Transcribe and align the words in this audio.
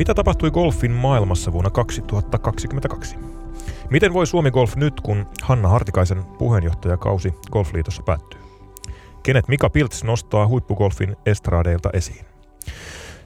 Mitä 0.00 0.14
tapahtui 0.14 0.50
golfin 0.50 0.90
maailmassa 0.90 1.52
vuonna 1.52 1.70
2022? 1.70 3.16
Miten 3.90 4.12
voi 4.12 4.26
Suomi 4.26 4.50
Golf 4.50 4.76
nyt, 4.76 5.00
kun 5.00 5.26
Hanna 5.42 5.68
Hartikaisen 5.68 6.24
puheenjohtajakausi 6.24 7.34
Golfliitossa 7.52 8.02
päättyy? 8.02 8.40
Kenet 9.22 9.48
Mika 9.48 9.70
Pilts 9.70 10.04
nostaa 10.04 10.46
huippugolfin 10.46 11.16
estradeilta 11.26 11.90
esiin? 11.92 12.24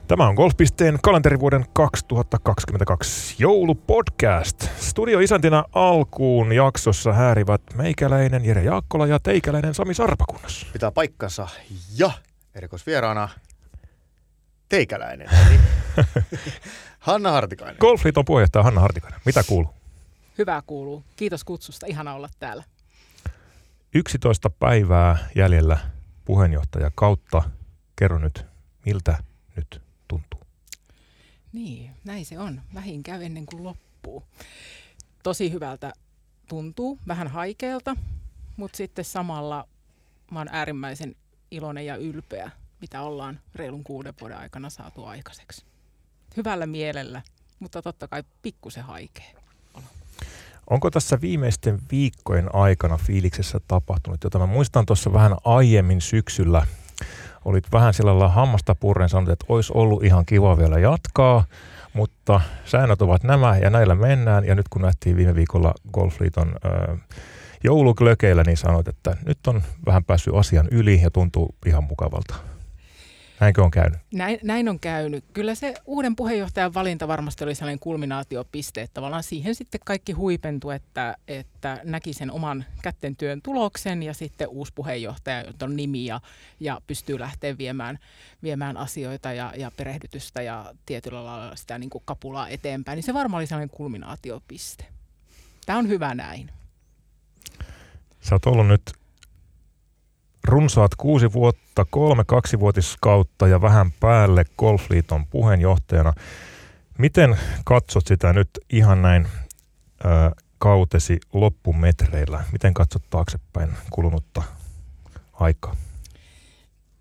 Tämä 0.07 0.27
on 0.27 0.35
Golfpisteen 0.35 0.99
kalenterivuoden 1.03 1.65
2022 1.73 3.35
joulupodcast. 3.39 4.69
Studioisäntinä 4.77 5.63
alkuun 5.73 6.53
jaksossa 6.53 7.13
häärivät 7.13 7.61
meikäläinen 7.75 8.45
Jere 8.45 8.63
Jaakkola 8.63 9.07
ja 9.07 9.19
teikäläinen 9.19 9.73
Sami 9.73 9.93
Sarpakunnas. 9.93 10.65
Pitää 10.73 10.91
paikkansa 10.91 11.47
ja 11.97 12.11
erikoisvieraana 12.55 13.29
teikäläinen, 14.75 15.29
eli 15.47 15.59
Hanna 16.99 17.31
Hartikainen. 17.31 17.77
Golfliiton 17.79 18.25
puheenjohtaja 18.25 18.63
Hanna 18.63 18.81
Hartikainen. 18.81 19.19
Mitä 19.25 19.43
kuuluu? 19.43 19.73
Hyvää 20.37 20.61
kuuluu. 20.67 21.03
Kiitos 21.15 21.43
kutsusta. 21.43 21.85
Ihana 21.85 22.13
olla 22.13 22.29
täällä. 22.39 22.63
11 23.93 24.49
päivää 24.49 25.17
jäljellä 25.35 25.77
puheenjohtaja 26.25 26.91
kautta. 26.95 27.43
Kerro 27.95 28.19
nyt, 28.19 28.45
miltä 28.85 29.17
nyt 29.55 29.81
tuntuu? 30.07 30.39
Niin, 31.53 31.91
näin 32.03 32.25
se 32.25 32.39
on. 32.39 32.61
Vähin 32.73 33.03
käy 33.03 33.23
ennen 33.23 33.45
kuin 33.45 33.63
loppuu. 33.63 34.23
Tosi 35.23 35.51
hyvältä 35.51 35.93
tuntuu, 36.47 36.99
vähän 37.07 37.27
haikealta, 37.27 37.95
mutta 38.57 38.77
sitten 38.77 39.05
samalla 39.05 39.67
mä 40.31 40.39
oon 40.39 40.49
äärimmäisen 40.51 41.15
iloinen 41.51 41.85
ja 41.85 41.95
ylpeä, 41.95 42.51
mitä 42.85 43.01
ollaan 43.01 43.39
reilun 43.55 43.83
kuuden 43.83 44.13
vuoden 44.21 44.37
aikana 44.37 44.69
saatu 44.69 45.05
aikaiseksi. 45.05 45.65
Hyvällä 46.37 46.65
mielellä, 46.65 47.21
mutta 47.59 47.81
totta 47.81 48.07
kai 48.07 48.23
pikkusen 48.41 48.83
haikea. 48.83 49.25
Onko 50.69 50.91
tässä 50.91 51.21
viimeisten 51.21 51.79
viikkojen 51.91 52.55
aikana 52.55 52.97
fiiliksessä 52.97 53.59
tapahtunut 53.67 54.23
jota 54.23 54.39
Mä 54.39 54.45
muistan 54.45 54.85
tuossa 54.85 55.13
vähän 55.13 55.35
aiemmin 55.45 56.01
syksyllä, 56.01 56.67
olit 57.45 57.71
vähän 57.71 57.93
sillä 57.93 58.11
lailla 58.11 58.29
hammasta 58.29 58.75
purren 58.75 59.09
sanonut, 59.09 59.29
että 59.29 59.45
olisi 59.49 59.71
ollut 59.75 60.03
ihan 60.03 60.25
kiva 60.25 60.57
vielä 60.57 60.79
jatkaa, 60.79 61.43
mutta 61.93 62.41
säännöt 62.65 63.01
ovat 63.01 63.23
nämä 63.23 63.57
ja 63.57 63.69
näillä 63.69 63.95
mennään. 63.95 64.45
Ja 64.45 64.55
nyt 64.55 64.69
kun 64.69 64.81
nähtiin 64.81 65.17
viime 65.17 65.35
viikolla 65.35 65.73
Golfliiton 65.93 66.55
jouluklökeillä, 67.63 68.43
niin 68.43 68.57
sanoit, 68.57 68.87
että 68.87 69.17
nyt 69.25 69.47
on 69.47 69.63
vähän 69.85 70.03
päässyt 70.03 70.35
asian 70.35 70.67
yli 70.71 71.01
ja 71.01 71.11
tuntuu 71.11 71.55
ihan 71.65 71.83
mukavalta. 71.83 72.54
Näinkö 73.39 73.63
on 73.63 73.71
käynyt? 73.71 73.99
Näin, 74.13 74.39
näin 74.43 74.69
on 74.69 74.79
käynyt. 74.79 75.25
Kyllä 75.33 75.55
se 75.55 75.73
uuden 75.85 76.15
puheenjohtajan 76.15 76.73
valinta 76.73 77.07
varmasti 77.07 77.43
oli 77.43 77.55
sellainen 77.55 77.79
kulminaatiopiste, 77.79 78.81
että 78.81 78.93
tavallaan 78.93 79.23
siihen 79.23 79.55
sitten 79.55 79.81
kaikki 79.85 80.11
huipentui, 80.11 80.75
että, 80.75 81.17
että 81.27 81.81
näki 81.83 82.13
sen 82.13 82.31
oman 82.31 82.65
kätten 82.81 83.15
työn 83.15 83.41
tuloksen 83.41 84.03
ja 84.03 84.13
sitten 84.13 84.47
uusi 84.47 84.71
puheenjohtaja, 84.75 85.43
on 85.61 85.75
nimi 85.75 86.05
ja, 86.05 86.21
ja 86.59 86.81
pystyy 86.87 87.19
lähteä 87.19 87.57
viemään, 87.57 87.99
viemään 88.43 88.77
asioita 88.77 89.33
ja, 89.33 89.53
ja 89.57 89.71
perehdytystä 89.77 90.41
ja 90.41 90.73
tietyllä 90.85 91.25
lailla 91.25 91.55
sitä 91.55 91.77
niin 91.77 91.89
kuin 91.89 92.03
kapulaa 92.05 92.49
eteenpäin, 92.49 92.95
niin 92.95 93.03
se 93.03 93.13
varmaan 93.13 93.39
oli 93.39 93.47
sellainen 93.47 93.77
kulminaatiopiste. 93.77 94.85
Tämä 95.65 95.79
on 95.79 95.87
hyvä 95.87 96.15
näin. 96.15 96.51
Sä 98.21 98.35
oot 98.35 98.45
ollut 98.45 98.67
nyt 98.67 98.81
runsaat 100.45 100.95
kuusi 100.95 101.33
vuotta, 101.33 101.85
kolme 101.85 102.23
kaksivuotiskautta 102.27 103.47
ja 103.47 103.61
vähän 103.61 103.91
päälle 103.91 104.45
Golfliiton 104.57 105.25
puheenjohtajana. 105.27 106.13
Miten 106.97 107.37
katsot 107.65 108.07
sitä 108.07 108.33
nyt 108.33 108.49
ihan 108.69 109.01
näin 109.01 109.27
ö, 110.05 110.07
kautesi 110.57 111.19
loppumetreillä? 111.33 112.43
Miten 112.51 112.73
katsot 112.73 113.03
taaksepäin 113.09 113.69
kulunutta 113.89 114.43
aikaa? 115.33 115.75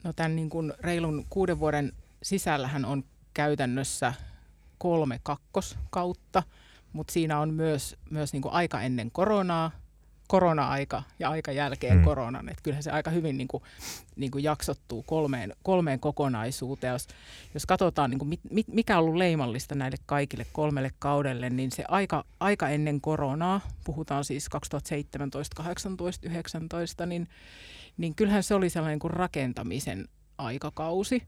No 0.05 0.13
tämän 0.13 0.37
niin 0.37 0.51
kuin 0.51 0.73
reilun 0.81 1.27
kuuden 1.31 1.59
vuoden 1.59 1.93
sisällähän 2.23 2.85
on 2.85 3.05
käytännössä 3.35 4.15
kolme 4.79 5.21
kakkoskautta, 5.23 6.43
mutta 6.93 7.13
siinä 7.13 7.41
on 7.41 7.55
myös, 7.55 7.97
myös 8.11 8.33
niin 8.33 8.43
kuin 8.43 8.53
aika 8.53 8.81
ennen 8.81 9.11
koronaa, 9.11 9.71
korona-aika 10.29 11.03
ja 11.19 11.31
aika 11.31 11.53
jälkeen 11.53 11.99
mm. 11.99 12.05
koronan. 12.05 12.49
Että 12.49 12.63
kyllähän 12.63 12.83
se 12.83 12.91
aika 12.91 13.11
hyvin 13.11 13.37
niin 13.37 13.49
kuin, 13.49 13.63
niin 14.17 14.31
kuin 14.31 14.45
jaksottuu 14.45 15.03
kolmeen, 15.03 15.53
kolmeen 15.63 16.01
kokonaisuuteen. 16.01 16.93
Jos, 16.93 17.09
jos 17.55 17.67
katsotaan, 17.67 18.11
niin 18.11 18.19
kuin 18.19 18.29
mit, 18.29 18.41
mit, 18.51 18.69
mikä 18.69 18.99
on 18.99 19.05
ollut 19.05 19.17
leimallista 19.17 19.75
näille 19.75 19.97
kaikille 20.07 20.47
kolmelle 20.53 20.91
kaudelle, 20.99 21.51
niin 21.51 21.73
se 21.73 21.85
aika, 21.89 22.25
aika 22.41 22.69
ennen 22.69 23.01
koronaa, 23.01 23.61
puhutaan 23.85 24.25
siis 24.25 24.49
2017, 24.49 25.57
18, 25.57 26.27
19, 26.29 27.07
niin, 27.07 27.29
niin 27.97 28.15
kyllähän 28.15 28.43
se 28.43 28.55
oli 28.55 28.71
sellainen 28.71 28.99
kuin 28.99 29.11
rakentamisen 29.11 30.09
aikakausi. 30.39 31.23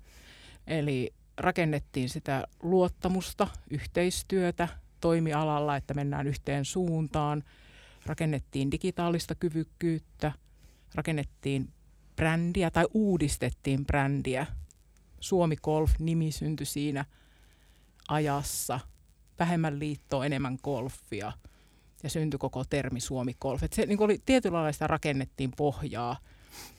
Eli 0.66 1.14
rakennettiin 1.36 2.08
sitä 2.08 2.46
luottamusta, 2.62 3.48
yhteistyötä 3.70 4.68
toimialalla, 5.00 5.76
että 5.76 5.94
mennään 5.94 6.26
yhteen 6.26 6.64
suuntaan– 6.64 7.44
rakennettiin 8.06 8.70
digitaalista 8.70 9.34
kyvykkyyttä, 9.34 10.32
rakennettiin 10.94 11.72
brändiä 12.16 12.70
tai 12.70 12.86
uudistettiin 12.94 13.86
brändiä. 13.86 14.46
Suomi 15.20 15.56
Golf-nimi 15.56 16.32
syntyi 16.32 16.66
siinä 16.66 17.04
ajassa. 18.08 18.80
Vähemmän 19.38 19.78
liittoa, 19.78 20.26
enemmän 20.26 20.58
golfia 20.62 21.32
ja 22.02 22.10
syntyi 22.10 22.38
koko 22.38 22.64
termi 22.64 23.00
Suomi 23.00 23.34
Golf. 23.40 23.62
Et 23.62 23.72
se 23.72 23.86
niin 23.86 24.02
oli 24.02 24.22
tietyllä 24.24 24.56
lailla 24.56 24.72
sitä 24.72 24.86
rakennettiin 24.86 25.52
pohjaa. 25.56 26.16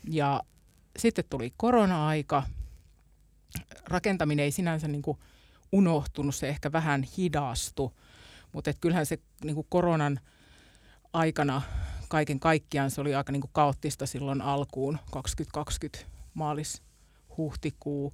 Ja 0.09 0.43
sitten 0.99 1.25
tuli 1.29 1.53
korona-aika. 1.57 2.43
Rakentaminen 3.85 4.43
ei 4.43 4.51
sinänsä 4.51 4.87
niin 4.87 5.03
unohtunut, 5.71 6.35
se 6.35 6.49
ehkä 6.49 6.71
vähän 6.71 7.03
hidastui, 7.03 7.91
mutta 8.53 8.73
kyllähän 8.73 9.05
se 9.05 9.19
niin 9.43 9.65
koronan– 9.69 10.19
aikana 11.13 11.61
kaiken 12.07 12.39
kaikkiaan 12.39 12.91
se 12.91 13.01
oli 13.01 13.15
aika 13.15 13.31
niin 13.31 13.41
kuin 13.41 13.51
kaoottista 13.53 14.05
silloin 14.05 14.41
alkuun 14.41 14.99
2020 15.11 16.05
maalis-huhtikuu. 16.33 18.13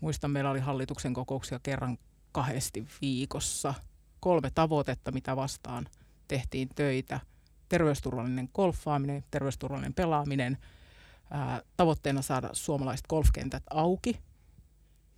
Muistan, 0.00 0.30
meillä 0.30 0.50
oli 0.50 0.60
hallituksen 0.60 1.14
kokouksia 1.14 1.60
kerran 1.62 1.98
kahdesti 2.32 2.86
viikossa. 3.00 3.74
Kolme 4.20 4.50
tavoitetta, 4.54 5.12
mitä 5.12 5.36
vastaan 5.36 5.88
tehtiin 6.28 6.68
töitä. 6.74 7.20
Terveysturvallinen 7.68 8.48
golfaaminen, 8.54 9.24
terveysturvallinen 9.30 9.94
pelaaminen. 9.94 10.58
Ää, 11.30 11.62
tavoitteena 11.76 12.22
saada 12.22 12.50
suomalaiset 12.52 13.06
golfkentät 13.06 13.62
auki 13.70 14.20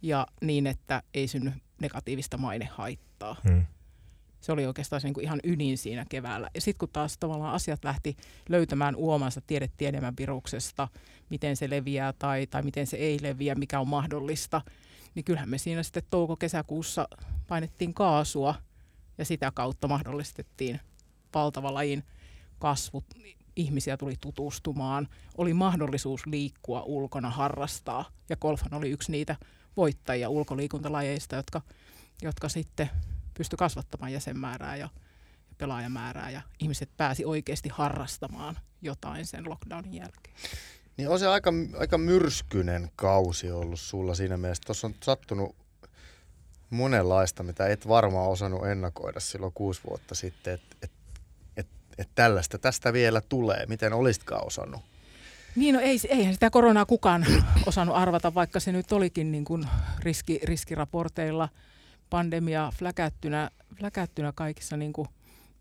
ja 0.02 0.26
niin, 0.40 0.66
että 0.66 1.02
ei 1.14 1.28
synny 1.28 1.52
negatiivista 1.80 2.38
mainehaittaa. 2.38 3.36
Hmm 3.48 3.66
se 4.41 4.53
oli 4.53 4.66
oikeastaan 4.66 5.00
se 5.00 5.06
niin 5.06 5.15
kuin 5.15 5.25
ihan 5.25 5.41
ydin 5.44 5.78
siinä 5.78 6.06
keväällä. 6.09 6.50
Ja 6.54 6.60
sitten 6.60 6.78
kun 6.78 6.88
taas 6.93 7.19
tavallaan 7.19 7.54
asiat 7.54 7.84
lähti 7.84 8.16
löytämään 8.49 8.97
uomansa, 8.97 9.41
tiedettiin 9.47 9.88
enemmän 9.88 10.15
viruksesta, 10.19 10.88
miten 11.31 11.56
se 11.56 11.71
leviää 11.71 12.12
tai, 12.12 12.47
tai 12.47 12.62
miten 12.62 12.87
se 12.87 12.97
ei 12.97 13.19
leviä, 13.22 13.54
mikä 13.54 13.81
on 13.81 13.88
mahdollista, 13.88 14.60
niin 15.15 15.25
kyllähän 15.25 15.49
me 15.49 15.59
siinä 15.59 15.82
sitten 15.82 16.03
touko-kesäkuussa 16.10 17.09
painettiin 17.49 17.94
kaasua 17.94 18.54
ja 19.19 19.25
sitä 19.25 19.50
kautta 19.54 19.88
mahdollistettiin 19.88 20.81
valtava 21.34 21.75
lajin 21.75 22.05
kasvut. 22.59 23.05
Ihmisiä 23.56 23.97
tuli 23.97 24.15
tutustumaan, 24.20 25.09
oli 25.37 25.55
mahdollisuus 25.55 26.26
liikkua 26.26 26.82
ulkona, 26.82 27.31
harrastaa 27.31 28.05
ja 28.28 28.37
golfan 28.37 28.75
oli 28.75 28.91
yksi 28.91 29.12
niitä 29.12 29.37
voittajia 29.76 30.28
ulkoliikuntalajeista, 30.28 31.37
jotka, 31.37 31.62
jotka 32.23 32.49
sitten 32.49 32.90
pysty 33.38 33.56
kasvattamaan 33.56 34.12
jäsenmäärää 34.12 34.76
ja, 34.76 34.88
ja 35.50 35.55
pelaajamäärää 35.58 36.31
ja 36.31 36.43
ihmiset 36.58 36.90
pääsi 36.96 37.25
oikeasti 37.25 37.69
harrastamaan 37.69 38.58
jotain 38.82 39.26
sen 39.26 39.49
lockdownin 39.49 39.94
jälkeen. 39.94 40.37
Niin 40.96 41.08
on 41.08 41.19
se 41.19 41.26
aika, 41.26 41.52
aika 41.79 41.99
myrskyinen 41.99 42.90
kausi 42.96 43.50
ollut 43.50 43.81
sulla 43.81 44.14
siinä 44.14 44.37
mielessä. 44.37 44.62
Tuossa 44.67 44.87
on 44.87 44.94
sattunut 45.02 45.56
monenlaista, 46.70 47.43
mitä 47.43 47.67
et 47.67 47.88
varmaan 47.88 48.29
osannut 48.29 48.67
ennakoida 48.67 49.20
silloin 49.20 49.52
kuusi 49.52 49.81
vuotta 49.90 50.14
sitten, 50.14 50.55
että 50.55 50.76
et, 50.82 50.90
et, 51.56 51.67
et 51.99 52.08
tällaista 52.14 52.58
tästä 52.58 52.93
vielä 52.93 53.20
tulee. 53.20 53.67
Miten 53.67 53.93
olisitkaan 53.93 54.46
osannut? 54.46 54.81
Niin, 55.56 55.75
no 55.75 55.81
ei, 55.81 55.99
eihän 56.08 56.35
sitä 56.35 56.50
koronaa 56.50 56.87
kukaan 56.87 57.26
osannut 57.67 57.96
arvata, 57.96 58.35
vaikka 58.35 58.61
se 58.61 58.73
nyt 58.73 58.93
olikin 58.93 59.32
niin 59.32 59.44
kuin 59.44 59.64
riski, 59.99 60.40
riskiraporteilla– 60.44 61.49
pandemia 62.10 62.72
fläkättynä, 62.78 63.50
fläkättynä 63.78 64.32
kaikissa 64.32 64.76
niin 64.76 64.93
kuin 64.93 65.08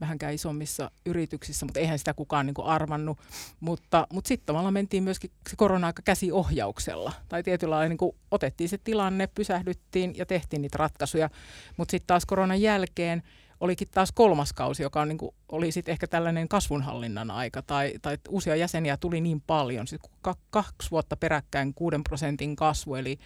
vähänkään 0.01 0.33
isommissa 0.33 0.91
yrityksissä, 1.05 1.65
mutta 1.65 1.79
eihän 1.79 1.99
sitä 1.99 2.13
kukaan 2.13 2.45
niin 2.45 2.53
kuin 2.53 2.67
arvannut. 2.67 3.17
Mutta, 3.59 4.07
mutta 4.13 4.27
sitten 4.27 4.45
tavallaan 4.45 4.73
mentiin 4.73 5.03
myöskin 5.03 5.31
se 5.49 5.55
korona-aika 5.55 6.01
käsiohjauksella. 6.05 7.13
Tai 7.29 7.43
tietyllä 7.43 7.75
lailla 7.75 7.89
niin 7.89 7.97
kuin 7.97 8.15
otettiin 8.31 8.69
se 8.69 8.77
tilanne, 8.77 9.27
pysähdyttiin 9.27 10.13
ja 10.17 10.25
tehtiin 10.25 10.61
niitä 10.61 10.77
ratkaisuja. 10.77 11.29
Mutta 11.77 11.91
sitten 11.91 12.07
taas 12.07 12.25
koronan 12.25 12.61
jälkeen 12.61 13.23
olikin 13.59 13.87
taas 13.91 14.11
kolmas 14.11 14.53
kausi, 14.53 14.83
joka 14.83 15.01
on, 15.01 15.07
niin 15.07 15.17
kuin, 15.17 15.35
oli 15.51 15.71
sitten 15.71 15.91
ehkä 15.91 16.07
tällainen 16.07 16.47
kasvunhallinnan 16.47 17.31
aika, 17.31 17.61
tai, 17.61 17.93
tai 18.01 18.17
uusia 18.29 18.55
jäseniä 18.55 18.97
tuli 18.97 19.21
niin 19.21 19.41
paljon, 19.41 19.87
sitten 19.87 20.11
kaksi 20.49 20.91
vuotta 20.91 21.17
peräkkäin 21.17 21.73
6 21.73 21.97
prosentin 22.09 22.55
kasvu, 22.55 22.95
eli, 22.95 23.19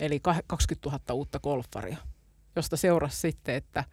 eli 0.00 0.20
20 0.46 0.90
000 0.90 1.14
uutta 1.14 1.40
golfaria, 1.40 1.96
josta 2.56 2.76
seurasi 2.76 3.16
sitten, 3.16 3.54
että 3.54 3.84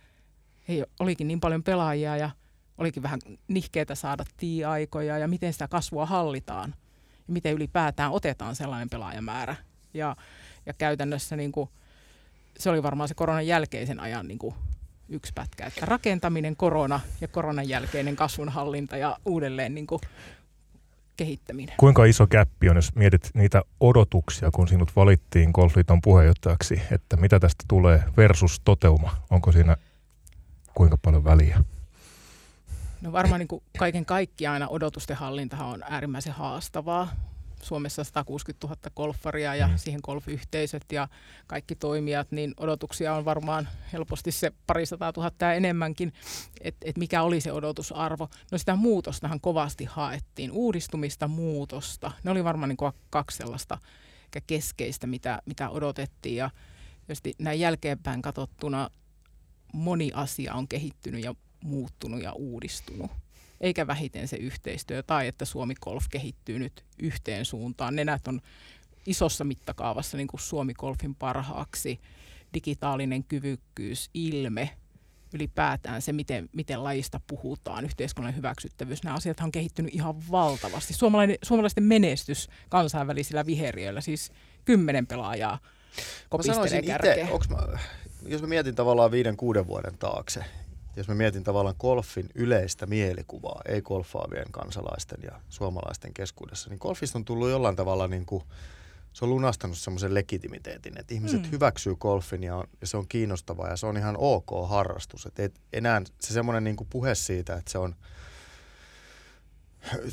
ei, 0.68 0.84
olikin 1.00 1.28
niin 1.28 1.40
paljon 1.40 1.64
pelaajia 1.64 2.18
ja 2.18 2.30
olikin 2.78 3.04
vähän 3.04 3.20
nihkeitä 3.48 3.96
saada 3.96 4.26
tii-aikoja 4.38 5.18
ja 5.18 5.28
miten 5.28 5.54
sitä 5.54 5.68
kasvua 5.68 6.06
hallitaan 6.06 6.76
ja 7.28 7.34
miten 7.34 7.54
ylipäätään 7.54 8.12
otetaan 8.12 8.56
sellainen 8.56 8.90
pelaajamäärä. 8.90 9.56
Ja, 9.94 10.16
ja 10.66 10.74
käytännössä 10.74 11.36
niin 11.36 11.52
kuin, 11.52 11.70
se 12.60 12.70
oli 12.70 12.84
varmaan 12.84 13.08
se 13.08 13.16
koronan 13.16 13.48
jälkeisen 13.48 14.00
ajan 14.00 14.28
niin 14.28 14.40
kuin, 14.40 14.56
yksi 15.10 15.32
pätkä, 15.36 15.66
että 15.66 15.86
rakentaminen, 15.86 16.56
korona 16.56 17.00
ja 17.22 17.28
koronan 17.28 17.70
jälkeinen 17.70 18.16
kasvunhallinta 18.16 18.98
ja 18.98 19.18
uudelleen 19.26 19.76
niin 19.76 19.88
kuin 19.88 20.02
kehittäminen. 21.20 21.76
Kuinka 21.78 22.06
iso 22.06 22.28
käppi 22.28 22.70
on, 22.70 22.76
jos 22.76 22.96
mietit 22.96 23.32
niitä 23.34 23.62
odotuksia, 23.80 24.52
kun 24.52 24.68
sinut 24.68 24.96
valittiin 24.96 25.52
Golfliiton 25.54 26.02
puheenjohtajaksi, 26.02 26.82
että 26.92 27.18
mitä 27.18 27.40
tästä 27.40 27.64
tulee 27.68 28.04
versus 28.18 28.62
toteuma? 28.66 29.16
Onko 29.30 29.52
siinä 29.52 29.78
kuinka 30.74 30.98
paljon 30.98 31.24
väliä? 31.24 31.64
No 33.02 33.12
varmaan 33.12 33.40
niin 33.40 33.48
kuin 33.48 33.64
kaiken 33.80 34.06
kaikkiaan 34.06 34.68
odotusten 34.70 35.16
hallintahan 35.16 35.68
on 35.68 35.84
äärimmäisen 35.90 36.34
haastavaa. 36.34 37.10
Suomessa 37.64 38.04
160 38.04 38.68
000 38.68 38.78
golfaria 38.96 39.56
ja 39.56 39.68
mm. 39.68 39.78
siihen 39.78 40.02
golfyhteisöt 40.04 40.92
ja 40.92 41.08
kaikki 41.48 41.76
toimijat, 41.76 42.32
niin 42.32 42.54
odotuksia 42.58 43.14
on 43.14 43.26
varmaan 43.26 43.68
helposti 43.94 44.32
se 44.32 44.52
parisataa 44.68 45.14
tuhatta 45.14 45.46
ja 45.46 45.54
enemmänkin, 45.54 46.14
että 46.62 46.90
et 46.90 46.98
mikä 46.98 47.22
oli 47.22 47.42
se 47.42 47.52
odotusarvo. 47.52 48.30
No 48.52 48.58
sitä 48.58 48.76
muutostahan 48.76 49.42
kovasti 49.42 49.86
haettiin, 49.86 50.52
uudistumista, 50.52 51.28
muutosta. 51.28 52.12
Ne 52.24 52.32
oli 52.32 52.44
varmaan 52.44 52.70
niin 52.70 52.94
kaksi 53.10 53.38
sellaista 53.38 53.78
keskeistä, 54.48 55.08
mitä, 55.08 55.42
mitä 55.46 55.70
odotettiin 55.70 56.36
ja 56.36 56.50
näin 57.40 57.60
jälkeenpäin 57.60 58.22
katsottuna 58.22 58.90
moni 59.74 60.12
asia 60.14 60.54
on 60.54 60.68
kehittynyt 60.68 61.24
ja 61.24 61.36
muuttunut 61.64 62.22
ja 62.22 62.34
uudistunut 62.34 63.12
eikä 63.62 63.88
vähiten 63.88 64.28
se 64.28 64.38
yhteistyö 64.38 65.04
tai 65.04 65.28
että 65.28 65.46
Suomi 65.46 65.74
Golf 65.82 66.06
kehittyy 66.12 66.60
nyt 66.60 66.86
yhteen 67.00 67.46
suuntaan. 67.46 67.96
Nenät 67.96 68.28
on 68.28 68.42
isossa 69.06 69.44
mittakaavassa 69.44 70.18
niin 70.18 70.28
kuin 70.28 70.42
Suomi 70.42 70.74
Golfin 70.74 71.16
parhaaksi, 71.16 72.00
digitaalinen 72.54 73.24
kyvykkyys, 73.24 74.10
ilme, 74.14 74.70
ylipäätään 75.34 76.02
se, 76.02 76.14
miten, 76.14 76.50
miten 76.54 76.84
lajista 76.84 77.22
puhutaan, 77.28 77.86
yhteiskunnan 77.86 78.36
hyväksyttävyys, 78.36 79.04
nämä 79.04 79.16
asiat 79.16 79.40
on 79.40 79.52
kehittynyt 79.52 79.96
ihan 79.96 80.16
valtavasti. 80.32 80.94
suomalaisten 81.44 81.84
menestys 81.84 82.50
kansainvälisillä 82.70 83.46
viheriöillä, 83.46 84.02
siis 84.02 84.32
kymmenen 84.66 85.08
pelaajaa 85.08 85.60
kopistelee 86.30 86.82
kärkeä. 86.82 87.28
jos 88.26 88.42
mä 88.42 88.48
mietin 88.48 88.76
tavallaan 88.76 89.12
viiden, 89.12 89.38
kuuden 89.38 89.68
vuoden 89.68 89.98
taakse, 89.98 90.46
jos 90.96 91.08
mä 91.08 91.16
mietin 91.16 91.44
tavallaan 91.44 91.76
golfin 91.80 92.30
yleistä 92.36 92.86
mielikuvaa, 92.86 93.62
ei 93.66 93.82
golfaavien 93.82 94.52
kansalaisten 94.52 95.20
ja 95.24 95.42
suomalaisten 95.50 96.14
keskuudessa, 96.14 96.70
niin 96.70 96.80
golfista 96.82 97.18
on 97.18 97.26
tullut 97.26 97.50
jollain 97.50 97.76
tavalla 97.76 98.08
niin 98.08 98.26
kuin, 98.26 98.44
se 99.14 99.26
on 99.26 99.30
lunastanut 99.30 99.78
semmoisen 99.78 100.14
legitimiteetin, 100.14 101.00
että 101.00 101.14
ihmiset 101.14 101.42
mm. 101.42 101.52
hyväksyy 101.52 101.96
golfin 101.96 102.44
ja, 102.44 102.56
on, 102.56 102.68
ja 102.82 102.88
se 102.88 102.98
on 102.98 103.08
kiinnostavaa 103.08 103.70
ja 103.70 103.76
se 103.76 103.86
on 103.86 103.98
ihan 103.98 104.16
ok 104.18 104.50
harrastus. 104.68 105.26
Että 105.26 105.44
et 105.44 105.62
enää 105.74 106.02
se 106.22 106.34
semmoinen 106.34 106.64
niin 106.64 106.76
puhe 106.90 107.16
siitä, 107.16 107.56
että 107.56 107.72
se 107.72 107.78
on 107.78 107.96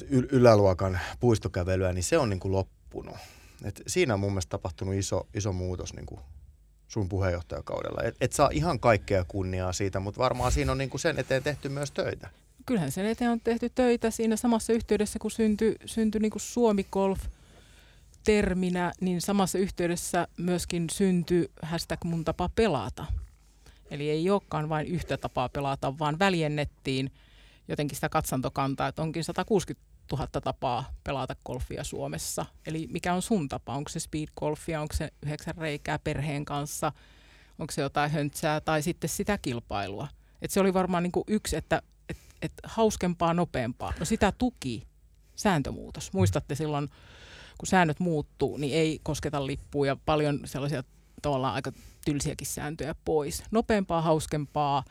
y- 0.09 0.29
yläluokan 0.31 1.01
puistokävelyä, 1.21 1.93
niin 1.93 2.05
se 2.05 2.19
on 2.19 2.31
niin 2.31 2.41
kuin 2.41 2.53
loppunut. 2.53 3.17
Et 3.65 3.83
siinä 3.87 4.15
on 4.15 4.21
mun 4.21 4.33
mielestä 4.33 4.51
tapahtunut 4.51 4.95
iso, 4.95 5.27
iso 5.35 5.53
muutos 5.53 5.95
niin 5.95 6.07
kuin 6.07 6.21
sun 6.89 7.09
puheenjohtajakaudella. 7.09 8.03
Et, 8.03 8.17
et 8.21 8.33
saa 8.33 8.51
ihan 8.53 8.81
kaikkea 8.81 9.25
kunniaa 9.25 9.73
siitä, 9.73 10.01
mutta 10.01 10.21
varmaan 10.21 10.53
siinä 10.53 10.73
on 10.73 10.79
niinku 10.79 10.99
sen 10.99 11.19
eteen 11.19 11.43
tehty 11.43 11.69
myös 11.69 11.91
töitä. 11.91 12.31
Kyllähän 12.67 12.93
sen 12.93 13.07
eteen 13.07 13.31
on 13.31 13.41
tehty 13.41 13.71
töitä 13.75 14.11
siinä 14.11 14.37
samassa 14.37 14.73
yhteydessä, 14.73 15.19
kun 15.19 15.31
syntyi, 15.31 15.77
syntyi 15.85 16.21
niinku 16.21 16.39
Suomi 16.39 16.87
Golf 16.93 17.21
terminä, 18.25 18.93
niin 19.01 19.21
samassa 19.21 19.59
yhteydessä 19.59 20.29
myöskin 20.37 20.91
syntyi 20.91 21.51
hashtag 21.63 22.05
mun 22.05 22.25
tapa 22.25 22.49
pelata. 22.49 23.07
Eli 23.91 24.11
ei 24.11 24.31
olekaan 24.31 24.69
vain 24.69 24.87
yhtä 24.87 25.17
tapaa 25.17 25.49
pelata, 25.49 25.99
vaan 25.99 26.19
väljennettiin 26.19 27.13
jotenkin 27.69 27.97
sitä 27.97 28.09
katsantokantaa, 28.09 28.89
että 28.89 29.03
onkin 29.03 29.25
160 29.25 29.96
000 30.13 30.27
tapaa 30.27 30.95
pelata 31.05 31.37
golfia 31.47 31.85
Suomessa. 31.85 32.47
Eli 32.67 32.87
mikä 32.91 33.15
on 33.15 33.23
sun 33.23 33.49
tapa? 33.49 33.75
Onko 33.75 33.89
se 33.89 34.01
speed 34.01 34.29
golfia, 34.41 34.81
onko 34.81 34.95
se 34.95 35.13
yhdeksän 35.23 35.55
reikää 35.59 35.99
perheen 35.99 36.45
kanssa, 36.45 36.93
onko 37.59 37.73
se 37.73 37.83
jotain 37.83 38.11
höntsää 38.11 38.61
tai 38.61 38.83
sitten 38.83 39.11
sitä 39.11 39.39
kilpailua. 39.39 40.09
Et 40.43 40.51
se 40.51 40.61
oli 40.61 40.75
varmaan 40.75 41.03
niin 41.03 41.13
kuin 41.13 41.25
yksi, 41.27 41.57
että 41.57 41.83
et, 42.09 42.17
et 42.43 42.53
hauskempaa, 42.65 43.35
nopeampaa. 43.35 43.93
No 43.99 44.05
sitä 44.05 44.33
tuki 44.33 44.87
sääntömuutos. 45.37 46.13
Muistatte 46.13 46.55
silloin, 46.55 46.89
kun 47.59 47.67
säännöt 47.67 48.01
muuttuu, 48.01 48.57
niin 48.57 48.75
ei 48.75 49.01
kosketa 49.03 49.47
lippua 49.47 49.87
ja 49.87 49.97
paljon 50.05 50.41
sellaisia 50.45 50.85
tavallaan 51.23 51.55
aika 51.55 51.73
tylsiäkin 52.05 52.47
sääntöjä 52.47 52.95
pois. 53.05 53.43
Nopeampaa, 53.51 54.03
hauskempaa, 54.03 54.85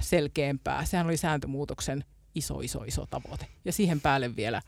selkeämpää. 0.00 0.84
Sehän 0.84 1.06
oli 1.06 1.16
sääntömuutoksen 1.16 2.04
iso, 2.34 2.60
iso, 2.60 2.84
iso 2.84 3.06
tavoite. 3.10 3.46
Ja 3.64 3.72
siihen 3.72 4.00
päälle 4.00 4.36
vielä 4.36 4.62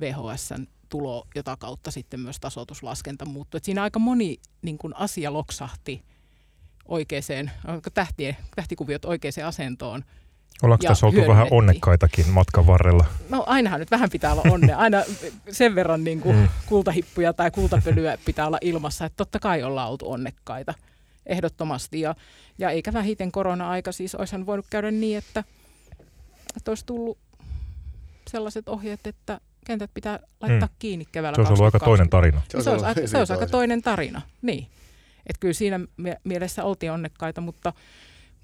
VHSn 0.00 0.66
tulo, 0.88 1.26
jota 1.34 1.56
kautta 1.56 1.90
sitten 1.90 2.20
myös 2.20 2.40
tasoituslaskenta 2.40 3.24
muuttui. 3.24 3.58
Et 3.58 3.64
siinä 3.64 3.82
aika 3.82 3.98
moni 3.98 4.40
niin 4.62 4.78
kun 4.78 4.96
asia 4.96 5.32
loksahti 5.32 6.02
oikeaan, 6.88 7.50
tähtien, 7.94 8.36
tähtikuviot 8.56 9.04
oikeaan 9.04 9.46
asentoon. 9.46 10.04
Ollaanko 10.62 10.86
tässä 10.88 11.06
oltu 11.06 11.20
vähän 11.28 11.46
onnekkaitakin 11.50 12.28
matkan 12.28 12.66
varrella? 12.66 13.06
No 13.28 13.44
ainahan 13.46 13.80
nyt 13.80 13.90
vähän 13.90 14.10
pitää 14.10 14.32
olla 14.32 14.42
onne. 14.50 14.74
Aina 14.74 15.02
sen 15.50 15.74
verran 15.74 16.04
niin 16.04 16.20
kuin 16.20 16.36
mm. 16.36 16.48
kultahippuja 16.66 17.32
tai 17.32 17.50
kultapölyä 17.50 18.18
pitää 18.24 18.46
olla 18.46 18.58
ilmassa, 18.60 19.04
että 19.04 19.16
totta 19.16 19.38
kai 19.38 19.62
ollaan 19.62 19.90
oltu 19.90 20.10
onnekkaita 20.10 20.74
ehdottomasti. 21.26 22.00
Ja, 22.00 22.14
ja 22.58 22.70
eikä 22.70 22.92
vähiten 22.92 23.32
korona-aika 23.32 23.92
siis, 23.92 24.14
olisihan 24.14 24.46
voinut 24.46 24.66
käydä 24.70 24.90
niin, 24.90 25.18
että– 25.18 25.44
että 26.56 26.70
olisi 26.70 26.86
tullut 26.86 27.18
sellaiset 28.30 28.68
ohjeet, 28.68 29.06
että 29.06 29.40
kentät 29.66 29.90
pitää 29.94 30.18
laittaa 30.40 30.68
hmm. 30.68 30.76
kiinni 30.78 31.04
keväällä 31.12 31.36
Se 31.36 31.40
olisi 31.40 31.52
ollut 31.52 31.74
aika 31.74 31.84
toinen 31.84 32.10
tarina. 32.10 32.42
Se, 32.48 32.62
se 32.62 32.70
olisi, 32.70 32.86
aika, 32.86 33.06
se 33.06 33.18
olisi 33.18 33.32
aika 33.32 33.46
toinen 33.46 33.82
tarina, 33.82 34.22
niin. 34.42 34.66
Että 35.26 35.40
kyllä 35.40 35.54
siinä 35.54 35.80
mielessä 36.24 36.64
oltiin 36.64 36.92
onnekkaita, 36.92 37.40
mutta, 37.40 37.72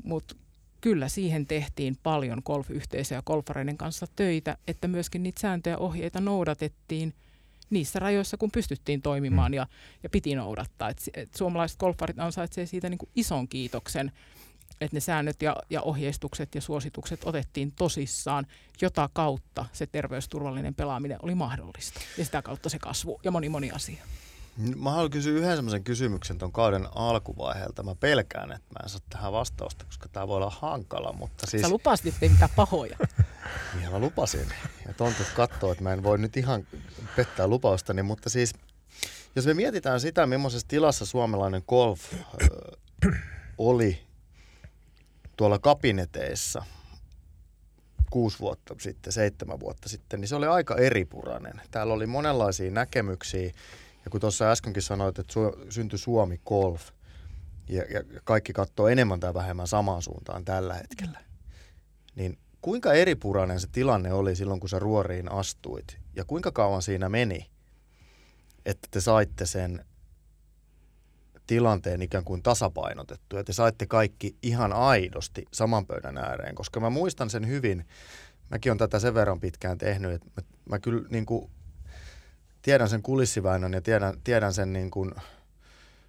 mutta 0.05 0.35
kyllä 0.81 1.09
siihen 1.09 1.47
tehtiin 1.47 1.97
paljon 2.03 2.43
golf-yhteisöjä 2.45 3.19
ja 3.19 3.23
golfareiden 3.23 3.77
kanssa 3.77 4.07
töitä, 4.17 4.57
että 4.69 4.89
myöskin 4.89 5.23
niitä 5.23 5.41
sääntöjä 5.41 5.75
ja 5.75 5.79
ohjeita 5.79 6.21
noudatettiin 6.21 7.15
niissä 7.71 7.99
rajoissa, 7.99 8.37
kun 8.37 8.51
pystyttiin 8.51 9.03
toimimaan 9.03 9.53
hmm. 9.53 9.57
ja, 9.57 9.67
ja 10.03 10.09
piti 10.09 10.35
noudattaa. 10.35 10.89
Et, 10.89 10.99
et 11.15 11.35
suomalaiset 11.35 11.79
golfarit 11.79 12.19
ansaitsevat 12.19 12.69
siitä 12.69 12.89
niin 12.89 12.99
kuin 12.99 13.11
ison 13.17 13.49
kiitoksen 13.49 14.13
että 14.81 14.97
ne 14.97 15.01
säännöt 15.01 15.43
ja, 15.43 15.57
ja 15.71 15.83
ohjeistukset 15.83 16.55
ja 16.55 16.61
suositukset 16.61 17.21
otettiin 17.25 17.73
tosissaan, 17.73 18.47
jota 18.81 19.11
kautta 19.13 19.65
se 19.73 19.87
terveysturvallinen 19.87 20.75
pelaaminen 20.75 21.19
oli 21.23 21.35
mahdollista. 21.35 22.01
Ja 22.19 22.25
sitä 22.25 22.43
kautta 22.43 22.69
se 22.69 22.79
kasvu 22.79 23.21
ja 23.25 23.31
moni 23.31 23.49
moni 23.49 23.71
asia. 23.71 24.05
Mä 24.77 24.91
haluan 24.91 25.11
kysyä 25.11 25.39
yhden 25.39 25.57
semmoisen 25.57 25.85
kysymyksen 25.85 26.39
tuon 26.39 26.53
kauden 26.53 26.89
alkuvaiheelta. 26.95 27.83
Mä 27.83 27.95
pelkään, 27.95 28.53
että 28.53 28.75
mä 28.75 28.83
en 28.83 28.89
saa 28.89 29.01
tähän 29.11 29.33
vastausta, 29.33 29.85
koska 29.85 30.09
tämä 30.09 30.29
voi 30.29 30.37
olla 30.37 30.57
hankala. 30.61 31.13
Mutta 31.13 31.47
siis... 31.47 31.63
Sä 31.63 31.69
lupasit, 31.69 32.07
että 32.07 32.19
ei 32.23 32.29
mitään 32.29 32.51
pahoja. 32.57 32.97
Ihan 33.81 33.93
mä 33.93 33.99
lupasin. 33.99 34.49
Ja 34.87 34.95
tontut 34.95 35.27
katsoo, 35.37 35.73
että 35.73 35.85
mä 35.85 35.93
en 35.93 36.03
voi 36.03 36.19
nyt 36.19 36.37
ihan 36.37 36.67
pettää 37.17 37.47
lupaustani. 37.47 38.03
Mutta 38.03 38.31
siis, 38.31 38.53
jos 39.37 39.47
me 39.47 39.55
mietitään 39.55 40.01
sitä, 40.01 40.27
millaisessa 40.27 40.69
tilassa 40.69 41.07
suomalainen 41.07 41.63
golf 41.69 42.01
oli 43.59 44.08
tuolla 45.39 45.59
kabineteissa 45.59 46.65
kuusi 48.11 48.39
vuotta 48.39 48.75
sitten, 48.79 49.13
seitsemän 49.13 49.61
vuotta 49.61 49.89
sitten, 49.89 50.21
niin 50.21 50.29
se 50.29 50.37
oli 50.37 50.47
aika 50.47 50.77
eripurainen. 50.77 51.61
Täällä 51.71 51.95
oli 51.95 52.07
monenlaisia 52.07 52.71
näkemyksiä, 52.71 53.53
ja 54.05 54.11
kun 54.11 54.21
tuossa 54.21 54.51
äskenkin 54.51 54.83
sanoit, 54.83 55.19
että 55.19 55.33
su- 55.33 55.67
syntyi 55.71 55.99
Suomi 55.99 56.41
Golf, 56.47 56.91
ja, 57.69 57.83
ja 57.83 58.03
kaikki 58.25 58.53
katsoo 58.53 58.89
enemmän 58.89 59.21
tai 59.21 59.35
vähemmän 59.35 59.67
samaan 59.67 60.03
suuntaan 60.03 60.45
tällä 60.45 60.75
hetkellä, 60.75 61.21
niin 62.15 62.39
kuinka 62.63 62.93
eripurainen 62.93 63.61
se 63.61 63.67
tilanne 63.73 64.13
oli 64.13 64.37
silloin, 64.37 64.61
kun 64.61 64.69
sä 64.69 64.79
ruoriin 64.79 65.33
astuit? 65.33 65.99
Ja 66.17 66.25
kuinka 66.25 66.53
kauan 66.53 66.83
siinä 66.83 67.09
meni, 67.09 67.51
että 68.67 68.89
te 68.91 69.01
saitte 69.01 69.47
sen 69.47 69.85
tilanteen 71.49 72.03
ikään 72.03 72.25
kuin 72.25 72.43
tasapainotettu 72.43 73.37
ja 73.37 73.45
te 73.45 73.53
saitte 73.53 73.87
kaikki 73.87 74.37
ihan 74.43 74.73
aidosti 74.73 75.45
saman 75.53 75.87
pöydän 75.87 76.19
ääreen, 76.19 76.55
koska 76.55 76.81
mä 76.81 76.91
muistan 76.91 77.31
sen 77.31 77.49
hyvin, 77.49 77.87
mäkin 78.51 78.73
olen 78.73 78.79
tätä 78.79 78.99
sen 78.99 79.15
verran 79.15 79.41
pitkään 79.41 79.79
tehnyt, 79.79 80.13
että 80.13 80.29
mä, 80.37 80.43
mä 80.71 80.79
kyllä 80.79 81.09
niin 81.11 81.27
kuin 81.27 81.51
tiedän 82.63 82.89
sen 82.89 83.03
kulissiväännön 83.03 83.73
ja 83.73 83.83
tiedän, 83.83 84.15
tiedän 84.25 84.55
sen 84.55 84.73
niin 84.73 84.91
kuin 84.91 85.15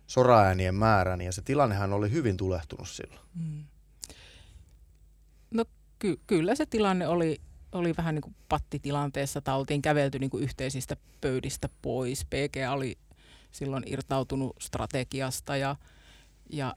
soraäänien 0.07 0.75
määrän 0.75 1.21
ja 1.21 1.31
se 1.31 1.41
tilannehan 1.41 1.93
oli 1.93 2.11
hyvin 2.11 2.37
tulehtunut 2.37 2.89
silloin. 2.89 3.25
Mm. 3.35 3.63
No 5.51 5.65
ky- 5.99 6.19
kyllä 6.27 6.55
se 6.55 6.65
tilanne 6.65 7.07
oli, 7.07 7.41
oli 7.71 7.93
vähän 7.97 8.15
niin 8.15 8.21
kuin 8.21 8.35
pattitilanteessa 8.49 9.41
tai 9.41 9.55
oltiin 9.55 9.81
kävelty 9.81 10.19
niin 10.19 10.29
kuin 10.29 10.43
yhteisistä 10.43 10.97
pöydistä 11.21 11.69
pois. 11.81 12.25
PG 12.25 12.55
oli 12.71 12.97
silloin 13.51 13.83
irtautunut 13.87 14.55
strategiasta 14.59 15.57
ja, 15.57 15.75
ja 16.49 16.75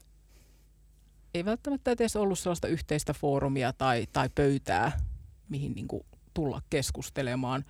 ei 1.33 1.45
välttämättä 1.45 1.91
edes 1.91 2.15
ollut 2.15 2.39
sellaista 2.39 2.67
yhteistä 2.67 3.13
foorumia 3.13 3.73
tai, 3.73 4.07
tai 4.13 4.29
pöytää, 4.35 4.99
mihin 5.49 5.73
niin 5.73 5.87
kuin 5.87 6.05
tulla 6.33 6.61
keskustelemaan. 6.69 7.65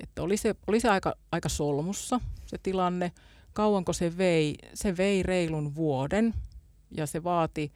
Että 0.00 0.22
oli 0.22 0.36
se, 0.36 0.54
oli 0.66 0.80
se 0.80 0.88
aika, 0.88 1.14
aika 1.32 1.48
solmussa 1.48 2.20
se 2.46 2.58
tilanne. 2.62 3.12
Kauanko 3.52 3.92
se 3.92 4.18
vei? 4.18 4.54
Se 4.74 4.96
vei 4.96 5.22
reilun 5.22 5.74
vuoden 5.74 6.34
ja 6.90 7.06
se 7.06 7.24
vaati 7.24 7.72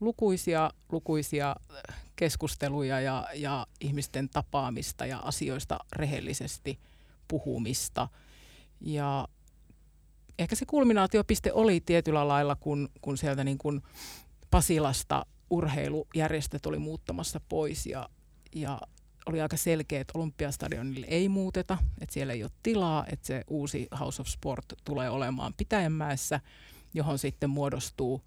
lukuisia, 0.00 0.70
lukuisia 0.92 1.56
keskusteluja 2.16 3.00
ja, 3.00 3.28
ja 3.34 3.66
ihmisten 3.80 4.28
tapaamista 4.28 5.06
ja 5.06 5.18
asioista 5.18 5.78
rehellisesti 5.92 6.78
puhumista. 7.28 8.08
Ja 8.80 9.28
ehkä 10.38 10.56
se 10.56 10.66
kulminaatiopiste 10.66 11.52
oli 11.52 11.80
tietyllä 11.80 12.28
lailla, 12.28 12.56
kun, 12.56 12.88
kun 13.00 13.18
sieltä 13.18 13.44
niin 13.44 13.58
kuin 13.58 13.82
Pasilasta 14.50 15.26
urheilujärjestöt 15.50 16.66
oli 16.66 16.78
muuttamassa 16.78 17.40
pois 17.48 17.86
ja, 17.86 18.08
ja 18.54 18.80
oli 19.26 19.40
aika 19.40 19.56
selkeä, 19.56 20.00
että 20.00 20.18
Olympiastadionille 20.18 21.06
ei 21.08 21.28
muuteta, 21.28 21.78
että 22.00 22.12
siellä 22.12 22.32
ei 22.32 22.42
ole 22.42 22.50
tilaa, 22.62 23.04
että 23.12 23.26
se 23.26 23.44
uusi 23.48 23.88
House 24.00 24.22
of 24.22 24.28
Sport 24.28 24.64
tulee 24.84 25.10
olemaan 25.10 25.54
Pitäjänmäessä, 25.56 26.40
johon 26.94 27.18
sitten 27.18 27.50
muodostuu 27.50 28.22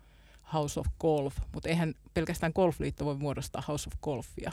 House 0.53 0.79
of 0.79 0.87
Golf, 0.99 1.37
mutta 1.53 1.69
eihän 1.69 1.93
pelkästään 2.13 2.51
golfliitto 2.55 3.05
voi 3.05 3.15
muodostaa 3.15 3.63
House 3.67 3.89
of 3.89 4.01
Golfia, 4.01 4.51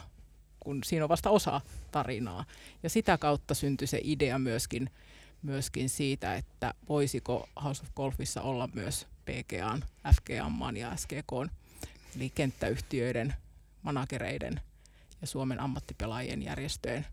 kun 0.61 0.81
siinä 0.85 1.05
on 1.05 1.09
vasta 1.09 1.31
osa 1.31 1.61
tarinaa. 1.91 2.45
Ja 2.83 2.91
sitä 2.91 3.19
kautta 3.19 3.55
syntyi 3.55 3.87
se 3.87 4.01
idea 4.03 4.39
myöskin– 4.39 4.91
myöskin 5.45 5.89
siitä, 5.89 6.37
että 6.37 6.75
voisiko 6.89 7.49
House 7.65 7.83
of 7.83 7.95
Golfissa 7.95 8.43
olla 8.43 8.69
myös 8.75 9.07
PGAn, 9.25 9.85
FGAMan 10.15 10.77
ja 10.77 10.97
SGK, 10.97 11.51
eli 12.17 12.31
kenttäyhtiöiden, 12.31 13.35
managereiden 13.83 14.61
ja 15.21 15.27
Suomen 15.27 15.61
ammattipelaajien 15.61 16.43
järjestöjen 16.43 17.07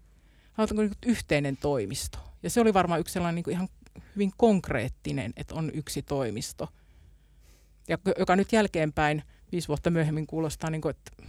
niin 0.58 0.92
yhteinen 1.06 1.58
toimisto. 1.58 2.20
Ja 2.44 2.50
se 2.50 2.62
oli 2.62 2.74
varmaan 2.74 3.00
yksi 3.00 3.14
sellainen 3.14 3.44
niin 3.46 3.54
ihan 3.54 3.70
hyvin 4.16 4.32
konkreettinen, 4.38 5.34
että 5.38 5.56
on 5.56 5.72
yksi 5.74 6.02
toimisto, 6.02 6.70
ja, 7.88 7.98
joka 8.20 8.36
nyt 8.36 8.54
jälkeenpäin 8.54 9.24
viisi 9.52 9.68
vuotta 9.68 9.90
myöhemmin 9.90 10.28
kuulostaa, 10.28 10.70
niin 10.70 10.82
kuin, 10.82 10.96
että 10.96 11.24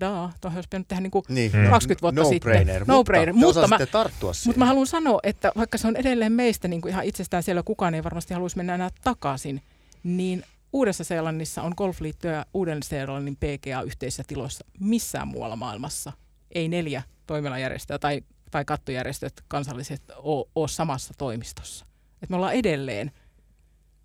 daa, 0.00 0.32
tuohon 0.40 0.56
olisi 0.56 0.68
pitänyt 0.68 0.88
tehdä 0.88 1.00
niin 1.00 1.10
kuin 1.10 1.24
niin. 1.28 1.52
20 1.70 2.02
vuotta 2.02 2.20
no 2.20 2.28
sitten. 2.28 2.52
Brainer, 2.52 2.84
no 2.86 3.04
brainer. 3.04 3.34
Mutta, 3.34 3.60
mutta, 3.60 3.78
mä, 3.78 3.86
tarttua 3.86 4.32
mutta 4.46 4.58
mä 4.58 4.66
haluan 4.66 4.86
sanoa, 4.86 5.20
että 5.22 5.52
vaikka 5.56 5.78
se 5.78 5.88
on 5.88 5.96
edelleen 5.96 6.32
meistä 6.32 6.68
niin 6.68 6.80
kuin 6.80 6.92
ihan 6.92 7.04
itsestään 7.04 7.42
siellä, 7.42 7.62
kukaan 7.62 7.94
ei 7.94 8.04
varmasti 8.04 8.34
haluaisi 8.34 8.56
mennä 8.56 8.74
enää 8.74 8.90
takaisin, 9.04 9.62
niin 10.02 10.44
Uudessa 10.72 11.04
Seelannissa 11.04 11.62
on 11.62 11.72
golfliitto 11.76 12.28
ja 12.28 12.46
Uuden-Seelannin 12.54 13.36
PGA 13.36 13.82
yhteisissä 13.82 14.22
tiloissa 14.26 14.64
missään 14.80 15.28
muualla 15.28 15.56
maailmassa. 15.56 16.12
Ei 16.54 16.68
neljä 16.68 17.02
toimialajärjestöä 17.26 17.98
tai, 17.98 18.22
tai 18.50 18.64
kattojärjestöt 18.64 19.42
kansalliset 19.48 20.02
ole, 20.16 20.46
ole 20.54 20.68
samassa 20.68 21.14
toimistossa. 21.18 21.86
Et 22.22 22.30
me 22.30 22.36
ollaan 22.36 22.54
edelleen 22.54 23.10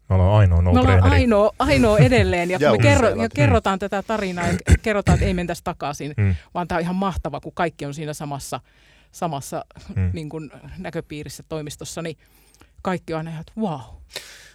me 0.10 0.16
ollaan 0.16 0.40
ainoa 0.40 0.62
no 0.62 0.74
Me 0.74 0.80
ollaan 0.80 1.04
ainoa, 1.04 1.52
ainoa 1.60 1.98
edelleen 1.98 2.52
ja, 2.52 2.58
ja 2.62 2.72
me 2.72 2.78
kerro, 2.78 3.10
ja 3.10 3.30
kerrotaan 3.30 3.76
mm. 3.76 3.80
tätä 3.80 4.04
tarinaa 4.04 4.48
ja 4.48 4.54
kerrotaan, 4.82 5.14
että 5.14 5.26
ei 5.26 5.34
mentäisi 5.34 5.64
takaisin, 5.64 6.14
mm. 6.18 6.36
vaan 6.54 6.68
tämä 6.68 6.78
on 6.78 6.82
ihan 6.82 6.96
mahtava, 6.96 7.40
kun 7.40 7.52
kaikki 7.56 7.86
on 7.86 7.94
siinä 7.94 8.14
samassa, 8.14 8.60
samassa 9.12 9.66
mm. 9.96 10.10
niin 10.14 10.30
kuin 10.30 10.52
näköpiirissä 10.78 11.44
toimistossa, 11.50 12.02
niin 12.02 12.18
kaikki 12.82 13.14
on 13.14 13.28
ihan, 13.28 13.42
että 13.42 13.54
wow. 13.58 13.80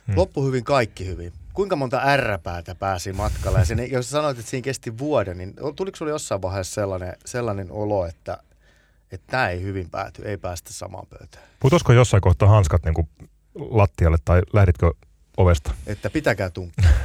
Mm. 0.06 0.16
Loppu 0.16 0.46
hyvin, 0.46 0.64
kaikki 0.64 1.06
hyvin. 1.06 1.32
Kuinka 1.52 1.76
monta 1.76 2.00
ärräpäätä 2.04 2.74
pääsi 2.74 3.12
matkalle? 3.12 3.58
Ja 3.58 3.64
sinne, 3.64 3.84
jos 3.84 4.10
sanoit, 4.10 4.38
että 4.38 4.50
siinä 4.50 4.64
kesti 4.64 4.98
vuoden, 4.98 5.38
niin 5.38 5.54
tuliko 5.76 5.96
sinulle 5.96 6.14
jossain 6.14 6.42
vaiheessa 6.42 6.74
sellainen, 6.74 7.12
sellainen 7.24 7.72
olo, 7.72 8.06
että 8.06 8.38
että 9.12 9.26
tämä 9.30 9.48
ei 9.48 9.62
hyvin 9.62 9.90
pääty, 9.90 10.22
ei 10.24 10.36
päästä 10.36 10.72
samaan 10.72 11.06
pöytään? 11.06 11.44
Putosko 11.60 11.92
jossain 11.92 12.20
kohtaa 12.20 12.48
hanskat 12.48 12.84
niin 12.84 12.94
kuin 12.94 13.08
lattialle 13.54 14.16
tai 14.24 14.42
lähditkö 14.52 14.92
ovesta? 15.40 15.74
Että 15.86 16.10
pitäkää 16.10 16.50
tunkkia. 16.50 16.90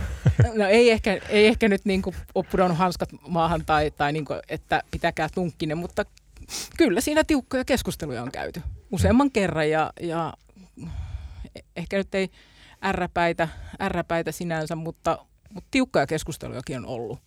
No 0.54 0.68
ei 0.68 0.92
ehkä, 0.92 1.22
ei 1.30 1.48
ehkä 1.48 1.68
nyt 1.68 1.86
niin 1.86 2.02
kuin 2.02 2.16
ole 2.36 2.46
pudonnut 2.52 2.78
hanskat 2.78 3.10
maahan 3.28 3.66
tai, 3.66 3.92
tai 3.92 4.14
niin 4.14 4.26
kuin, 4.26 4.40
että 4.50 4.84
pitäkää 4.92 5.30
tunkkinen, 5.36 5.78
mutta 5.78 6.06
kyllä 6.78 7.02
siinä 7.02 7.24
tiukkoja 7.24 7.66
keskusteluja 7.66 8.24
on 8.24 8.32
käyty 8.32 8.62
useamman 8.92 9.32
kerran 9.32 9.70
ja, 9.70 9.94
ja 10.02 10.34
ehkä 11.76 11.98
nyt 11.98 12.16
ei 12.16 12.30
ärräpäitä, 12.84 13.48
ärräpäitä 13.82 14.32
sinänsä, 14.32 14.76
mutta, 14.76 15.26
mutta 15.50 15.68
tiukkoja 15.72 16.08
keskustelujakin 16.08 16.78
on 16.78 16.86
ollut. 16.86 17.20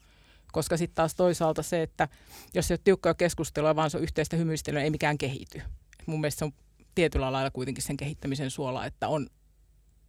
Koska 0.53 0.77
sitten 0.77 0.95
taas 0.95 1.15
toisaalta 1.15 1.63
se, 1.63 1.83
että 1.83 2.09
jos 2.55 2.71
ei 2.71 2.75
ole 2.75 2.81
tiukkoja 2.85 3.15
keskustelua, 3.15 3.77
vaan 3.77 3.91
se 3.91 3.97
on 3.97 4.03
yhteistä 4.03 4.37
hymyistelyä, 4.37 4.83
ei 4.83 4.91
mikään 4.91 5.19
kehity. 5.19 5.63
Mun 6.07 6.21
mielestä 6.21 6.39
se 6.39 6.45
on 6.45 6.53
tietyllä 6.95 7.33
lailla 7.33 7.51
kuitenkin 7.51 7.83
sen 7.83 7.97
kehittämisen 7.97 8.51
suola, 8.51 8.87
että 8.87 9.09
on 9.09 9.27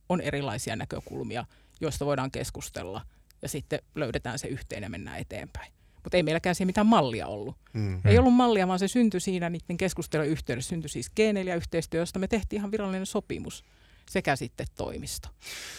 on 0.09 0.21
erilaisia 0.21 0.75
näkökulmia, 0.75 1.45
joista 1.81 2.05
voidaan 2.05 2.31
keskustella 2.31 3.01
ja 3.41 3.49
sitten 3.49 3.79
löydetään 3.95 4.39
se 4.39 4.47
yhteen 4.47 4.83
ja 4.83 4.89
mennään 4.89 5.19
eteenpäin. 5.19 5.73
Mutta 6.03 6.17
ei 6.17 6.23
meilläkään 6.23 6.55
siihen 6.55 6.67
mitään 6.67 6.87
mallia 6.87 7.27
ollut. 7.27 7.57
Mm. 7.73 8.01
Ei 8.05 8.17
ollut 8.17 8.33
mallia, 8.33 8.67
vaan 8.67 8.79
se 8.79 8.87
syntyi 8.87 9.19
siinä 9.19 9.49
niiden 9.49 9.77
keskustelun 9.77 10.27
yhteydessä. 10.27 10.69
Syntyi 10.69 10.89
siis 10.89 11.11
G4-yhteistyö, 11.19 12.01
josta 12.01 12.19
me 12.19 12.27
tehtiin 12.27 12.57
ihan 12.59 12.71
virallinen 12.71 13.05
sopimus 13.05 13.63
sekä 14.09 14.35
sitten 14.35 14.67
toimisto, 14.77 15.29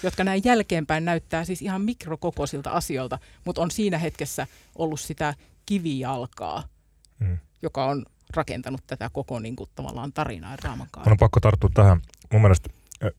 jotka 0.03 0.25
näin 0.25 0.43
jälkeenpäin 0.45 1.05
näyttää 1.05 1.45
siis 1.45 1.63
ihan 1.63 1.83
mikrokokoisilta 1.83 2.71
asioilta, 2.71 3.19
mutta 3.45 3.63
on 3.63 3.71
siinä 3.71 3.99
hetkessä 3.99 4.47
ollut 4.75 5.01
sitä 5.01 5.35
kivijalkaa, 5.67 6.69
mm. 7.19 7.39
joka 7.63 7.85
on 7.85 8.07
rakentanut 8.35 8.81
tätä 8.87 9.11
koko 9.13 9.39
niin 9.39 9.57
kuin, 9.57 9.71
tavallaan 9.75 10.13
tarinaa 10.13 10.57
ja 10.65 10.77
On 11.07 11.17
pakko 11.19 11.41
tarttua 11.41 11.71
tähän. 11.75 12.01
Mun 12.33 12.43
mielestä 12.43 12.71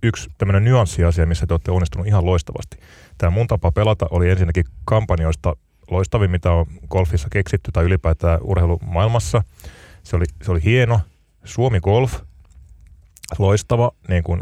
yksi 0.04 0.30
tämmöinen 0.38 0.64
nyanssiasia, 0.64 1.26
missä 1.26 1.48
te 1.48 1.54
olette 1.54 1.72
onnistunut 1.72 2.08
ihan 2.08 2.26
loistavasti. 2.26 2.78
Tämä 3.18 3.30
mun 3.30 3.48
tapa 3.48 3.72
pelata 3.72 4.08
oli 4.12 4.30
ensinnäkin 4.30 4.66
kampanjoista 4.86 5.56
loistavin, 5.92 6.32
mitä 6.32 6.52
on 6.52 6.66
golfissa 6.90 7.28
keksitty 7.32 7.72
tai 7.72 7.84
ylipäätään 7.84 8.40
urheilumaailmassa. 8.42 9.44
Se 10.04 10.16
oli, 10.16 10.26
se 10.42 10.52
oli 10.52 10.64
hieno. 10.64 11.00
Suomi 11.44 11.80
Golf, 11.80 12.14
loistava 13.40 13.92
niin 14.08 14.24
kuin 14.24 14.42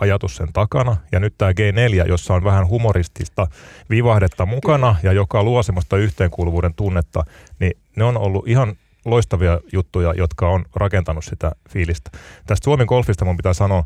ajatus 0.00 0.36
sen 0.36 0.52
takana. 0.52 0.96
Ja 1.12 1.20
nyt 1.20 1.34
tämä 1.38 1.50
G4, 1.50 2.08
jossa 2.08 2.34
on 2.34 2.44
vähän 2.44 2.68
humoristista 2.68 3.46
vivahdetta 3.90 4.46
mukana 4.46 4.96
ja 5.02 5.12
joka 5.12 5.42
luo 5.42 5.62
semmoista 5.62 5.96
yhteenkuuluvuuden 5.96 6.74
tunnetta, 6.74 7.24
niin 7.60 7.72
ne 7.96 8.04
on 8.04 8.16
ollut 8.16 8.48
ihan 8.48 8.76
loistavia 9.04 9.60
juttuja, 9.72 10.14
jotka 10.16 10.48
on 10.48 10.64
rakentanut 10.74 11.24
sitä 11.24 11.52
fiilistä. 11.70 12.10
Tästä 12.46 12.64
Suomen 12.64 12.86
golfista 12.86 13.24
mun 13.24 13.36
pitää 13.36 13.54
sanoa, 13.54 13.84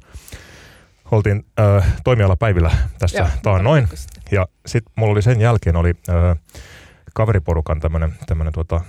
oltiin 1.10 1.46
äh, 1.60 1.94
toimialapäivillä 2.04 2.70
tässä 2.98 3.18
Joo, 3.18 3.28
taannoin. 3.42 3.88
Ja 4.30 4.48
sitten 4.66 4.92
mulla 4.96 5.12
oli 5.12 5.22
sen 5.22 5.40
jälkeen 5.40 5.76
oli 5.76 5.94
äh, 6.08 6.38
kaveriporukan 7.14 7.80
tämmöinen 7.80 8.14
tämmönen, 8.26 8.52
tota, 8.52 8.76
äh, 8.76 8.82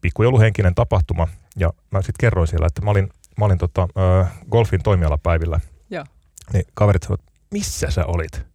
pikkujouluhenkinen 0.00 0.74
tapahtuma. 0.74 1.28
Ja 1.56 1.72
mä 1.90 2.02
sitten 2.02 2.20
kerroin 2.20 2.48
siellä, 2.48 2.66
että 2.66 2.82
mä 2.82 2.90
olin, 2.90 3.08
mä 3.38 3.44
olin 3.44 3.58
tota, 3.58 3.88
äh, 4.22 4.32
golfin 4.50 4.82
toimialapäivillä. 4.82 5.60
Joo. 5.90 6.04
Niin 6.52 6.64
kaverit 6.74 7.02
sanoivat, 7.02 7.24
missä 7.50 7.90
sä 7.90 8.06
olit? 8.06 8.50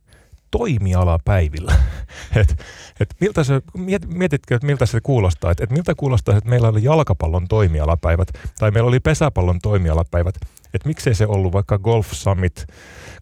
toimialapäivillä. 0.58 1.76
et, 2.42 2.64
et 3.00 3.16
miltä 3.20 3.44
se, 3.44 3.62
miet, 3.78 4.08
mietitkö, 4.08 4.56
että 4.56 4.68
miltä 4.68 4.86
se 4.86 5.02
kuulostaa? 5.02 5.52
Et, 5.52 5.62
et 5.62 5.70
miltä 5.70 5.96
kuulostaa, 5.98 6.38
että 6.38 6.50
meillä 6.50 6.68
oli 6.68 6.84
jalkapallon 6.84 7.48
toimialapäivät 7.48 8.28
tai 8.60 8.72
meillä 8.72 8.88
oli 8.88 9.00
pesäpallon 9.00 9.60
toimialapäivät 9.60 10.36
Että 10.74 10.88
miksei 10.88 11.16
se 11.16 11.26
ollut 11.26 11.54
vaikka 11.54 11.80
Golf 11.80 12.08
Summit 12.12 12.66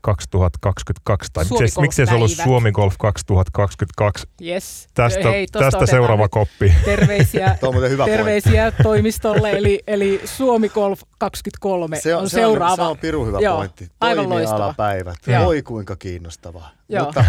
2022 0.02 1.30
tai 1.34 1.46
Suomi 1.46 1.64
miksei, 1.64 1.82
miksei 1.82 2.06
se 2.06 2.14
ollut. 2.14 2.32
Suomi 2.32 2.72
Golf 2.72 2.96
2022. 3.00 4.28
Yes. 4.42 4.88
Tästä, 4.94 5.30
Hei, 5.30 5.48
tästä 5.48 5.86
seuraava 5.86 6.24
nyt 6.24 6.32
koppi. 6.32 6.74
Terveisiä, 6.86 7.58
on 7.62 7.74
pointti. 7.74 7.98
terveisiä 8.06 8.72
toimistolle, 8.84 9.52
eli, 9.52 9.80
eli 9.88 10.22
Suomi 10.26 10.70
Golf 10.70 11.02
23 11.20 12.00
Se 12.00 12.16
on, 12.16 12.22
on 12.22 12.30
se 12.30 12.46
on, 12.46 12.52
seuraava. 12.52 12.76
se 12.76 12.82
on 12.82 12.98
pirun 12.98 13.28
hyvä 13.28 13.40
Joo, 13.40 13.58
pointti. 13.58 13.88
aivan 14.02 14.30
loistava. 14.30 14.58
Toimialapäivät. 14.58 15.16
Joo. 15.28 15.46
Voi 15.46 15.62
kuinka 15.62 15.96
kiinnostavaa. 15.96 16.72
Joo. 16.90 17.06
Mutta, 17.06 17.26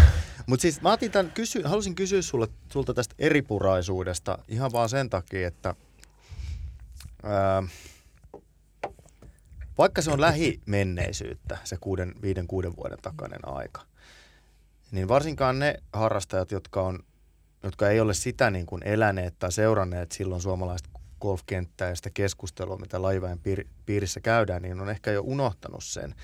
mutta 0.47 0.61
siis 0.61 0.81
mä 0.81 0.91
otin 0.91 1.11
tämän 1.11 1.31
kysy, 1.31 1.61
halusin 1.63 1.95
kysyä 1.95 2.21
sulle, 2.21 2.47
sulta 2.73 2.93
tästä 2.93 3.15
eripuraisuudesta 3.19 4.37
ihan 4.47 4.71
vaan 4.71 4.89
sen 4.89 5.09
takia, 5.09 5.47
että 5.47 5.75
ää, 7.23 7.63
vaikka 9.77 10.01
se 10.01 10.11
on 10.11 10.21
lähimenneisyyttä, 10.21 11.57
se 11.63 11.77
kuuden, 11.81 12.13
viiden, 12.21 12.47
kuuden 12.47 12.75
vuoden 12.75 12.97
takainen 13.01 13.39
aika, 13.47 13.81
niin 14.91 15.07
varsinkaan 15.07 15.59
ne 15.59 15.75
harrastajat, 15.93 16.51
jotka, 16.51 16.81
on, 16.81 16.99
jotka 17.63 17.89
ei 17.89 17.99
ole 17.99 18.13
sitä 18.13 18.51
niin 18.51 18.65
kuin 18.65 18.81
eläneet 18.85 19.35
tai 19.39 19.51
seuranneet 19.51 20.11
silloin 20.11 20.41
suomalaista 20.41 20.89
golfkenttää 21.21 21.89
ja 21.89 21.95
sitä 21.95 22.09
keskustelua, 22.09 22.77
mitä 22.77 23.01
laivain 23.01 23.39
piir, 23.39 23.65
piirissä 23.85 24.19
käydään, 24.19 24.61
niin 24.61 24.81
on 24.81 24.89
ehkä 24.89 25.11
jo 25.11 25.21
unohtanut 25.21 25.83
sen, 25.83 26.15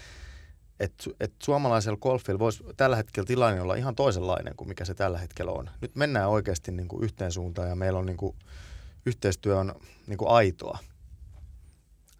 että 0.79 1.09
et 1.19 1.33
suomalaisella 1.43 1.97
golfilla 1.97 2.39
voisi 2.39 2.63
tällä 2.77 2.95
hetkellä 2.95 3.27
tilanne 3.27 3.61
olla 3.61 3.75
ihan 3.75 3.95
toisenlainen 3.95 4.55
kuin 4.55 4.67
mikä 4.67 4.85
se 4.85 4.93
tällä 4.93 5.17
hetkellä 5.17 5.51
on. 5.51 5.69
Nyt 5.81 5.95
mennään 5.95 6.29
oikeasti 6.29 6.71
niin 6.71 6.87
kuin 6.87 7.03
yhteen 7.03 7.31
suuntaan 7.31 7.69
ja 7.69 7.75
meillä 7.75 7.99
on 7.99 8.05
niin 8.05 8.17
kuin, 8.17 8.35
yhteistyö 9.05 9.59
on 9.59 9.73
niin 10.07 10.17
kuin 10.17 10.29
aitoa. 10.29 10.79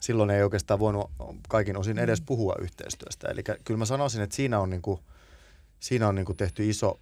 Silloin 0.02 0.30
ei 0.30 0.44
oikeastaan 0.44 0.80
voinut 0.80 1.12
kaikin 1.50 1.78
osin 1.78 2.00
edes 2.00 2.22
puhua 2.22 2.56
yhteistyöstä. 2.62 3.28
Eli 3.28 3.44
kyllä 3.64 3.78
mä 3.78 3.86
sanoisin, 3.86 4.22
että 4.22 4.36
siinä 4.36 4.60
on, 4.60 4.70
niin 4.70 4.82
kuin, 4.82 5.00
siinä 5.80 6.08
on 6.08 6.16
niin 6.16 6.26
kuin 6.26 6.38
tehty 6.38 6.70
iso, 6.70 7.00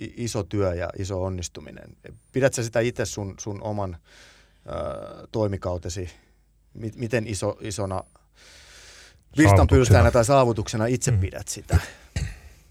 iso 0.00 0.42
työ 0.42 0.74
ja 0.74 0.88
iso 0.98 1.22
onnistuminen. 1.24 1.96
Pidät 2.32 2.54
sä 2.54 2.62
sitä 2.62 2.80
itse 2.80 3.04
sun, 3.06 3.34
sun 3.40 3.62
oman 3.62 3.96
ö, 4.66 5.26
toimikautesi, 5.32 6.10
mi- 6.74 6.92
miten 6.96 7.26
iso, 7.26 7.56
isona 7.60 8.04
virstanpylsäänä 9.36 10.10
tai 10.10 10.24
saavutuksena 10.24 10.86
itse 10.86 11.10
Mm. 11.10 11.20
pidät 11.20 11.48
sitä? 11.48 11.78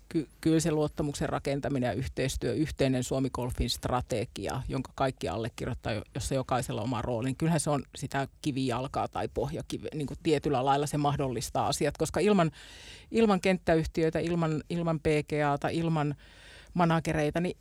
Ky- 0.09 0.27
kyllä 0.41 0.59
se 0.59 0.71
luottamuksen 0.71 1.29
rakentaminen 1.29 1.87
ja 1.87 1.93
yhteistyö, 1.93 2.53
yhteinen 2.53 3.03
Suomi 3.03 3.29
Golfin 3.29 3.69
strategia, 3.69 4.61
jonka 4.67 4.91
kaikki 4.95 5.29
allekirjoittaa, 5.29 5.93
jo- 5.93 6.01
jossa 6.15 6.35
jokaisella 6.35 6.81
on 6.81 6.85
oma 6.87 7.01
rooli, 7.01 7.25
niin 7.25 7.35
kyllähän 7.35 7.59
se 7.59 7.69
on 7.69 7.83
sitä 7.95 8.27
kivijalkaa 8.41 9.07
tai 9.07 9.27
pohjakivi, 9.27 9.87
niin 9.93 10.07
kuin 10.07 10.17
tietyllä 10.23 10.65
lailla 10.65 10.87
se 10.87 10.97
mahdollistaa 10.97 11.67
asiat, 11.67 11.97
koska 11.97 12.19
ilman, 12.19 12.51
ilman 13.11 13.41
kenttäyhtiöitä, 13.41 14.19
ilman, 14.19 14.63
ilman 14.69 14.99
PGAta, 14.99 15.69
ilman 15.69 16.15
managereita, 16.73 17.39
niin 17.39 17.57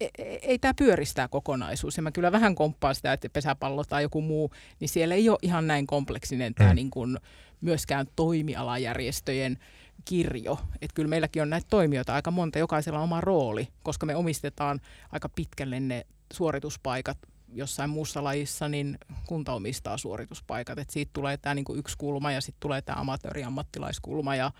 ei, 0.00 0.10
ei, 0.18 0.38
ei 0.42 0.58
tämä 0.58 0.74
pyöristää 0.74 1.28
kokonaisuus. 1.28 1.96
Ja 1.96 2.02
mä 2.02 2.12
kyllä 2.12 2.32
vähän 2.32 2.54
komppaan 2.54 2.94
sitä, 2.94 3.12
että 3.12 3.28
pesäpallo 3.28 3.84
tai 3.84 4.02
joku 4.02 4.20
muu, 4.20 4.50
niin 4.80 4.88
siellä 4.88 5.14
ei 5.14 5.28
ole 5.28 5.38
ihan 5.42 5.66
näin 5.66 5.86
kompleksinen 5.86 6.54
tämä 6.54 6.70
Mm. 6.70 6.76
niin 6.76 6.90
kuin 6.90 7.18
myöskään 7.60 8.06
toimialajärjestöjen 8.16 9.58
kirjo. 10.04 10.58
Että 10.82 10.94
kyllä 10.94 11.08
meilläkin 11.08 11.42
on 11.42 11.50
näitä 11.50 11.66
toimijoita 11.70 12.14
aika 12.14 12.30
monta, 12.30 12.58
jokaisella 12.58 12.98
on 12.98 13.04
oma 13.04 13.20
rooli, 13.20 13.68
koska 13.82 14.06
me 14.06 14.16
omistetaan 14.16 14.80
aika 15.12 15.28
pitkälle 15.28 15.80
ne 15.80 16.06
suorituspaikat 16.32 17.18
jossain 17.54 17.90
muussa 17.90 18.24
lajissa, 18.24 18.68
niin 18.68 18.98
kunta 19.26 19.52
omistaa 19.52 19.96
suorituspaikat. 19.96 20.78
Et 20.78 20.90
siitä 20.90 21.10
tulee 21.12 21.36
tämä 21.36 21.54
niinku 21.54 21.74
yksi 21.74 21.98
kulma 21.98 22.32
ja 22.32 22.40
sitten 22.40 22.60
tulee 22.60 22.82
tämä 22.82 23.00
amatööri-ammattilaiskulma 23.00 24.36
ja 24.36 24.50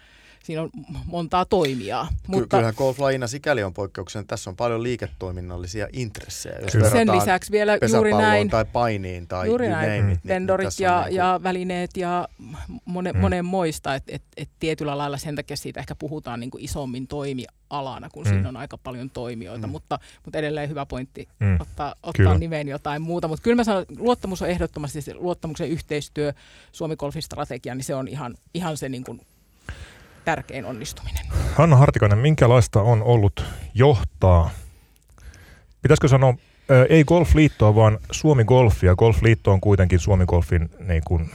siinä 0.44 0.62
on 0.62 0.70
montaa 1.06 1.44
toimijaa. 1.44 2.06
Ky- 2.10 2.14
Mutta 2.26 2.56
Kyllähän 2.56 2.74
golflajina 2.76 3.26
sikäli 3.26 3.62
on 3.62 3.74
poikkeuksellinen. 3.74 4.26
Tässä 4.28 4.50
on 4.50 4.56
paljon 4.56 4.82
liiketoiminnallisia 4.82 5.88
intressejä, 5.92 6.58
jos 6.62 6.72
Kyllä. 6.72 6.90
sen 6.90 7.12
lisäksi 7.12 7.52
vielä 7.52 7.78
juuri 7.92 8.12
näin, 8.12 8.50
tai 8.50 8.64
painiin 8.64 9.28
tai 9.28 9.46
Juuri 9.46 9.68
näin. 9.68 9.88
name 9.88 9.98
it, 9.98 10.04
niin- 10.04 10.06
niin 10.06 10.20
vendorit 10.28 10.64
tässä 10.66 10.82
on 10.84 10.92
ja, 10.92 11.00
niinku- 11.00 11.16
ja 11.16 11.40
välineet 11.42 11.96
ja 11.96 12.28
mone, 12.84 13.12
Mm. 13.12 13.18
monen 13.18 13.44
moista, 13.44 13.94
että 13.94 14.12
et, 14.14 14.22
et 14.36 14.48
tietyllä 14.58 14.98
lailla 14.98 15.16
sen 15.18 15.36
takia 15.36 15.56
siitä 15.56 15.80
ehkä 15.80 15.94
puhutaan 15.94 16.40
niin 16.40 16.50
kuin 16.50 16.64
isommin 16.64 17.06
toimialana, 17.06 18.08
kun 18.12 18.24
Mm. 18.26 18.30
siinä 18.30 18.48
on 18.48 18.56
aika 18.56 18.78
paljon 18.78 19.10
toimijoita, 19.10 19.66
Mm. 19.66 19.70
mutta, 19.70 19.98
mutta 20.24 20.38
edelleen 20.38 20.68
hyvä 20.68 20.86
pointti 20.86 21.28
Mm. 21.40 21.60
ottaa, 21.60 21.94
Kyllä. 22.16 22.30
ottaa 22.30 22.38
nimeen 22.38 22.68
jotain 22.84 23.02
muuta. 23.02 23.28
Mutta 23.28 23.42
kyllä 23.42 23.56
mä 23.56 23.64
sanon, 23.64 23.82
että 23.82 23.94
luottamus 23.98 24.42
on 24.42 24.48
ehdottomasti 24.48 25.02
se 25.02 25.14
luottamuksen 25.14 25.68
yhteistyö, 25.68 26.32
Suomi 26.72 26.96
Golfin 26.96 27.22
strategia, 27.22 27.74
niin 27.74 27.84
se 27.84 27.94
on 27.94 28.08
ihan, 28.08 28.34
ihan 28.54 28.76
se 28.76 28.88
niin 28.88 29.04
kuin 29.04 29.20
tärkein 30.24 30.64
onnistuminen. 30.64 31.26
Hanna 31.54 31.76
Hartikainen, 31.76 32.18
minkälaista 32.18 32.82
on 32.82 33.02
ollut 33.02 33.44
johtaa, 33.74 34.50
pitäisikö 35.82 36.08
sanoa, 36.08 36.34
ei 36.88 37.04
Golfliittoa, 37.04 37.74
vaan 37.74 37.98
Suomi 38.10 38.44
Golfia. 38.44 38.96
Golfliitto 38.96 39.52
on 39.52 39.60
kuitenkin 39.60 39.98
Suomi 39.98 40.26
Golfin 40.26 40.70
niin 40.88 41.02
kuin, 41.06 41.30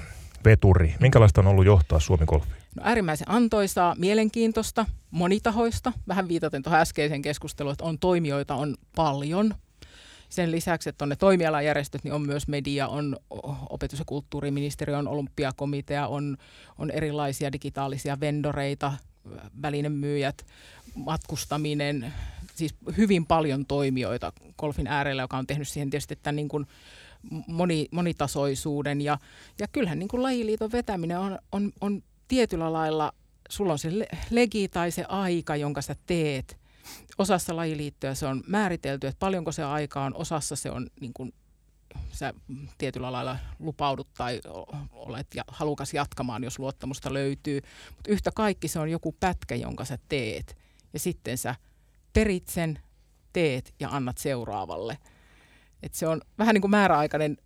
veturi. 0.45 0.95
Minkälaista 1.00 1.41
on 1.41 1.47
ollut 1.47 1.65
johtaa 1.65 2.00
Suomi 2.00 2.26
Golfia? 2.26 2.56
No 2.76 2.84
äärimmäisen 2.86 3.30
antoisaa, 3.30 3.95
mielenkiintoista, 3.97 4.86
monitahoista. 5.12 5.93
Vähän 6.08 6.28
viitaten 6.28 6.63
tuohon 6.63 6.80
äskeiseen 6.80 7.21
keskusteluun, 7.21 7.71
että 7.74 7.86
on 7.86 8.00
toimijoita 8.00 8.56
on 8.56 8.76
paljon. 8.95 9.54
Sen 10.30 10.52
lisäksi, 10.52 10.89
että 10.89 11.06
on 11.06 11.10
ne 11.10 11.15
toimialajärjestöt, 11.15 12.04
niin 12.04 12.13
on 12.13 12.22
myös 12.22 12.48
media, 12.48 12.88
on 12.88 13.18
opetus- 13.70 14.00
ja 14.00 14.06
kulttuuriministeriö, 14.06 14.98
on 14.98 15.08
olympiakomitea, 15.08 16.08
on, 16.08 16.38
on 16.78 16.92
erilaisia 16.92 17.52
digitaalisia 17.52 18.20
vendoreita, 18.20 18.94
välinemyyjät, 19.62 20.46
matkustaminen, 20.96 22.13
siis 22.56 22.76
hyvin 22.98 23.26
paljon 23.26 23.65
toimijoita 23.65 24.34
golfin 24.58 24.88
äärellä, 24.88 25.22
joka 25.22 25.38
on 25.38 25.48
tehnyt 25.48 25.68
siihen 25.68 25.89
tietysti 25.89 26.15
tämän 26.15 26.36
niin 26.36 26.50
kuin 26.50 26.68
moni, 27.48 27.88
monitasoisuuden. 27.92 29.02
Ja, 29.02 29.18
ja 29.60 29.68
kyllähän 29.68 30.00
niin 30.00 30.10
kuin 30.10 30.24
lajiliiton 30.24 30.72
vetäminen 30.72 31.20
on, 31.20 31.39
on, 31.52 31.72
on 31.82 32.04
tietyllä 32.28 32.74
lailla, 32.74 33.13
sulla 33.50 33.72
on 33.72 33.80
se 33.80 34.00
le- 34.00 34.08
legi 34.30 34.68
tai 34.68 34.92
se 34.92 35.06
aika, 35.08 35.56
jonka 35.56 35.82
sä 35.82 35.96
teet. 36.06 36.59
Osassa 37.17 37.56
lajiliittoja 37.56 38.15
se 38.15 38.25
on 38.25 38.43
määritelty, 38.47 39.08
että 39.08 39.19
paljonko 39.19 39.52
se 39.52 39.63
aika 39.63 40.04
on, 40.04 40.15
osassa 40.15 40.56
se 40.56 40.71
on 40.71 40.88
niin 40.99 41.13
kuin 41.13 41.34
sä 42.12 42.34
tietyllä 42.78 43.12
lailla 43.12 43.38
lupaudut 43.60 44.08
tai 44.17 44.41
olet 44.91 45.28
ja 45.36 45.43
halukas 45.47 45.93
jatkamaan, 45.93 46.43
jos 46.43 46.60
luottamusta 46.60 47.13
löytyy. 47.13 47.62
Mutta 47.95 48.12
yhtä 48.12 48.32
kaikki 48.36 48.67
se 48.67 48.80
on 48.80 48.89
joku 48.89 49.15
pätkä, 49.19 49.56
jonka 49.56 49.86
sä 49.86 49.97
teet. 50.10 50.58
Ja 50.93 50.99
sitten 50.99 51.38
sä 51.38 51.56
perit 52.13 52.47
sen, 52.47 52.80
teet 53.34 53.73
ja 53.80 53.89
annat 53.89 54.17
seuraavalle. 54.17 54.97
Et 55.84 55.93
se 55.93 56.08
on 56.08 56.21
vähän 56.38 56.54
niin 56.54 56.62
kuin 56.62 56.71
määräaikainen 56.71 57.38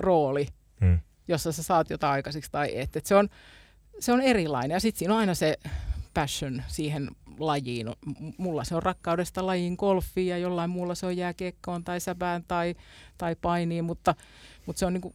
rooli, 0.00 0.48
Mm. 0.80 0.98
jossa 1.28 1.52
sä 1.52 1.62
saat 1.62 1.90
jotain 1.90 2.12
aikaiseksi 2.12 2.50
tai 2.52 2.78
et. 2.78 2.96
et 2.96 3.06
se, 3.06 3.14
on, 3.14 3.28
se 4.00 4.12
on 4.12 4.20
erilainen 4.20 4.74
ja 4.74 4.80
sitten 4.80 4.98
siinä 4.98 5.14
on 5.14 5.20
aina 5.20 5.34
se 5.34 5.56
passion 6.14 6.62
siihen 6.68 7.10
lajiin. 7.40 7.86
Mulla 8.38 8.64
se 8.64 8.76
on 8.76 8.82
rakkaudesta 8.82 9.46
lajiin 9.46 9.74
golfiin 9.78 10.28
ja 10.28 10.38
jollain 10.38 10.70
muulla 10.70 10.94
se 10.94 11.06
on 11.06 11.16
jääkiekkoon 11.16 11.84
tai 11.84 12.00
säpään 12.00 12.44
tai, 12.48 12.74
tai 13.18 13.36
painiin, 13.36 13.84
mutta, 13.84 14.14
mutta 14.66 14.80
se 14.80 14.86
on 14.86 14.92
niinku, 14.92 15.14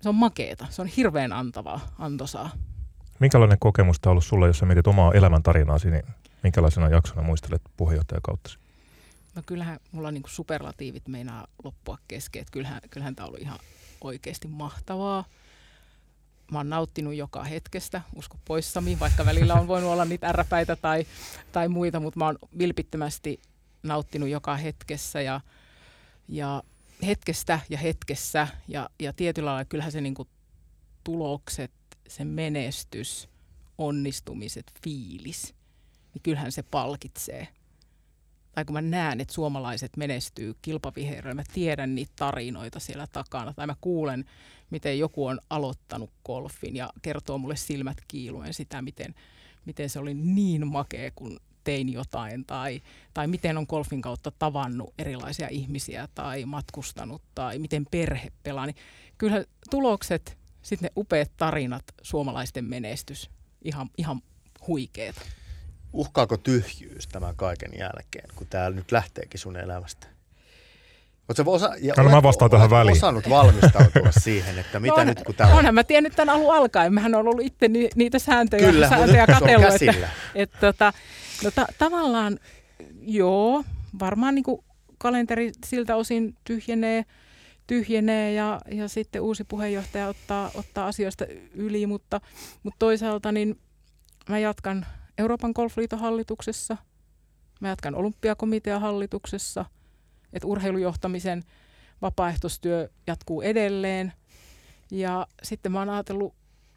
se 0.00 0.08
on 0.08 0.14
makeeta. 0.14 0.66
Se 0.70 0.82
on 0.82 0.88
hirveän 0.88 1.32
antavaa, 1.32 1.80
antoisaa. 1.98 2.50
Minkälainen 3.18 3.58
kokemus 3.58 4.00
tämä 4.00 4.10
on 4.10 4.12
ollut 4.12 4.24
sulle, 4.24 4.46
jos 4.46 4.58
sä 4.58 4.66
mietit 4.66 4.86
omaa 4.86 5.12
elämäntarinaasi, 5.12 5.90
niin 5.90 6.02
minkälaisena 6.42 6.88
jaksona 6.88 7.22
muistelet 7.22 7.62
puheenjohtajakautta? 7.76 8.50
No 9.34 9.42
kyllähän 9.46 9.80
mulla 9.92 10.10
niinku 10.10 10.28
superlatiivit 10.28 11.08
meinaa 11.08 11.46
loppua 11.64 11.98
kesken. 12.08 12.44
Kyllähän, 12.52 12.80
kyllähän 12.90 13.16
tämä 13.16 13.24
on 13.24 13.28
ollut 13.28 13.42
ihan 13.42 13.58
oikeasti 14.00 14.48
mahtavaa. 14.48 15.24
Mä 16.52 16.58
oon 16.58 16.70
nauttinut 16.70 17.14
joka 17.14 17.44
hetkestä, 17.44 18.02
usko 18.14 18.36
poissami, 18.44 19.00
vaikka 19.00 19.26
välillä 19.26 19.54
on 19.54 19.68
voinut 19.68 19.90
olla 19.90 20.04
niitä 20.04 20.28
ärräpäitä 20.28 20.76
tai, 20.76 21.06
tai 21.52 21.68
muita, 21.68 22.00
mutta 22.00 22.18
mä 22.18 22.24
oon 22.24 22.38
vilpittömästi 22.58 23.40
nauttinut 23.82 24.28
joka 24.28 24.56
hetkessä 24.56 25.20
ja, 25.20 25.40
ja 26.28 26.62
hetkestä 27.06 27.60
ja 27.68 27.78
hetkessä. 27.78 28.48
Ja, 28.68 28.90
ja 29.00 29.12
tietyllä 29.12 29.50
lailla 29.50 29.64
kyllähän 29.64 29.92
se 29.92 30.00
niinku 30.00 30.28
tulokset, 31.04 31.72
se 32.08 32.24
menestys, 32.24 33.28
onnistumiset, 33.78 34.72
fiilis, 34.82 35.54
niin 36.14 36.22
kyllähän 36.22 36.52
se 36.52 36.62
palkitsee. 36.62 37.48
Tai 38.52 38.64
kun 38.64 38.72
mä 38.72 38.82
näen, 38.82 39.20
että 39.20 39.34
suomalaiset 39.34 39.96
menestyy 39.96 40.54
kilpavihereillä, 40.62 41.34
mä 41.34 41.42
tiedän 41.52 41.94
niitä 41.94 42.12
tarinoita 42.16 42.80
siellä 42.80 43.06
takana, 43.06 43.52
tai 43.54 43.66
mä 43.66 43.76
kuulen, 43.80 44.24
miten 44.70 44.98
joku 44.98 45.26
on 45.26 45.40
aloittanut 45.50 46.10
golfin 46.24 46.76
ja 46.76 46.90
kertoo 47.02 47.38
mulle 47.38 47.56
silmät 47.56 47.98
kiiluen 48.08 48.54
sitä, 48.54 48.82
miten, 48.82 49.14
miten 49.64 49.90
se 49.90 49.98
oli 49.98 50.14
niin 50.14 50.66
makea, 50.66 51.10
kun 51.14 51.40
tein 51.64 51.92
jotain, 51.92 52.44
tai, 52.44 52.82
tai 53.14 53.26
miten 53.26 53.58
on 53.58 53.66
golfin 53.68 54.02
kautta 54.02 54.30
tavannut 54.30 54.94
erilaisia 54.98 55.48
ihmisiä, 55.48 56.08
tai 56.14 56.44
matkustanut, 56.44 57.22
tai 57.34 57.58
miten 57.58 57.86
perhe 57.90 58.32
pelaa, 58.42 58.66
niin 58.66 58.76
kyllähän 59.18 59.44
tulokset, 59.70 60.38
sitten 60.62 60.86
ne 60.86 60.92
upeat 60.96 61.30
tarinat, 61.36 61.84
suomalaisten 62.02 62.64
menestys, 62.64 63.30
ihan, 63.64 63.90
ihan 63.98 64.22
huikeeta. 64.66 65.20
Uhkaako 65.92 66.36
tyhjyys 66.36 67.06
tämän 67.06 67.36
kaiken 67.36 67.70
jälkeen, 67.78 68.28
kun 68.34 68.46
tämä 68.46 68.70
nyt 68.70 68.92
lähteekin 68.92 69.40
sun 69.40 69.56
elämästä? 69.56 70.15
Oletko 71.28 71.52
osa, 71.52 71.70
ja 71.80 71.94
no, 71.96 72.10
mä 72.10 72.22
vastaan 72.22 72.50
tähän 72.50 72.70
väliin. 72.70 72.96
osannut 72.96 73.28
valmistautua 73.28 74.12
siihen, 74.24 74.58
että 74.58 74.80
mitä 74.80 74.96
no, 74.96 75.04
nyt 75.04 75.22
kun 75.22 75.34
tämä 75.34 75.50
on? 75.50 75.58
Onhan 75.58 75.74
mä 75.74 75.84
tiennyt 75.84 76.16
tämän 76.16 76.34
alun 76.34 76.54
alkaen. 76.54 76.94
Mähän 76.94 77.14
on 77.14 77.20
ollut 77.20 77.40
itse 77.40 77.68
ni, 77.68 77.88
niitä 77.94 78.18
sääntöjä, 78.18 78.70
Kyllä, 78.70 78.88
sääntöjä 78.88 79.26
katsellut. 79.26 79.82
Että, 79.82 80.08
että, 80.34 80.58
tota, 80.60 80.92
no, 81.44 81.50
ta, 81.50 81.66
tavallaan 81.78 82.38
joo, 83.00 83.64
varmaan 83.98 84.34
niin 84.34 84.42
kuin 84.42 84.64
kalenteri 84.98 85.52
siltä 85.66 85.96
osin 85.96 86.34
tyhjenee, 86.44 87.04
tyhjenee 87.66 88.32
ja, 88.32 88.60
ja 88.70 88.88
sitten 88.88 89.22
uusi 89.22 89.44
puheenjohtaja 89.44 90.08
ottaa, 90.08 90.50
ottaa 90.54 90.86
asioista 90.86 91.24
yli, 91.54 91.86
mutta, 91.86 92.20
mutta 92.62 92.78
toisaalta 92.78 93.32
niin 93.32 93.58
mä 94.28 94.38
jatkan 94.38 94.86
Euroopan 95.18 95.52
golfliiton 95.54 95.98
hallituksessa, 95.98 96.76
mä 97.60 97.68
jatkan 97.68 97.94
olympiakomitean 97.94 98.80
hallituksessa, 98.80 99.64
että 100.32 100.48
urheilujohtamisen 100.48 101.44
vapaaehtoistyö 102.02 102.88
jatkuu 103.06 103.42
edelleen 103.42 104.12
ja 104.90 105.26
sitten 105.42 105.72
mä 105.72 105.78
oon 105.78 105.90
ajatellut 105.90 106.34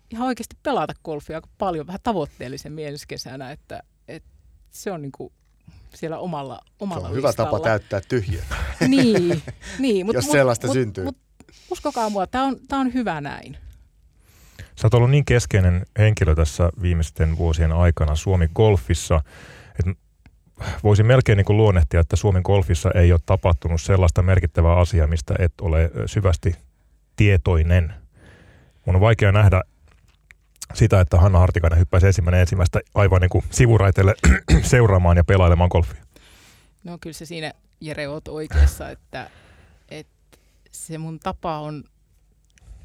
ihan 0.09 0.27
oikeasti 0.27 0.57
pelata 0.63 0.93
golfia 1.05 1.37
aika 1.37 1.49
paljon, 1.57 1.87
vähän 1.87 1.99
tavoitteellisemmin 2.03 2.87
ensi 2.87 3.05
kesänä, 3.07 3.51
että, 3.51 3.83
että 4.07 4.29
se 4.71 4.91
on 4.91 5.01
niin 5.01 5.11
kuin 5.11 5.33
siellä 5.95 6.17
omalla, 6.17 6.61
omalla 6.79 7.01
Se 7.01 7.09
on 7.09 7.15
hyvä 7.15 7.33
tapa 7.33 7.59
täyttää 7.59 8.01
tyhjää. 8.01 8.45
niin, 8.87 9.41
niin 9.79 10.05
mut, 10.05 10.15
jos 10.15 10.25
mut, 10.25 10.31
sellaista 10.31 10.67
mut, 10.67 10.73
syntyy. 10.73 11.03
Mut, 11.03 11.17
uskokaa 11.71 12.09
mua, 12.09 12.27
tämä 12.27 12.43
on, 12.43 12.59
tää 12.67 12.79
on 12.79 12.93
hyvä 12.93 13.21
näin. 13.21 13.57
Sä 14.75 14.87
oot 14.87 14.93
ollut 14.93 15.11
niin 15.11 15.25
keskeinen 15.25 15.85
henkilö 15.97 16.35
tässä 16.35 16.69
viimeisten 16.81 17.37
vuosien 17.37 17.71
aikana 17.71 18.15
Suomi 18.15 18.49
Golfissa, 18.55 19.21
voisin 20.83 21.05
melkein 21.05 21.37
niin 21.37 21.45
kuin 21.45 21.57
luonnehtia, 21.57 21.99
että 21.99 22.15
Suomen 22.15 22.41
golfissa 22.45 22.91
ei 22.91 23.11
ole 23.11 23.19
tapahtunut 23.25 23.81
sellaista 23.81 24.21
merkittävää 24.21 24.75
asiaa, 24.75 25.07
mistä 25.07 25.35
et 25.39 25.53
ole 25.61 25.91
syvästi 26.05 26.55
tietoinen. 27.15 27.93
Mun 28.85 28.95
on 28.95 29.01
vaikea 29.01 29.31
nähdä 29.31 29.61
sitä, 30.73 31.01
että 31.01 31.17
Hanna 31.17 31.39
Hartikainen 31.39 31.79
hyppäisi 31.79 32.07
ensimmäinen 32.07 32.41
ensimmäistä 32.41 32.79
aivan 32.95 33.21
niin 33.21 33.29
kuin 33.29 33.43
sivuraiteelle 33.49 34.15
seuraamaan 34.63 35.17
ja 35.17 35.23
pelailemaan 35.23 35.69
golfia? 35.71 36.03
No 36.83 36.97
kyllä 37.01 37.13
se 37.13 37.25
siinä, 37.25 37.53
Jere, 37.81 38.07
oot 38.07 38.27
oikeassa, 38.27 38.89
että, 38.89 39.29
että 39.89 40.37
se 40.71 40.97
mun 40.97 41.19
tapa 41.19 41.59
on 41.59 41.83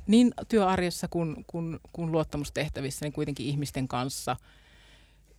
niin 0.06 0.34
työarjessa 0.48 1.08
kuin, 1.08 1.44
kuin, 1.46 1.80
kuin 1.92 2.12
luottamustehtävissä, 2.12 3.06
niin 3.06 3.12
kuitenkin 3.12 3.46
ihmisten 3.46 3.88
kanssa 3.88 4.36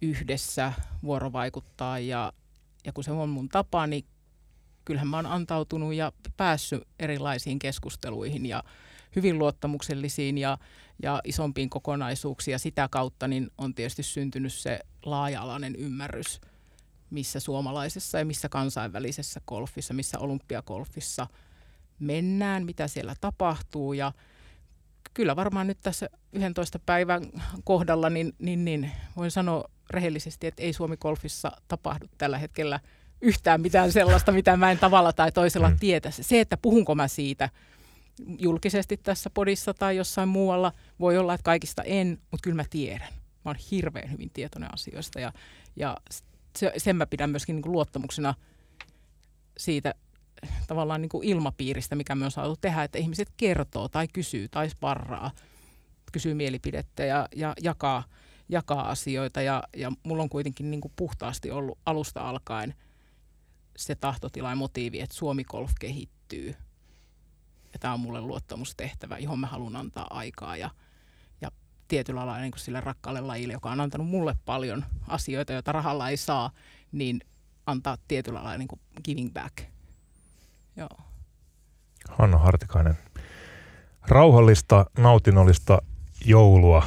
yhdessä 0.01 0.73
vuorovaikuttaa 1.03 1.99
ja, 1.99 2.33
ja 2.85 2.93
kun 2.93 3.03
se 3.03 3.11
on 3.11 3.29
mun 3.29 3.49
tapa, 3.49 3.87
niin 3.87 4.05
kyllähän 4.85 5.07
mä 5.07 5.17
oon 5.17 5.25
antautunut 5.25 5.93
ja 5.93 6.11
päässyt 6.37 6.83
erilaisiin 6.99 7.59
keskusteluihin 7.59 8.45
ja 8.45 8.63
hyvin 9.15 9.39
luottamuksellisiin 9.39 10.37
ja, 10.37 10.57
ja 11.03 11.21
isompiin 11.23 11.69
kokonaisuuksiin. 11.69 12.53
Ja 12.53 12.59
sitä 12.59 12.87
kautta 12.91 13.27
niin 13.27 13.51
on 13.57 13.75
tietysti 13.75 14.03
syntynyt 14.03 14.53
se 14.53 14.79
laaja-alainen 15.05 15.75
ymmärrys, 15.75 16.41
missä 17.09 17.39
suomalaisessa 17.39 18.19
ja 18.19 18.25
missä 18.25 18.49
kansainvälisessä 18.49 19.41
golfissa, 19.47 19.93
missä 19.93 20.19
olympiakolfissa 20.19 21.27
mennään, 21.99 22.65
mitä 22.65 22.87
siellä 22.87 23.15
tapahtuu. 23.21 23.93
Ja 23.93 24.11
kyllä 25.13 25.35
varmaan 25.35 25.67
nyt 25.67 25.79
tässä 25.83 26.09
11 26.33 26.79
päivän 26.85 27.23
kohdalla, 27.63 28.09
niin, 28.09 28.33
niin, 28.39 28.65
niin 28.65 28.91
voin 29.17 29.31
sanoa 29.31 29.63
rehellisesti, 29.89 30.47
että 30.47 30.63
ei 30.63 30.73
Suomi 30.73 30.97
golfissa 30.97 31.51
tapahdu 31.67 32.05
tällä 32.17 32.37
hetkellä 32.37 32.79
yhtään 33.21 33.61
mitään 33.61 33.91
sellaista, 33.91 34.31
mitä 34.31 34.57
mä 34.57 34.71
en 34.71 34.79
tavalla 34.79 35.13
tai 35.13 35.31
toisella 35.31 35.69
mm. 35.69 35.79
tietä. 35.79 36.11
Se, 36.11 36.39
että 36.39 36.57
puhunko 36.57 36.95
mä 36.95 37.07
siitä– 37.07 37.49
julkisesti 38.39 38.97
tässä 38.97 39.29
podissa 39.29 39.73
tai 39.73 39.97
jossain 39.97 40.29
muualla. 40.29 40.71
Voi 40.99 41.17
olla, 41.17 41.33
että 41.33 41.43
kaikista 41.43 41.83
en, 41.83 42.21
mutta 42.31 42.43
kyllä 42.43 42.55
mä 42.55 42.65
tiedän. 42.69 43.13
Mä 43.45 43.49
oon 43.49 43.55
hirveän 43.71 44.11
hyvin 44.11 44.29
tietoinen 44.33 44.73
asioista 44.73 45.19
ja, 45.19 45.33
ja 45.75 45.97
se, 46.57 46.73
sen 46.77 46.95
mä 46.95 47.05
pidän 47.05 47.29
myöskin 47.29 47.55
niin 47.55 47.63
kuin 47.63 47.71
luottamuksena 47.71 48.33
siitä 49.57 49.93
tavallaan 50.67 51.01
niin 51.01 51.09
kuin 51.09 51.27
ilmapiiristä, 51.27 51.95
mikä 51.95 52.15
me 52.15 52.25
on 52.25 52.31
saatu 52.31 52.55
tehdä, 52.61 52.83
että 52.83 52.97
ihmiset 52.97 53.29
kertoo 53.37 53.89
tai 53.89 54.07
kysyy 54.07 54.47
tai 54.47 54.69
sparraa, 54.69 55.31
kysyy 56.11 56.33
mielipidettä 56.33 57.05
ja, 57.05 57.27
ja 57.35 57.53
jakaa, 57.61 58.03
jakaa 58.49 58.89
asioita. 58.89 59.41
Ja, 59.41 59.63
ja 59.77 59.91
mulla 60.03 60.23
on 60.23 60.29
kuitenkin 60.29 60.71
niin 60.71 60.81
kuin 60.81 60.93
puhtaasti 60.95 61.51
ollut 61.51 61.77
alusta 61.85 62.29
alkaen 62.29 62.75
se 63.77 63.95
tahtotila 63.95 64.49
ja 64.49 64.55
motiivi, 64.55 65.01
että 65.01 65.15
Suomi 65.15 65.43
Golf 65.43 65.71
kehittyy– 65.79 66.55
ja 67.75 67.79
tämä 67.79 67.93
on 67.93 67.99
mulle 67.99 68.21
luottamustehtävä, 68.21 69.17
johon 69.17 69.39
mä 69.39 69.47
haluan 69.47 69.75
antaa 69.75 70.07
aikaa 70.09 70.57
ja, 70.57 70.69
ja 71.41 71.51
tietyllä 71.87 72.25
lailla 72.25 72.41
niin 72.41 72.53
sille 72.55 72.81
rakkaalle 72.81 73.21
lajille, 73.21 73.53
joka 73.53 73.71
on 73.71 73.79
antanut 73.79 74.07
mulle 74.07 74.35
paljon 74.45 74.85
asioita, 75.07 75.53
joita 75.53 75.71
rahalla 75.71 76.09
ei 76.09 76.17
saa, 76.17 76.51
niin 76.91 77.21
antaa 77.65 77.97
tietyllä 78.07 78.43
lailla 78.43 78.57
niin 78.57 78.79
giving 79.03 79.33
back. 79.33 79.57
Joo. 80.75 80.97
Hanna 82.09 82.37
Hartikainen, 82.37 82.97
rauhallista, 84.07 84.85
nautinnollista 84.97 85.81
joulua. 86.25 86.83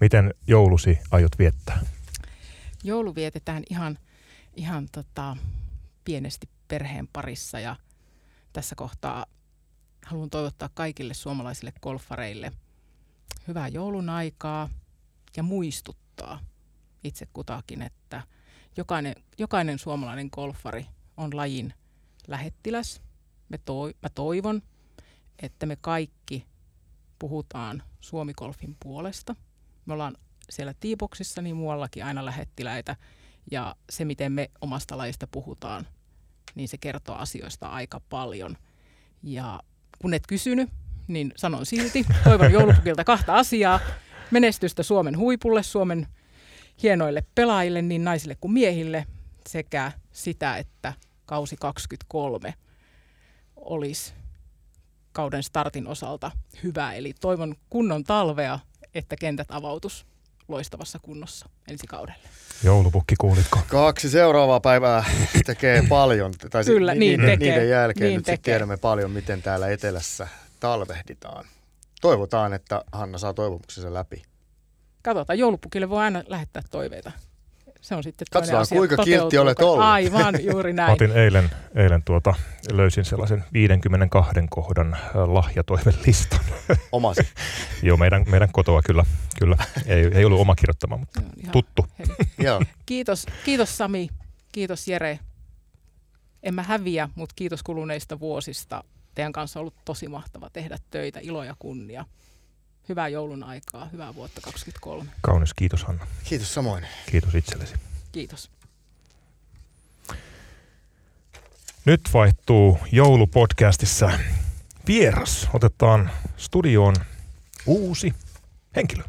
Miten 0.00 0.34
joulusi 0.46 0.98
aiot 1.10 1.38
viettää? 1.38 1.80
Joulu 2.84 3.14
vietetään 3.14 3.62
ihan, 3.70 3.98
ihan 4.56 4.88
tota, 4.92 5.36
pienesti 6.04 6.48
perheen 6.68 7.08
parissa 7.08 7.60
ja 7.60 7.76
tässä 8.52 8.74
kohtaa 8.74 9.26
haluan 10.06 10.30
toivottaa 10.30 10.68
kaikille 10.74 11.14
suomalaisille 11.14 11.72
golfareille 11.82 12.52
hyvää 13.48 13.68
joulun 13.68 14.08
aikaa 14.08 14.68
ja 15.36 15.42
muistuttaa 15.42 16.40
itse 17.04 17.26
kutakin, 17.32 17.82
että 17.82 18.22
jokainen, 18.76 19.14
jokainen 19.38 19.78
suomalainen 19.78 20.28
golfari 20.32 20.86
on 21.16 21.36
lajin 21.36 21.74
lähettiläs. 22.26 23.02
Me 23.48 23.58
toi, 23.58 23.94
mä 24.02 24.08
toivon, 24.08 24.62
että 25.42 25.66
me 25.66 25.76
kaikki 25.76 26.46
puhutaan 27.18 27.82
Suomi-golfin 28.00 28.76
puolesta. 28.82 29.36
Me 29.86 29.92
ollaan 29.92 30.16
siellä 30.50 30.74
Tiiboksissa 30.80 31.42
niin 31.42 31.56
muuallakin 31.56 32.04
aina 32.04 32.24
lähettiläitä 32.24 32.96
ja 33.50 33.76
se, 33.90 34.04
miten 34.04 34.32
me 34.32 34.50
omasta 34.60 34.98
lajista 34.98 35.26
puhutaan, 35.26 35.86
niin 36.54 36.68
se 36.68 36.78
kertoo 36.78 37.16
asioista 37.16 37.68
aika 37.68 38.00
paljon. 38.00 38.56
Ja 39.22 39.60
kun 39.98 40.14
et 40.14 40.26
kysynyt, 40.28 40.70
niin 41.08 41.32
sanon 41.36 41.66
silti, 41.66 42.06
toivon 42.24 42.52
joulupukilta 42.52 43.04
kahta 43.04 43.34
asiaa. 43.34 43.80
Menestystä 44.30 44.82
Suomen 44.82 45.18
huipulle, 45.18 45.62
Suomen 45.62 46.06
hienoille 46.82 47.24
pelaajille, 47.34 47.82
niin 47.82 48.04
naisille 48.04 48.36
kuin 48.40 48.52
miehille, 48.52 49.06
sekä 49.48 49.92
sitä, 50.12 50.56
että 50.56 50.92
kausi 51.26 51.56
23 51.56 52.54
olisi 53.56 54.14
kauden 55.12 55.42
startin 55.42 55.86
osalta 55.86 56.30
hyvä. 56.62 56.92
Eli 56.92 57.14
toivon 57.20 57.54
kunnon 57.70 58.04
talvea, 58.04 58.58
että 58.98 59.16
kentät 59.16 59.50
avautus 59.50 60.06
loistavassa 60.48 60.98
kunnossa 60.98 61.48
ensi 61.70 61.86
kaudelle. 61.86 62.18
Joulupukki, 62.64 63.14
kuulitko? 63.20 63.58
Kaksi 63.68 64.10
seuraavaa 64.10 64.60
päivää 64.60 65.04
tekee 65.46 65.82
paljon. 65.88 66.32
Tai 66.50 66.64
Kyllä, 66.64 66.92
ni- 66.94 66.98
niin 66.98 67.20
niiden, 67.20 67.38
tekee. 67.38 67.52
niiden 67.54 67.68
jälkeen 67.70 68.08
niin 68.08 68.16
nyt 68.16 68.24
tekee. 68.26 68.52
tiedämme 68.52 68.76
paljon, 68.76 69.10
miten 69.10 69.42
täällä 69.42 69.68
etelässä 69.68 70.28
talvehditaan. 70.60 71.44
Toivotaan, 72.00 72.52
että 72.52 72.82
Hanna 72.92 73.18
saa 73.18 73.34
toivomuksensa 73.34 73.94
läpi. 73.94 74.22
Katsotaan, 75.02 75.38
joulupukille 75.38 75.88
voi 75.88 76.02
aina 76.02 76.22
lähettää 76.26 76.62
toiveita 76.70 77.12
se 77.86 77.94
on 77.94 78.02
sitten 78.02 78.26
Katsotaan, 78.30 78.62
asia, 78.62 78.78
kuinka 78.78 78.96
kiltti 78.96 79.38
olet 79.38 79.60
ollut. 79.60 79.84
Aivan, 79.84 80.34
juuri 80.52 80.72
näin. 80.72 80.92
Otin 80.92 81.12
eilen, 81.12 81.50
eilen 81.74 82.02
tuota, 82.02 82.34
löysin 82.72 83.04
sellaisen 83.04 83.44
52 83.52 84.34
kohdan 84.50 84.94
äh, 84.94 85.00
lahjatoivelistan. 85.14 86.40
Omasi? 86.92 87.28
Joo, 87.82 87.96
meidän, 87.96 88.24
meidän 88.30 88.48
kotoa 88.52 88.82
kyllä. 88.82 89.04
kyllä. 89.38 89.56
Ei, 89.86 90.10
ei 90.14 90.24
ollut 90.24 90.40
oma 90.40 90.54
kirjoittama, 90.54 90.96
mutta 90.96 91.22
Joo, 91.42 91.52
tuttu. 91.52 91.86
Joo. 92.44 92.62
Kiitos, 92.86 93.26
kiitos 93.44 93.78
Sami, 93.78 94.08
kiitos 94.52 94.88
Jere. 94.88 95.18
En 96.42 96.54
mä 96.54 96.62
häviä, 96.62 97.08
mutta 97.14 97.32
kiitos 97.36 97.62
kuluneista 97.62 98.20
vuosista. 98.20 98.84
Teidän 99.14 99.32
kanssa 99.32 99.58
on 99.58 99.60
ollut 99.60 99.84
tosi 99.84 100.08
mahtava 100.08 100.50
tehdä 100.52 100.78
töitä, 100.90 101.20
ilo 101.22 101.44
ja 101.44 101.54
kunnia 101.58 102.04
hyvää 102.88 103.08
joulun 103.08 103.42
aikaa, 103.42 103.88
hyvää 103.92 104.14
vuotta 104.14 104.40
2023. 104.40 105.10
Kaunis, 105.20 105.54
kiitos 105.54 105.84
Hanna. 105.84 106.06
Kiitos 106.24 106.54
samoin. 106.54 106.86
Kiitos 107.10 107.34
itsellesi. 107.34 107.74
Kiitos. 108.12 108.50
Nyt 111.84 112.00
vaihtuu 112.14 112.78
joulupodcastissa 112.92 114.10
vieras. 114.86 115.48
Otetaan 115.52 116.10
studioon 116.36 116.94
uusi 117.66 118.14
henkilö. 118.76 119.02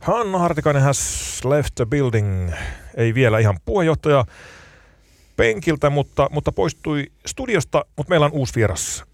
Hanna 0.00 0.38
Hartikainen 0.38 0.82
has 0.82 1.40
left 1.44 1.74
the 1.74 1.86
building. 1.86 2.52
Ei 2.96 3.14
vielä 3.14 3.38
ihan 3.38 3.58
puheenjohtaja 3.64 4.24
penkiltä, 5.36 5.90
mutta, 5.90 6.28
mutta 6.32 6.52
poistui 6.52 7.06
studiosta, 7.26 7.84
mutta 7.96 8.10
meillä 8.10 8.26
on 8.26 8.32
uusi 8.32 8.52
vieras. 8.56 9.04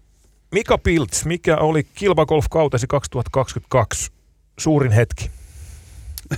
Mika 0.51 0.77
Pilts, 0.77 1.25
mikä 1.25 1.57
oli 1.57 1.83
Kilpagolf 1.83 2.45
kautesi 2.49 2.87
2022 2.87 4.11
suurin 4.59 4.91
hetki? 4.91 5.31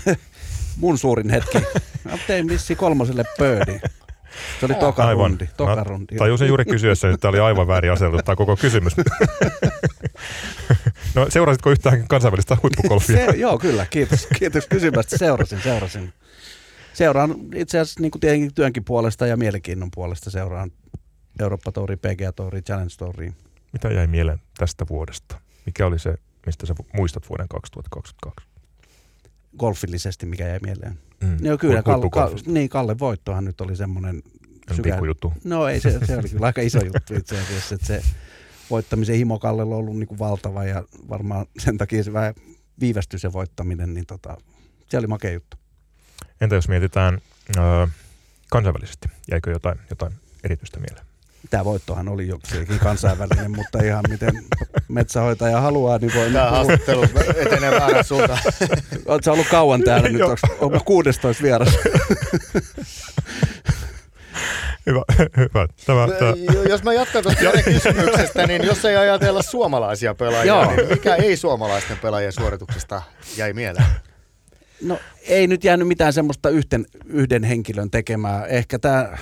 Mun 0.78 0.98
suurin 0.98 1.30
hetki. 1.30 1.58
Mä 2.04 2.18
tein 2.28 2.48
vissi 2.48 2.76
kolmoselle 2.76 3.24
pöödi. 3.38 3.80
Se 4.60 4.66
oli 4.66 4.76
toka 4.76 5.04
Aivan. 5.04 5.30
rundi. 5.30 5.48
Toka 5.58 5.76
Mä 5.76 5.84
rundi. 5.84 6.16
Tajusin 6.16 6.48
juuri 6.48 6.66
kysyessä, 6.66 7.08
että 7.08 7.18
tämä 7.18 7.30
oli 7.30 7.40
aivan 7.40 7.68
väärin 7.68 7.92
aseteltu 7.92 8.18
tämä 8.26 8.36
koko 8.36 8.56
kysymys. 8.58 8.94
no 11.16 11.26
seurasitko 11.30 11.72
yhtään 11.72 12.08
kansainvälistä 12.08 12.58
huippugolfia? 12.64 13.16
Se, 13.16 13.38
joo, 13.38 13.58
kyllä. 13.58 13.86
Kiitos, 13.90 14.28
kiitos 14.40 14.68
kysymästä. 14.68 15.18
Seurasin, 15.18 15.62
seurasin. 15.62 16.14
Seuraan 16.96 17.36
itse 17.56 17.80
asiassa 17.80 18.02
niin 18.02 18.12
kuin 18.12 18.20
tietenkin 18.20 18.54
työnkin 18.54 18.84
puolesta 18.84 19.28
ja 19.28 19.38
mielenkiinnon 19.38 19.90
puolesta 19.96 20.30
seuraan 20.30 20.72
Eurooppa 21.40 21.72
Touri, 21.72 21.98
PGA 21.98 22.32
Touri, 22.32 22.62
Challenge 22.62 22.94
Touri. 22.98 23.34
Mitä 23.74 23.90
jäi 23.90 24.08
mieleen 24.08 24.40
tästä 24.58 24.86
vuodesta? 24.90 25.40
Mikä 25.66 25.86
oli 25.86 26.00
se, 26.00 26.16
mistä 26.46 26.66
sä 26.66 26.76
muistat 26.94 27.30
vuoden 27.30 27.48
2022? 27.48 28.48
Golfillisesti, 29.58 30.26
mikä 30.26 30.48
jäi 30.48 30.60
mieleen. 30.62 31.00
Mm. 31.24 31.46
Joo, 31.46 31.58
kyllä. 31.58 31.84
Kalle, 31.84 31.98
huippugolfista. 31.98 32.52
niin, 32.52 32.70
Kalle 32.70 33.00
Voittohan 33.00 33.46
nyt 33.46 33.62
oli 33.62 33.76
semmoinen 33.76 34.24
En 34.72 34.84
pikkujuttu. 34.84 35.34
No 35.44 35.68
ei, 35.68 35.80
se, 35.80 36.00
se 36.06 36.18
oli 36.18 36.30
kyllä 36.30 36.46
aika 36.46 36.62
iso 36.62 36.80
juttu 36.86 37.14
itse 37.16 37.42
asiassa, 37.42 37.76
että 37.76 37.88
se 37.88 38.02
voittamisen 38.70 39.16
himo 39.16 39.40
Kallella 39.40 39.76
on 39.76 39.80
ollut 39.80 39.98
niin 39.98 40.08
kuin 40.08 40.20
valtava 40.20 40.64
ja 40.64 40.84
varmaan 41.10 41.46
sen 41.60 41.78
takia 41.78 42.04
se 42.04 42.14
vähän 42.14 42.34
viivästyi 42.80 43.20
se 43.20 43.34
voittaminen, 43.34 43.94
niin 43.94 44.06
tota, 44.06 44.38
se 44.90 44.98
oli 44.98 45.08
makea 45.08 45.32
juttu. 45.32 45.58
Entä 46.42 46.56
jos 46.56 46.68
mietitään 46.68 47.22
öö, 47.58 47.88
kansainvälisesti? 48.50 49.08
Jäikö 49.32 49.52
jotain, 49.52 49.80
jotain 49.90 50.14
erityistä 50.44 50.80
mieleen? 50.80 51.06
Tämä 51.50 51.66
voittohan 51.66 52.08
oli 52.08 52.28
jokseenkin 52.28 52.80
kansainvälinen, 52.80 53.52
mutta 53.58 53.84
ihan 53.84 54.04
miten 54.10 54.44
metsähoitaja 54.88 55.62
haluaa, 55.62 55.98
niin 55.98 56.12
voi 56.16 56.32
Tämä 56.32 56.50
haastattelu 56.50 57.04
etenee 57.36 57.72
väärän 57.72 58.04
suuntaan. 58.04 58.40
Oletko 59.06 59.32
ollut 59.32 59.48
kauan 59.48 59.82
täällä 59.82 60.10
nyt? 60.10 60.22
Onko, 60.22 60.36
onko 60.60 60.80
16 60.86 61.44
vieras? 61.44 61.78
Hyvä, 64.86 65.04
hyvä. 65.38 65.68
Tämä, 65.86 66.08
tämä, 66.20 66.34
Jos 66.70 66.84
mä 66.84 66.94
jatkan 66.94 67.24
tuosta 67.24 67.44
kysymyksestä, 67.64 68.48
niin 68.48 68.64
jos 68.64 68.86
ei 68.86 68.96
ajatella 68.96 69.42
suomalaisia 69.42 70.16
pelaajia, 70.16 70.54
Joo. 70.54 70.76
niin 70.76 70.90
mikä 70.90 71.16
ei 71.16 71.38
suomalaisten 71.38 71.98
pelaajien 71.98 72.32
suorituksesta 72.32 73.02
jäi 73.38 73.54
mieleen? 73.54 73.86
No 74.82 75.00
ei 75.22 75.48
nyt 75.48 75.64
jäänyt 75.64 75.88
mitään 75.88 76.14
semmoista 76.14 76.50
yhten, 76.50 76.86
yhden 77.06 77.44
henkilön 77.44 77.92
tekemää. 77.92 78.46
Ehkä 78.46 78.80
tämä 78.80 79.18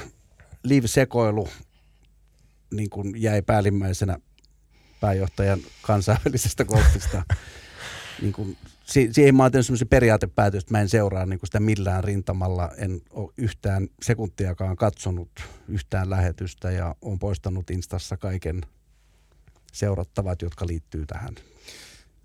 live-sekoilu 0.63 1.49
niin 2.73 2.89
kuin 2.89 3.21
jäi 3.21 3.41
päällimmäisenä 3.41 4.17
pääjohtajan 4.99 5.59
kansainvälisestä 5.81 6.65
golfista. 6.65 7.23
niin 8.21 8.33
kuin, 8.33 8.57
si- 8.85 9.09
siihen 9.11 9.35
mä 9.35 9.43
oon 9.43 9.51
semmoisen 9.63 9.87
periaatepäätös, 9.87 10.63
että 10.63 10.73
mä 10.73 10.81
en 10.81 10.89
seuraa 10.89 11.25
niin 11.25 11.39
kuin 11.39 11.47
sitä 11.47 11.59
millään 11.59 12.03
rintamalla. 12.03 12.71
En 12.77 13.01
ole 13.09 13.33
yhtään 13.37 13.87
sekuntiakaan 14.01 14.75
katsonut 14.75 15.29
yhtään 15.67 16.09
lähetystä 16.09 16.71
ja 16.71 16.95
on 17.01 17.19
poistanut 17.19 17.69
Instassa 17.69 18.17
kaiken 18.17 18.61
seurattavat, 19.73 20.41
jotka 20.41 20.67
liittyy 20.67 21.05
tähän. 21.05 21.35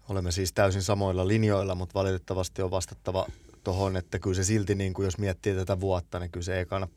Olemme 0.08 0.32
siis 0.32 0.52
täysin 0.52 0.82
samoilla 0.82 1.28
linjoilla, 1.28 1.74
mutta 1.74 1.94
valitettavasti 1.94 2.62
on 2.62 2.70
vastattava 2.70 3.26
tuohon, 3.64 3.96
että 3.96 4.18
kyllä 4.18 4.34
se 4.34 4.44
silti, 4.44 4.74
niin 4.74 4.94
kuin 4.94 5.04
jos 5.04 5.18
miettii 5.18 5.54
tätä 5.54 5.80
vuotta, 5.80 6.18
niin 6.18 6.30
kyllä 6.30 6.44
se 6.44 6.60
ekana, 6.60 6.88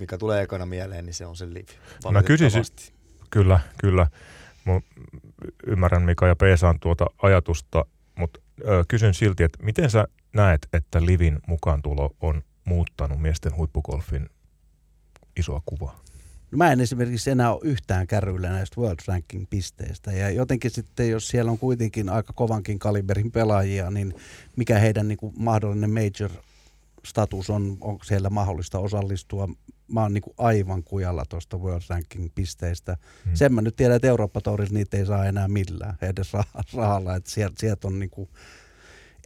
mikä 0.00 0.18
tulee 0.18 0.42
ekana 0.42 0.66
mieleen, 0.66 1.06
niin 1.06 1.14
se 1.14 1.26
on 1.26 1.36
se 1.36 1.48
live. 1.48 1.72
Mä 2.12 2.22
kysyisin-. 2.22 2.92
Kyllä, 3.30 3.60
kyllä. 3.80 4.06
Mä 4.64 4.80
ymmärrän 5.66 6.02
Mika 6.02 6.26
ja 6.26 6.36
Peesaan 6.36 6.80
tuota 6.80 7.06
ajatusta, 7.22 7.84
mutta 8.18 8.40
ö, 8.68 8.84
kysyn 8.88 9.14
silti, 9.14 9.42
että 9.42 9.62
miten 9.62 9.90
sä 9.90 10.08
näet, 10.32 10.68
että 10.72 11.06
Livin 11.06 11.38
mukaantulo 11.46 12.16
on 12.20 12.42
muuttanut 12.64 13.22
miesten 13.22 13.56
huippugolfin 13.56 14.30
isoa 15.36 15.62
kuvaa? 15.66 16.00
No 16.50 16.58
mä 16.58 16.72
en 16.72 16.80
esimerkiksi 16.80 17.30
enää 17.30 17.52
ole 17.52 17.60
yhtään 17.64 18.06
kärryillä 18.06 18.50
näistä 18.50 18.80
World 18.80 18.98
Ranking-pisteistä. 19.06 20.12
Ja 20.12 20.30
jotenkin 20.30 20.70
sitten, 20.70 21.10
jos 21.10 21.28
siellä 21.28 21.50
on 21.50 21.58
kuitenkin 21.58 22.08
aika 22.08 22.32
kovankin 22.32 22.78
kaliberin 22.78 23.32
pelaajia, 23.32 23.90
niin 23.90 24.14
mikä 24.56 24.78
heidän 24.78 25.08
niin 25.08 25.18
kuin 25.18 25.34
mahdollinen 25.38 25.90
major-status 25.90 27.50
on, 27.50 27.76
onko 27.80 28.04
siellä 28.04 28.30
mahdollista 28.30 28.78
osallistua. 28.78 29.48
Mä 29.88 30.02
oon 30.02 30.14
niin 30.14 30.22
kuin 30.22 30.34
aivan 30.38 30.84
kujalla 30.84 31.24
tuosta 31.28 31.56
World 31.56 31.82
Ranking-pisteistä. 31.88 32.96
Hmm. 33.24 33.34
Sen 33.34 33.54
mä 33.54 33.62
nyt 33.62 33.76
tiedän, 33.76 33.96
että 33.96 34.08
Eurooppa-tourissa 34.08 34.74
niitä 34.74 34.96
ei 34.96 35.06
saa 35.06 35.26
enää 35.26 35.48
millään, 35.48 35.94
edes 36.02 36.32
rah- 36.32 36.76
rahalla. 36.76 37.16
Että 37.16 37.30
sieltä, 37.30 37.54
sieltä 37.58 37.88
on 37.88 37.98
niin 37.98 38.10
kuin, 38.10 38.28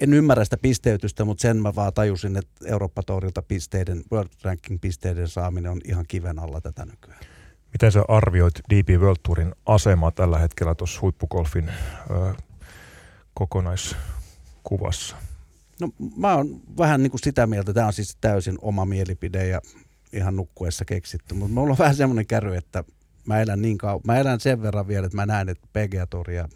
en 0.03 0.15
ymmärrä 0.15 0.45
sitä 0.45 0.57
pisteytystä, 0.57 1.25
mutta 1.25 1.43
sen 1.43 1.57
mä 1.57 1.75
vaan 1.75 1.93
tajusin, 1.93 2.37
että 2.37 2.67
Eurooppa-tourilta 2.67 3.43
pisteiden, 3.43 4.03
World 4.13 4.31
Ranking-pisteiden 4.43 5.29
saaminen 5.29 5.71
on 5.71 5.81
ihan 5.85 6.05
kiven 6.09 6.39
alla 6.39 6.61
tätä 6.61 6.85
nykyään. 6.85 7.21
Miten 7.73 7.93
sä 7.93 8.05
arvioit 8.09 8.55
DP 8.71 8.89
World 9.01 9.17
Tourin 9.23 9.55
asemaa 9.67 10.11
tällä 10.11 10.39
hetkellä 10.39 10.75
tuossa 10.75 11.01
huippugolfin 11.01 11.69
ö, 12.11 12.35
kokonaiskuvassa? 13.35 15.17
No 15.81 15.89
mä 16.17 16.35
oon 16.35 16.61
vähän 16.79 17.03
niin 17.03 17.11
kuin 17.11 17.21
sitä 17.25 17.47
mieltä, 17.47 17.73
tämä 17.73 17.87
on 17.87 17.93
siis 17.93 18.17
täysin 18.21 18.59
oma 18.63 18.85
mielipide 18.85 19.47
ja 19.47 19.61
ihan 20.13 20.37
nukkuessa 20.37 20.85
keksitty, 20.85 21.35
mutta 21.35 21.55
mulla 21.55 21.73
on 21.73 21.79
vähän 21.79 21.97
semmoinen 21.97 22.27
kärry, 22.27 22.57
että 22.57 22.85
mä 23.27 23.41
elän, 23.41 23.63
niin 23.63 23.79
kau- 23.83 24.01
mä 24.05 24.19
elän 24.19 24.41
sen 24.41 24.63
verran 24.63 24.89
vielä, 24.89 25.07
että 25.07 25.17
mä 25.17 25.27
näen, 25.27 25.49
että 25.49 25.69
PGA 25.73 26.07
Tour 26.07 26.31
ja 26.31 26.49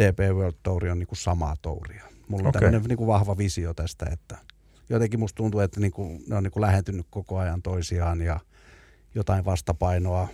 DP 0.00 0.18
World 0.18 0.56
Tour 0.62 0.86
on 0.86 0.98
niin 0.98 1.06
kuin 1.06 1.18
samaa 1.18 1.56
touria. 1.62 2.13
Mulla 2.28 2.42
on 2.42 2.48
okay. 2.48 2.60
tämmöinen 2.60 2.88
niin 2.88 2.96
kuin 2.96 3.06
vahva 3.06 3.38
visio 3.38 3.74
tästä, 3.74 4.06
että 4.12 4.38
jotenkin 4.88 5.20
musta 5.20 5.36
tuntuu, 5.36 5.60
että 5.60 5.80
niin 5.80 5.92
kuin, 5.92 6.24
ne 6.26 6.36
on 6.36 6.42
niin 6.42 6.50
kuin 6.50 6.60
lähentynyt 6.60 7.06
koko 7.10 7.38
ajan 7.38 7.62
toisiaan 7.62 8.20
ja 8.20 8.40
jotain 9.14 9.44
vastapainoa. 9.44 10.28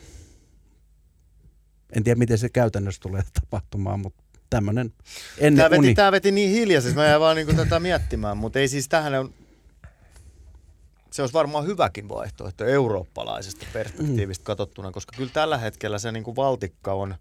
En 1.97 2.05
tiedä, 2.05 2.19
miten 2.19 2.39
se 2.39 2.49
käytännössä 2.49 3.01
tulee 3.01 3.23
tapahtumaan, 3.41 4.01
mutta 4.01 4.23
tämmöinen 4.51 4.93
ennen 5.39 5.57
Tämä 5.57 5.71
veti, 5.71 5.79
uni. 5.79 5.95
tämä 5.95 6.13
veti 6.13 6.33
niin 6.33 6.51
hiljaisesti, 6.51 6.97
mä 6.97 7.07
jäin 7.07 7.21
vaan 7.21 7.37
niin 7.37 7.57
tätä 7.57 7.81
miettimään, 7.81 8.37
mutta 8.37 8.59
ei 8.59 8.69
siis 8.69 8.89
tähän 8.89 9.15
on, 9.15 9.35
se 11.11 11.23
olisi 11.23 11.35
varmaan 11.35 11.67
hyväkin 11.67 12.09
vaihtoehto 12.09 12.65
eurooppalaisesta 12.65 13.67
perspektiivistä 13.73 14.45
katsottuna, 14.45 14.93
koska 14.93 15.13
kyllä 15.17 15.31
tällä 15.33 15.59
hetkellä 15.59 15.99
se 15.99 16.13
niin 16.13 16.25
kuin 16.25 16.37
valtikka 16.37 16.93
on, 16.93 17.15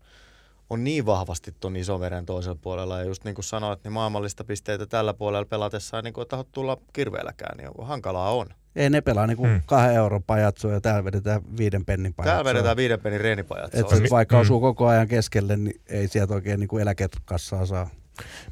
on 0.69 0.83
niin 0.83 1.05
vahvasti 1.05 1.55
tuon 1.59 1.75
isoveren 1.75 2.25
toisella 2.25 2.57
puolella. 2.61 2.99
Ja 2.99 3.03
just 3.03 3.23
niin 3.23 3.35
kuin 3.35 3.45
sanoit, 3.45 3.83
niin 3.83 3.91
maailmallista 3.91 4.43
pisteitä 4.43 4.85
tällä 4.85 5.13
puolella 5.13 5.45
pelatessa, 5.45 6.01
niin 6.01 6.13
kuin 6.13 6.27
tahot 6.27 6.51
tulla 6.51 6.77
kirveelläkään, 6.93 7.57
niin 7.57 7.69
hankalaa 7.81 8.33
on. 8.33 8.47
Ei 8.75 8.89
ne 8.89 9.01
pelaa 9.01 9.27
niinku 9.27 9.43
Hmm. 9.43 9.51
hmm. 9.51 9.61
kahden 9.65 9.95
euron 9.95 10.23
pajatsoa 10.23 10.73
ja 10.73 10.81
täällä 10.81 11.03
vedetään 11.03 11.41
viiden 11.57 11.85
pennin 11.85 12.13
pajatsoa. 12.13 12.33
Täällä 12.33 12.49
vedetään 12.49 12.77
viiden 12.77 12.99
penin 12.99 13.21
reenipajat. 13.21 13.71
Se 13.71 13.79
Et 13.79 14.11
vaikka 14.11 14.35
mm. 14.35 14.41
osuu 14.41 14.59
koko 14.59 14.87
ajan 14.87 15.07
keskelle, 15.07 15.57
niin 15.57 15.81
ei 15.87 16.07
sieltä 16.07 16.33
oikein 16.33 16.59
niinku 16.59 16.77
eläkekassaa 16.77 17.65
saa. 17.65 17.89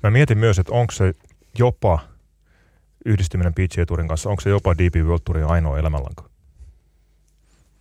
Mä 0.03 0.11
mietin 0.11 0.37
myös, 0.37 0.59
että 0.59 0.73
onko 0.73 0.91
se 0.91 1.13
jopa 1.59 1.99
yhdistyminen 3.05 3.53
PGA 3.53 3.85
Tourin 3.85 4.07
kanssa, 4.07 4.29
onko 4.29 4.41
se 4.41 4.49
jopa 4.49 4.75
DP 4.77 4.95
World 4.95 5.21
Tourin 5.25 5.45
ainoa 5.45 5.79
elämänlanka? 5.79 6.29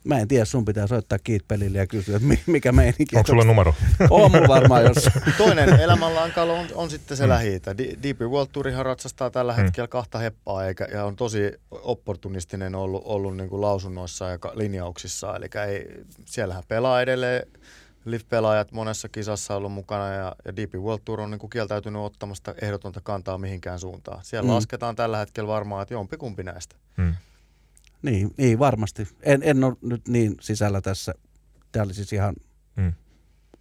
Mä 0.07 0.19
en 0.19 0.29
tiedä, 0.29 0.45
sun 0.45 0.65
pitää 0.65 0.87
soittaa 0.87 1.19
Kiit 1.19 1.49
pelille 1.49 1.79
ja 1.79 1.87
kysyä, 1.87 2.17
että 2.17 2.29
mi- 2.29 2.43
mikä 2.47 2.73
meininki. 2.73 3.17
Onko 3.17 3.27
sulla 3.27 3.45
numero? 3.45 3.75
On 4.11 4.31
mulla 4.31 4.49
varmaan 4.49 4.83
jos. 4.85 5.09
Toinen 5.39 5.69
elämänlankalo 5.81 6.55
on, 6.55 6.67
on 6.75 6.91
sitten 6.91 7.17
se 7.17 7.23
Mm. 7.23 7.27
mm. 7.29 7.35
lähi 7.35 7.61
DP 8.03 8.21
World 8.21 8.49
Tourihan 8.53 8.87
ratsastaa 8.87 9.31
tällä 9.31 9.53
Mm. 9.53 9.57
hetkellä 9.63 9.89
kahta 9.89 10.19
heppaa 10.19 10.67
eikä, 10.67 10.89
ja 10.93 11.05
on 11.05 11.17
tosi 11.17 11.53
opportunistinen 11.71 12.75
ollut, 12.75 13.03
ollut 13.05 13.37
niin 13.37 13.49
kuin 13.49 13.61
lausunnoissa 13.61 14.25
ja 14.29 14.39
ka- 14.39 14.53
linjauksissa. 14.55 15.37
Eli 15.37 15.47
ei, 15.69 16.05
siellähän 16.25 16.63
pelaa 16.69 17.03
edelleen 17.03 17.47
live-pelaajat 18.05 18.73
monessa 18.73 19.09
kisassa 19.09 19.57
ollut 19.57 19.73
mukana 19.73 20.13
ja, 20.13 20.37
ja 20.45 20.57
DP 20.57 20.75
World 20.75 21.03
Tour 21.05 21.21
on 21.21 21.31
niin 21.31 21.39
kuin 21.39 21.51
kieltäytynyt 21.51 22.03
ottamasta 22.03 22.55
ehdotonta 22.63 23.01
kantaa 23.05 23.39
mihinkään 23.39 23.79
suuntaan. 23.79 24.21
Siellä 24.25 24.43
Mm. 24.47 24.51
mm. 24.51 24.55
lasketaan 24.55 24.97
tällä 24.97 25.19
hetkellä 25.19 25.49
varmaan, 25.49 25.83
että 25.83 25.95
jompikumpi 25.95 26.43
näistä. 26.43 26.77
Hmm. 26.97 27.15
Niin, 28.03 28.31
niin, 28.37 28.59
varmasti. 28.59 29.09
En, 29.23 29.43
en 29.43 29.65
ole 29.65 29.77
nyt 29.83 30.09
niin 30.09 30.35
sisällä 30.41 30.81
tässä. 30.81 31.15
Tämä 31.73 31.83
oli 31.85 31.95
siis 31.95 32.13
ihan 32.13 32.35
Hmm. 32.77 32.93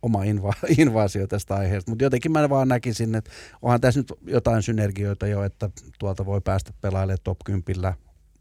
oma 0.02 0.24
inva- 0.24 0.68
invaasio 0.82 1.28
tästä 1.28 1.56
aiheesta, 1.56 1.92
mutta 1.92 2.04
jotenkin 2.04 2.32
mä 2.32 2.50
vaan 2.50 2.68
näkisin, 2.68 3.16
että 3.16 3.32
onhan 3.62 3.82
tässä 3.82 4.00
nyt 4.00 4.14
jotain 4.28 4.64
synergioita 4.64 5.28
jo, 5.28 5.44
että 5.44 5.70
tuolta 6.00 6.26
voi 6.26 6.42
päästä 6.42 6.74
pelailemaan 6.82 7.20
top 7.24 7.38
10 7.46 7.94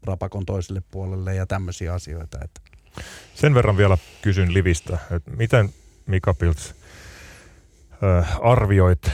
rapakon 0.03 0.45
toiselle 0.45 0.81
puolelle 0.91 1.35
ja 1.35 1.45
tämmöisiä 1.45 1.93
asioita. 1.93 2.37
Että 2.43 2.61
Sen 3.35 3.53
verran 3.53 3.77
vielä 3.77 3.97
kysyn 4.21 4.53
Livistä, 4.53 4.97
että 5.11 5.31
miten 5.31 5.69
Mika 6.05 6.33
Pilts 6.33 6.75
äh, 8.19 8.37
arvioit 8.41 9.11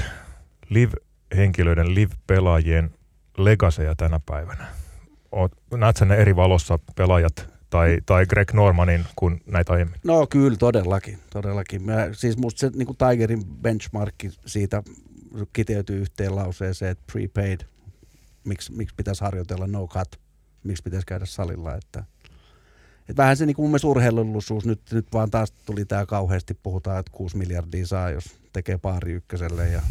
live-henkilöiden, 0.70 1.96
live-pelaajien 1.96 2.92
legaseja 3.38 3.96
tänä 3.96 4.20
päivänä? 4.26 4.81
Näet 5.78 5.98
sen 5.98 6.12
eri 6.12 6.36
valossa 6.36 6.80
pelaajat 6.96 7.48
tai, 7.70 7.98
tai 8.06 8.26
Greg 8.26 8.54
Normanin 8.54 9.06
kuin 9.16 9.42
näitä 9.46 9.74
aiemmin? 9.74 10.00
No 10.04 10.28
kyllä, 10.28 10.58
todellakin. 10.58 11.20
todellakin. 11.30 11.84
Mä, 11.84 12.10
siis 12.12 12.38
musta 12.38 12.60
se 12.60 12.72
niin 12.76 12.88
Tigerin 12.98 13.46
benchmarkki 13.46 14.32
siitä 14.46 14.84
kiteytyy 15.54 16.02
yhteen 16.02 16.36
lauseeseen, 16.36 16.92
että 16.92 17.04
prepaid, 17.14 17.62
miksi, 18.44 18.72
miksi 18.72 18.96
pitäisi 18.96 19.24
harjoitella 19.24 19.68
no 19.68 19.88
cut, 19.88 20.20
miksi 20.64 20.84
pitäisi 20.84 21.06
käydä 21.06 21.26
salilla, 21.26 21.76
että 21.76 22.04
et 23.10 23.18
vähän 23.18 23.38
se 23.38 23.46
niin 23.46 23.56
kuin 23.56 23.64
mun 23.64 23.70
mielestä 23.70 23.88
urheilullisuus, 23.88 24.66
nyt, 24.66 24.82
nyt 24.92 25.08
vaan 25.14 25.32
taas 25.32 25.52
tuli 25.52 25.86
tämä 25.86 26.06
kauheasti, 26.06 26.54
puhutaan, 26.54 27.00
että 27.00 27.12
6 27.12 27.38
miljardia 27.38 27.88
saa, 27.88 28.10
jos 28.10 28.26
tekee 28.54 28.78
paari 28.78 29.12
ykköselle 29.12 29.68
ja 29.68 29.82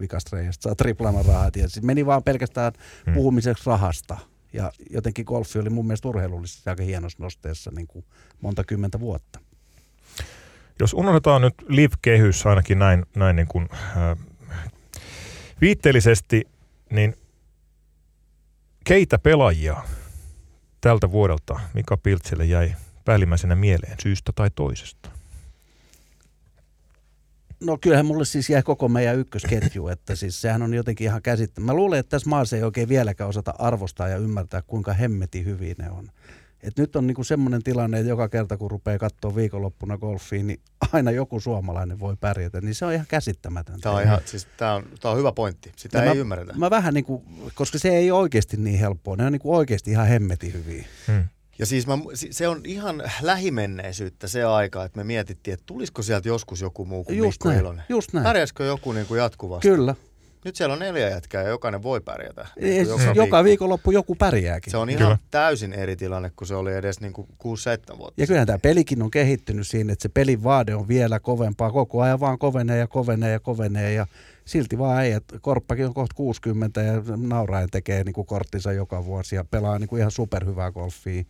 vikasta 0.00 0.36
saa 0.60 0.74
triplana 0.74 1.22
rahat. 1.22 1.56
Ja 1.56 1.68
sit 1.68 1.84
meni 1.84 2.06
vaan 2.06 2.22
pelkästään 2.22 2.72
hmm. 3.06 3.14
puhumiseksi 3.14 3.66
rahasta. 3.66 4.18
Ja 4.52 4.72
jotenkin 4.90 5.24
golfi 5.24 5.58
oli 5.58 5.70
mun 5.70 5.86
mielestä 5.86 6.08
urheilullisesti 6.08 6.70
aika 6.70 6.82
hienossa 6.82 7.22
nosteessa 7.22 7.70
niin 7.74 7.86
kuin 7.86 8.04
monta 8.40 8.64
kymmentä 8.64 9.00
vuotta. 9.00 9.40
Jos 10.80 10.94
unohdetaan 10.94 11.42
nyt 11.42 11.54
live-kehys 11.68 12.46
ainakin 12.46 12.78
näin, 12.78 13.06
näin 13.16 13.36
niin 13.36 13.48
kuin, 13.48 13.68
äh, 13.72 14.18
viitteellisesti, 15.60 16.48
niin 16.90 17.14
keitä 18.84 19.18
pelaajia 19.18 19.76
tältä 20.80 21.10
vuodelta 21.10 21.60
Mika 21.74 21.96
Piltsille 21.96 22.44
jäi 22.44 22.74
päällimmäisenä 23.04 23.54
mieleen 23.54 23.96
syystä 24.02 24.32
tai 24.34 24.50
toisesta? 24.54 25.17
No 27.60 27.78
kyllähän 27.80 28.06
mulle 28.06 28.24
siis 28.24 28.50
jäi 28.50 28.62
koko 28.62 28.88
meidän 28.88 29.18
ykkösketju, 29.18 29.88
että 29.88 30.16
siis 30.16 30.40
sehän 30.40 30.62
on 30.62 30.74
jotenkin 30.74 31.04
ihan 31.04 31.22
käsittämätöntä. 31.22 31.72
Mä 31.72 31.76
luulen, 31.76 31.98
että 31.98 32.10
tässä 32.10 32.28
maassa 32.28 32.56
ei 32.56 32.62
oikein 32.62 32.88
vieläkään 32.88 33.28
osata 33.28 33.54
arvostaa 33.58 34.08
ja 34.08 34.16
ymmärtää, 34.16 34.62
kuinka 34.62 34.92
hemmeti 34.92 35.44
hyvin 35.44 35.74
ne 35.78 35.90
on. 35.90 36.10
Et 36.62 36.78
nyt 36.78 36.96
on 36.96 37.06
niinku 37.06 37.24
semmoinen 37.24 37.62
tilanne, 37.62 37.98
että 37.98 38.08
joka 38.08 38.28
kerta 38.28 38.56
kun 38.56 38.70
rupeaa 38.70 38.98
katsoa 38.98 39.36
viikonloppuna 39.36 39.98
golfiin, 39.98 40.46
niin 40.46 40.60
aina 40.92 41.10
joku 41.10 41.40
suomalainen 41.40 42.00
voi 42.00 42.16
pärjätä. 42.20 42.60
Niin 42.60 42.74
se 42.74 42.84
on 42.84 42.92
ihan 42.92 43.06
käsittämätöntä. 43.06 43.80
Tämä 43.80 43.94
on, 43.94 44.02
ihan, 44.02 44.20
siis, 44.24 44.46
tämä 44.56 44.74
on, 44.74 44.84
tämä 45.00 45.12
on 45.12 45.18
hyvä 45.18 45.32
pointti. 45.32 45.72
Sitä 45.76 45.98
ja 45.98 46.04
ei 46.04 46.08
mä, 46.08 46.14
ymmärretä. 46.14 46.52
Mä 46.56 46.70
vähän 46.70 46.94
niin 46.94 47.04
kuin, 47.04 47.22
koska 47.54 47.78
se 47.78 47.88
ei 47.88 48.10
oikeasti 48.10 48.56
niin 48.56 48.78
helppoa. 48.78 49.16
Ne 49.16 49.26
on 49.26 49.32
niin 49.32 49.40
kuin 49.40 49.56
oikeasti 49.56 49.90
ihan 49.90 50.06
hemmeti 50.06 50.52
hyviä. 50.52 50.86
Hmm. 51.06 51.24
Ja 51.58 51.66
siis 51.66 51.86
mä, 51.86 51.98
se 52.30 52.48
on 52.48 52.60
ihan 52.64 53.02
lähimenneisyyttä 53.22 54.28
se 54.28 54.44
aika, 54.44 54.84
että 54.84 54.98
me 54.98 55.04
mietittiin, 55.04 55.52
että 55.54 55.66
tulisiko 55.66 56.02
sieltä 56.02 56.28
joskus 56.28 56.60
joku 56.60 56.84
muu 56.84 57.04
kuin 57.04 57.18
just 57.18 57.34
Mikko 57.34 57.48
näin, 57.48 57.60
Ilonen. 57.60 57.84
Just 57.88 58.12
näin. 58.12 58.24
Pärjäisikö 58.24 58.64
joku 58.64 58.92
niin 58.92 59.06
kuin 59.06 59.18
jatkuvasti? 59.18 59.68
Kyllä. 59.68 59.94
Nyt 60.44 60.56
siellä 60.56 60.72
on 60.72 60.78
neljä 60.78 61.08
jätkää 61.08 61.42
ja 61.42 61.48
jokainen 61.48 61.82
voi 61.82 62.00
pärjätä. 62.00 62.46
Niin 62.60 62.88
joka, 62.88 62.98
viikko. 62.98 63.14
joka 63.14 63.44
viikonloppu 63.44 63.90
joku 63.90 64.14
pärjääkin. 64.14 64.70
Se 64.70 64.76
on 64.76 64.90
ihan 64.90 65.02
Kyllä. 65.02 65.18
täysin 65.30 65.72
eri 65.72 65.96
tilanne 65.96 66.30
kuin 66.36 66.48
se 66.48 66.54
oli 66.54 66.74
edes 66.74 67.00
niin 67.00 67.12
6-7 67.16 67.98
vuotta. 67.98 68.20
Ja 68.20 68.26
kyllähän 68.26 68.46
tämä 68.46 68.58
pelikin 68.58 69.02
on 69.02 69.10
kehittynyt 69.10 69.66
siinä, 69.66 69.92
että 69.92 70.02
se 70.02 70.08
pelin 70.08 70.44
vaade 70.44 70.74
on 70.74 70.88
vielä 70.88 71.20
kovempaa. 71.20 71.72
Koko 71.72 72.02
ajan 72.02 72.20
vaan 72.20 72.38
kovenee 72.38 72.78
ja 72.78 72.86
kovenee 72.86 73.32
ja 73.32 73.40
kovenee 73.40 73.92
ja 73.92 74.06
silti 74.44 74.78
vaan 74.78 75.04
ei, 75.04 75.12
että 75.12 75.38
Korppakin 75.40 75.86
on 75.86 75.94
kohta 75.94 76.14
60 76.14 76.82
ja 76.82 77.02
nauraen 77.16 77.70
tekee 77.70 78.04
niin 78.04 78.14
kuin 78.14 78.26
korttinsa 78.26 78.72
joka 78.72 79.04
vuosi 79.04 79.36
ja 79.36 79.44
pelaa 79.44 79.78
niin 79.78 79.88
kuin 79.88 80.00
ihan 80.00 80.10
superhyvää 80.10 80.72
golfia. 80.72 81.24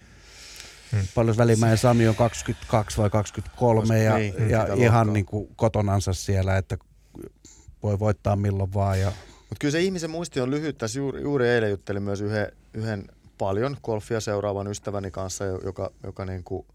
Hmm. 0.93 1.01
Paljon 1.15 1.37
välimäen 1.37 1.79
Sami 1.79 2.09
on 2.09 2.15
22 2.15 2.99
vai 2.99 3.11
23 3.11 3.81
Koska 3.81 3.95
ja, 3.95 4.17
niin, 4.17 4.51
ja 4.51 4.67
ihan 4.75 5.13
niin 5.13 5.27
kuin 5.27 5.49
kotonansa 5.57 6.13
siellä, 6.13 6.57
että 6.57 6.79
voi 7.83 7.99
voittaa 7.99 8.37
milloin 8.37 8.75
vaan. 8.75 9.01
Ja... 9.01 9.13
Mutta 9.39 9.57
kyllä 9.59 9.73
se 9.73 9.81
ihmisen 9.81 10.11
muisti 10.11 10.41
on 10.41 10.51
lyhyt. 10.51 10.79
Tässä 10.79 10.99
juuri, 10.99 11.23
juuri 11.23 11.49
eilen 11.49 11.71
juttelin 11.71 12.03
myös 12.03 12.21
yhden, 12.21 12.53
yhden 12.75 13.09
paljon 13.39 13.77
golfia 13.83 14.21
seuraavan 14.21 14.67
ystäväni 14.67 15.11
kanssa, 15.11 15.45
joka, 15.45 15.91
joka 16.03 16.25
niin 16.25 16.45
kuin, 16.45 16.67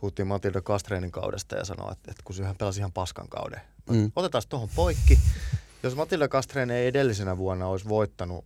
puhuttiin 0.00 0.28
Matilda 0.28 0.60
Kastreinin 0.60 1.10
kaudesta 1.10 1.56
ja 1.56 1.64
sanoi, 1.64 1.92
että, 1.92 2.10
että 2.10 2.22
kun 2.24 2.44
hän 2.44 2.56
pelasi 2.56 2.80
ihan 2.80 2.92
paskan 2.92 3.28
kauden. 3.28 3.60
Mm. 3.90 4.12
Otetaan 4.16 4.42
tuohon 4.48 4.68
poikki. 4.74 5.18
Jos 5.82 5.96
Matilda 5.96 6.28
Kastrein 6.28 6.70
ei 6.70 6.86
edellisenä 6.86 7.38
vuonna 7.38 7.66
olisi 7.66 7.88
voittanut 7.88 8.44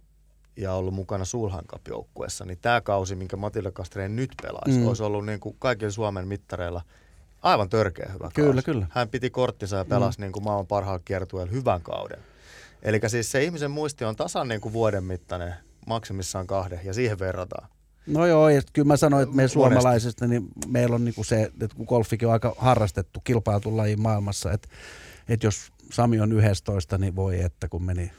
ja 0.57 0.73
ollut 0.73 0.95
mukana 0.95 1.25
Sulhan 1.25 1.65
joukkueessa 1.89 2.45
niin 2.45 2.59
tämä 2.63 2.81
kausi, 2.81 3.15
minkä 3.15 3.37
Matilda 3.37 3.71
Kastrein 3.71 4.17
nyt 4.17 4.31
pelaisi, 4.43 4.79
mm. 4.79 4.87
olisi 4.87 5.03
ollut 5.03 5.27
niin 5.27 5.41
kuin 5.41 5.57
kaikilla 5.59 5.93
Suomen 5.93 6.29
mittareilla– 6.29 6.83
aivan 7.43 7.69
törkeä 7.69 8.11
hyvä 8.13 8.31
Kyllä, 8.35 8.53
kausi. 8.53 8.65
kyllä. 8.65 8.87
Hän 8.91 9.09
piti 9.09 9.31
korttinsa 9.31 9.77
ja 9.77 9.85
pelasi 9.85 10.19
mm. 10.19 10.23
niin 10.23 10.33
kuin 10.33 10.45
maailman 10.45 10.67
parhaalla 10.67 11.03
kiertueella 11.05 11.53
hyvän 11.53 11.83
kauden. 11.83 12.19
Eli 12.83 13.01
siis 13.07 13.31
se 13.31 13.45
ihmisen 13.45 13.71
muisti 13.71 14.05
on 14.05 14.17
tasan 14.17 14.49
niin 14.49 14.61
kuin 14.61 14.73
vuoden 14.73 15.05
mittainen, 15.05 15.55
maksimissaan 15.87 16.47
kahden, 16.47 16.81
ja 16.85 16.95
siihen 16.95 17.19
verrataan. 17.19 17.69
No 18.07 18.27
joo, 18.27 18.49
ja 18.49 18.63
kyllä 18.73 18.87
mä 18.87 18.97
sanoin, 18.97 19.23
että 19.23 19.37
me 19.37 19.49
suomalaisista, 19.49 20.27
niin 20.27 20.49
meillä 20.67 20.95
on 20.95 21.05
niinku 21.05 21.25
se, 21.25 21.43
että 21.43 21.77
kun 21.77 21.87
golfikin 21.89 22.29
on 22.29 22.33
aika 22.33 22.55
harrastettu 22.59 23.21
kilpailtu 23.21 23.77
laji 23.77 23.97
maailmassa, 23.97 24.53
että, 24.53 24.69
että 25.29 25.47
jos 25.47 25.73
Sami 25.93 26.21
on 26.21 26.33
11, 26.33 26.99
niin 26.99 27.17
voi 27.17 27.41
että 27.41 27.69
kun 27.69 27.83
meni, 27.83 28.13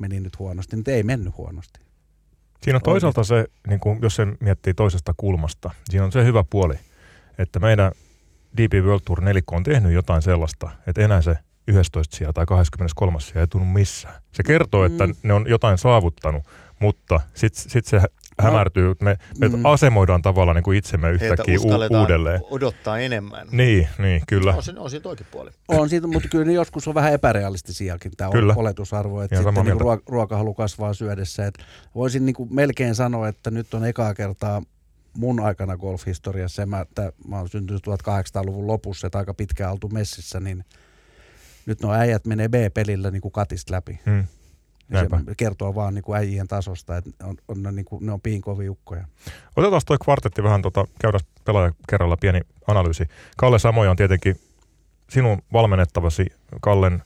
meni 0.00 0.20
nyt 0.20 0.38
huonosti, 0.38 0.76
niin 0.76 0.90
ei 0.90 1.02
mennyt 1.02 1.36
huonosti. 1.36 1.80
Siinä 2.62 2.76
on 2.76 2.82
toisaalta 2.82 3.24
se, 3.24 3.46
niin 3.66 3.80
kuin, 3.80 3.98
jos 4.02 4.16
se 4.16 4.26
miettii 4.40 4.74
toisesta 4.74 5.14
kulmasta, 5.16 5.70
siinä 5.90 6.04
on 6.04 6.12
se 6.12 6.24
hyvä 6.24 6.44
puoli, 6.50 6.74
että 7.38 7.58
meidän 7.58 7.92
DP 8.56 8.84
World 8.84 9.00
Tour 9.04 9.20
nelikko 9.20 9.56
on 9.56 9.62
tehnyt 9.62 9.92
jotain 9.92 10.22
sellaista, 10.22 10.70
että 10.86 11.02
enää 11.02 11.22
se 11.22 11.36
11 11.68 12.16
sija 12.16 12.32
tai 12.32 12.46
23 12.46 13.20
sija 13.20 13.40
ei 13.40 13.46
tunnu 13.46 13.66
missään. 13.66 14.22
Se 14.32 14.42
kertoo, 14.42 14.84
että 14.84 15.06
mm. 15.06 15.14
ne 15.22 15.32
on 15.32 15.44
jotain 15.48 15.78
saavuttanut, 15.78 16.44
mutta 16.78 17.20
sitten 17.34 17.70
sit 17.70 17.86
se 17.86 18.00
hämärtyy. 18.42 18.94
Me, 19.02 19.16
me 19.38 19.48
mm. 19.48 19.64
asemoidaan 19.64 20.22
tavallaan 20.22 20.56
niin 20.56 20.62
kuin 20.62 20.78
itsemme 20.78 21.10
yhtäkkiä 21.10 21.58
u- 21.60 21.98
uudelleen. 22.00 22.40
odottaa 22.50 22.98
enemmän. 22.98 23.48
Niin, 23.50 23.88
niin 23.98 24.22
kyllä. 24.28 24.54
On, 24.54 24.78
on 24.78 24.90
siinä 24.90 25.02
toikin 25.02 25.26
puoli. 25.30 25.50
On 25.68 25.88
siitä, 25.88 26.06
mutta 26.06 26.28
kyllä 26.28 26.44
ne 26.44 26.52
joskus 26.52 26.88
on 26.88 26.94
vähän 26.94 27.12
epärealistisiakin 27.12 28.12
tämä 28.16 28.30
kyllä. 28.30 28.54
oletusarvo, 28.56 29.22
että 29.22 29.36
sitten 29.36 29.64
niin 29.64 29.80
ruok- 29.80 30.02
ruokahalu 30.06 30.54
kasvaa 30.54 30.94
syödessä. 30.94 31.46
Et 31.46 31.58
voisin 31.94 32.26
niin 32.26 32.34
kuin 32.34 32.54
melkein 32.54 32.94
sanoa, 32.94 33.28
että 33.28 33.50
nyt 33.50 33.74
on 33.74 33.84
ekaa 33.84 34.14
kertaa 34.14 34.62
mun 35.16 35.40
aikana 35.40 35.76
golfhistoriassa, 35.76 36.66
mä, 36.66 36.86
tää, 36.94 37.12
mä 37.28 37.38
oon 37.38 37.48
syntynyt 37.48 37.86
1800-luvun 37.86 38.66
lopussa, 38.66 39.06
että 39.06 39.18
aika 39.18 39.34
pitkään 39.34 39.72
oltu 39.72 39.88
messissä, 39.88 40.40
niin 40.40 40.64
nyt 41.66 41.82
nuo 41.82 41.92
äijät 41.92 42.26
menee 42.26 42.48
B-pelillä 42.48 43.10
niin 43.10 43.22
kuin 43.22 43.32
katista 43.32 43.74
läpi. 43.74 44.00
Hmm. 44.06 44.24
Se 44.92 45.34
kertoo 45.36 45.74
vaan 45.74 45.94
niin 45.94 46.02
kuin 46.02 46.18
äijien 46.18 46.48
tasosta, 46.48 46.96
että 46.96 47.10
on, 47.22 47.36
on, 47.48 47.62
ne, 47.62 47.72
niin 47.72 47.84
kuin, 47.84 48.06
ne 48.06 48.12
on 48.12 48.20
piinkoviukkoja. 48.20 49.04
Otetaan 49.56 49.82
toi 49.86 49.98
kvartetti 50.04 50.42
vähän, 50.42 50.62
tota, 50.62 50.84
käydään 51.00 51.24
pelaaja 51.44 51.72
kerralla 51.88 52.16
pieni 52.16 52.40
analyysi. 52.66 53.04
Kalle 53.36 53.58
Samoja 53.58 53.90
on 53.90 53.96
tietenkin 53.96 54.36
sinun 55.10 55.42
valmennettavasi. 55.52 56.26
Kallen 56.60 57.02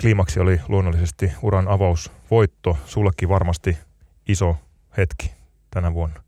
kliimaksi 0.00 0.40
oli 0.40 0.60
luonnollisesti 0.68 1.32
uran 1.42 1.68
avausvoitto. 1.68 2.78
Sullekin 2.86 3.28
varmasti 3.28 3.78
iso 4.28 4.56
hetki 4.96 5.32
tänä 5.70 5.94
vuonna. 5.94 6.22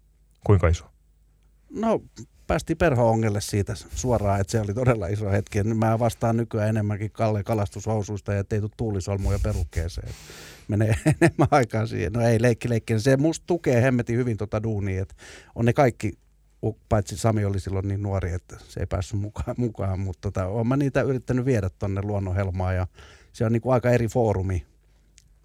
Kuinka 0.45 0.69
iso? 0.69 0.85
No 1.71 2.01
päästi 2.46 2.74
Perho-ongelle 2.74 3.40
siitä 3.40 3.74
suoraan, 3.74 4.40
että 4.40 4.50
se 4.50 4.61
oli 4.61 4.74
todella 4.74 5.06
iso 5.06 5.30
hetki. 5.30 5.62
Mä 5.62 5.98
vastaan 5.98 6.37
nykyään 6.37 6.68
enemmänkin 6.68 7.11
Kalle 7.11 7.44
kalastushousuista 7.44 8.32
ja 8.32 8.40
ettei 8.40 8.61
tuulisolmuja 8.76 9.38
perukkeeseen. 9.42 10.12
Menee 10.68 10.94
enemmän 11.20 11.48
aikaa 11.50 11.87
siihen. 11.87 12.12
No 12.12 12.20
ei, 12.20 12.42
leikki 12.42 12.68
leikki. 12.68 13.00
Se 13.00 13.16
musta 13.16 13.46
tukee 13.46 13.82
hemmetin 13.82 14.16
hyvin 14.16 14.37
tota 14.37 14.62
duunia, 14.62 15.02
että 15.02 15.14
on 15.54 15.64
ne 15.64 15.72
kaikki 15.72 16.12
paitsi 16.88 17.16
Sami 17.16 17.44
oli 17.44 17.61
silloin 17.61 17.88
niin 17.88 18.02
nuori, 18.02 18.32
että 18.32 18.56
se 18.68 18.80
ei 18.80 18.87
päässyt 18.87 19.20
mukaan, 19.20 19.54
mukaan 19.59 20.00
mutta 20.00 20.20
tota, 20.20 20.46
olen 20.46 20.66
mä 20.66 20.76
niitä 20.76 21.02
yrittänyt 21.02 21.44
viedä 21.44 21.70
tonne 21.78 22.02
luonnonhelmaan 22.02 22.76
ja 22.76 22.87
se 23.32 23.44
on 23.44 23.52
niinku 23.52 23.70
aika 23.70 23.90
eri 23.90 24.09
foorumi, 24.09 24.66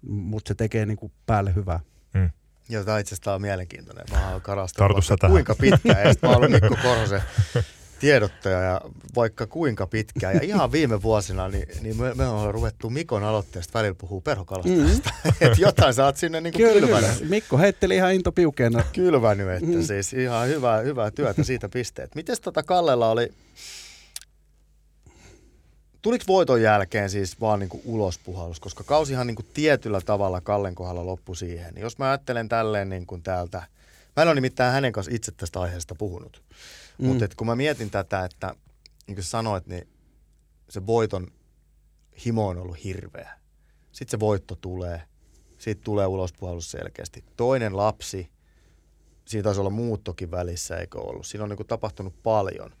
mutta 0.02 0.48
se 0.48 0.54
tekee 0.54 0.86
niinku 0.86 1.12
päälle 1.26 1.54
hyvää. 1.54 1.80
Hmm. 2.18 2.30
Joo, 2.68 2.84
tämä 2.84 2.98
itse 2.98 3.14
asiassa 3.14 3.34
on 3.34 3.42
mielenkiintoinen. 3.42 4.04
Mä 4.10 4.30
oon 4.30 4.40
karastellut 4.40 5.04
kuinka 5.26 5.54
pitkään. 5.54 6.08
Ja 6.08 6.14
mä 6.22 6.28
oon 6.28 6.36
ollut 6.36 6.50
Mikko 6.50 6.76
Korhosen 6.82 7.22
tiedottaja 8.02 8.60
ja 8.60 8.80
vaikka 9.14 9.46
kuinka 9.46 9.86
pitkään. 9.86 10.34
Ja 10.34 10.40
ihan 10.42 10.72
viime 10.72 11.02
vuosina 11.02 11.48
niin, 11.48 11.68
niin 11.80 12.00
me, 12.00 12.14
me 12.14 12.26
ollaan 12.26 12.54
ruvettu 12.54 12.90
Mikon 12.90 13.24
aloitteesta 13.24 13.78
välillä 13.78 13.94
puhuu 13.94 14.20
perhokalastuksesta. 14.20 15.10
Mm. 15.24 15.30
että 15.40 15.60
jotain 15.60 15.94
saat 15.94 16.16
sinne 16.16 16.40
niin 16.40 16.52
kuin 16.52 16.72
kyllä, 16.72 16.86
kyllä. 16.86 17.14
Mikko 17.28 17.58
heitteli 17.58 17.96
ihan 17.96 18.14
into 18.14 18.32
piukeena. 18.32 18.84
Kylvänyt, 18.92 19.48
että 19.48 19.76
mm. 19.76 19.82
siis 19.82 20.12
ihan 20.12 20.48
hyvää, 20.48 20.80
hyvää 20.80 21.10
työtä 21.10 21.44
siitä 21.44 21.68
pisteet. 21.68 22.14
Miten 22.14 22.36
tota 22.42 22.62
Kallella 22.62 23.10
oli, 23.10 23.32
tuliko 26.02 26.24
voiton 26.28 26.62
jälkeen 26.62 27.10
siis 27.10 27.40
vaan 27.40 27.58
niin 27.58 27.68
kuin 27.68 27.82
ulospuhallus, 27.84 28.60
koska 28.60 28.84
kausihan 28.84 29.26
niin 29.26 29.36
kuin 29.36 29.46
tietyllä 29.54 30.00
tavalla 30.00 30.40
Kallen 30.40 30.74
kohdalla 30.74 31.06
loppui 31.06 31.36
siihen. 31.36 31.74
Jos 31.76 31.98
mä 31.98 32.08
ajattelen 32.08 32.48
tälleen 32.48 32.88
niin 32.88 33.06
kuin 33.06 33.22
täältä 33.22 33.62
Mä 34.16 34.22
en 34.22 34.28
ole 34.28 34.34
nimittäin 34.34 34.72
hänen 34.72 34.92
kanssa 34.92 35.14
itse 35.14 35.32
tästä 35.32 35.60
aiheesta 35.60 35.94
puhunut. 35.94 36.42
Mm. 36.98 37.06
Mutta 37.06 37.28
kun 37.36 37.46
mä 37.46 37.56
mietin 37.56 37.90
tätä, 37.90 38.24
että 38.24 38.54
niin 39.06 39.14
kuin 39.14 39.24
sanoit, 39.24 39.66
niin 39.66 39.88
se 40.68 40.86
voiton 40.86 41.28
himo 42.24 42.48
on 42.48 42.58
ollut 42.58 42.84
hirveä. 42.84 43.38
Sitten 43.92 44.10
se 44.10 44.20
voitto 44.20 44.54
tulee. 44.54 45.02
Siitä 45.58 45.82
tulee 45.84 46.06
ulospuhallus 46.06 46.70
selkeästi. 46.70 47.24
Toinen 47.36 47.76
lapsi, 47.76 48.30
siinä 49.24 49.42
taisi 49.42 49.60
olla 49.60 49.70
muuttokin 49.70 50.30
välissä, 50.30 50.76
eikö 50.76 51.00
ollut? 51.00 51.26
Siinä 51.26 51.42
on 51.42 51.50
niin 51.50 51.56
kuin 51.56 51.66
tapahtunut 51.66 52.22
paljon. 52.22 52.72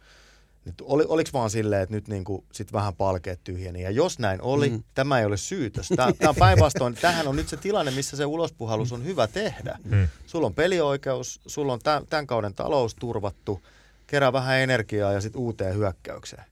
Nyt 0.64 0.74
oli, 0.82 1.04
oliko 1.08 1.30
vaan 1.32 1.50
silleen, 1.50 1.82
että 1.82 1.94
nyt 1.94 2.08
niin 2.08 2.24
kuin 2.24 2.44
sit 2.52 2.72
vähän 2.72 2.94
palkeet 2.94 3.40
tyhjeni? 3.44 3.82
Ja 3.82 3.90
jos 3.90 4.18
näin 4.18 4.42
oli, 4.42 4.70
mm. 4.70 4.82
tämä 4.94 5.18
ei 5.18 5.24
ole 5.24 5.36
syytös. 5.36 5.88
Tämä, 5.88 6.12
tämä 6.12 6.28
on 6.28 6.36
päinvastoin. 6.38 6.94
Tähän 6.94 7.28
on 7.28 7.36
nyt 7.36 7.48
se 7.48 7.56
tilanne, 7.56 7.90
missä 7.90 8.16
se 8.16 8.26
ulospuhallus 8.26 8.92
on 8.92 9.04
hyvä 9.04 9.26
tehdä. 9.26 9.78
Mm. 9.84 10.08
Sulla 10.26 10.46
on 10.46 10.54
pelioikeus, 10.54 11.40
sulla 11.46 11.72
on 11.72 11.80
tämän, 11.82 12.06
tämän 12.06 12.26
kauden 12.26 12.54
talous 12.54 12.94
turvattu, 12.94 13.62
kerää 14.06 14.32
vähän 14.32 14.58
energiaa 14.58 15.12
ja 15.12 15.20
sitten 15.20 15.40
uuteen 15.40 15.74
hyökkäykseen. 15.74 16.51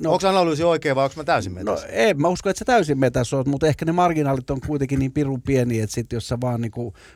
No, 0.00 0.12
onko 0.12 0.28
analyysi 0.28 0.64
oikein 0.64 0.96
vai 0.96 1.04
onko 1.04 1.14
mä 1.16 1.24
täysin 1.24 1.54
No 1.54 1.58
metässä? 1.64 1.86
en 1.86 2.20
mä 2.20 2.28
usko, 2.28 2.50
että 2.50 2.58
sä 2.58 2.64
täysin 2.64 2.98
metässä 2.98 3.36
oot, 3.36 3.46
mutta 3.46 3.66
ehkä 3.66 3.84
ne 3.84 3.92
marginaalit 3.92 4.50
on 4.50 4.60
kuitenkin 4.66 4.98
niin 4.98 5.12
pirun 5.12 5.42
pieni, 5.42 5.80
että 5.80 5.94
sit 5.94 6.12
jos 6.12 6.28
sä 6.28 6.38
vaan 6.40 6.60
niin 6.60 6.72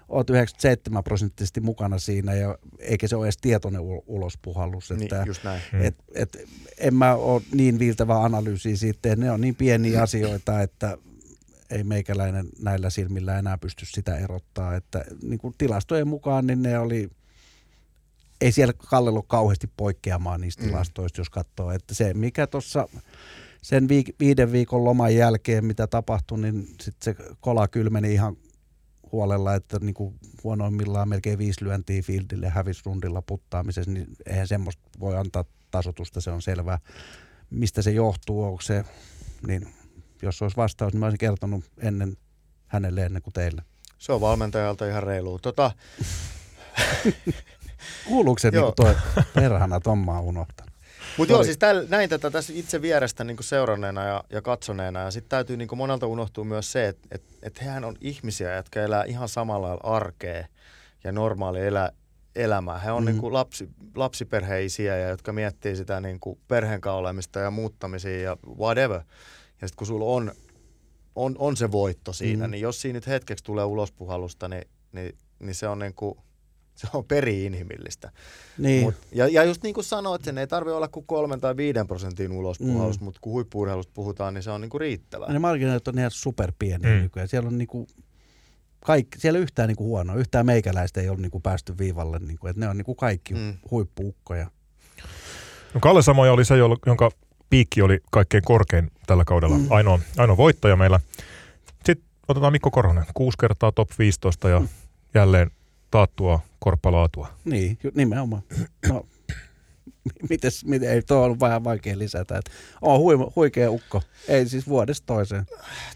oot 0.08 0.30
97 0.30 1.04
prosenttisesti 1.04 1.60
mukana 1.60 1.98
siinä, 1.98 2.34
ja 2.34 2.58
eikä 2.78 3.08
se 3.08 3.16
ole 3.16 3.26
edes 3.26 3.36
tietoinen 3.36 3.80
ul- 3.80 4.02
ulospuhallus. 4.06 4.90
Että, 4.90 5.16
niin, 5.18 5.26
just 5.26 5.44
näin. 5.44 5.60
et, 5.80 5.94
et, 6.14 6.36
en 6.78 6.94
mä 6.94 7.14
ole 7.14 7.42
niin 7.52 7.78
viiltävää 7.78 8.22
analyysiä 8.24 8.76
siitä, 8.76 8.98
että 9.12 9.16
ne 9.24 9.30
on 9.30 9.40
niin 9.40 9.54
pieniä 9.54 10.02
asioita, 10.02 10.60
että 10.62 10.98
ei 11.70 11.84
meikäläinen 11.84 12.46
näillä 12.62 12.90
silmillä 12.90 13.38
enää 13.38 13.58
pysty 13.58 13.86
sitä 13.86 14.16
erottaa. 14.18 14.74
Että 14.76 15.04
niin 15.22 15.38
kuin 15.38 15.54
tilastojen 15.58 16.08
mukaan 16.08 16.46
niin 16.46 16.62
ne 16.62 16.78
oli, 16.78 17.10
ei 18.44 18.52
siellä 18.52 18.72
Kallella 18.72 19.18
ole 19.18 19.24
kauheasti 19.28 19.70
poikkeamaan 19.76 20.40
niistä 20.40 20.62
Mm. 20.62 20.68
tilastoista, 20.68 21.20
jos 21.20 21.30
katsoo. 21.30 21.70
Että 21.70 21.94
se, 21.94 22.14
mikä 22.14 22.46
tuossa 22.46 22.88
sen 23.62 23.84
viik- 23.84 24.14
viiden 24.20 24.52
viikon 24.52 24.84
loman 24.84 25.14
jälkeen, 25.14 25.64
mitä 25.64 25.86
tapahtui, 25.86 26.38
niin 26.38 26.66
sitten 26.82 27.14
se 27.16 27.34
kola 27.40 27.68
kylmeni 27.68 28.12
ihan 28.12 28.36
huolella, 29.12 29.54
että 29.54 29.78
niin 29.80 29.94
kuin 29.94 30.14
huonoimmillaan 30.44 31.08
melkein 31.08 31.38
viisi 31.38 31.64
lyöntiä 31.64 32.02
fieldille 32.02 32.48
hävisi 32.48 32.82
rundilla 32.84 33.22
puttaamisessa, 33.22 33.90
niin 33.90 34.06
eihän 34.26 34.48
semmoista 34.48 34.82
voi 35.00 35.16
antaa 35.16 35.44
tasotusta, 35.70 36.20
se 36.20 36.30
on 36.30 36.42
selvää. 36.42 36.78
Mistä 37.50 37.82
se 37.82 37.90
johtuu, 37.90 38.42
onko 38.42 38.60
se, 38.60 38.84
niin 39.46 39.68
jos 40.22 40.42
olisi 40.42 40.56
vastaus, 40.56 40.92
niin 40.92 41.00
mä 41.00 41.06
olisin 41.06 41.18
kertonut 41.18 41.64
ennen 41.78 42.16
hänelle 42.66 43.04
ennen 43.04 43.22
kuin 43.22 43.34
teille. 43.34 43.62
Se 43.98 44.12
on 44.12 44.20
valmentajalta 44.20 44.88
ihan 44.88 45.02
reilu. 45.02 45.38
Tota, 45.38 45.70
Kuuluuko 48.06 48.38
se 48.38 48.50
niin 48.50 48.72
toi 48.76 48.94
perhana, 49.34 49.80
oon 49.86 50.20
unohtanut. 50.20 50.74
Mutta 51.18 51.32
joo, 51.34 51.44
siis 51.44 51.58
täl, 51.58 51.86
näin 51.88 52.10
tätä 52.10 52.30
tässä 52.30 52.52
itse 52.56 52.82
vierestä 52.82 53.24
niin 53.24 53.36
seuranneena 53.40 54.04
ja, 54.04 54.24
ja 54.30 54.42
katsoneena. 54.42 55.00
Ja 55.00 55.10
sitten 55.10 55.28
täytyy 55.28 55.56
niin 55.56 55.68
monelta 55.76 56.06
unohtua 56.06 56.44
myös 56.44 56.72
se, 56.72 56.88
että 56.88 57.08
et, 57.10 57.22
et 57.42 57.60
hehän 57.60 57.84
on 57.84 57.96
ihmisiä, 58.00 58.56
jotka 58.56 58.80
elää 58.80 59.04
ihan 59.04 59.28
samalla 59.28 59.66
lailla 59.66 59.96
arkea 59.96 60.46
ja 61.04 61.12
normaali 61.12 61.60
elä, 61.60 61.90
elämää. 62.36 62.78
He 62.78 62.92
on 62.92 63.02
Mm. 63.02 63.08
mm. 63.08 63.12
niin 63.12 63.20
kuin 63.20 63.32
lapsi, 63.32 63.68
lapsiperheisiä 63.94 64.96
ja 64.96 65.08
jotka 65.08 65.32
miettii 65.32 65.76
sitä 65.76 66.00
niin 66.00 66.20
kuin 66.20 66.38
perheen 66.48 66.80
olemista 66.88 67.38
ja 67.38 67.50
muuttamisia 67.50 68.20
ja 68.22 68.36
whatever. 68.58 69.00
Ja 69.60 69.68
sitten 69.68 69.76
kun 69.78 69.86
sulla 69.86 70.04
on, 70.04 70.32
on, 71.14 71.36
on 71.38 71.56
se 71.56 71.72
voitto 71.72 72.12
siinä, 72.12 72.46
Mm. 72.46 72.50
niin 72.50 72.60
jos 72.60 72.80
siinä 72.80 72.96
nyt 72.96 73.06
hetkeksi 73.06 73.44
tulee 73.44 73.64
ulospuhallusta, 73.64 74.48
niin, 74.48 74.64
niin, 74.92 75.18
niin 75.38 75.54
se 75.54 75.68
on 75.68 75.78
niin 75.78 75.94
kuin, 75.94 76.18
se 76.74 76.86
on 76.94 77.04
peri-inhimillistä. 77.04 78.10
Niin, 78.58 78.82
Mut, 78.84 78.94
ja, 79.12 79.28
ja 79.28 79.44
just 79.44 79.62
niin 79.62 79.74
kuin 79.74 79.84
sanoit, 79.84 80.24
sen 80.24 80.38
ei 80.38 80.46
tarvitse 80.46 80.74
olla 80.74 80.88
kuin 80.88 81.06
kolmen 81.06 81.40
tai 81.40 81.56
viiden 81.56 81.86
prosentin 81.86 82.32
ulospuhallus, 82.32 83.00
Mm. 83.00 83.02
mm. 83.02 83.04
mutta 83.04 83.18
kun 83.22 83.32
huippuurheilusta 83.32 83.92
puhutaan, 83.94 84.34
niin 84.34 84.42
se 84.42 84.50
on 84.50 84.60
niin 84.60 84.70
kuin 84.70 84.80
riittävää. 84.80 85.32
ne 85.32 85.38
marginaalit 85.38 85.88
on 85.88 85.98
ihan 85.98 86.10
superpieniä 86.10 86.90
Mm. 86.90 86.96
mm. 86.96 87.02
nykyään. 87.02 87.28
Siellä 87.28 87.48
on 87.48 87.58
niinku 87.58 87.86
kaikki, 88.84 89.20
siellä 89.20 89.38
yhtään 89.38 89.68
niinku 89.68 89.84
huonoa, 89.84 90.16
yhtään 90.16 90.46
meikäläistä 90.46 91.00
ei 91.00 91.08
ole 91.08 91.18
niinku 91.20 91.40
päästy 91.40 91.78
viivalle, 91.78 92.18
niinku, 92.18 92.46
että 92.46 92.60
ne 92.60 92.68
on 92.68 92.76
niinku 92.76 92.94
kaikki 92.94 93.34
mm. 93.34 93.40
Mm. 93.40 93.54
huippuukkoja. 93.70 94.50
No 95.74 95.80
Kalle 95.80 96.02
Samoja 96.02 96.32
oli 96.32 96.44
se, 96.44 96.56
jolla- 96.56 96.78
jonka 96.86 97.10
piikki 97.50 97.82
oli 97.82 97.98
kaikkein 98.10 98.42
korkein 98.44 98.90
tällä 99.06 99.24
kaudella. 99.24 99.58
Mm. 99.58 99.66
Ainoa, 99.70 99.98
ainoa 100.16 100.36
voittaja 100.36 100.76
meillä. 100.76 101.00
Sitten 101.86 102.06
otetaan 102.28 102.52
Mikko 102.52 102.70
Korhonen. 102.70 103.04
Kuusi 103.14 103.38
kertaa 103.40 103.72
top 103.72 103.90
15 103.98 104.48
ja 104.48 104.62
jälleen 105.14 105.50
taattua 105.90 106.40
korppalaatua. 106.64 107.28
Niin, 107.44 107.78
nimenomaan. 107.94 108.42
No, 108.88 109.06
mites, 110.30 110.64
miten, 110.64 110.90
ei 110.90 111.02
tuo 111.02 111.22
ollut 111.22 111.40
vähän 111.40 111.64
vaikea 111.64 111.98
lisätä. 111.98 112.38
Että 112.38 112.50
on 112.82 113.00
hui, 113.00 113.14
huikea 113.36 113.70
ukko. 113.70 114.02
Ei 114.28 114.48
siis 114.48 114.68
vuodesta 114.68 115.06
toiseen. 115.06 115.46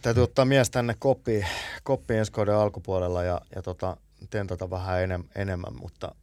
Täytyy 0.02 0.22
ottaa 0.22 0.44
mies 0.44 0.70
tänne 0.70 0.96
koppiin, 0.98 1.46
koppiin 1.82 2.18
ensi 2.18 2.32
kauden 2.32 2.54
alkupuolella 2.54 3.22
ja, 3.22 3.40
ja 3.54 3.62
tota, 3.62 3.96
tentata 4.30 4.70
vähän 4.70 5.02
enem, 5.02 5.24
enemmän, 5.34 5.72
mutta, 5.80 6.14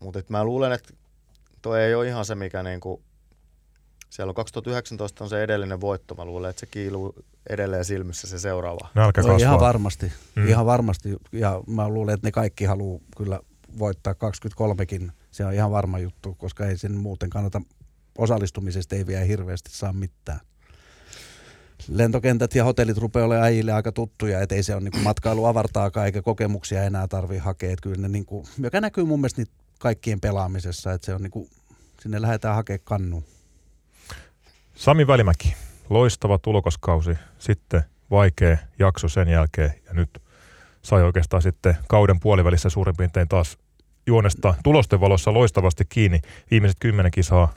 mutta 0.00 0.18
et 0.18 0.30
mä 0.30 0.44
luulen, 0.44 0.72
että 0.72 0.94
toi 1.62 1.82
ei 1.82 1.94
ole 1.94 2.08
ihan 2.08 2.24
se, 2.24 2.34
mikä 2.34 2.62
niinku, 2.62 3.02
siellä 4.10 4.30
on 4.30 4.34
2019 4.34 5.24
on 5.24 5.30
se 5.30 5.42
edellinen 5.42 5.80
voitto, 5.80 6.14
mä 6.14 6.24
luulen, 6.24 6.50
että 6.50 6.60
se 6.60 6.66
kiiluu 6.66 7.14
edelleen 7.50 7.84
silmissä 7.84 8.28
se 8.28 8.38
seuraava. 8.38 8.88
Nälkä 8.94 9.22
No, 9.22 9.36
ihan 9.36 9.60
varmasti. 9.60 10.12
Mm. 10.34 10.48
Ihan 10.48 10.66
varmasti. 10.66 11.16
Ja 11.32 11.60
mä 11.66 11.88
luulen, 11.88 12.14
että 12.14 12.26
ne 12.26 12.32
kaikki 12.32 12.64
haluaa 12.64 13.00
kyllä 13.16 13.40
voittaa 13.78 14.12
23kin. 14.12 15.10
Se 15.30 15.44
on 15.44 15.52
ihan 15.52 15.70
varma 15.70 15.98
juttu, 15.98 16.34
koska 16.34 16.66
ei 16.66 16.78
sen 16.78 16.92
muuten 16.92 17.30
kannata 17.30 17.62
osallistumisesta 18.18 18.96
ei 18.96 19.06
vielä 19.06 19.24
hirveästi 19.24 19.70
saa 19.72 19.92
mitään. 19.92 20.40
Lentokentät 21.88 22.54
ja 22.54 22.64
hotellit 22.64 22.98
rupeaa 22.98 23.26
olemaan 23.26 23.46
äijille 23.46 23.72
aika 23.72 23.92
tuttuja, 23.92 24.40
että 24.40 24.54
ei 24.54 24.62
se 24.62 24.74
ole 24.74 24.80
niin 24.80 25.02
matkailu 25.02 25.44
avartaakaan 25.44 26.06
eikä 26.06 26.22
kokemuksia 26.22 26.82
enää 26.82 27.08
tarvi 27.08 27.38
hakea. 27.38 27.72
Että 27.72 27.82
kyllä 27.82 27.96
ne 27.96 28.08
niin 28.08 28.26
kuin, 28.26 28.46
joka 28.58 28.80
näkyy 28.80 29.04
mun 29.04 29.20
mielestä 29.20 29.42
kaikkien 29.78 30.20
pelaamisessa, 30.20 30.92
että 30.92 31.06
se 31.06 31.14
on 31.14 31.22
niin 31.22 31.30
kuin, 31.30 31.50
sinne 32.00 32.22
lähdetään 32.22 32.54
hakemaan 32.54 32.80
kannuun. 32.84 33.24
Sami 34.74 35.06
Välimäki, 35.06 35.56
loistava 35.90 36.38
tulokaskausi, 36.38 37.14
sitten 37.38 37.82
vaikea 38.10 38.56
jakso 38.78 39.08
sen 39.08 39.28
jälkeen 39.28 39.74
ja 39.86 39.94
nyt 39.94 40.22
sai 40.82 41.02
oikeastaan 41.02 41.42
sitten 41.42 41.76
kauden 41.88 42.20
puolivälissä 42.20 42.68
suurin 42.68 42.96
piirtein 42.96 43.28
taas 43.28 43.58
juonesta 44.06 44.54
tulosten 44.62 45.00
valossa 45.00 45.34
loistavasti 45.34 45.84
kiinni. 45.88 46.20
Viimeiset 46.50 46.76
kymmenen 46.80 47.12
kisaa, 47.12 47.54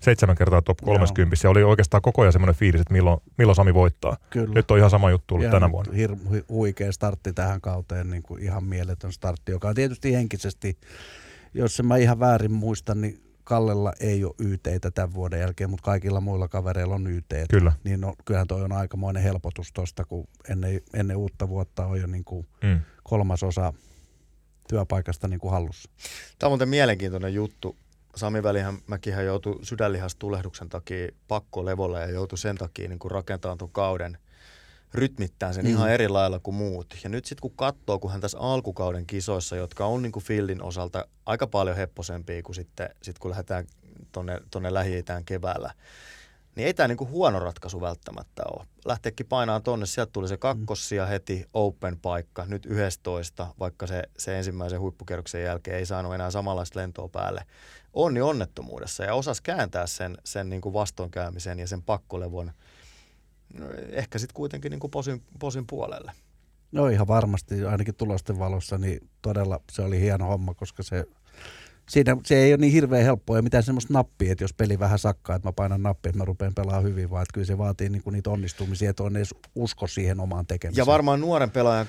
seitsemän 0.00 0.36
kertaa 0.36 0.62
top 0.62 0.78
30 0.84 1.36
ja 1.44 1.50
oli 1.50 1.62
oikeastaan 1.62 2.02
koko 2.02 2.22
ajan 2.22 2.32
semmoinen 2.32 2.54
fiilis, 2.54 2.80
että 2.80 2.94
milloin, 2.94 3.20
milloin 3.38 3.56
Sami 3.56 3.74
voittaa. 3.74 4.16
Kyllä. 4.30 4.54
Nyt 4.54 4.70
on 4.70 4.78
ihan 4.78 4.90
sama 4.90 5.10
juttu 5.10 5.34
ollut 5.34 5.44
Ja 5.44 5.50
tänä 5.50 5.72
vuonna. 5.72 5.92
Hir- 5.92 6.18
hu- 6.30 6.44
huikea 6.48 6.92
startti 6.92 7.32
tähän 7.32 7.60
kauteen, 7.60 8.10
niin 8.10 8.22
kuin 8.22 8.42
ihan 8.42 8.64
mieletön 8.64 9.12
startti, 9.12 9.52
joka 9.52 9.68
on 9.68 9.74
tietysti 9.74 10.12
henkisesti, 10.12 10.78
jos 11.54 11.80
en 11.80 11.86
mä 11.86 11.96
ihan 11.96 12.20
väärin 12.20 12.52
muista, 12.52 12.94
niin 12.94 13.25
Kallella 13.46 13.92
ei 14.00 14.24
ole 14.24 14.34
YTitä 14.38 14.90
tämän 14.90 15.14
vuoden 15.14 15.40
jälkeen, 15.40 15.70
mutta 15.70 15.84
kaikilla 15.84 16.20
muilla 16.20 16.48
kavereilla 16.48 16.94
on 16.94 17.06
YT. 17.06 17.34
Kyllä. 17.50 17.72
Niin 17.84 18.00
no, 18.00 18.14
kyllähän 18.24 18.46
toi 18.46 18.62
on 18.62 18.72
aikamoinen 18.72 19.22
helpotus 19.22 19.72
tosta, 19.72 20.04
kun 20.04 20.28
ennen, 20.48 20.80
ennen 20.94 21.16
uutta 21.16 21.48
vuotta 21.48 21.86
on 21.86 22.00
jo 22.00 22.06
niin 22.06 22.24
kuin 22.24 22.46
Mm. 22.62 22.80
kolmas 23.04 23.42
osa 23.42 23.72
työpaikasta 24.68 25.28
niin 25.28 25.40
kuin 25.40 25.52
hallussa. 25.52 25.90
Tämä 26.38 26.48
on 26.48 26.50
muuten 26.50 26.68
mielenkiintoinen 26.68 27.34
juttu. 27.34 27.76
Sami 28.16 28.42
Välihän 28.42 28.78
mäkihän 28.86 29.24
joutui 29.24 29.58
sydänlihastulehduksen 29.62 30.68
takia 30.68 31.08
pakko 31.28 31.64
levolle 31.64 32.00
ja 32.00 32.10
joutui 32.10 32.38
sen 32.38 32.56
takia 32.56 32.88
niin 32.88 32.98
rakentamaan 33.10 33.58
tuon 33.58 33.70
kauden 33.70 34.18
rytmittäin 34.96 35.54
sen 35.54 35.64
Mm. 35.64 35.68
mm. 35.68 35.74
ihan 35.74 35.90
eri 35.90 36.08
lailla 36.08 36.38
kuin 36.38 36.54
muut. 36.54 36.94
Ja 37.04 37.10
nyt 37.10 37.24
sitten 37.24 37.40
kun 37.40 37.56
katsoo, 37.56 37.98
kun 37.98 38.10
hän 38.12 38.20
tässä 38.20 38.38
alkukauden 38.38 39.06
kisoissa, 39.06 39.56
jotka 39.56 39.86
on 39.86 40.02
niin 40.02 40.12
kuin 40.12 40.24
Fieldin 40.24 40.62
osalta 40.62 41.06
aika 41.26 41.46
paljon 41.46 41.76
hepposempia 41.76 42.42
kuin 42.42 42.54
sitten 42.56 42.90
sit 43.02 43.18
kun 43.18 43.30
lähdetään 43.30 43.66
tonne, 44.12 44.40
tonne 44.50 44.74
lähi 44.74 45.04
keväällä, 45.26 45.74
niin 46.56 46.66
ei 46.66 46.74
tämä 46.74 46.88
niinku 46.88 47.06
huono 47.06 47.38
ratkaisu 47.38 47.80
välttämättä 47.80 48.42
ole. 48.52 48.66
Lähteekin 48.84 49.26
painaa 49.26 49.60
tonne, 49.60 49.86
sieltä 49.86 50.12
tuli 50.12 50.28
se 50.28 50.36
kakkossia 50.36 51.06
heti, 51.06 51.44
open 51.54 51.98
paikka, 51.98 52.44
nyt 52.46 52.66
11, 52.66 53.54
vaikka 53.58 53.86
se, 53.86 54.02
se 54.18 54.38
ensimmäisen 54.38 54.80
huippukierroksen 54.80 55.42
jälkeen 55.42 55.76
ei 55.76 55.86
saanut 55.86 56.14
enää 56.14 56.30
samanlaista 56.30 56.80
lentoa 56.80 57.08
päälle. 57.08 57.44
Onni 57.92 58.20
onnettomuudessa 58.20 59.04
ja 59.04 59.14
osas 59.14 59.40
kääntää 59.40 59.86
sen, 59.86 60.18
sen 60.24 60.48
niinku 60.48 60.72
vastoinkäymisen 60.72 61.58
ja 61.58 61.66
sen 61.66 61.82
pakkolevon 61.82 62.52
ehkä 63.90 64.18
sitten 64.18 64.34
kuitenkin 64.34 64.70
niinku 64.70 64.88
posin, 64.88 65.22
posin 65.38 65.66
puolelle. 65.66 66.12
No 66.72 66.88
ihan 66.88 67.08
varmasti, 67.08 67.64
ainakin 67.64 67.94
tulosten 67.94 68.38
valossa, 68.38 68.78
niin 68.78 69.10
todella 69.22 69.60
se 69.72 69.82
oli 69.82 70.00
hieno 70.00 70.26
homma, 70.26 70.54
koska 70.54 70.82
se, 70.82 71.06
Siinä 71.88 72.16
se 72.24 72.36
ei 72.36 72.52
ole 72.52 72.60
niin 72.60 72.72
hirveän 72.72 73.04
helppoa 73.04 73.36
ja 73.36 73.42
mitään 73.42 73.62
semmoista 73.62 73.92
nappia, 73.92 74.32
että 74.32 74.44
jos 74.44 74.54
peli 74.54 74.78
vähän 74.78 74.98
sakkaa, 74.98 75.36
että 75.36 75.48
mä 75.48 75.52
painan 75.52 75.82
nappia, 75.82 76.10
että 76.10 76.18
mä 76.18 76.24
rupean 76.24 76.54
pelaamaan 76.54 76.84
hyvin, 76.84 77.10
vaan 77.10 77.22
että 77.22 77.34
kyllä 77.34 77.46
se 77.46 77.58
vaatii 77.58 77.88
niinku 77.88 78.10
niitä 78.10 78.30
onnistumisia, 78.30 78.90
että 78.90 79.02
on 79.02 79.16
edes 79.16 79.34
usko 79.54 79.86
siihen 79.86 80.20
omaan 80.20 80.46
tekemiseen. 80.46 80.82
Ja 80.82 80.86
varmaan 80.86 81.20
nuoren 81.20 81.50
pelaajan 81.50 81.86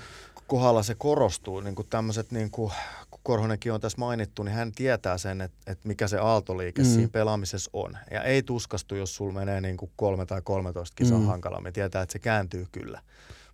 kohdalla 0.47 0.83
se 0.83 0.95
korostuu, 0.95 1.59
niin 1.59 1.75
kuin 1.75 1.87
tämmöiset, 1.89 2.31
niin 2.31 2.51
kuin, 2.51 2.71
Korhonenkin 3.23 3.73
on 3.73 3.81
tässä 3.81 3.97
mainittu, 3.97 4.43
niin 4.43 4.55
hän 4.55 4.71
tietää 4.71 5.17
sen, 5.17 5.41
että, 5.41 5.71
että 5.71 5.87
mikä 5.87 6.07
se 6.07 6.17
aaltoliike 6.17 6.81
mm. 6.81 6.87
siinä 6.87 7.07
pelaamisessa 7.07 7.69
on. 7.73 7.97
Ja 8.11 8.23
ei 8.23 8.43
tuskastu, 8.43 8.95
jos 8.95 9.15
sulla 9.15 9.33
menee 9.33 9.61
niin 9.61 9.77
kuin 9.77 9.91
kolme 9.95 10.25
tai 10.25 10.41
13 10.41 10.95
kisaa 10.95 11.19
mm. 11.19 11.25
hankalammin. 11.25 11.73
Tietää, 11.73 12.01
että 12.01 12.13
se 12.13 12.19
kääntyy 12.19 12.65
kyllä. 12.71 13.01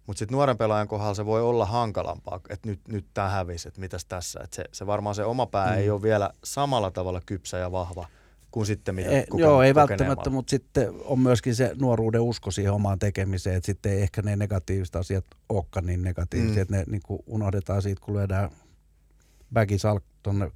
Mutta 0.08 0.20
sitten 0.20 0.36
nuoren 0.36 0.58
pelaajan 0.58 0.88
kohdalla 0.88 1.14
se 1.14 1.26
voi 1.26 1.42
olla 1.42 1.66
hankalampaa, 1.66 2.40
että 2.50 2.70
nyt, 2.70 2.80
nyt 2.88 3.06
tämä 3.14 3.30
hävisi, 3.30 3.68
että 3.68 3.82
mitäs 3.82 4.06
tässä. 4.06 4.40
Et 4.44 4.54
se, 4.54 4.64
se 4.72 4.88
varmaan 4.88 5.16
se 5.16 5.26
oma 5.26 5.46
pää 5.46 5.72
mm. 5.72 5.78
ei 5.78 5.90
ole 5.90 6.02
vielä 6.02 6.30
samalla 6.44 6.92
tavalla 6.92 7.22
kypsä 7.26 7.58
ja 7.58 7.72
vahva 7.72 8.08
kuin 8.54 8.66
sitten 8.66 8.96
mitä 8.96 9.10
e, 9.10 9.26
Joo, 9.34 9.62
ei 9.62 9.76
välttämättä, 9.76 10.30
mutta 10.30 10.50
sitten 10.50 10.94
on 11.04 11.20
myöskin 11.20 11.56
se 11.56 11.72
nuoruuden 11.80 12.22
usko 12.22 12.52
siihen 12.52 12.74
omaan 12.74 13.00
tekemiseen, 13.00 13.56
että 13.56 13.66
sitten 13.66 13.92
ei 13.92 14.02
ehkä 14.02 14.22
ne 14.22 14.36
negatiiviset 14.36 14.96
asiat 14.96 15.26
olekaan 15.50 15.86
niin 15.86 16.02
negatiivisia, 16.04 16.56
mm. 16.56 16.62
että 16.62 16.76
ne 16.76 16.84
niin 16.88 17.02
unohdetaan 17.26 17.82
siitä, 17.82 18.02
kun 18.06 18.16
lyödään 18.16 18.50
väkisalk 19.54 20.04
tuonne 20.24 20.52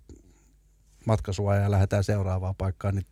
matkasuojaan 1.06 1.64
ja 1.64 1.72
lähdetään 1.72 2.04
seuraavaan 2.04 2.56
paikkaan, 2.56 2.96
niin 2.96 3.06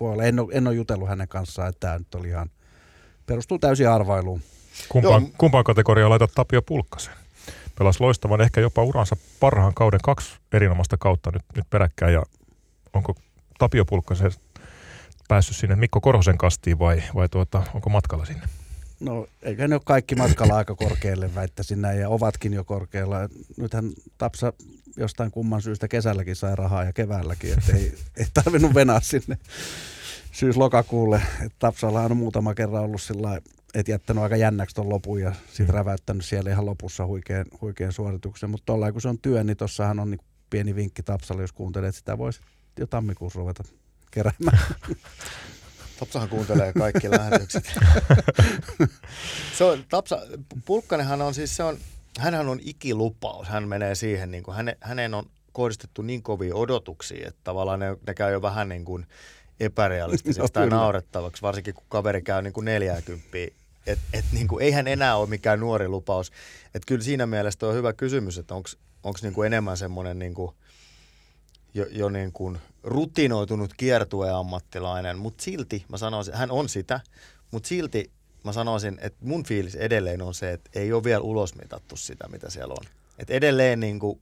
voi 0.00 0.12
olla, 0.12 0.24
en 0.24 0.38
ole, 0.38 0.52
en 0.52 0.66
ole 0.66 0.74
jutellut 0.74 1.08
hänen 1.08 1.28
kanssaan, 1.28 1.68
että 1.68 1.80
tämä 1.80 1.98
nyt 1.98 2.14
oli 2.14 2.28
ihan, 2.28 2.50
perustuu 3.26 3.58
täysin 3.58 3.88
arvailuun. 3.88 4.40
Kumpaan, 4.88 5.26
kumpaan 5.38 5.64
kategoriaan 5.64 6.10
laitat 6.10 6.30
Tapio 6.34 6.62
Pulkkasen? 6.62 7.14
Pelasi 7.78 8.00
loistavan 8.00 8.40
ehkä 8.40 8.60
jopa 8.60 8.82
uransa 8.82 9.16
parhaan 9.40 9.74
kauden 9.74 10.00
kaksi 10.02 10.36
erinomaista 10.52 10.96
kautta 10.96 11.30
nyt, 11.30 11.42
nyt 11.56 11.70
peräkkäin 11.70 12.12
ja 12.12 12.22
onko 12.92 13.14
Tapio 13.58 13.84
Pulkkasen 13.84 14.32
päässyt 15.28 15.56
sinne 15.56 15.76
Mikko 15.76 16.00
Korhosen 16.00 16.38
kastiin 16.38 16.78
vai, 16.78 17.02
vai 17.14 17.28
tuota, 17.28 17.62
onko 17.74 17.90
matkalla 17.90 18.24
sinne? 18.24 18.42
No 19.00 19.26
eikä 19.42 19.68
ne 19.68 19.74
ole 19.74 19.82
kaikki 19.84 20.14
matkalla 20.14 20.56
aika 20.56 20.74
korkealle 20.74 21.34
väittäisin 21.34 21.82
näin 21.82 22.00
ja 22.00 22.08
ovatkin 22.08 22.52
jo 22.52 22.64
korkealla. 22.64 23.16
Nythän 23.56 23.92
Tapsa 24.18 24.52
jostain 24.96 25.30
kumman 25.30 25.62
syystä 25.62 25.88
kesälläkin 25.88 26.36
sai 26.36 26.56
rahaa 26.56 26.84
ja 26.84 26.92
keväälläkin, 26.92 27.52
että 27.52 27.76
ei, 27.76 27.94
ei 28.18 28.26
tarvinnut 28.34 28.74
venää 28.74 29.00
sinne 29.00 29.38
syys-lokakuulle. 30.32 31.22
Tapsalla 31.58 32.00
on 32.00 32.16
muutama 32.16 32.54
kerran 32.54 32.82
ollut 32.82 33.02
sillä 33.02 33.40
et 33.76 33.88
jättänyt 33.88 34.22
aika 34.22 34.36
jännäksi 34.36 34.74
tuon 34.74 34.88
lopun 34.88 35.20
ja 35.20 35.32
sitten 35.46 35.66
mm. 35.66 35.74
räväyttänyt 35.74 36.24
siellä 36.24 36.50
ihan 36.50 36.66
lopussa 36.66 37.06
huikean, 37.06 37.46
huikean 37.60 37.92
suorituksen. 37.92 38.50
Mutta 38.50 38.66
tuolla 38.66 38.92
kun 38.92 39.00
se 39.00 39.08
on 39.08 39.18
työ, 39.18 39.44
niin 39.44 39.56
tuossahan 39.56 40.00
on 40.00 40.10
niin 40.10 40.20
pieni 40.50 40.74
vinkki 40.74 41.02
Tapsalle, 41.02 41.42
jos 41.42 41.52
kuuntelee, 41.52 41.88
että 41.88 41.98
sitä 41.98 42.18
voisi 42.18 42.40
jo 42.78 42.86
tammikuussa 42.86 43.38
ruveta 43.38 43.64
keräämään. 44.10 44.58
Tapsahan 46.00 46.28
kuuntelee 46.28 46.72
kaikki 46.72 47.10
lähetykset. 47.10 47.64
se 49.58 49.64
on, 49.64 49.84
Tapsa, 49.88 50.18
Pulkkanenhan 50.64 51.22
on 51.22 51.34
siis, 51.34 51.56
se 51.56 51.62
on, 51.62 51.78
hänhän 52.18 52.48
on 52.48 52.58
ikilupaus. 52.62 53.48
Hän 53.48 53.68
menee 53.68 53.94
siihen, 53.94 54.30
niin 54.30 54.42
kuin, 54.42 54.56
häne, 54.56 54.76
hänen 54.80 55.14
on 55.14 55.26
kohdistettu 55.52 56.02
niin 56.02 56.22
kovia 56.22 56.54
odotuksia, 56.54 57.28
että 57.28 57.40
tavallaan 57.44 57.80
ne, 57.80 57.96
ne 58.06 58.14
käy 58.14 58.32
jo 58.32 58.42
vähän 58.42 58.68
niin 58.68 58.84
kuin 58.84 59.06
epärealistisiksi 59.60 60.40
no, 60.42 60.48
tai 60.48 60.68
naurettavaksi, 60.68 61.42
varsinkin 61.42 61.74
kun 61.74 61.84
kaveri 61.88 62.22
käy 62.22 62.42
niin 62.42 62.52
kuin 62.52 62.64
40 62.64 63.28
et, 63.86 63.98
et 64.12 64.24
niin 64.32 64.48
kuin, 64.48 64.62
eihän 64.62 64.88
enää 64.88 65.16
ole 65.16 65.28
mikään 65.28 65.60
nuori 65.60 65.88
lupaus. 65.88 66.32
Et 66.74 66.82
kyllä 66.86 67.04
siinä 67.04 67.26
mielessä 67.26 67.66
on 67.66 67.74
hyvä 67.74 67.92
kysymys, 67.92 68.38
että 68.38 68.54
onko 68.54 69.18
niin 69.22 69.34
kuin 69.34 69.46
enemmän 69.46 69.76
semmoinen 69.76 70.18
niin 70.18 70.34
kuin, 70.34 70.50
jo, 71.74 71.86
jo 71.90 72.08
niin 72.08 72.32
kuin 72.32 72.58
rutinoitunut 72.82 73.74
kiertueammattilainen, 73.76 75.18
mutta 75.18 75.44
silti 75.44 75.84
mä 75.88 75.98
sanoisin, 75.98 76.34
hän 76.34 76.50
on 76.50 76.68
sitä, 76.68 77.00
mutta 77.50 77.68
silti 77.68 78.10
mä 78.44 78.52
sanoisin, 78.52 78.98
että 79.02 79.18
mun 79.26 79.44
fiilis 79.44 79.74
edelleen 79.74 80.22
on 80.22 80.34
se, 80.34 80.52
että 80.52 80.70
ei 80.74 80.92
ole 80.92 81.04
vielä 81.04 81.22
ulosmitattu 81.22 81.96
sitä, 81.96 82.28
mitä 82.28 82.50
siellä 82.50 82.74
on. 82.80 82.86
Et 83.18 83.30
edelleen 83.30 83.80
niin 83.80 83.98
kuin, 83.98 84.20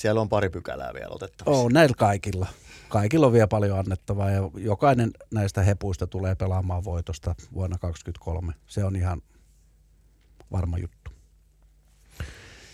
siellä 0.00 0.20
on 0.20 0.28
pari 0.28 0.50
pykälää 0.50 0.94
vielä 0.94 1.08
otettavissa. 1.10 1.60
Oh, 1.60 1.70
näillä 1.70 1.94
kaikilla 1.98 2.46
kaikilla 2.90 3.26
on 3.26 3.32
vielä 3.32 3.46
paljon 3.46 3.78
annettavaa 3.78 4.30
ja 4.30 4.50
jokainen 4.54 5.10
näistä 5.30 5.62
hepuista 5.62 6.06
tulee 6.06 6.34
pelaamaan 6.34 6.84
voitosta 6.84 7.34
vuonna 7.54 7.78
2023. 7.78 8.52
Se 8.66 8.84
on 8.84 8.96
ihan 8.96 9.22
varma 10.52 10.78
juttu. 10.78 11.10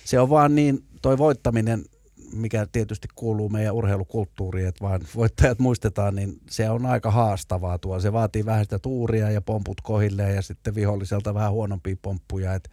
Se 0.05 0.21
on 0.21 0.31
vaan 0.31 0.55
niin, 0.55 0.85
toi 1.03 1.19
voittaminen, 1.19 1.85
mikä 2.33 2.67
tietysti 2.73 3.09
kuuluu 3.15 3.49
meidän 3.49 3.75
urheilukulttuuriin, 3.75 4.69
että 4.69 4.85
vaan 4.85 5.01
voittajat 5.17 5.59
muistetaan, 5.59 6.15
niin 6.15 6.41
se 6.51 6.71
on 6.71 6.87
aika 6.87 7.11
haastavaa 7.11 7.79
tuo. 7.79 8.01
Se 8.01 8.13
vaatii 8.13 8.47
vähän 8.47 8.65
sitä 8.65 8.79
tuuria 8.79 9.31
ja 9.31 9.41
pomput 9.41 9.81
kohilleen 9.81 10.37
ja 10.37 10.43
sitten 10.43 10.75
viholliselta 10.75 11.35
vähän 11.35 11.53
huonompia 11.53 11.97
pomppuja. 12.03 12.55
Että 12.55 12.71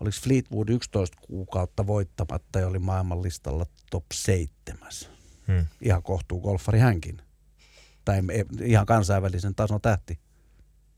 oliko 0.00 0.16
Fleetwood 0.22 0.68
11 0.68 1.16
kuukautta 1.26 1.86
voittamatta 1.86 2.58
ja 2.58 2.66
oli 2.66 2.78
maailmanlistalla 2.78 3.66
top 3.90 4.04
7 4.12 4.88
Hmm. 5.48 5.66
Ihan 5.80 6.02
kohtuu 6.02 6.40
golfari 6.40 6.78
hänkin. 6.78 7.18
Tai 8.04 8.22
ihan 8.64 8.86
kansainvälisen 8.86 9.54
tason 9.54 9.80
tähti 9.80 10.18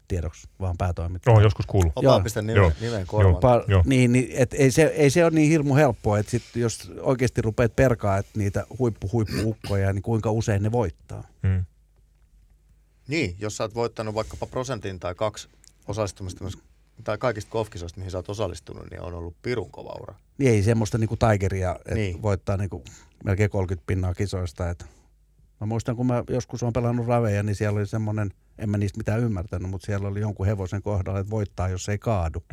tiedoksi, 0.09 0.49
vaan 0.61 0.77
päätoimittaja. 0.79 1.35
Oon 1.35 1.43
joskus 1.43 1.67
kuullut. 1.67 1.93
Opa 1.97 2.05
Joo. 2.05 2.21
pistä 2.21 2.43
nimen, 2.43 2.73
nimen 2.81 3.07
korvan. 3.07 3.35
Pa- 3.35 3.83
niin, 3.85 4.13
niin 4.13 4.29
et 4.33 4.55
ei, 4.55 4.71
se, 4.71 4.83
ei 4.83 5.11
se 5.11 5.25
ole 5.25 5.31
niin 5.35 5.51
hirmu 5.51 5.75
helppoa, 5.75 6.19
että 6.19 6.31
sit, 6.31 6.43
jos 6.55 6.93
oikeasti 7.01 7.43
rupeat 7.43 7.77
perkaa 7.77 8.19
että 8.19 8.39
niitä 8.39 8.67
huippu-huippuukkoja, 8.79 9.93
niin 9.93 10.03
kuinka 10.03 10.31
usein 10.31 10.63
ne 10.63 10.73
voittaa. 10.73 11.25
Hmm. 11.47 11.65
Niin, 13.09 13.37
jos 13.39 13.57
sä 13.57 13.65
oot 13.65 13.75
voittanut 13.75 14.15
vaikkapa 14.15 14.47
prosentin 14.47 15.01
tai 15.01 15.15
kaksi 15.15 15.49
osallistumista 15.89 16.45
myös 16.45 16.59
tai 17.05 17.19
kaikista 17.19 17.51
golfkisoista, 17.51 17.99
mihin 17.99 18.11
sä 18.11 18.19
oot 18.19 18.29
osallistunut, 18.29 18.91
niin 18.91 19.03
on 19.03 19.15
ollut 19.15 19.37
pirun 19.43 19.71
kova 19.71 19.97
ura. 20.03 20.15
Niin 20.39 20.51
ei 20.51 20.63
semmoista 20.63 20.99
niinku 20.99 21.17
Tigeria, 21.17 21.77
että 21.77 21.95
niin. 21.95 22.23
voittaa 22.23 22.57
niinku 22.57 22.85
melkein 23.25 23.51
30 23.51 23.87
pinnaa 23.87 24.15
kisoista. 24.15 24.71
Että 24.71 24.85
mä 25.61 25.67
muistan, 25.67 25.97
kun 25.97 26.07
mä 26.07 26.25
joskus 26.31 26.63
on 26.63 26.73
pelannut 26.73 27.07
raveja, 27.07 27.43
niin 27.43 27.57
siellä 27.57 27.79
oli 27.79 27.87
semmoinen, 27.87 28.31
en 28.59 28.71
mä 28.71 28.79
niistä 28.79 28.99
mitään 28.99 29.21
ymmärtänyt, 29.21 29.71
mutta 29.71 29.87
siellä 29.87 30.09
oli 30.09 30.21
jonkun 30.21 30.47
hevosen 30.47 30.83
kohdalla, 30.83 31.21
että 31.21 31.31
voittaa, 31.31 31.69
jos 31.69 31.89
ei 31.89 31.99
kaadu. 31.99 32.45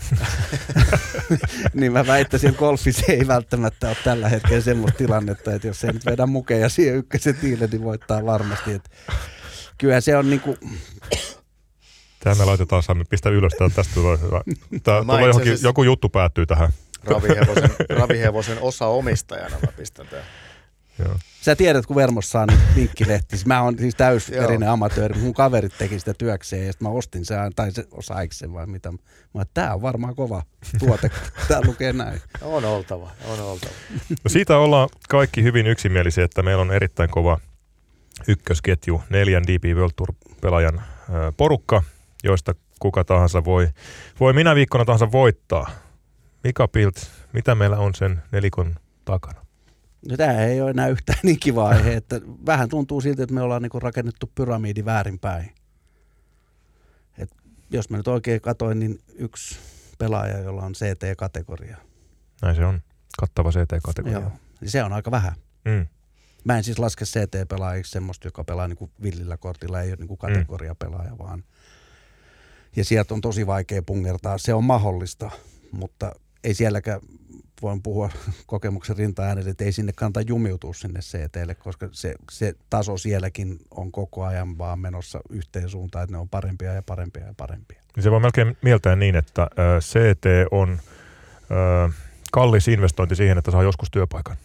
niin 1.74 1.92
mä 1.92 2.08
väittäisin, 2.08 2.50
että 2.50 2.60
golfissa 2.60 3.12
ei 3.12 3.28
välttämättä 3.28 3.88
ole 3.88 3.98
tällä 4.04 4.30
hetkellä 4.30 4.62
semmoista 4.62 4.98
tilannetta, 4.98 5.54
että 5.54 5.68
jos 5.68 5.84
ei 5.84 5.94
nyt 5.94 6.06
vedä 6.06 6.26
mukeja 6.26 6.70
siihen 6.70 6.96
ykkösen 6.96 7.36
tiille, 7.36 7.68
niin 7.68 7.84
voittaa 7.84 8.26
varmasti. 8.26 8.74
Että 8.74 8.90
kyllä 9.78 10.02
se 10.02 10.18
on 10.18 10.30
niinku, 10.30 10.58
Tämä 12.20 12.36
me 12.36 12.46
laitetaan, 12.46 12.84
saamme 12.84 13.04
pistää 13.10 13.32
ylös, 13.32 13.54
tästä 13.76 13.94
tulee 13.94 14.18
hyvä. 14.22 14.42
Tämä 14.84 15.02
tulee 15.02 15.28
johonkin, 15.28 15.58
joku 15.64 15.84
juttu 15.84 16.10
päättyy 16.10 16.46
tähän. 16.46 16.70
Ravihevosen, 17.04 17.70
ravihevosen 17.90 18.58
osa 18.62 18.86
omistajana 18.86 19.56
mä 19.66 19.72
pistän 19.78 20.08
tämän. 20.08 20.26
Joo. 21.00 21.16
Sä 21.42 21.56
tiedät, 21.56 21.86
kun 21.86 21.96
Vermossa 21.96 22.32
saa 22.32 22.46
niin 22.46 22.60
vinkkilehti. 22.76 23.38
Mä 23.46 23.62
oon 23.62 23.80
siis 23.80 23.96
täysiverinen 23.96 24.70
amatööri. 24.70 25.20
Mun 25.20 25.34
kaverit 25.34 25.78
teki 25.78 26.00
sitä 26.00 26.14
työkseen 26.14 26.68
ja 26.68 26.74
mä 26.80 26.90
ostin 26.90 27.26
sen, 27.26 27.38
tai 27.56 27.72
se 27.72 27.86
osaiko 27.92 28.34
sen 28.34 28.54
vai 28.54 28.68
mitä. 28.68 28.92
Mä 29.34 29.44
tää 29.54 29.74
on 29.74 29.82
varmaan 29.82 30.16
kova 30.16 30.44
tuote. 30.80 31.12
Tää 31.48 31.62
lukee 31.66 31.94
näin. 31.94 32.22
On 32.42 32.66
oltava, 32.66 33.12
on 33.26 33.40
oltava. 33.40 33.72
No 34.10 34.30
siitä 34.30 34.58
ollaan 34.58 34.90
kaikki 35.10 35.44
hyvin 35.44 35.68
yksimielisiä, 35.68 36.26
että 36.26 36.44
meillä 36.44 36.62
on 36.62 36.72
erittäin 36.72 37.10
kova 37.10 37.38
ykkösketju, 38.28 39.04
neljän 39.10 39.44
DP 39.44 39.64
World 39.64 39.94
Tour-pelaajan 39.96 40.82
porukka, 41.38 41.84
joista 42.24 42.56
kuka 42.80 43.04
tahansa 43.04 43.46
voi, 43.46 43.70
voi 44.20 44.34
minä 44.34 44.56
viikkona 44.56 44.86
tahansa 44.86 45.12
voittaa. 45.12 45.70
Mika 46.44 46.68
Pilt, 46.68 46.96
mitä 47.34 47.56
meillä 47.56 47.78
on 47.78 47.96
sen 47.96 48.24
nelikon 48.32 48.76
takana? 49.06 49.46
No, 50.10 50.18
tämä 50.18 50.46
ei 50.46 50.62
ole 50.62 50.70
enää 50.70 50.88
yhtään 50.88 51.20
niin 51.24 51.40
kiva 51.40 51.70
aihe, 51.70 51.94
että 51.94 52.22
vähän 52.46 52.70
tuntuu 52.70 53.02
siltä, 53.02 53.24
että 53.24 53.36
me 53.36 53.42
ollaan 53.42 53.62
niinku 53.62 53.80
rakennettu 53.80 54.32
pyramidi 54.36 54.86
väärinpäin. 54.86 55.52
Et 57.18 57.30
jos 57.70 57.90
mä 57.90 57.98
nyt 57.98 58.08
oikein 58.08 58.42
katoin, 58.42 58.80
niin 58.80 59.00
yksi 59.16 59.60
pelaaja, 59.98 60.40
jolla 60.40 60.62
on 60.62 60.74
CT-kategoria. 60.74 61.78
Näin 62.42 62.56
se 62.56 62.66
on, 62.66 62.82
kattava 63.20 63.52
CT-kategoria. 63.52 64.20
Joo, 64.20 64.32
se 64.66 64.84
on 64.84 64.94
aika 64.94 65.12
vähän. 65.12 65.34
Mm. 65.66 65.88
Mä 66.44 66.58
en 66.58 66.64
siis 66.64 66.80
laske 66.80 67.06
CT-pelaajiksi 67.06 67.92
semmoista, 67.92 68.28
joka 68.28 68.44
pelaa 68.44 68.68
niinku 68.68 68.90
villillä 69.04 69.38
kortilla, 69.38 69.82
ei 69.82 69.90
ole 69.90 69.96
niinku 69.96 70.18
kategoriapelaaja, 70.18 71.12
mm. 71.12 71.18
vaan 71.18 71.44
ja 72.78 72.86
sieltä 72.86 73.14
on 73.14 73.22
tosi 73.22 73.48
vaikea 73.48 73.82
pungertaa. 73.82 74.38
Se 74.38 74.54
on 74.54 74.64
mahdollista, 74.64 75.32
mutta 75.72 76.16
ei 76.44 76.54
sielläkään 76.54 77.00
voin 77.62 77.82
puhua 77.82 78.10
kokemuksen 78.46 78.98
rinta-äänelle, 78.98 79.50
että 79.50 79.64
ei 79.64 79.72
sinne 79.72 79.94
kannata 79.96 80.22
jumiutua 80.22 80.74
sinne 80.74 81.00
CTlle, 81.00 81.56
koska 81.56 81.90
se, 81.92 82.16
se 82.32 82.54
taso 82.70 82.98
sielläkin 82.98 83.60
on 83.72 83.92
koko 83.92 84.26
ajan 84.26 84.58
vaan 84.58 84.80
menossa 84.80 85.20
yhteen 85.30 85.70
suuntaan, 85.70 86.04
että 86.04 86.12
ne 86.12 86.18
on 86.18 86.30
parempia 86.30 86.74
ja 86.74 86.82
parempia 86.82 87.26
ja 87.26 87.34
parempia. 87.38 87.82
Se 88.00 88.12
voi 88.12 88.20
melkein 88.20 88.58
mieltää 88.62 88.96
niin, 88.96 89.16
että 89.16 89.48
CT 89.80 90.26
on 90.52 90.80
kallis 92.32 92.68
investointi 92.68 93.16
siihen, 93.16 93.38
että 93.38 93.52
saa 93.52 93.64
joskus 93.64 93.92
työpaikan. 93.92 94.38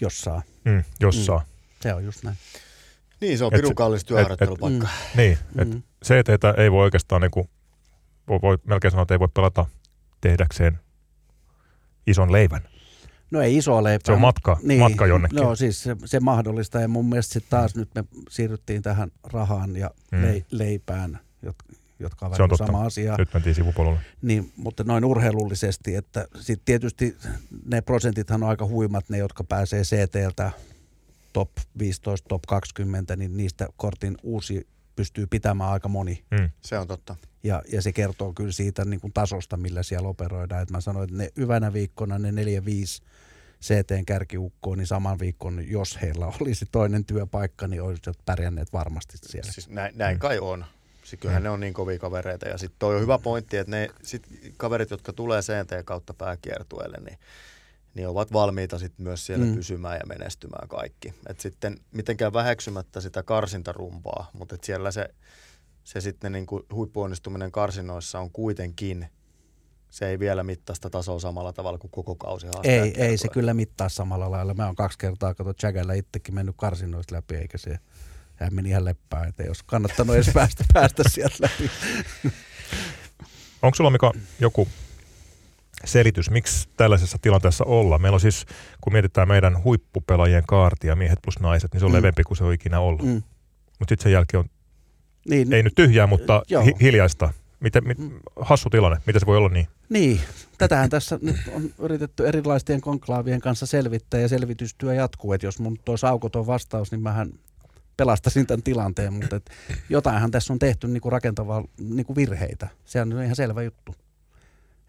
jos 0.00 0.20
saa. 0.20 0.42
Mm, 0.64 0.84
jos 1.00 1.16
Mm. 1.16 1.22
saa. 1.24 1.44
Se 1.80 1.94
on 1.94 2.04
just 2.04 2.22
näin. 2.22 2.36
Niin, 3.20 3.38
se 3.38 3.44
on 3.44 3.54
Et 3.54 3.58
pirun 3.60 3.74
kallis 3.74 4.04
työharjoittelupaikka. 4.04 4.88
Niin, 5.16 5.38
että 5.58 5.74
Mm. 5.76 5.82
CTtä 6.04 6.54
ei 6.56 6.72
voi 6.72 6.84
oikeastaan, 6.84 7.20
niin 7.22 7.30
kuin, 7.30 7.48
voi, 8.28 8.38
voi 8.42 8.58
melkein 8.64 8.90
sanoa, 8.92 9.02
että 9.02 9.14
ei 9.14 9.20
voi 9.20 9.28
pelata 9.34 9.66
tehdäkseen 10.20 10.78
ison 12.06 12.32
leivän. 12.32 12.60
No 13.30 13.40
ei 13.40 13.56
iso 13.56 13.84
leipä. 13.84 14.02
Se 14.06 14.12
on 14.12 14.20
matka, 14.20 14.56
niin. 14.62 14.80
matka 14.80 15.06
jonnekin. 15.06 15.36
No 15.36 15.54
siis 15.56 15.82
se, 15.82 15.96
se 16.04 16.20
mahdollista 16.20 16.80
ja 16.80 16.88
mun 16.88 17.08
mielestä 17.08 17.32
sit 17.32 17.44
taas 17.50 17.74
nyt 17.76 17.88
me 17.94 18.04
siirryttiin 18.30 18.82
tähän 18.82 19.10
rahaan 19.32 19.76
ja 19.76 19.90
Mm. 20.12 20.18
mm. 20.18 20.24
le, 20.24 20.44
leipään, 20.50 21.18
jotka, 21.42 21.66
jotka 21.98 22.26
ovat 22.26 22.36
Se 22.36 22.42
on 22.42 22.48
niinku 22.48 22.56
totta. 22.58 22.72
sama 22.72 22.84
asia. 22.86 23.14
Nyt 23.18 23.34
mentiin 23.34 23.54
sivupolulle. 23.54 23.98
Niin, 24.22 24.52
mutta 24.56 24.84
noin 24.84 25.04
urheilullisesti, 25.04 25.94
että 25.94 26.26
sitten 26.40 26.64
tietysti 26.64 27.16
ne 27.66 27.80
prosentithan 27.80 28.42
on 28.42 28.48
aika 28.48 28.66
huimat, 28.66 29.08
ne 29.08 29.18
jotka 29.18 29.44
pääsee 29.44 29.82
CTltä 29.82 30.50
top 31.36 31.50
15, 31.78 32.28
top 32.28 32.42
20, 32.48 33.16
niin 33.16 33.36
niistä 33.36 33.68
kortin 33.76 34.16
uusi 34.22 34.68
pystyy 34.96 35.26
pitämään 35.26 35.70
aika 35.70 35.88
moni. 35.88 36.24
Mm. 36.30 36.50
Se 36.60 36.78
on 36.78 36.86
totta. 36.86 37.16
Ja, 37.42 37.62
ja 37.72 37.82
se 37.82 37.92
kertoo 37.92 38.32
kyllä 38.32 38.52
siitä 38.52 38.84
niin 38.84 39.00
kuin 39.00 39.12
tasosta, 39.12 39.56
millä 39.56 39.82
siellä 39.82 40.08
operoidaan. 40.08 40.62
Et 40.62 40.70
mä 40.70 40.80
sanoin, 40.80 41.04
että 41.04 41.16
ne 41.16 41.30
hyvänä 41.36 41.72
viikkona 41.72 42.18
ne 42.18 42.30
4-5 42.30 42.34
CTn 43.62 44.04
kärkiukkoa, 44.06 44.76
niin 44.76 44.86
saman 44.86 45.18
viikon, 45.18 45.70
jos 45.70 45.98
heillä 46.02 46.26
olisi 46.40 46.66
toinen 46.72 47.04
työpaikka, 47.04 47.68
niin 47.68 47.82
olisivat 47.82 48.18
pärjänneet 48.24 48.72
varmasti 48.72 49.18
siellä. 49.20 49.52
Siis 49.52 49.68
näin, 49.68 49.98
näin 49.98 50.18
kai 50.18 50.38
on. 50.38 50.64
Siis 51.04 51.20
kyllähän 51.20 51.42
ne 51.42 51.50
on 51.50 51.60
niin 51.60 51.74
kovia 51.74 51.98
kavereita. 51.98 52.48
Ja 52.48 52.58
sitten 52.58 52.78
toi 52.78 52.94
on 52.94 53.02
hyvä 53.02 53.18
pointti, 53.18 53.56
että 53.56 53.70
ne 53.70 53.88
sit 54.02 54.22
kaverit, 54.56 54.90
jotka 54.90 55.12
tulee 55.12 55.40
CT 55.42 55.70
kautta 55.84 56.14
pääkiertueelle, 56.14 56.98
niin, 57.00 57.18
niin 57.96 58.08
ovat 58.08 58.32
valmiita 58.32 58.78
sit 58.78 58.98
myös 58.98 59.26
siellä 59.26 59.44
mm. 59.44 59.54
Pysymään 59.54 59.96
ja 59.96 60.06
menestymään 60.06 60.68
kaikki. 60.68 61.14
Et 61.28 61.40
sitten 61.40 61.76
mitenkään 61.92 62.32
väheksymättä 62.32 63.00
sitä 63.00 63.22
karsintarumpaa, 63.22 64.30
mutta 64.32 64.54
et 64.54 64.64
siellä 64.64 64.90
se, 64.90 65.08
se 65.84 66.00
sitten 66.00 66.32
niin 66.32 66.46
kuin 66.46 66.62
huippuonnistuminen 66.72 67.52
karsinoissa 67.52 68.20
on 68.20 68.30
kuitenkin, 68.30 69.06
se 69.90 70.08
ei 70.08 70.18
vielä 70.18 70.42
mittaista 70.42 70.90
tasoa 70.90 71.18
samalla 71.18 71.52
tavalla 71.52 71.78
kuin 71.78 71.90
koko 71.90 72.14
kausi 72.14 72.46
haastaa 72.46 72.72
Ei, 72.72 73.02
ei 73.02 73.18
se 73.18 73.28
kyllä 73.28 73.54
mittaa 73.54 73.88
samalla 73.88 74.30
lailla. 74.30 74.54
Mä 74.54 74.66
oon 74.66 74.76
kaksi 74.76 74.98
kertaa 74.98 75.34
kato 75.34 75.52
Jagalla 75.62 75.92
itsekin 75.92 76.34
mennyt 76.34 76.54
karsinoista 76.58 77.14
läpi, 77.14 77.34
eikä 77.34 77.58
se 77.58 77.78
hän 78.34 78.54
meni 78.54 78.68
ihan 78.68 78.84
leppään, 78.84 79.28
että 79.28 79.42
ei 79.42 79.48
olisi 79.48 79.62
kannattanut 79.66 80.16
edes 80.16 80.30
päästä, 80.34 80.64
päästä 80.72 81.02
sieltä 81.08 81.36
läpi. 81.40 81.70
Onko 83.62 83.74
sulla 83.74 83.90
Mika 83.90 84.12
joku 84.40 84.68
selitys, 85.84 86.30
miksi 86.30 86.68
tällaisessa 86.76 87.18
tilanteessa 87.22 87.64
ollaan? 87.64 88.02
Meillä 88.02 88.16
on 88.16 88.20
siis, 88.20 88.46
kun 88.80 88.92
mietitään 88.92 89.28
meidän 89.28 89.64
huippupelaajien 89.64 90.44
kaartia, 90.46 90.96
miehet 90.96 91.18
plus 91.24 91.40
naiset, 91.40 91.72
niin 91.72 91.80
se 91.80 91.84
on 91.86 91.90
Mm. 91.90 91.94
mm. 91.94 91.98
leveämpi 91.98 92.22
kuin 92.22 92.36
se 92.36 92.44
on 92.44 92.52
ikinä 92.54 92.80
ollut. 92.80 93.02
Mm. 93.02 93.08
Mm. 93.08 93.22
Mutta 93.78 93.92
sitten 93.92 94.02
sen 94.02 94.12
jälkeen 94.12 94.38
on, 94.38 94.50
Niin, 95.28 95.52
ei 95.52 95.62
nyt 95.62 95.74
tyhjää, 95.74 96.06
mutta 96.06 96.42
Joo. 96.48 96.62
hi- 96.64 96.74
hiljaista. 96.80 97.32
Miten, 97.60 97.86
mit, 97.88 97.98
hassu 98.40 98.70
tilanne, 98.70 98.98
miten 99.06 99.20
se 99.20 99.26
voi 99.26 99.36
olla 99.36 99.48
niin? 99.48 99.66
Niin, 99.88 100.20
tätähän 100.58 100.90
tässä 100.90 101.18
nyt 101.22 101.36
on 101.54 101.62
yritetty 101.78 102.28
erilaisten 102.28 102.80
konklaavien 102.80 103.40
kanssa 103.40 103.66
selvittää 103.66 104.20
ja 104.20 104.28
selvitystyö 104.28 104.94
jatkuu. 104.94 105.32
Että 105.32 105.46
jos 105.46 105.58
mun 105.58 105.72
nyt 105.72 105.88
olisi 105.88 106.06
aukoton 106.06 106.46
vastaus, 106.46 106.90
niin 106.90 107.02
mähän 107.02 107.32
pelastasin 107.96 108.46
tämän 108.46 108.62
tilanteen, 108.62 109.12
mutta 109.12 109.36
et 109.36 109.50
jotainhan 109.88 110.30
tässä 110.30 110.52
on 110.52 110.58
tehty 110.58 110.88
niinku 110.88 111.10
rakentavaa 111.10 111.64
niinku 111.80 112.16
virheitä. 112.16 112.68
Se 112.84 113.00
on 113.00 113.22
ihan 113.22 113.36
selvä 113.36 113.62
juttu. 113.62 113.94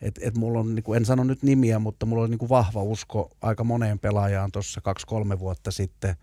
Et, 0.01 0.19
et 0.21 0.37
mulla 0.37 0.59
on, 0.59 0.75
niinku, 0.75 0.93
en 0.93 1.05
sano 1.05 1.23
nyt 1.23 1.43
nimiä, 1.43 1.79
mutta 1.79 2.05
mulla 2.05 2.23
on 2.23 2.29
niinku 2.29 2.49
vahva 2.49 2.83
usko 2.83 3.29
aika 3.41 3.63
moneen 3.63 3.99
pelaajaan 3.99 4.51
tuossa 4.51 4.81
kaksi-kolme 4.81 5.39
vuotta 5.39 5.71
sitten. 5.71 6.15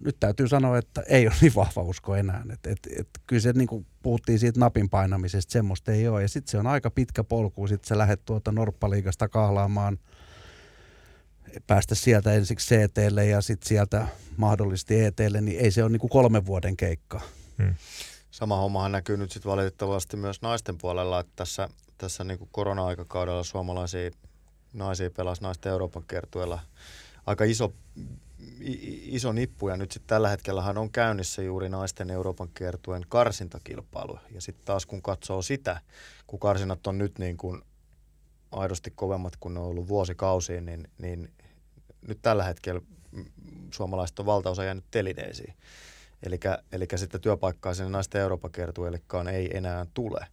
Nyt 0.00 0.16
täytyy 0.20 0.48
sanoa, 0.48 0.78
että 0.78 1.02
ei 1.08 1.26
ole 1.26 1.34
niin 1.40 1.54
vahva 1.54 1.82
usko 1.82 2.14
enää. 2.14 2.44
Et, 2.52 2.66
et, 2.66 2.78
et, 2.98 3.08
kyllä 3.26 3.40
se 3.40 3.52
niinku, 3.52 3.86
puhuttiin 4.02 4.38
siitä 4.38 4.60
napin 4.60 4.88
painamisesta, 4.88 5.52
semmoista 5.52 5.92
ei 5.92 6.08
ole. 6.08 6.22
Ja 6.22 6.28
sitten 6.28 6.50
se 6.50 6.58
on 6.58 6.66
aika 6.66 6.90
pitkä 6.90 7.24
polku, 7.24 7.66
sitten 7.66 7.88
sä 7.88 7.98
lähdet 7.98 8.24
tuota 8.24 8.52
Norppaliigasta 8.52 9.28
kahlaamaan, 9.28 9.98
päästä 11.66 11.94
sieltä 11.94 12.32
ensiksi 12.32 12.74
CTlle 12.74 13.26
ja 13.26 13.40
sitten 13.40 13.68
sieltä 13.68 14.06
mahdollisesti 14.36 15.04
ETlle, 15.04 15.40
niin 15.40 15.60
ei 15.60 15.70
se 15.70 15.82
ole 15.82 15.90
niinku 15.90 16.08
kolmen 16.08 16.46
vuoden 16.46 16.76
keikka. 16.76 17.20
Hmm. 17.58 17.74
Sama 18.30 18.56
hommahan 18.56 18.92
näkyy 18.92 19.16
nyt 19.16 19.32
sitten 19.32 19.50
valitettavasti 19.50 20.16
myös 20.16 20.42
naisten 20.42 20.78
puolella, 20.78 21.20
että 21.20 21.32
tässä, 21.36 21.68
tässä 21.98 22.24
niin 22.24 22.38
kuin 22.38 22.48
korona-aikakaudella 22.52 23.42
suomalaisia 23.42 24.10
naisia 24.72 25.10
pelasi 25.10 25.42
naisten 25.42 25.72
Euroopan 25.72 26.04
kiertueella 26.08 26.60
aika 27.26 27.44
iso, 27.44 27.72
iso 29.02 29.32
nippu 29.32 29.68
ja 29.68 29.76
nyt 29.76 29.92
sitten 29.92 30.08
tällä 30.08 30.28
hetkellähän 30.28 30.78
on 30.78 30.90
käynnissä 30.90 31.42
juuri 31.42 31.68
naisten 31.68 32.10
Euroopan 32.10 32.48
kiertueen 32.54 33.02
karsintakilpailu 33.08 34.18
ja 34.34 34.40
sitten 34.40 34.64
taas 34.64 34.86
kun 34.86 35.02
katsoo 35.02 35.42
sitä, 35.42 35.80
kun 36.26 36.38
karsinat 36.38 36.86
on 36.86 36.98
nyt 36.98 37.18
niin 37.18 37.36
kuin 37.36 37.62
aidosti 38.52 38.92
kovemmat 38.94 39.36
kuin 39.36 39.54
ne 39.54 39.60
on 39.60 39.66
ollut 39.66 39.88
vuosikausiin, 39.88 40.66
niin, 40.66 40.88
niin 40.98 41.32
nyt 42.08 42.18
tällä 42.22 42.44
hetkellä 42.44 42.80
suomalaiset 43.74 44.18
on 44.18 44.26
valtaosa 44.26 44.64
jäänyt 44.64 44.84
telineisiin. 44.90 45.54
Eli 46.72 46.86
sitten 46.96 47.20
työpaikkaa 47.20 47.74
sinne 47.74 47.90
naisten 47.90 48.20
Euroopan 48.20 48.52
kiertueellekaan 48.52 49.28
ei 49.28 49.56
enää 49.56 49.86
tule. 49.94 50.26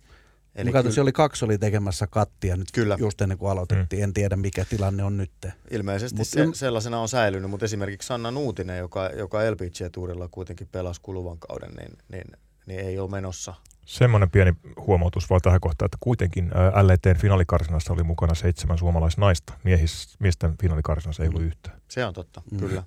Eli 0.56 0.72
Katsoin, 0.72 0.93
kyllä- 0.93 1.03
oli 1.03 1.12
kaksi 1.12 1.45
oli 1.45 1.58
tekemässä 1.58 2.08
kattia 2.08 2.58
nyt 2.58 2.68
Kyllä. 2.74 2.95
just 2.99 3.22
ennen 3.22 3.38
kuin 3.38 3.51
aloitettiin. 3.51 4.03
En 4.03 4.14
tiedä 4.14 4.36
mikä 4.36 4.66
tilanne 4.66 5.03
on 5.03 5.18
nyt. 5.18 5.32
Ilmeisesti 5.72 6.18
Mut 6.18 6.28
se, 6.28 6.47
sellaisena 6.53 6.99
on 6.99 7.10
säilynyt, 7.10 7.49
mutta 7.49 7.66
esimerkiksi 7.66 8.08
Sanna 8.08 8.32
Nuutinen, 8.32 8.78
joka, 8.78 9.10
joka 9.10 9.38
LPG-tuurilla 9.51 10.28
kuitenkin 10.32 10.68
pelasi 10.72 11.01
kuluvan 11.01 11.38
kauden, 11.39 11.72
niin, 11.74 11.97
niin, 12.12 12.28
niin 12.68 12.80
ei 12.80 12.99
ole 12.99 13.12
menossa. 13.12 13.53
Semmoinen 13.86 14.30
pieni 14.30 14.53
huomautus 14.88 15.30
vaan 15.30 15.41
tähän 15.43 15.60
kohtaan, 15.60 15.88
että 15.88 15.97
kuitenkin 15.99 16.51
ää, 16.53 16.88
LETn 16.88 17.18
finaalikarsinassa 17.18 17.93
oli 17.93 18.03
mukana 18.03 18.36
seitsemän 18.36 18.78
suomalaisnaista. 18.78 19.53
Miehis, 19.64 20.16
miesten 20.20 20.56
finaalikarsinassa 20.62 21.24
ei 21.24 21.30
ollut 21.30 21.41
yhtään. 21.41 21.82
Se 21.88 22.06
on 22.06 22.14
totta, 22.14 22.41
Mm. 22.51 22.60
kyllä. 22.60 22.84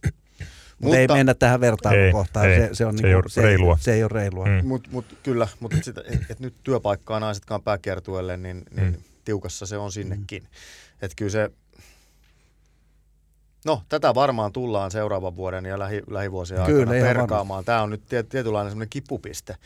Mutta 0.79 0.99
ei 0.99 1.09
mennä 1.09 1.35
tähän 1.35 1.61
vertailukohtaan. 1.61 2.51
Ei, 2.51 2.61
se, 2.61 2.69
se, 2.73 2.87
on 2.87 2.99
se 2.99 3.03
niinku, 3.03 3.09
ei 3.09 3.15
ole 3.15 3.49
reilua. 3.49 3.77
Se, 3.77 3.83
se 3.83 3.93
ei 3.93 4.03
ole 4.03 4.11
reilua. 4.13 4.47
Mm. 4.47 4.67
Mut, 4.67 4.89
mut, 4.91 5.19
kyllä, 5.23 5.49
mutta 5.61 5.77
et, 6.09 6.31
et 6.31 6.41
nyt 6.41 6.55
työpaikkaa 6.63 7.21
naisetkaan 7.21 7.63
pääkiertueelle, 7.63 8.37
niin, 8.37 8.63
niin 8.77 8.87
Mm. 8.87 8.95
tiukassa 9.25 9.67
se 9.67 9.77
on 9.77 9.93
sinnekin. 9.93 10.43
Mm. 10.43 10.49
Että 11.03 11.15
kyllä 11.17 11.31
se, 11.31 11.51
no 13.69 13.83
tätä 13.89 14.15
varmaan 14.15 14.53
tullaan 14.53 14.91
seuraavan 14.91 15.37
vuoden 15.37 15.65
ja 15.65 15.79
lähi, 15.79 16.03
lähivuosien 16.11 16.63
Kyllä, 16.67 16.91
aikana 16.91 17.15
perkaamaan. 17.15 17.65
Tämä 17.65 17.83
on 17.83 17.91
nyt 17.91 18.03
tiet, 18.09 18.29
tietynlainen 18.29 18.71
semmoinen 18.71 18.89
kipupiste, 18.91 19.57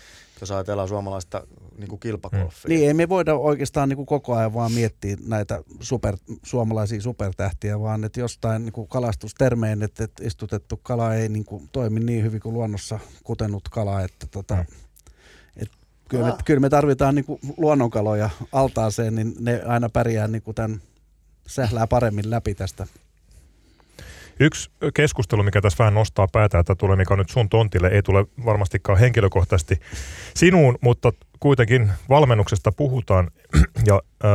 jos 0.41 0.51
ajatellaan 0.51 0.89
suomalaista 0.89 1.47
niin 1.79 1.89
kuin 1.89 2.01
kilpagolfia. 2.01 2.69
Niin 2.69 2.89
ei 2.89 2.95
me 2.95 3.09
voida 3.09 3.35
oikeastaan 3.35 3.89
niin 3.89 3.97
kuin 3.97 4.07
koko 4.07 4.35
ajan 4.37 4.55
vaan 4.55 4.73
miettiä 4.73 5.17
näitä 5.27 5.63
super, 5.81 6.17
suomalaisia 6.43 7.01
supertähtiä, 7.01 7.81
vaan 7.81 8.05
että 8.05 8.21
jostain 8.21 8.65
niin 8.65 8.73
kuin 8.73 8.89
kalastustermein, 8.89 9.83
että, 9.83 10.05
että 10.05 10.25
istutettu 10.27 10.77
kala 10.83 11.15
ei 11.15 11.29
niin 11.29 11.45
kuin 11.45 11.69
toimi 11.73 12.01
niin 12.01 12.25
hyvin 12.25 12.41
kuin 12.41 12.55
luonnossa 12.55 12.99
kutenut 13.25 13.69
kala, 13.69 14.01
että 14.01 14.27
tota, 14.31 14.55
Mm. 14.55 15.67
kyllä, 16.09 16.25
me, 16.27 16.33
Ah. 16.33 16.45
kyllä 16.45 16.61
me 16.61 16.69
tarvitaan 16.71 17.15
niin 17.15 17.25
luonnonkaloja 17.57 18.31
altaaseen, 18.53 19.15
niin 19.15 19.35
ne 19.41 19.63
aina 19.67 19.89
pärjää 19.89 20.29
niin 20.29 20.43
kuin 20.43 20.55
tämän 20.55 20.83
sählää 21.47 21.87
paremmin 21.87 22.31
läpi 22.31 22.55
tästä. 22.55 22.87
Yksi 24.43 24.71
keskustelu, 24.95 25.43
mikä 25.43 25.61
tässä 25.61 25.79
vähän 25.79 25.95
nostaa 25.95 26.29
päätä, 26.33 26.59
että 26.59 26.75
tulee 26.75 26.97
mikä 26.97 27.17
nyt 27.17 27.29
sun 27.29 27.49
tontille, 27.49 27.89
ei 27.89 28.03
tule 28.03 28.27
varmastikaan 28.45 28.99
henkilökohtaisesti 28.99 29.81
sinuun, 30.35 30.79
mutta 30.81 31.13
kuitenkin 31.41 31.91
valmennuksesta 32.09 32.73
puhutaan 32.73 33.31
ja 33.87 34.01
äh, 34.25 34.31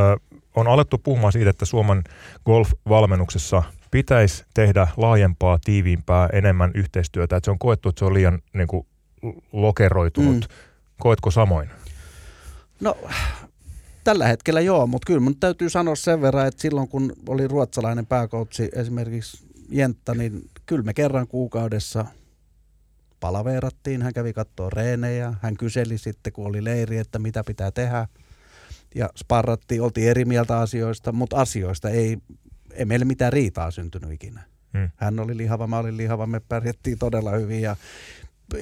on 0.56 0.66
alettu 0.66 0.98
puhumaan 0.98 1.32
siitä, 1.32 1.50
että 1.50 1.64
Suomen 1.64 2.04
golf-valmennuksessa 2.46 3.62
pitäisi 3.90 4.44
tehdä 4.54 4.88
laajempaa, 4.96 5.58
tiiviimpää, 5.64 6.28
enemmän 6.32 6.70
yhteistyötä, 6.74 7.36
että 7.36 7.44
se 7.44 7.50
on 7.50 7.58
koettu, 7.58 7.88
että 7.88 7.98
se 7.98 8.04
on 8.04 8.14
liian 8.14 8.38
niin 8.52 8.68
kuin, 8.68 8.86
lokeroitunut. 9.52 10.48
Mm. 10.48 10.54
Koetko 10.98 11.30
samoin? 11.30 11.70
No 12.80 12.96
tällä 14.04 14.26
hetkellä 14.26 14.60
joo, 14.60 14.86
mutta 14.86 15.06
kyllä 15.06 15.20
mun 15.20 15.36
täytyy 15.36 15.70
sanoa 15.70 15.96
sen 15.96 16.22
verran, 16.22 16.46
että 16.46 16.62
silloin 16.62 16.88
kun 16.88 17.12
oli 17.28 17.48
ruotsalainen 17.48 18.06
pääkoutsi 18.06 18.68
esimerkiksi 18.72 19.47
Jentta, 19.68 20.14
niin 20.14 20.42
kyllä 20.66 20.82
me 20.82 20.94
kerran 20.94 21.28
kuukaudessa 21.28 22.04
palaveerattiin. 23.20 24.02
Hän 24.02 24.12
kävi 24.12 24.32
katsoa 24.32 24.70
reenejä, 24.70 25.34
hän 25.42 25.56
kyseli 25.56 25.98
sitten 25.98 26.32
kun 26.32 26.46
oli 26.46 26.64
leiri, 26.64 26.98
että 26.98 27.18
mitä 27.18 27.44
pitää 27.44 27.70
tehdä. 27.70 28.08
Ja 28.94 29.10
sparrattiin, 29.16 29.82
oltiin 29.82 30.08
eri 30.08 30.24
mieltä 30.24 30.58
asioista, 30.58 31.12
mutta 31.12 31.36
asioista 31.36 31.90
ei, 31.90 32.18
ei 32.72 32.84
meille 32.84 33.04
mitään 33.04 33.32
riitaa 33.32 33.70
syntynyt 33.70 34.12
ikinä. 34.12 34.42
Mm. 34.72 34.90
Hän 34.96 35.20
oli 35.20 35.36
lihava, 35.36 35.66
mä 35.66 35.78
olin 35.78 35.96
lihava, 35.96 36.26
me 36.26 36.40
pärjättiin 36.40 36.98
todella 36.98 37.30
hyvin 37.30 37.60
ja, 37.60 37.76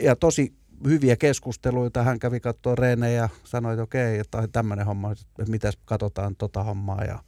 ja 0.01 0.17
tosi 0.17 0.55
hyviä 0.85 1.17
keskusteluita. 1.17 2.03
Hän 2.03 2.19
kävi 2.19 2.41
katsoa 2.41 2.75
reenejä 2.75 3.23
ja 3.23 3.29
sanoi, 3.45 3.73
että 3.73 3.83
okei, 3.83 4.19
että 4.19 4.49
tämmöinen 4.53 4.87
homma, 4.87 5.13
että 5.13 5.51
mitäs 5.51 5.79
katsotaan 5.85 6.37
tota 6.37 6.63
hommaa. 6.63 7.05
Ja, 7.05 7.19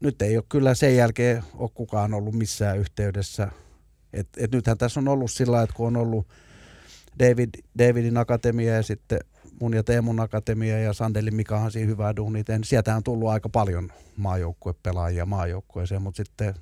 nyt 0.00 0.22
ei 0.22 0.36
ole 0.36 0.44
kyllä 0.48 0.74
sen 0.74 0.96
jälkeen 0.96 1.44
ole 1.54 1.70
kukaan 1.74 2.14
ollut 2.14 2.34
missään 2.34 2.78
yhteydessä. 2.78 3.50
Et, 4.12 4.28
et 4.36 4.52
nythän 4.52 4.78
tässä 4.78 5.00
on 5.00 5.08
ollut 5.08 5.30
sillä 5.30 5.62
että 5.62 5.76
kun 5.76 5.86
on 5.86 5.96
ollut 5.96 6.26
David, 7.18 7.48
Davidin 7.78 8.16
akatemia 8.16 8.74
ja 8.74 8.82
sitten 8.82 9.18
mun 9.60 9.74
ja 9.74 9.84
Teemun 9.84 10.20
akatemia 10.20 10.78
ja 10.78 10.92
Sandelin 10.92 11.34
Mikahan 11.34 11.70
siinä 11.70 11.88
hyvää 11.88 12.16
duunia 12.16 12.44
niin 12.48 12.64
sieltä 12.64 12.96
on 12.96 13.02
tullut 13.02 13.28
aika 13.28 13.48
paljon 13.48 13.92
maajoukkuepelaajia 14.16 15.26
maajoukkueeseen, 15.26 16.02
mutta 16.02 16.24
sitten 16.24 16.54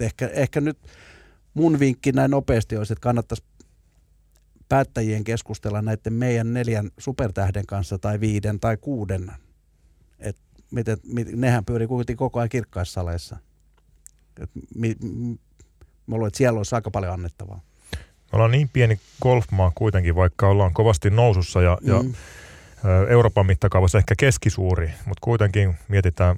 ehkä, 0.00 0.28
ehkä 0.28 0.60
nyt 0.60 0.78
mun 1.54 1.80
vinkki 1.80 2.12
näin 2.12 2.30
nopeasti 2.30 2.76
olisi, 2.76 2.92
että 2.92 3.02
kannattaisi 3.02 3.44
päättäjien 4.68 5.24
keskustella 5.24 5.82
näiden 5.82 6.12
meidän 6.12 6.54
neljän 6.54 6.90
supertähden 6.98 7.66
kanssa 7.66 7.98
tai 7.98 8.20
viiden 8.20 8.60
tai 8.60 8.76
kuuden. 8.76 9.32
Miten, 10.70 10.98
mit, 11.04 11.28
nehän 11.32 11.64
pyörii 11.64 11.86
kuitenkin 11.86 12.16
koko 12.16 12.38
ajan 12.38 12.48
kirkkaissa 12.48 12.92
saleissa. 12.92 13.36
Et 14.40 14.50
mi, 14.74 14.96
mi, 15.02 15.38
mä 16.06 16.14
luulen, 16.14 16.28
että 16.28 16.38
siellä 16.38 16.56
olisi 16.56 16.74
aika 16.74 16.90
paljon 16.90 17.12
annettavaa. 17.12 17.60
Me 17.92 18.30
ollaan 18.32 18.50
niin 18.50 18.68
pieni 18.68 19.00
golfmaa 19.22 19.72
kuitenkin, 19.74 20.14
vaikka 20.14 20.48
ollaan 20.48 20.72
kovasti 20.72 21.10
nousussa 21.10 21.62
ja, 21.62 21.78
mm. 21.80 21.88
ja 21.88 22.04
Euroopan 23.08 23.46
mittakaavassa 23.46 23.98
ehkä 23.98 24.14
keskisuuri, 24.18 24.86
mutta 24.86 25.20
kuitenkin 25.20 25.74
mietitään 25.88 26.36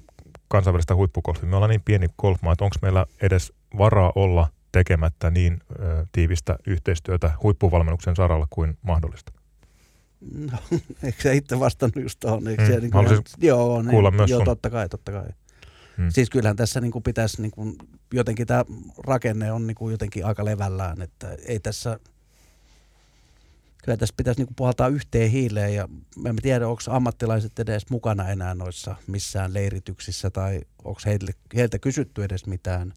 kansainvälistä 0.48 0.94
huippugolfia. 0.94 1.48
Me 1.48 1.56
ollaan 1.56 1.70
niin 1.70 1.82
pieni 1.84 2.06
golfmaa, 2.18 2.52
että 2.52 2.64
onko 2.64 2.76
meillä 2.82 3.06
edes 3.22 3.52
varaa 3.78 4.12
olla 4.14 4.48
tekemättä 4.72 5.30
niin 5.30 5.60
ö, 5.80 6.06
tiivistä 6.12 6.56
yhteistyötä 6.66 7.30
huippuvalmennuksen 7.42 8.16
saralla 8.16 8.46
kuin 8.50 8.78
mahdollista? 8.82 9.32
No, 10.20 10.58
eikö 11.02 11.22
sä 11.22 11.32
itse 11.32 11.60
vastannut 11.60 12.02
just 12.02 12.20
tuohon? 12.20 12.48
Eikö 12.48 12.62
mm, 12.62 12.80
niin 12.80 12.90
kuin, 12.90 13.06
joo, 13.38 13.82
niin, 13.82 13.90
kuulla 13.90 14.10
myös 14.10 14.30
joo, 14.30 14.38
sun. 14.38 14.44
totta 14.44 14.70
kai, 14.70 14.88
totta 14.88 15.12
kai. 15.12 15.28
Hmm. 15.96 16.10
Siis 16.10 16.30
kyllähän 16.30 16.56
tässä 16.56 16.80
niin 16.80 16.92
kuin 16.92 17.02
pitäisi, 17.02 17.42
niin 17.42 17.50
kuin, 17.50 17.76
jotenkin 18.12 18.46
tämä 18.46 18.64
rakenne 18.98 19.52
on 19.52 19.66
niin 19.66 19.74
kuin 19.74 19.92
jotenkin 19.92 20.26
aika 20.26 20.44
levällään, 20.44 21.02
että 21.02 21.36
ei 21.46 21.60
tässä, 21.60 21.98
kyllä 23.84 23.96
tässä 23.96 24.14
pitäisi 24.16 24.40
niin 24.40 24.46
kuin 24.46 24.56
puhaltaa 24.56 24.88
yhteen 24.88 25.30
hiileen 25.30 25.74
ja 25.74 25.88
mä 26.16 26.28
en 26.28 26.36
tiedä, 26.36 26.68
onko 26.68 26.82
ammattilaiset 26.88 27.58
edes 27.58 27.90
mukana 27.90 28.28
enää 28.28 28.54
noissa 28.54 28.96
missään 29.06 29.54
leirityksissä 29.54 30.30
tai 30.30 30.60
onko 30.84 31.00
heiltä, 31.06 31.32
heiltä 31.56 31.78
kysytty 31.78 32.24
edes 32.24 32.46
mitään. 32.46 32.94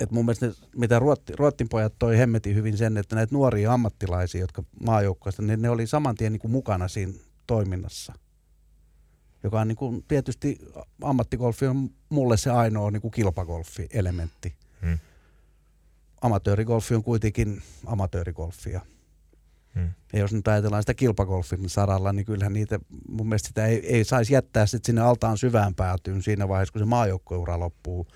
Et, 0.00 0.10
mun 0.10 0.24
mielestä 0.24 0.46
ne, 0.46 0.52
mitä 0.76 0.98
Ruotti, 0.98 1.32
Ruottin 1.36 1.68
pojat 1.68 1.94
toi 1.98 2.18
hemmetin 2.18 2.54
hyvin 2.54 2.76
sen, 2.76 2.96
että 2.96 3.16
näitä 3.16 3.34
nuoria 3.34 3.72
ammattilaisia, 3.72 4.40
jotka 4.40 4.62
maajoukkoista, 4.86 5.42
niin 5.42 5.62
ne 5.62 5.70
oli 5.70 5.86
saman 5.86 6.14
tien 6.14 6.32
niin 6.32 6.40
kuin 6.40 6.52
mukana 6.52 6.88
siinä 6.88 7.12
toiminnassa 7.46 8.12
joka 9.42 9.60
on 9.60 9.68
niin 9.68 9.76
kuin, 9.76 10.04
tietysti 10.08 10.58
ammattigolfi 11.02 11.66
on 11.66 11.90
mulle 12.08 12.36
se 12.36 12.50
ainoa 12.50 12.90
niin 12.90 13.00
kuin 13.00 13.12
kilpagolfi-elementti. 13.12 14.54
Hmm. 14.82 14.98
Amatöörigolfi 16.20 16.94
on 16.94 17.02
kuitenkin 17.02 17.62
amatöörigolfia. 17.86 18.80
Hmm. 19.74 19.90
Ja 20.12 20.18
jos 20.18 20.32
nyt 20.32 20.48
ajatellaan 20.48 20.82
sitä 20.82 20.94
kilpagolfin 20.94 21.68
saralla, 21.68 22.12
niin 22.12 22.26
kyllähän 22.26 22.52
niitä, 22.52 22.78
mun 23.08 23.28
mielestä 23.28 23.48
sitä 23.48 23.66
ei, 23.66 23.86
ei 23.96 24.04
saisi 24.04 24.34
jättää 24.34 24.66
sit 24.66 24.84
sinne 24.84 25.00
altaan 25.00 25.38
syvään 25.38 25.74
päätyyn 25.74 26.22
siinä 26.22 26.48
vaiheessa, 26.48 26.72
kun 26.72 26.80
se 26.80 26.84
maajoukkoura 26.86 27.60
loppuu, 27.60 28.06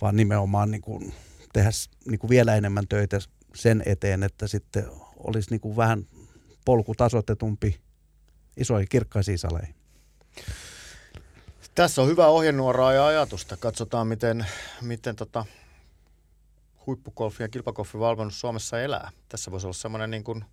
vaan 0.00 0.16
nimenomaan 0.16 0.70
niin 0.70 0.82
kuin 0.82 1.14
tehdä 1.52 1.70
niin 2.06 2.18
kuin 2.18 2.30
vielä 2.30 2.56
enemmän 2.56 2.88
töitä 2.88 3.18
sen 3.54 3.82
eteen, 3.86 4.22
että 4.22 4.46
sitten 4.46 4.86
olisi 5.16 5.50
niin 5.50 5.60
kuin 5.60 5.76
vähän 5.76 6.06
polku 6.64 6.94
tasoitetumpi 6.94 7.80
isoihin 8.56 8.88
kirkkaisiin 8.88 9.38
saleihin. 9.38 9.74
Tässä 11.74 12.02
on 12.02 12.08
hyvä 12.08 12.26
ohjenuoraa 12.26 12.92
ja 12.92 13.06
ajatusta. 13.06 13.56
Katsotaan, 13.56 14.06
miten, 14.06 14.46
miten 14.80 15.16
tota, 15.16 15.44
huippukolfi 16.86 17.42
ja 17.42 17.48
kilpakolfin 17.48 18.00
valmennus 18.00 18.40
Suomessa 18.40 18.80
elää. 18.80 19.10
Tässä 19.28 19.50
voisi 19.50 19.66
olla 19.66 19.74
semmoinen 19.74 20.10
niin 20.10 20.24
kuin 20.24 20.44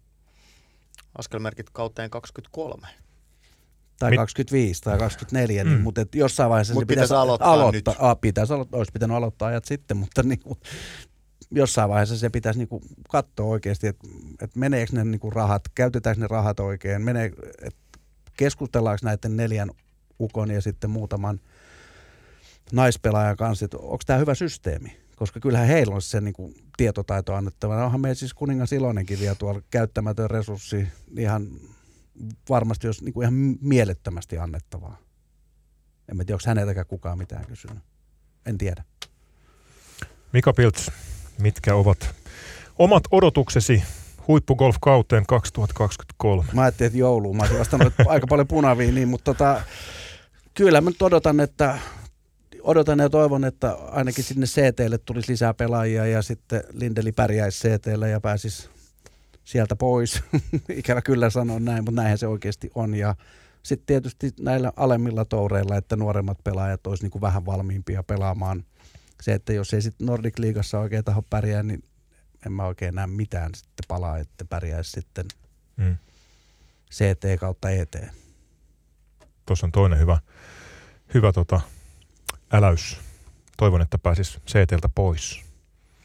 askelmerkit 1.18 1.70
kauteen 1.70 2.10
23. 2.10 2.88
Tai 4.02 4.10
Mit? 4.10 4.18
25 4.18 4.82
tai 4.82 4.98
24, 4.98 5.64
niin, 5.64 5.68
mm. 5.68 5.76
niin, 5.76 5.84
mutta 5.84 6.02
et 6.02 6.16
jossain 6.16 6.50
vaiheessa 6.50 6.74
Mut 6.74 6.82
se 6.82 6.86
pitäisi, 6.86 7.06
pitäisi 7.06 7.22
aloittaa, 7.22 7.54
aloittaa 7.54 7.94
nyt. 7.94 8.04
Ah, 8.04 8.22
pitäisi 8.22 8.54
aloittaa, 8.54 8.78
olisi 8.78 8.92
pitänyt 8.92 9.18
aloittaa 9.18 9.48
ajat 9.48 9.66
sitten, 9.66 9.98
mutta 9.98 10.24
niin 10.30 10.40
kuin, 10.40 10.60
jossain 11.52 11.90
vaiheessa 11.90 12.18
se 12.18 12.30
pitäisi 12.30 12.60
niin 12.60 12.68
kuin 12.68 12.84
katsoa 13.10 13.46
oikeasti, 13.46 13.88
että, 13.88 14.08
että 14.42 14.60
meneekö 14.60 14.94
ne 14.96 15.04
niin 15.04 15.20
kuin 15.20 15.34
rahat, 15.34 15.62
käytetäänkö 15.76 16.22
ne 16.22 16.28
rahat 16.28 16.60
oikein, 16.60 17.02
menee, 17.02 17.32
että 17.62 18.00
keskustellaanko 18.38 19.00
näiden 19.04 19.38
neljän 19.38 19.72
ukon 20.20 20.52
ja 20.52 20.62
sitten 20.62 20.90
muutaman 20.90 21.40
naispelaajan 22.72 23.38
kanssa, 23.38 23.66
että 23.66 23.78
onko 23.78 24.04
tämä 24.06 24.20
hyvä 24.20 24.36
systeemi? 24.36 24.98
Koska 25.16 25.40
kyllähän 25.40 25.68
heillä 25.68 25.96
on 25.96 26.02
se 26.02 26.22
niin 26.22 26.34
kuin, 26.34 26.56
tietotaito 26.78 27.34
annettava. 27.34 27.86
Onhan 27.86 28.02
meillä 28.02 28.16
siis 28.16 28.34
kuningas 28.34 28.72
Ilonenkin 28.72 29.20
vielä 29.20 29.36
tuolla 29.36 29.62
käyttämätön 29.70 30.30
resurssi 30.30 30.88
ihan 31.18 31.48
varmasti 32.50 32.88
jos 32.88 33.02
niin 33.02 33.14
kuin 33.14 33.24
ihan 33.24 33.58
mielettömästi 33.62 34.38
annettavaa. 34.38 34.98
En 36.12 36.18
tiedä, 36.18 36.34
onko 36.34 36.44
häneltäkään 36.48 36.86
kukaan 36.86 37.18
mitään 37.18 37.46
kysynyt. 37.46 37.84
En 38.46 38.58
tiedä. 38.58 38.84
Mika 40.34 40.54
Pilts, 40.54 40.92
mitkä 41.40 41.76
ovat 41.76 42.16
omat 42.80 43.04
odotuksesi 43.12 43.84
huippugolf-kauteen 44.28 45.26
2023. 45.26 46.48
Mä 46.54 46.62
ajattelin, 46.62 46.88
että 46.88 47.00
jouluun. 47.00 47.38
Mä 47.38 47.44
olisin 47.44 47.60
vastannut 47.60 47.94
aika 48.08 48.28
paljon 48.28 48.48
punaviiniä, 48.48 49.06
mutta 49.14 49.34
tota, 49.34 49.62
kyllä 50.54 50.82
mä 50.82 50.90
nyt 50.90 51.02
odotan, 51.02 51.40
että 51.40 51.80
odotan 52.62 53.00
ja 53.00 53.10
toivon, 53.10 53.46
että 53.46 53.74
ainakin 53.74 54.24
sinne 54.24 54.46
CTlle 54.46 54.98
tulisi 54.98 55.32
lisää 55.32 55.54
pelaajia 55.54 56.06
ja 56.06 56.22
sitten 56.22 56.64
Lindeli 56.74 57.12
pärjäisi 57.12 57.68
CTlle 57.68 58.10
ja 58.10 58.22
pääsisi 58.22 58.70
sieltä 59.44 59.76
pois. 59.76 60.24
Ikävä 60.70 61.02
kyllä 61.02 61.30
sanon 61.30 61.66
näin, 61.66 61.84
mutta 61.84 62.02
näinhän 62.02 62.18
se 62.18 62.28
oikeasti 62.28 62.72
on. 62.76 62.96
Ja 62.96 63.16
sitten 63.64 63.86
tietysti 63.86 64.34
näillä 64.40 64.74
alemmilla 64.76 65.26
toureilla, 65.26 65.78
että 65.78 65.96
nuoremmat 65.96 66.38
pelaajat 66.44 66.88
olisi 66.88 67.04
niin 67.04 67.12
kuin 67.12 67.22
vähän 67.22 67.46
valmiimpia 67.46 68.04
pelaamaan. 68.04 68.66
Se, 69.22 69.34
että 69.34 69.54
jos 69.54 69.74
ei 69.74 69.82
sitten 69.82 70.08
Nordic 70.08 70.40
Liigassa 70.40 70.80
oikein 70.80 71.04
taho 71.04 71.22
pärjää, 71.22 71.64
niin 71.64 71.84
en 72.46 72.52
mä 72.52 72.66
oikein 72.66 72.96
näe 72.96 73.08
mitään 73.08 73.56
sitten 73.56 73.86
palaa, 73.88 74.18
että 74.18 74.46
pärjäisi 74.46 74.92
sitten 74.92 75.26
mm. 75.78 75.98
CT 76.92 77.40
kautta 77.40 77.70
ET. 77.70 77.98
Tuossa 79.46 79.66
on 79.66 79.72
toinen 79.72 80.00
hyvä, 80.00 80.20
hyvä 81.14 81.34
tota, 81.34 81.62
äläys. 82.52 82.98
Toivon, 83.58 83.82
että 83.82 83.98
pääsis 83.98 84.40
CTltä 84.48 84.90
pois. 84.96 85.51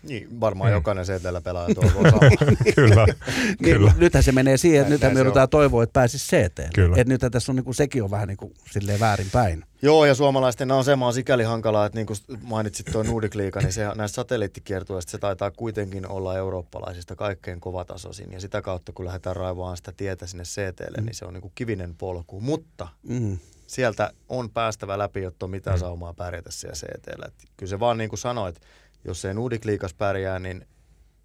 Niin, 0.08 0.40
varmaan 0.40 0.70
mm. 0.70 0.74
jokainen 0.74 1.04
CTllä 1.04 1.40
pelaaja 1.40 1.74
toivoo 1.74 2.02
samaa. 2.10 2.30
kyllä, 2.74 3.06
niin, 3.06 3.74
kyllä. 3.74 3.92
Nythän 3.96 4.22
se 4.22 4.32
menee 4.32 4.56
siihen, 4.56 4.80
että 4.80 4.92
nythän 4.92 5.12
me 5.12 5.18
joudutaan 5.18 5.48
toivoa, 5.48 5.82
että 5.82 5.92
pääsisi 5.92 6.26
CT. 6.26 6.58
Että 6.58 7.04
nyt 7.06 7.20
tässä 7.30 7.52
on, 7.52 7.56
niin 7.56 7.64
kuin, 7.64 7.74
sekin 7.74 8.02
on 8.02 8.10
vähän 8.10 8.28
niin 8.28 8.36
kuin, 8.36 8.54
silleen 8.70 9.00
väärinpäin. 9.00 9.64
Joo, 9.82 10.04
ja 10.04 10.14
suomalaisten 10.14 10.70
asema 10.70 11.06
on 11.06 11.12
sikäli 11.12 11.44
hankalaa, 11.44 11.86
että 11.86 11.98
niin 11.98 12.06
kuin 12.06 12.16
mainitsit 12.42 12.86
tuo 12.92 13.02
Nordic 13.02 13.34
League, 13.34 13.62
niin 13.62 13.72
se, 13.72 13.84
näistä 13.94 14.14
satelliittikiertueista 14.16 15.10
se 15.10 15.18
taitaa 15.18 15.50
kuitenkin 15.50 16.08
olla 16.08 16.36
eurooppalaisista 16.36 17.16
kaikkein 17.16 17.60
kovatasoisin. 17.60 18.32
Ja 18.32 18.40
sitä 18.40 18.62
kautta, 18.62 18.92
kun 18.92 19.04
lähdetään 19.04 19.36
raivoamaan 19.36 19.76
sitä 19.76 19.92
tietä 19.96 20.26
sinne 20.26 20.44
CTlle, 20.44 20.98
mm. 20.98 21.04
niin 21.04 21.14
se 21.14 21.24
on 21.24 21.34
niin 21.34 21.42
kuin 21.42 21.52
kivinen 21.54 21.94
polku. 21.94 22.40
Mutta 22.40 22.88
mm. 23.08 23.38
sieltä 23.66 24.10
on 24.28 24.50
päästävä 24.50 24.98
läpi, 24.98 25.22
jotta 25.22 25.46
on 25.46 25.50
mitään 25.50 25.76
mm. 25.76 25.80
saumaa 25.80 26.14
pärjätä 26.14 26.50
siellä 26.52 26.74
CTllä. 26.74 27.28
Kyllä 27.56 27.70
se 27.70 27.80
vaan 27.80 27.98
niin 27.98 28.08
kuin 28.08 28.18
sanoit, 28.18 28.60
jos 29.04 29.24
ei 29.24 29.34
Nordic 29.34 29.64
Liigas 29.64 29.94
pärjää, 29.94 30.38
niin 30.38 30.66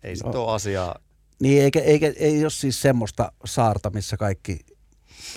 ei 0.03 0.11
no. 0.11 0.15
sitten 0.15 0.41
ole 0.41 0.51
asiaa. 0.51 0.95
Niin, 1.41 1.63
eikä, 1.63 1.80
eikä, 1.80 2.13
ei 2.15 2.43
ole 2.43 2.49
siis 2.49 2.82
semmoista 2.82 3.32
saarta, 3.45 3.89
missä 3.89 4.17
kaikki 4.17 4.59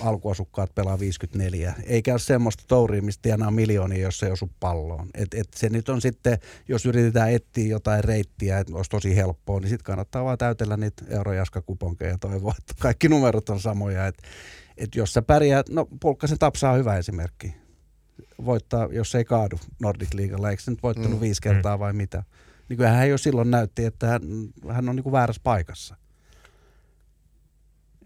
alkuasukkaat 0.01 0.75
pelaa 0.75 0.99
54. 0.99 1.75
Eikä 1.85 2.13
ole 2.13 2.19
semmoista 2.19 2.65
touria, 2.69 3.03
mistä 3.03 3.23
tienaa 3.23 3.51
miljoonia, 3.51 4.03
jos 4.03 4.19
se 4.19 4.27
ei 4.27 4.33
osu 4.33 4.51
palloon. 4.61 5.09
Et, 5.15 5.35
et 5.35 5.49
se 5.55 5.69
nyt 5.69 5.89
on 5.89 6.01
sitten, 6.01 6.39
jos 6.69 6.87
yritetään 6.87 7.33
etsiä 7.33 7.67
jotain 7.67 8.05
reittiä, 8.05 8.59
että 8.59 8.77
olisi 8.77 8.91
tosi 8.91 9.17
helppoa, 9.17 9.61
niin 9.61 9.69
sitten 9.69 9.85
kannattaa 9.85 10.25
vaan 10.25 10.39
täytellä 10.39 10.77
niitä 10.77 11.05
eurojaskakuponkeja 11.09 12.11
ja 12.11 12.19
toivoa, 12.19 12.55
että 12.59 12.75
kaikki 12.79 13.09
numerot 13.09 13.49
on 13.49 13.61
samoja. 13.61 14.07
Et, 14.07 14.23
et 14.77 14.95
jos 14.95 15.13
sä 15.13 15.23
pärjäät, 15.23 15.69
no 15.69 15.89
Pulkkasen 16.01 16.39
tapsaa 16.39 16.73
on 16.73 16.79
hyvä 16.79 16.97
esimerkki 16.97 17.64
voittaa, 18.45 18.89
jos 18.93 19.15
ei 19.15 19.25
kaadu 19.25 19.57
Nordic 19.81 20.15
Leaguella. 20.15 20.51
Eikö 20.51 20.63
se 20.63 20.71
nyt 20.71 20.83
voittanut 20.83 21.19
mm. 21.19 21.21
viisi 21.21 21.41
kertaa 21.43 21.77
mm. 21.77 21.81
vai 21.81 21.93
mitä? 21.93 22.23
Niin 22.69 22.77
kuin 22.77 22.89
hän 22.89 23.09
jo 23.09 23.19
silloin 23.19 23.51
näytti, 23.51 23.85
että 23.85 24.07
hän, 24.07 24.23
hän 24.71 24.89
on 24.89 24.97
niin 24.97 25.05
kuin 25.05 25.13
väärässä 25.13 25.41
paikassa. 25.45 25.97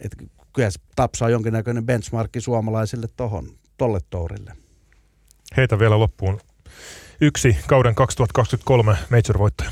Et 0.00 0.16
kyllä 0.52 0.70
se 0.70 0.80
tapsaa 0.96 1.30
jonkinnäköinen 1.30 1.86
benchmarkki 1.86 2.40
suomalaisille 2.40 3.06
tohon, 3.16 3.48
tolle 3.76 4.00
tourille. 4.10 4.52
Heitä 5.56 5.78
vielä 5.78 5.98
loppuun 5.98 6.40
yksi 7.20 7.56
kauden 7.66 7.94
2023 7.94 8.96
major-voittaja. 9.10 9.70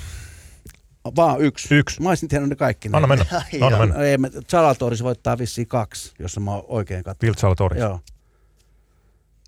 Vaan 1.16 1.40
yksi. 1.40 1.74
Yksi. 1.74 2.02
Mä 2.02 2.08
olisin 2.08 2.28
tiennyt 2.28 2.50
ne 2.50 2.56
kaikki. 2.56 2.88
Anna 2.92 3.08
mennä. 3.08 3.24
Anna 3.66 3.78
mennä. 3.78 3.96
Ei, 3.96 4.16
Salatoris 4.48 5.02
voittaa 5.02 5.38
vissiin 5.38 5.66
kaksi, 5.66 6.14
jos 6.18 6.38
mä 6.38 6.50
oikein 6.54 7.04
katson. 7.04 7.34
Salatoris. 7.36 7.78
Joo. 7.80 8.00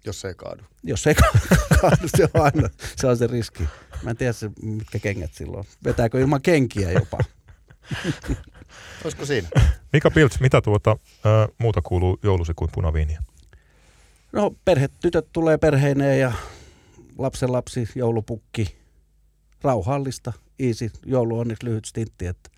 Jos 0.09 0.25
ei 0.25 0.35
kaadu. 0.35 0.65
Jos 0.83 1.07
ei 1.07 1.15
kaadu, 1.81 2.09
se 2.17 2.25
on 2.35 2.43
aina 2.43 2.69
se, 2.97 3.07
on 3.07 3.17
se 3.17 3.27
riski. 3.27 3.65
Mä 4.03 4.11
en 4.11 4.17
tiedä, 4.17 4.33
se, 4.33 4.51
mitkä 4.63 4.99
kengät 4.99 5.35
silloin. 5.35 5.67
Vetääkö 5.85 6.21
ilman 6.21 6.43
kenkiä 6.43 6.93
jopa? 6.93 7.19
Olisiko 9.05 9.27
siinä? 9.27 9.49
Mika 9.93 10.11
Pilts, 10.11 10.41
mitä 10.41 10.61
tuota, 10.61 10.97
ää, 11.25 11.49
muuta 11.59 11.83
kuuluu 11.83 12.19
joulusi 12.23 12.53
kuin 12.57 12.71
punaviiniä? 12.75 13.23
No 14.33 14.55
perhe, 14.65 14.89
tytöt 15.01 15.29
tulee 15.33 15.59
perheineen 15.59 16.21
ja 16.21 16.33
lapsen 17.19 17.53
lapsi, 17.53 17.89
joulupukki, 17.95 18.77
rauhallista, 19.63 20.33
easy. 20.59 20.91
Joulu 21.07 21.39
onneksi 21.39 21.67
lyhyt 21.67 21.85
stintti, 21.85 22.27
että 22.27 22.51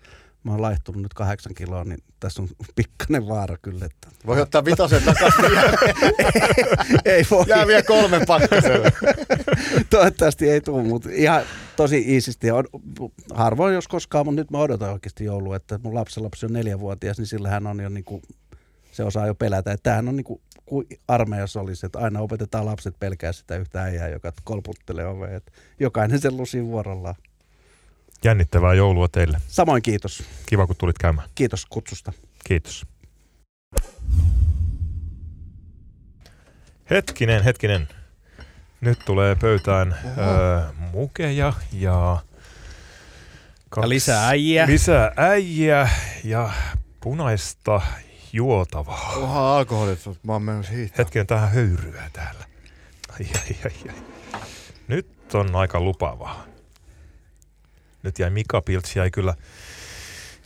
mä 0.43 0.51
oon 0.51 0.61
laihtunut 0.61 1.01
nyt 1.01 1.13
kahdeksan 1.13 1.53
kiloa, 1.53 1.83
niin 1.83 2.03
tässä 2.19 2.41
on 2.41 2.47
pikkainen 2.75 3.27
vaara 3.27 3.57
kyllä. 3.61 3.85
Että... 3.85 4.07
Voi 4.27 4.41
ottaa 4.41 4.65
vitosen 4.65 5.03
takaisin. 5.03 5.45
ei 7.05 7.25
voi. 7.31 7.45
Jää 7.47 7.67
vielä 7.67 7.83
kolme 7.83 8.25
pakkaselle. 8.27 8.93
Toivottavasti 9.89 10.49
ei 10.49 10.61
tule, 10.61 10.83
mutta 10.83 11.09
ihan 11.11 11.41
tosi 11.75 11.97
iisisti. 12.07 12.47
Harvoin 13.33 13.73
jos 13.73 13.87
koskaan, 13.87 14.25
mutta 14.25 14.41
nyt 14.41 14.51
mä 14.51 14.57
odotan 14.57 14.91
oikeasti 14.91 15.25
joulua, 15.25 15.55
että 15.55 15.79
mun 15.83 15.95
lapsenlapsi 15.95 16.45
on 16.45 16.53
neljävuotias, 16.53 17.17
niin 17.17 17.27
sillä 17.27 17.49
hän 17.49 17.67
on 17.67 17.79
jo 17.79 17.89
niin 17.89 18.05
kuin, 18.05 18.21
se 18.91 19.03
osaa 19.03 19.27
jo 19.27 19.35
pelätä. 19.35 19.71
Että 19.71 19.83
tämähän 19.83 20.09
on 20.09 20.15
niin 20.15 20.25
kuin, 20.25 20.41
kuin 20.65 20.87
armeijassa 21.07 21.61
olisi, 21.61 21.85
että 21.85 21.99
aina 21.99 22.19
opetetaan 22.19 22.65
lapset 22.65 22.95
pelkää 22.99 23.31
sitä 23.31 23.57
yhtä 23.57 23.83
äijää, 23.83 24.07
joka 24.07 24.33
kolputtelee 24.43 25.07
oveen. 25.07 25.35
Että 25.35 25.51
jokainen 25.79 26.21
sen 26.21 26.37
lusin 26.37 26.67
vuorollaan. 26.67 27.15
Jännittävää 28.23 28.73
joulua 28.73 29.07
teille. 29.07 29.37
Samoin 29.47 29.81
kiitos. 29.81 30.23
Kiva, 30.45 30.67
kun 30.67 30.75
tulit 30.75 30.97
käymään. 30.97 31.29
Kiitos 31.35 31.65
kutsusta. 31.65 32.13
Kiitos. 32.43 32.85
Hetkinen, 36.89 37.43
hetkinen. 37.43 37.87
Nyt 38.81 38.99
tulee 39.05 39.35
pöytään 39.35 39.95
öö, 40.17 40.61
mukeja 40.91 41.53
ja... 41.73 42.19
Ja 43.77 43.89
lisää 43.89 44.27
äijiä. 44.27 44.67
Lisää 44.67 45.11
äijiä 45.17 45.89
ja 46.23 46.49
punaista 46.99 47.81
juotavaa. 48.33 49.13
Oha, 49.15 49.57
alkoholit, 49.57 49.99
mä 50.23 50.33
oon 50.33 50.43
mennyt 50.43 50.65
siitä. 50.65 50.95
Hetkinen, 50.97 51.27
tähän 51.27 51.51
höyryä 51.51 52.09
täällä. 52.13 52.45
Ai, 53.09 53.27
ai, 53.35 53.55
ai, 53.65 53.71
ai. 53.89 54.41
Nyt 54.87 55.35
on 55.35 55.55
aika 55.55 55.79
lupavaa. 55.79 56.50
Nyt 58.03 58.19
jäi 58.19 58.29
Mika 58.29 58.61
Pilts 58.61 58.95
jäi 58.95 59.11
kyllä 59.11 59.33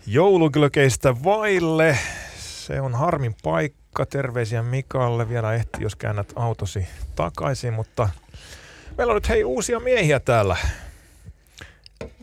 jouluglökeistä 0.07 1.23
vaille. 1.23 1.99
Se 2.37 2.81
on 2.81 2.95
harmin 2.95 3.35
paikka. 3.43 4.05
Terveisiä 4.09 4.63
Mikalle. 4.63 5.29
Vielä 5.29 5.53
ehti, 5.53 5.77
jos 5.79 5.95
käännät 5.95 6.33
autosi 6.35 6.87
takaisin, 7.15 7.73
mutta 7.73 8.09
meillä 8.97 9.11
on 9.11 9.17
nyt 9.17 9.29
hei 9.29 9.43
uusia 9.43 9.79
miehiä 9.79 10.19
täällä. 10.19 10.57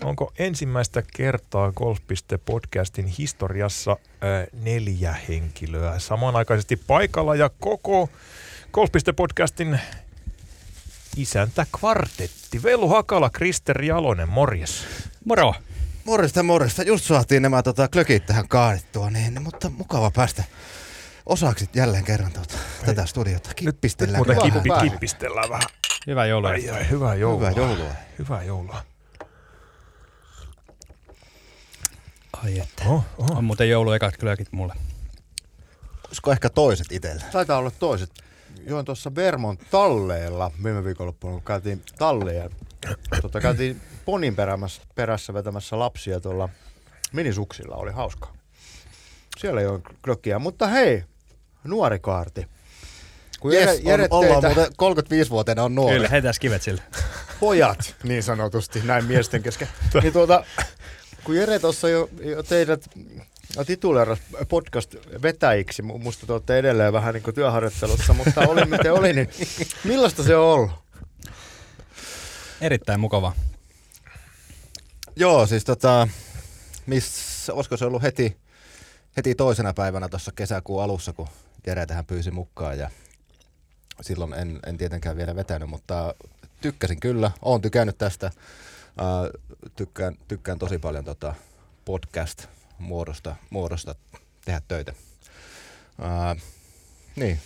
Onko 0.04 0.32
ensimmäistä 0.38 1.02
kertaa 1.16 1.72
Golf.podcastin 1.72 3.06
historiassa 3.06 3.96
ää, 4.20 4.46
neljä 4.52 5.16
henkilöä 5.28 5.98
samanaikaisesti 5.98 6.76
paikalla 6.76 7.34
ja 7.34 7.50
koko 7.60 8.08
Golf.podcastin 8.72 9.80
isäntä 11.16 11.66
kvartetti. 11.78 12.62
Velu 12.62 12.88
Hakala, 12.88 13.30
Krister 13.30 13.82
Jalonen, 13.82 14.28
morjes. 14.28 14.86
Moro! 15.24 15.54
Morjesta, 16.04 16.42
morjesta. 16.42 16.82
Just 16.82 17.04
saatiin 17.04 17.42
nämä 17.42 17.62
tota, 17.62 17.88
klökit 17.88 18.26
tähän 18.26 18.48
kaadettua, 18.48 19.10
niin, 19.10 19.42
mutta 19.42 19.70
mukava 19.70 20.10
päästä 20.10 20.44
osaksi 21.26 21.68
jälleen 21.74 22.04
kerran 22.04 22.32
tuota, 22.32 22.54
tätä 22.86 23.06
studiota. 23.06 23.54
Kippistellään. 23.54 24.18
Muuten 24.18 24.42
kippi, 24.42 24.60
hyvä. 24.64 24.80
kippistellään 24.80 25.50
vähän. 25.50 25.62
Hyvää 26.06 26.26
joulua. 26.26 26.50
Ai, 26.50 26.70
ai, 26.70 26.90
hyvää 26.90 27.14
joulua. 27.14 27.48
Hyvää 27.48 27.66
joulua. 27.66 27.94
Hyvää 28.18 28.42
joulua. 28.42 28.82
Ai 32.44 32.58
että. 32.58 32.84
Oh, 32.86 33.04
oh. 33.18 33.36
On 33.36 33.44
muuten 33.44 33.70
joulu 33.70 33.92
ekat 33.92 34.16
klökit 34.16 34.52
mulle. 34.52 34.74
Olisiko 36.06 36.32
ehkä 36.32 36.50
toiset 36.50 36.86
itsellä? 36.90 37.24
Taitaa 37.32 37.58
olla 37.58 37.70
toiset. 37.70 38.10
Join 38.66 38.84
tuossa 38.84 39.14
Vermont 39.14 39.60
talleella 39.70 40.50
viime 40.64 40.84
viikonloppuna, 40.84 41.32
kun 41.32 41.42
käytiin 41.42 41.82
talleja. 41.98 42.50
Tota, 43.22 43.40
käytiin 43.40 43.80
ponin 44.04 44.36
perämässä, 44.36 44.82
perässä 44.94 45.34
vetämässä 45.34 45.78
lapsia 45.78 46.20
tuolla 46.20 46.48
minisuksilla. 47.12 47.76
Oli 47.76 47.92
hauskaa. 47.92 48.32
Siellä 49.38 49.60
ei 49.60 49.66
ole 49.66 49.80
klökkiä, 50.04 50.38
mutta 50.38 50.66
hei, 50.66 51.04
nuori 51.64 51.98
kaarti. 51.98 52.46
Kun 53.40 53.52
Yes, 53.52 53.80
Jere, 53.84 54.08
on, 54.10 54.24
ollaan 54.24 54.42
muuten 54.44 54.66
35-vuotiaana 55.26 55.62
on 55.62 55.74
nuori. 55.74 55.94
Kyllä, 55.94 56.08
heitäs 56.08 56.38
kivet 56.38 56.62
sille. 56.62 56.82
pojat, 57.40 57.96
niin 58.02 58.22
sanotusti, 58.22 58.82
näin 58.84 59.04
miesten 59.04 59.42
kesken. 59.42 59.68
Niin 60.02 60.12
tuota, 60.12 60.44
kun 61.24 61.36
Jere 61.36 61.58
tuossa 61.58 61.88
jo, 61.88 62.08
jo 62.24 62.42
teidät 62.42 62.84
tituleeras 63.66 64.18
podcast-vetäjiksi, 64.48 65.82
mu- 65.82 65.98
musta 65.98 66.26
te 66.26 66.32
olette 66.32 66.58
edelleen 66.58 66.92
vähän 66.92 67.14
niin 67.14 67.22
kuin 67.22 67.34
työharjoittelussa, 67.34 68.12
mutta 68.12 68.40
oli 68.48 68.64
miten 68.64 68.92
oli, 68.92 69.12
niin 69.12 69.28
millaista 69.84 70.22
se 70.22 70.36
on 70.36 70.44
ollut? 70.44 70.70
Erittäin 72.60 73.00
mukava. 73.00 73.32
Joo, 75.16 75.46
siis 75.46 75.64
tota, 75.64 76.08
missä, 76.86 77.54
olisiko 77.54 77.76
se 77.76 77.84
ollut 77.84 78.02
heti, 78.02 78.36
heti 79.16 79.34
toisena 79.34 79.74
päivänä 79.74 80.08
tuossa 80.08 80.32
kesäkuun 80.36 80.82
alussa, 80.82 81.12
kun 81.12 81.28
Jere 81.66 81.86
tähän 81.86 82.06
pyysi 82.06 82.30
mukaan 82.30 82.78
ja 82.78 82.90
silloin 84.00 84.34
en, 84.34 84.60
en 84.66 84.78
tietenkään 84.78 85.16
vielä 85.16 85.36
vetänyt, 85.36 85.68
mutta 85.68 86.14
tykkäsin 86.60 87.00
kyllä, 87.00 87.30
oon 87.42 87.62
tykännyt 87.62 87.98
tästä, 87.98 88.30
uh, 89.00 89.40
tykkään, 89.76 90.16
tykkään 90.28 90.58
tosi 90.58 90.78
paljon 90.78 91.04
tota 91.04 91.34
podcast-muodosta 91.84 92.61
muodosta 93.50 93.94
tehdä 94.44 94.62
töitä. 94.68 94.92
Uh, 95.98 96.40
niin. 97.16 97.38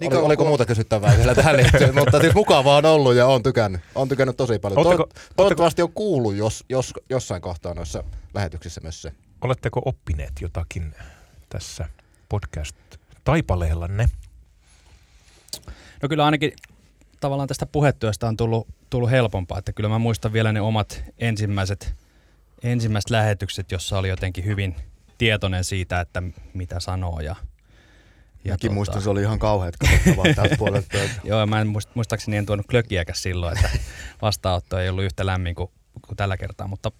Niin 0.00 0.12
Oli, 0.12 0.22
oliko 0.22 0.44
muuta 0.44 0.66
kysyttävää 0.66 1.16
vielä 1.16 1.34
tähän 1.34 1.56
liittyen, 1.56 1.94
mutta 1.94 2.20
siis 2.20 2.34
mukavaa 2.34 2.76
on 2.76 2.84
ollut 2.84 3.14
ja 3.14 3.26
on 3.26 3.42
tykännyt, 3.42 3.80
on 3.94 4.08
tykännyt 4.08 4.36
tosi 4.36 4.58
paljon. 4.58 4.78
Ootteko- 4.86 5.06
Toi, 5.14 5.22
toivottavasti 5.36 5.82
on 5.82 5.92
kuullut 5.92 6.34
jos, 6.34 6.64
jos, 6.68 6.92
jossain 7.10 7.42
kohtaa 7.42 7.74
noissa 7.74 8.04
lähetyksissä 8.34 8.80
myös 8.80 9.02
se. 9.02 9.12
Oletteko 9.40 9.82
oppineet 9.84 10.32
jotakin 10.40 10.94
tässä 11.48 11.88
podcast-taipaleellanne? 12.28 14.08
No 16.02 16.08
kyllä 16.08 16.24
ainakin 16.24 16.52
tavallaan 17.20 17.48
tästä 17.48 17.66
puhetyöstä 17.66 18.28
on 18.28 18.36
tullut, 18.36 18.68
tullut 18.90 19.10
helpompaa, 19.10 19.58
että 19.58 19.72
kyllä 19.72 19.88
mä 19.88 19.98
muistan 19.98 20.32
vielä 20.32 20.52
ne 20.52 20.60
omat 20.60 21.02
ensimmäiset, 21.18 21.94
ensimmäiset 22.62 23.10
lähetykset, 23.10 23.72
jossa 23.72 23.98
oli 23.98 24.08
jotenkin 24.08 24.44
hyvin 24.44 24.76
tietoinen 25.18 25.64
siitä, 25.64 26.00
että 26.00 26.22
mitä 26.54 26.80
sanoo 26.80 27.20
ja, 27.20 27.36
Ja 28.44 28.52
Mäkin 28.52 28.70
tota- 28.70 28.74
muistan, 28.74 29.02
se 29.02 29.10
oli 29.10 29.22
ihan 29.22 29.38
kauheat 29.38 29.76
katsottavaa 29.76 30.34
tältä 30.36 30.56
puolelta. 30.56 30.98
Joo, 31.24 31.46
mä 31.46 31.60
en 31.60 31.66
muist, 31.66 31.90
muistaakseni 31.94 32.36
en 32.36 32.46
tuonut 32.46 32.66
klökiäkäs 32.66 33.22
silloin, 33.22 33.58
että 33.58 33.70
vastaanotto 34.22 34.78
ei 34.78 34.88
ollut 34.88 35.04
yhtä 35.04 35.26
lämmin 35.26 35.54
kuin, 35.54 35.70
kuin 36.06 36.16
tällä 36.16 36.36
kertaa, 36.36 36.68
mutta 36.68 36.92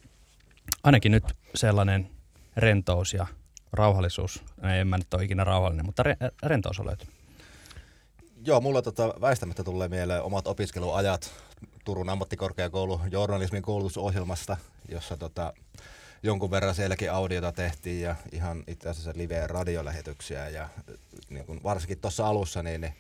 ainakin 0.83 1.13
nyt 1.13 1.25
sellainen 1.55 2.11
rentous 2.57 3.15
ja 3.15 3.27
rauhallisuus, 3.73 4.45
ei, 4.63 4.81
en 4.81 4.87
mä 4.87 4.99
nyt 4.99 5.15
ole 5.15 5.25
ikinä 5.25 5.45
rauhallinen, 5.45 5.87
mutta 5.87 6.03
re, 6.03 6.17
rentous 6.43 6.81
on 6.81 6.87
löytynyt. 6.87 7.15
Joo, 8.47 8.61
mulla 8.61 8.83
tota 8.83 9.15
väistämättä 9.21 9.65
tulee 9.65 9.89
mieleen 9.89 10.23
omat 10.23 10.47
opiskeluajat 10.47 11.33
Turun 11.85 12.09
ammattikorkeakoulun 12.09 13.01
journalismin 13.11 13.63
koulutusohjelmasta, 13.63 14.57
jossa 14.89 15.17
tota, 15.17 15.53
jonkun 16.23 16.51
verran 16.51 16.75
sielläkin 16.75 17.13
audiota 17.13 17.53
tehtiin 17.53 18.01
ja 18.01 18.17
ihan 18.33 18.65
itse 18.67 18.89
asiassa 18.89 19.13
live- 19.15 19.47
radiolähetyksiä. 19.47 20.49
Ja 20.49 20.69
niin 21.31 21.47
kun 21.47 21.63
varsinkin 21.63 22.01
tuossa 22.01 22.27
alussa 22.27 22.63
niin, 22.63 22.81
niin 22.81 22.95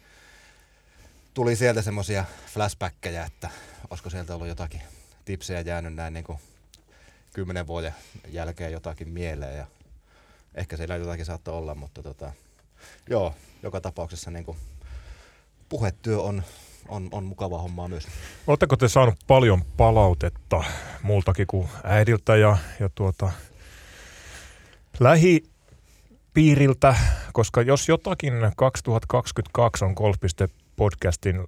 tuli 1.34 1.56
sieltä 1.56 1.82
semmoisia 1.82 2.24
flashbackkejä, 2.46 3.24
että 3.24 3.50
olisiko 3.90 4.10
sieltä 4.10 4.34
ollut 4.34 4.48
jotakin 4.48 4.82
tipsejä 5.24 5.60
jäänyt 5.60 5.94
näin 5.94 6.14
niin 6.14 6.24
kuin 6.24 6.38
kymmenen 7.32 7.66
vuoden 7.66 7.94
jälkeen 8.28 8.72
jotakin 8.72 9.08
mieleen. 9.08 9.56
Ja 9.56 9.66
ehkä 10.54 10.76
siellä 10.76 10.96
jotakin 10.96 11.24
saattoi 11.24 11.54
olla, 11.54 11.74
mutta 11.74 12.02
tota, 12.02 12.32
joo, 13.10 13.34
joka 13.62 13.80
tapauksessa 13.80 14.30
niin 14.30 14.44
kuin 14.44 14.58
puhetyö 15.68 16.20
on, 16.20 16.42
on, 16.90 17.08
on 17.12 17.24
mukava 17.24 17.58
hommaa 17.58 17.88
myös. 17.88 18.08
Oletteko 18.46 18.76
te 18.76 18.88
saanut 18.88 19.14
paljon 19.26 19.62
palautetta 19.76 20.64
multakin 21.02 21.46
kuin 21.46 21.68
äidiltä 21.84 22.36
ja, 22.36 22.56
ja 22.80 22.88
tuota, 22.94 23.30
lähipiiriltä, 25.00 26.96
koska 27.32 27.62
jos 27.62 27.88
jotakin 27.88 28.32
2022 28.56 29.84
on 29.84 29.92
Golf.podcastin 29.96 31.38
ö, 31.38 31.44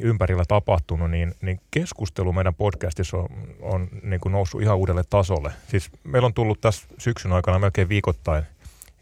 ympärillä 0.00 0.44
tapahtunut, 0.48 1.10
niin, 1.10 1.34
niin 1.42 1.60
keskustelu 1.70 2.32
meidän 2.32 2.54
podcastissa 2.54 3.16
on, 3.16 3.28
on 3.60 3.88
niin 4.02 4.20
kuin 4.20 4.32
noussut 4.32 4.62
ihan 4.62 4.76
uudelle 4.76 5.02
tasolle. 5.10 5.52
Siis 5.68 5.90
meillä 6.04 6.26
on 6.26 6.34
tullut 6.34 6.60
tässä 6.60 6.86
syksyn 6.98 7.32
aikana 7.32 7.58
melkein 7.58 7.88
viikoittain 7.88 8.44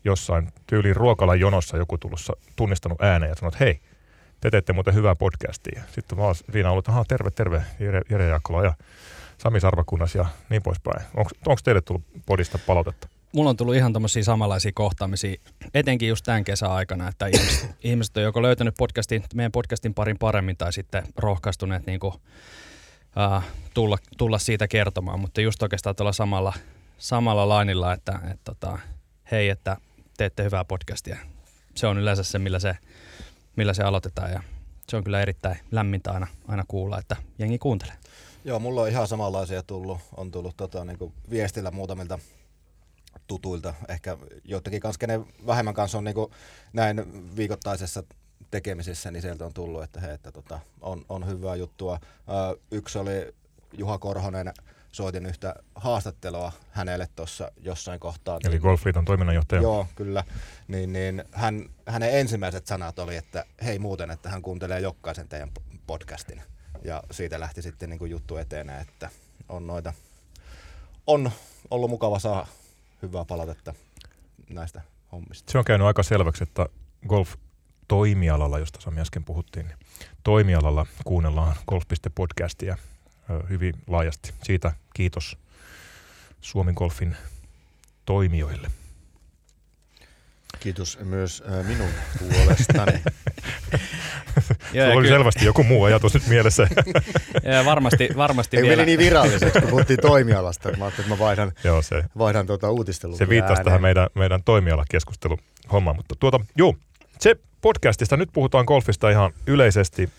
jossain 0.04 0.48
tyyliin 0.66 0.96
ruokalan 0.96 1.40
jonossa 1.40 1.76
joku 1.76 1.98
tullut 1.98 2.20
tunnistanut 2.56 3.02
ääneen 3.02 3.30
ja 3.30 3.34
sanonut, 3.34 3.54
että 3.54 3.64
hei, 3.64 3.80
te 4.41 4.51
teette 4.51 4.72
muuten 4.72 4.95
hyvää 4.95 5.14
podcastia. 5.14 5.82
Sitten 5.95 6.18
mä 6.18 6.24
oon 6.24 6.34
siinä 6.53 6.70
ollut, 6.70 6.89
että 6.89 7.05
terve, 7.09 7.30
terve, 7.30 7.62
Jere, 7.80 8.03
Jere 8.11 8.26
Jaakkola 8.26 8.64
ja 8.64 8.74
Sami 9.39 9.61
Sarvakunnas 9.61 10.14
ja 10.14 10.26
niin 10.51 10.62
poispäin. 10.62 11.07
Onko 11.16 11.61
teille 11.64 11.80
tullut 11.80 12.05
podista 12.26 12.59
palautetta? 12.66 13.09
Mulla 13.32 13.51
on 13.51 13.57
tullut 13.57 13.74
ihan 13.74 13.93
tämmöisiä 13.93 14.22
samanlaisia 14.22 14.72
kohtaamisia, 14.74 15.41
etenkin 15.74 16.09
just 16.09 16.24
tämän 16.24 16.45
kesän 16.45 16.70
aikana, 16.70 17.09
että 17.09 17.26
ihmiset, 17.26 17.70
ihmiset 17.84 18.16
on 18.16 18.22
joko 18.22 18.43
löytänyt 18.43 18.74
podcastin, 18.78 19.24
meidän 19.34 19.53
podcastin 19.53 19.95
parin 19.95 20.18
paremmin 20.18 20.57
tai 20.57 20.72
sitten 20.72 21.03
rohkaistuneet 21.16 21.86
niin 21.86 22.01
kuin, 22.01 22.14
uh, 22.14 23.43
tulla, 23.74 23.99
tulla, 24.16 24.39
siitä 24.39 24.68
kertomaan, 24.68 25.20
mutta 25.20 25.41
just 25.41 25.62
oikeastaan 25.62 25.97
tuolla 25.97 26.12
samalla, 26.12 26.53
samalla 26.99 27.49
lainilla, 27.49 27.93
että, 27.93 28.12
että, 28.12 28.30
että 28.30 28.45
tota, 28.45 28.78
hei, 29.30 29.49
että 29.49 29.76
teette 30.16 30.45
hyvää 30.45 30.64
podcastia. 30.64 31.16
Se 31.74 31.86
on 31.86 31.99
yleensä 31.99 32.22
se, 32.22 32.39
millä 32.39 32.59
se, 32.59 32.76
millä 33.59 33.74
se 33.74 33.82
aloitetaan 33.82 34.32
ja 34.32 34.42
se 34.88 34.96
on 34.96 35.04
kyllä 35.04 35.22
erittäin 35.22 35.59
lämmintä 35.70 36.12
aina, 36.12 36.26
aina 36.48 36.64
kuulla, 36.68 36.98
että 36.98 37.16
jengi 37.38 37.59
kuuntelee. 37.59 37.94
Joo, 38.44 38.59
mulla 38.59 38.82
on 38.82 38.88
ihan 38.88 39.09
samanlaisia 39.09 39.62
tullut, 39.62 39.98
on 40.16 40.30
tullut 40.30 40.56
tota, 40.56 40.84
niin 40.84 40.98
kuin 40.98 41.12
viestillä 41.30 41.70
muutamilta 41.70 42.18
tutuilta, 43.26 43.74
ehkä 43.88 44.16
joitakin 44.44 44.80
kanssa, 44.80 44.98
kenen 44.98 45.26
vähemmän 45.46 45.74
kanssa 45.74 45.98
on 45.98 46.04
niin 46.04 46.14
kuin 46.14 46.30
näin 46.72 47.36
viikoittaisessa 47.36 48.02
tekemisissä, 48.50 49.11
niin 49.11 49.22
sieltä 49.22 49.46
on 49.46 49.54
tullut, 49.54 49.82
että, 49.82 50.00
he, 50.00 50.12
että 50.12 50.32
tota, 50.32 50.61
on, 50.80 51.04
on 51.09 51.26
hyvää 51.26 51.56
juttua. 51.56 52.00
yksi 52.70 52.98
oli 52.98 53.34
Juha 53.78 53.98
Korhonen, 53.98 54.52
soitin 54.93 55.26
yhtä 55.26 55.55
haastattelua 55.74 56.53
hänelle 56.70 57.09
tuossa 57.16 57.53
jossain 57.61 58.01
kohtaa. 58.01 58.39
Eli 58.45 58.51
niin, 58.51 58.62
Golfliiton 58.62 59.05
toiminnanjohtaja. 59.05 59.62
Joo, 59.62 59.86
kyllä. 59.97 60.24
Niin, 60.68 60.93
niin 60.93 61.24
hän, 61.32 61.68
hänen 61.86 62.18
ensimmäiset 62.18 62.66
sanat 62.66 62.99
oli, 62.99 63.16
että 63.16 63.45
hei 63.64 63.78
muuten, 63.78 64.11
että 64.11 64.28
hän 64.28 64.43
kuuntelee 64.43 64.80
jokaisen 64.80 65.28
teidän 65.28 65.51
podcastin. 65.86 66.43
Ja 66.84 67.03
siitä 67.11 67.41
lähti 67.41 67.62
sitten 67.62 67.91
niin 67.91 67.99
kuin 67.99 68.11
juttu 68.11 68.36
eteen, 68.36 68.70
että 68.70 69.11
on 69.49 69.66
noita, 69.66 69.93
on 71.07 71.30
ollut 71.70 71.91
mukava 71.91 72.18
saada 72.18 72.47
hyvää 73.03 73.24
palautetta 73.24 73.74
näistä 74.51 74.80
hommista. 75.12 75.53
Se 75.53 75.59
on 75.59 75.64
käynyt 75.64 75.86
aika 75.86 76.03
selväksi, 76.03 76.43
että 76.43 76.66
golf 77.09 77.34
toimialalla, 77.89 78.59
josta 78.59 78.80
Sami 78.80 79.01
äsken 79.01 79.24
puhuttiin, 79.24 79.66
niin 79.66 79.78
toimialalla 80.24 80.86
kuunnellaan 81.05 81.57
golf.podcastia 81.68 82.76
hyvin 83.48 83.74
laajasti. 83.86 84.32
Siitä 84.42 84.72
kiitos 84.94 85.38
Suomen 86.40 86.74
golfin 86.74 87.16
toimijoille. 88.04 88.70
Kiitos 90.60 90.98
myös 91.04 91.42
minun 91.66 91.88
puolestani. 92.18 92.92
ja, 94.72 94.86
Se 94.86 94.92
oli 94.92 95.02
kyllä. 95.02 95.16
selvästi 95.16 95.44
joku 95.44 95.62
muu 95.64 95.84
ajatus 95.84 96.14
nyt 96.14 96.26
mielessä. 96.26 96.68
ja 97.52 97.64
varmasti, 97.64 98.08
varmasti 98.16 98.56
Ei 98.56 98.62
vielä. 98.62 98.76
meni 98.76 98.86
niin 98.86 98.98
viralliseksi, 98.98 99.60
kun 99.60 99.70
puhuttiin 99.70 99.98
toimialasta. 100.02 100.68
Mä 100.68 100.84
ajattelin, 100.84 101.06
että 101.06 101.14
mä 101.14 101.18
vaihdan, 101.18 101.52
Joo, 101.64 101.82
se, 101.82 102.04
vaihdan 102.18 102.46
tuota 102.46 102.70
uutistelua. 102.70 103.16
Se 103.16 103.28
viittasi 103.28 103.62
tähän 103.62 103.82
meidän, 103.82 104.08
meidän 104.14 104.42
toimialakeskusteluhommaan. 104.44 105.96
Mutta 105.96 106.14
tuota, 106.20 106.40
juu, 106.56 106.78
se 107.18 107.36
podcastista, 107.60 108.16
nyt 108.16 108.28
puhutaan 108.32 108.64
golfista 108.64 109.10
ihan 109.10 109.32
yleisesti. 109.46 110.10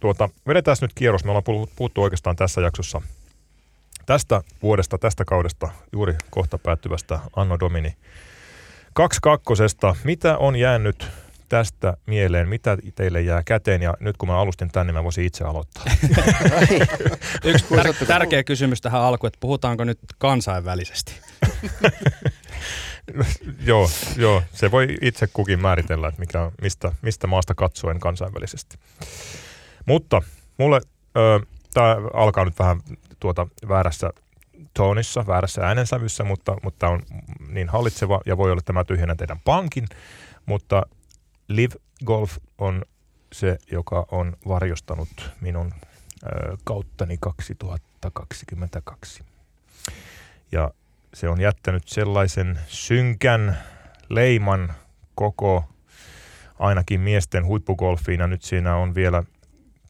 Tuota, 0.00 0.28
vedetään 0.46 0.76
nyt 0.80 0.94
kierros. 0.94 1.24
Me 1.24 1.30
ollaan 1.30 1.68
puhuttu 1.76 2.02
oikeastaan 2.02 2.36
tässä 2.36 2.60
jaksossa 2.60 3.02
tästä 4.06 4.42
vuodesta, 4.62 4.98
tästä 4.98 5.24
kaudesta, 5.24 5.68
juuri 5.92 6.14
kohta 6.30 6.58
päättyvästä 6.58 7.18
Anno 7.36 7.58
Domini 7.60 7.96
kaksi 8.96 9.18
kakkosesta. 9.22 9.96
Mitä 10.04 10.38
on 10.38 10.56
jäänyt 10.56 11.08
tästä 11.48 11.96
mieleen? 12.06 12.48
Mitä 12.48 12.78
teille 12.94 13.20
jää 13.22 13.42
käteen? 13.42 13.82
Ja 13.82 13.94
nyt 14.00 14.16
kun 14.16 14.28
mä 14.28 14.38
alustin 14.38 14.70
tänne, 14.70 14.92
niin 14.92 14.98
mä 14.98 15.04
voisin 15.04 15.24
itse 15.24 15.44
aloittaa. 15.44 15.84
Yksi 17.44 17.64
tär- 17.64 18.06
tärkeä 18.06 18.44
kysymys 18.44 18.80
tähän 18.80 19.00
alkuun, 19.00 19.28
että 19.28 19.40
puhutaanko 19.40 19.84
nyt 19.84 19.98
kansainvälisesti? 20.18 21.12
joo, 23.70 23.90
joo, 24.16 24.42
se 24.52 24.70
voi 24.70 24.96
itse 25.02 25.26
kukin 25.32 25.60
määritellä, 25.60 26.08
että 26.08 26.20
mikä, 26.20 26.50
mistä, 26.62 26.92
mistä 27.02 27.26
maasta 27.26 27.54
katsoen 27.54 28.00
kansainvälisesti. 28.00 28.76
Mutta 29.86 30.22
mulle 30.58 30.80
tämä 31.74 31.96
alkaa 32.14 32.44
nyt 32.44 32.58
vähän 32.58 32.80
tuota 33.20 33.46
väärässä 33.68 34.10
toonissa, 34.74 35.26
väärässä 35.26 35.66
äänensävyssä, 35.66 36.24
mutta, 36.24 36.56
mutta 36.62 36.88
on 36.88 37.02
niin 37.48 37.68
hallitseva 37.68 38.20
ja 38.26 38.36
voi 38.36 38.50
olla, 38.50 38.58
että 38.58 38.72
mä 38.72 38.84
tyhjennän 38.84 39.16
teidän 39.16 39.40
pankin, 39.44 39.88
mutta 40.46 40.82
Live 41.48 41.74
Golf 42.04 42.36
on 42.58 42.82
se, 43.32 43.58
joka 43.72 44.06
on 44.10 44.36
varjostanut 44.48 45.30
minun 45.40 45.72
ö, 46.22 46.56
kauttani 46.64 47.16
2022. 47.20 49.22
Ja 50.52 50.70
se 51.14 51.28
on 51.28 51.40
jättänyt 51.40 51.88
sellaisen 51.88 52.60
synkän 52.66 53.58
leiman 54.08 54.72
koko 55.14 55.64
ainakin 56.58 57.00
miesten 57.00 57.46
huippugolfiin 57.46 58.20
ja 58.20 58.26
nyt 58.26 58.42
siinä 58.42 58.76
on 58.76 58.94
vielä 58.94 59.22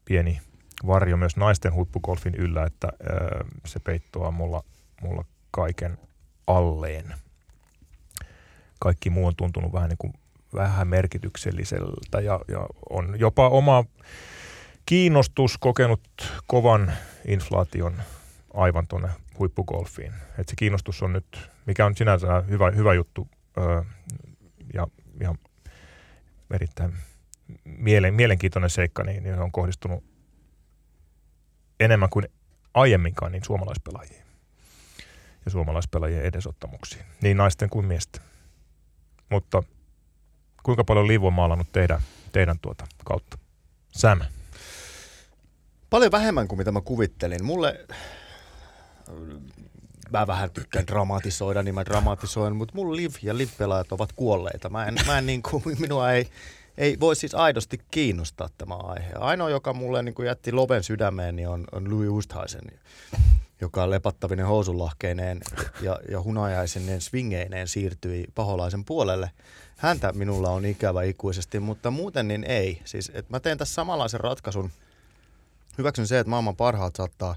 pieni 0.07 0.41
varjo 0.87 1.17
myös 1.17 1.37
naisten 1.37 1.73
huippugolfin 1.73 2.35
yllä, 2.35 2.63
että 2.63 2.87
ö, 2.87 3.43
se 3.65 3.79
peittoaa 3.79 4.31
mulla, 4.31 4.63
mulla 5.01 5.25
kaiken 5.51 5.97
alleen. 6.47 7.13
Kaikki 8.79 9.09
muu 9.09 9.25
on 9.27 9.35
tuntunut 9.35 9.73
vähän 9.73 9.89
niin 9.89 9.97
kuin 9.97 10.13
vähän 10.53 10.87
merkitykselliseltä 10.87 12.21
ja, 12.21 12.39
ja 12.47 12.67
on 12.89 13.15
jopa 13.19 13.49
oma 13.49 13.85
kiinnostus 14.85 15.57
kokenut 15.57 16.01
kovan 16.47 16.93
inflaation 17.27 17.93
aivan 18.53 18.87
tuonne 18.87 19.09
huippugolfiin. 19.39 20.13
Et 20.37 20.49
se 20.49 20.55
kiinnostus 20.55 21.03
on 21.03 21.13
nyt, 21.13 21.49
mikä 21.65 21.85
on 21.85 21.95
sinänsä 21.95 22.43
hyvä, 22.49 22.71
hyvä 22.71 22.93
juttu 22.93 23.27
öö, 23.57 23.81
ja 24.73 24.87
ihan 25.21 25.37
erittäin 26.51 26.93
mielen, 27.63 28.13
mielenkiintoinen 28.13 28.69
seikka, 28.69 29.03
niin, 29.03 29.23
niin 29.23 29.39
on 29.39 29.51
kohdistunut 29.51 30.03
enemmän 31.79 32.09
kuin 32.09 32.25
aiemminkaan 32.73 33.31
niin 33.31 33.43
suomalaispelaajia 33.45 34.23
ja 35.45 35.51
suomalaispelaajien 35.51 36.25
edesottamuksiin, 36.25 37.05
niin 37.21 37.37
naisten 37.37 37.69
kuin 37.69 37.85
miesten. 37.85 38.21
Mutta 39.29 39.63
kuinka 40.63 40.83
paljon 40.83 41.07
Liivu 41.07 41.27
on 41.27 41.33
maalannut 41.33 41.71
teidän, 41.71 42.01
teidän 42.31 42.59
tuota 42.59 42.87
kautta? 43.05 43.37
Sam. 43.91 44.19
Paljon 45.89 46.11
vähemmän 46.11 46.47
kuin 46.47 46.57
mitä 46.57 46.71
mä 46.71 46.81
kuvittelin. 46.81 47.45
Mulle, 47.45 47.85
mä 50.11 50.27
vähän 50.27 50.51
tykkään 50.51 50.87
dramatisoida, 50.87 51.63
niin 51.63 51.75
mä 51.75 51.85
dramatisoin, 51.85 52.55
mutta 52.55 52.75
mun 52.75 52.95
liv 52.95 53.11
ja 53.21 53.37
liv-pelaajat 53.37 53.91
ovat 53.91 54.13
kuolleita. 54.13 54.69
Mä 54.69 54.85
en, 54.85 54.95
mä 55.05 55.17
en 55.17 55.25
niin 55.25 55.41
kuin, 55.41 55.63
minua 55.79 56.11
ei, 56.11 56.29
ei 56.77 56.99
voi 56.99 57.15
siis 57.15 57.35
aidosti 57.35 57.79
kiinnostaa 57.91 58.49
tämä 58.57 58.75
aihe. 58.75 59.11
Ainoa, 59.19 59.49
joka 59.49 59.73
mulle 59.73 60.03
niin 60.03 60.15
kuin 60.15 60.25
jätti 60.25 60.51
loven 60.51 60.83
sydämeen, 60.83 61.35
niin 61.35 61.47
on, 61.49 61.65
on 61.71 61.91
Louis 61.91 62.09
Oosthuizen, 62.09 62.79
joka 63.61 63.83
on 63.83 63.89
lepattavinen 63.89 64.45
housunlahkeineen 64.45 65.39
ja, 65.81 65.99
ja 66.11 66.21
hunajaisineen 66.21 67.01
swingeineen 67.01 67.67
siirtyi 67.67 68.25
paholaisen 68.35 68.85
puolelle. 68.85 69.31
Häntä 69.77 70.13
minulla 70.13 70.49
on 70.49 70.65
ikävä 70.65 71.03
ikuisesti, 71.03 71.59
mutta 71.59 71.91
muuten 71.91 72.27
niin 72.27 72.43
ei. 72.43 72.81
Siis, 72.85 73.11
että 73.13 73.33
mä 73.33 73.39
teen 73.39 73.57
tässä 73.57 73.73
samanlaisen 73.73 74.19
ratkaisun. 74.19 74.71
Hyväksyn 75.77 76.07
se, 76.07 76.19
että 76.19 76.29
maailman 76.29 76.55
parhaat 76.55 76.95
saattaa, 76.95 77.35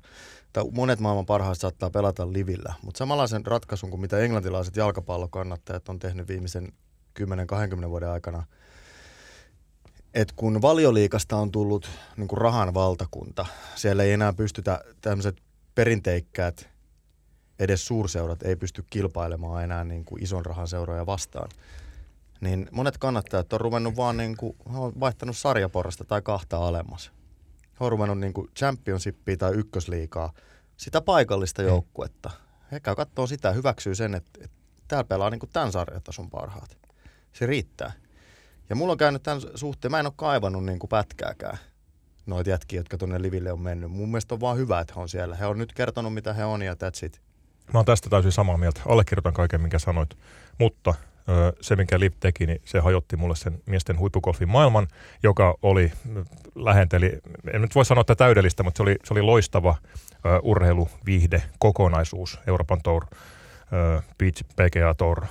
tai 0.53 0.65
monet 0.73 1.01
maailman 1.01 1.27
parhaat 1.27 1.59
saattaa 1.59 1.91
pelata 1.91 2.33
livillä, 2.33 2.75
mutta 2.83 2.99
samanlaisen 2.99 3.47
ratkaisun 3.47 3.91
kuin 3.91 4.01
mitä 4.01 4.19
englantilaiset 4.19 4.77
jalkapallokannattajat 4.77 5.89
on 5.89 5.99
tehnyt 5.99 6.29
viimeisen 6.29 6.69
10-20 7.21 7.89
vuoden 7.89 8.09
aikana– 8.09 8.45
että 10.15 10.35
kun 10.37 10.63
valioliikasta 10.63 11.37
on 11.37 11.51
tullut 11.51 11.91
niin 12.17 12.29
kuin 12.29 12.39
rahan 12.39 12.75
valtakunta, 12.75 13.47
siellä 13.75 14.03
ei 14.03 14.13
enää 14.13 14.33
pystytä 14.33 14.85
tämmöiset 15.01 15.37
perinteikkäät, 15.75 16.69
edes 17.59 17.87
suurseurat 17.87 18.43
ei 18.43 18.57
pysty 18.57 18.85
kilpailemaan 18.91 19.65
enää 19.65 19.85
niin 19.85 20.05
kuin 20.05 20.23
ison 20.23 20.47
rahan 20.47 20.69
seuroja 20.69 21.07
vastaan. 21.07 21.49
Niin 22.41 22.69
monet 22.73 22.99
kannattajat 22.99 23.53
on 23.53 23.61
ruvennut 23.61 23.97
vaan 23.97 24.17
niin 24.17 24.37
kuin, 24.37 24.57
on 24.67 24.93
vaihtanut 25.01 25.37
sarjaporrasta 25.37 26.05
tai 26.05 26.23
kahta 26.23 26.57
alemmas. 26.69 27.13
He 27.81 27.85
on 27.85 27.93
ruvennut 27.93 28.19
niin 28.19 28.33
kuin 28.33 28.51
championshipia 28.59 29.37
tai 29.37 29.53
ykkösliikaa, 29.53 30.33
sitä 30.77 31.01
paikallista 31.01 31.63
niin. 31.63 31.69
joukkuetta. 31.69 32.31
He 32.73 32.81
käy 32.81 32.95
katsoa 32.95 33.27
sitä, 33.27 33.53
hyväksyy 33.53 33.95
sen, 33.95 34.15
että, 34.15 34.41
että 34.45 34.57
täällä 34.89 35.05
pelaa 35.05 35.31
niin 35.31 35.39
kuin 35.39 35.51
tämän 35.53 35.73
sarjatason 35.73 36.31
parhaat. 36.31 36.77
Se 37.33 37.47
riittää. 37.47 37.93
Ja 38.71 38.77
mulla 38.77 38.93
on 38.93 38.99
käynyt 38.99 39.23
tämän 39.23 39.43
suhteen, 39.55 39.91
mä 39.91 40.01
en 40.01 40.07
ole 40.07 40.13
kaivannut 40.17 40.65
niin 40.65 40.79
kuin 40.79 40.89
pätkääkään 40.89 41.59
noita 42.27 42.51
jätkiä, 42.51 42.81
jotka 42.81 42.99
tuonne 42.99 43.23
liville 43.23 43.53
on 43.53 43.61
mennyt. 43.61 43.91
Mun 43.91 44.09
mielestä 44.09 44.35
on 44.35 44.41
vaan 44.41 44.57
hyvä, 44.57 44.81
että 44.81 44.95
he 44.97 45.01
on 45.01 45.09
siellä. 45.09 45.37
He 45.37 45.47
on 45.47 45.59
nyt 45.59 45.73
kertonut, 45.73 46.15
mitä 46.15 46.33
he 46.33 46.45
on 46.45 46.63
ja 46.63 46.75
that's 46.75 47.07
it. 47.07 47.21
Mä 47.73 47.79
oon 47.79 47.85
tästä 47.85 48.11
täysin 48.11 48.33
samaa 48.33 48.57
mieltä. 48.57 48.81
Allekirjoitan 48.87 49.33
kaiken, 49.33 49.61
minkä 49.61 49.79
sanoit. 49.79 50.19
Mutta 50.59 50.95
se, 51.61 51.77
minkä 51.77 52.01
Liv 52.01 52.13
teki, 52.21 52.47
niin 52.47 52.61
se 52.65 52.81
hajotti 52.81 53.17
mulle 53.17 53.37
sen 53.37 53.63
miesten 53.67 53.99
huippugolfin 53.99 54.49
maailman, 54.49 54.89
joka 55.23 55.55
oli 55.63 55.93
lähenteli, 56.55 57.19
en 57.53 57.63
nyt 57.63 57.75
voi 57.75 57.85
sanoa, 57.85 58.01
että 58.01 58.15
täydellistä, 58.15 58.63
mutta 58.63 58.77
se 58.77 58.83
oli, 58.83 58.97
se 59.05 59.15
oli 59.15 59.23
loistava 59.23 59.77
urheilu, 60.43 60.89
viihde, 61.07 61.43
kokonaisuus, 61.59 62.39
Euroopan 62.47 62.81
Tour, 62.83 63.07
Beach 64.19 64.45
PGA 64.45 64.95
Tour, 64.95 65.23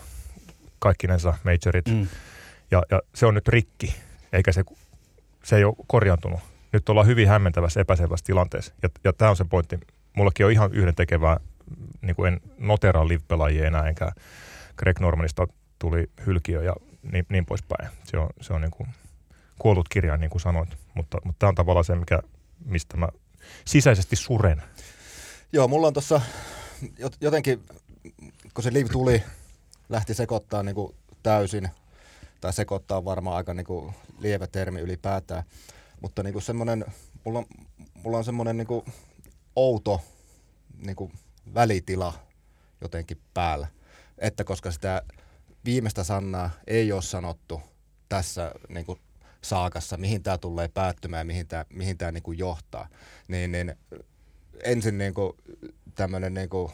kaikkinensa 0.79 1.33
majorit. 1.43 1.85
Mm. 1.87 2.07
Ja, 2.71 2.83
ja, 2.91 3.01
se 3.15 3.25
on 3.25 3.33
nyt 3.33 3.47
rikki, 3.47 3.95
eikä 4.33 4.51
se, 4.51 4.63
se 5.43 5.55
ei 5.55 5.63
ole 5.63 5.75
korjantunut. 5.87 6.39
Nyt 6.73 6.89
ollaan 6.89 7.07
hyvin 7.07 7.27
hämmentävässä, 7.27 7.81
epäselvässä 7.81 8.25
tilanteessa. 8.25 8.73
Ja, 8.83 8.89
ja 9.03 9.13
tämä 9.13 9.31
on 9.31 9.37
se 9.37 9.45
pointti. 9.45 9.79
Mullakin 10.13 10.45
on 10.45 10.51
ihan 10.51 10.73
yhden 10.73 10.95
tekevää, 10.95 11.39
niin 12.01 12.15
kuin 12.15 12.33
en 12.33 12.41
noteraa 12.57 13.07
live-pelaajia 13.07 13.67
enää, 13.67 13.87
enkä 13.87 14.11
Greg 14.77 14.99
Normanista 14.99 15.47
tuli 15.79 16.09
hylkiö 16.25 16.63
ja 16.63 16.75
niin, 17.11 17.25
niin 17.29 17.45
poispäin. 17.45 17.89
Se 18.03 18.17
on, 18.17 18.29
se 18.41 18.53
on 18.53 18.61
niin 18.61 18.71
kuin 18.71 18.89
kuollut 19.59 19.89
kirja, 19.89 20.17
niin 20.17 20.29
kuin 20.29 20.41
sanoit. 20.41 20.77
Mutta, 20.93 21.17
mutta 21.23 21.39
tämä 21.39 21.47
on 21.47 21.55
tavallaan 21.55 21.85
se, 21.85 21.95
mikä, 21.95 22.19
mistä 22.65 22.97
mä 22.97 23.07
sisäisesti 23.65 24.15
suren. 24.15 24.63
Joo, 25.53 25.67
mulla 25.67 25.87
on 25.87 25.93
tuossa 25.93 26.21
jotenkin, 27.21 27.63
kun 28.53 28.63
se 28.63 28.73
live 28.73 28.89
tuli, 28.89 29.23
lähti 29.89 30.13
sekoittaa 30.13 30.63
niin 30.63 30.75
kuin 30.75 30.95
täysin, 31.23 31.69
tai 32.41 32.53
sekoittaa 32.53 33.05
varmaan 33.05 33.37
aika 33.37 33.53
niin 33.53 33.65
kuin 33.65 33.93
lievä 34.19 34.47
termi 34.47 34.79
ylipäätään, 34.79 35.43
mutta 36.01 36.23
niin 36.23 36.33
kuin 36.33 36.43
semmoinen, 36.43 36.85
mulla 37.23 37.43
mulla 38.03 38.17
on 38.17 38.23
semmoinen 38.23 38.57
niin 38.57 38.67
kuin 38.67 38.85
outo 39.55 40.01
niin 40.77 40.95
kuin 40.95 41.13
välitila 41.53 42.13
jotenkin 42.81 43.21
päällä, 43.33 43.67
että 44.17 44.43
koska 44.43 44.71
sitä 44.71 45.01
viimeistä 45.65 46.03
sanaa 46.03 46.49
ei 46.67 46.91
ole 46.91 47.01
sanottu 47.01 47.61
tässä 48.09 48.51
niin 48.69 48.85
kuin 48.85 48.99
saakassa, 49.41 49.97
mihin 49.97 50.23
tämä 50.23 50.37
tulee 50.37 50.67
päättymään, 50.67 51.27
mihin 51.27 51.47
tämä, 51.47 51.65
mihin 51.73 51.97
tämä 51.97 52.11
niin 52.11 52.23
kuin 52.23 52.37
johtaa, 52.37 52.87
niin, 53.27 53.51
niin 53.51 53.75
ensin 54.63 54.97
niin 54.97 55.13
kuin 55.13 55.33
tämmöinen 55.95 56.33
niin 56.33 56.49
kuin 56.49 56.71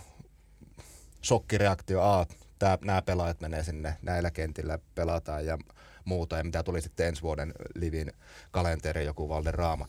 shokkireaktio, 1.24 2.02
a, 2.02 2.26
tää, 2.66 2.78
nämä 2.82 3.02
pelaajat 3.02 3.42
menee 3.42 3.64
sinne, 3.64 3.98
näillä 4.02 4.32
kentillä 4.32 4.80
pelataan 4.96 5.46
ja 5.46 5.58
muuta, 6.06 6.38
ja 6.38 6.44
mitä 6.44 6.64
tuli 6.64 6.82
sitten 6.82 7.08
ensi 7.08 7.22
vuoden 7.22 7.54
livin 7.76 8.14
kalenteri, 8.52 9.06
joku 9.06 9.30
Valderraama 9.30 9.88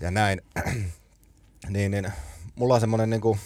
ja 0.00 0.10
näin, 0.10 0.42
niin, 1.68 1.90
niin 1.90 2.12
mulla 2.54 2.74
on 2.74 2.80
semmoinen 2.80 3.10
niin 3.10 3.20
kuin, 3.20 3.38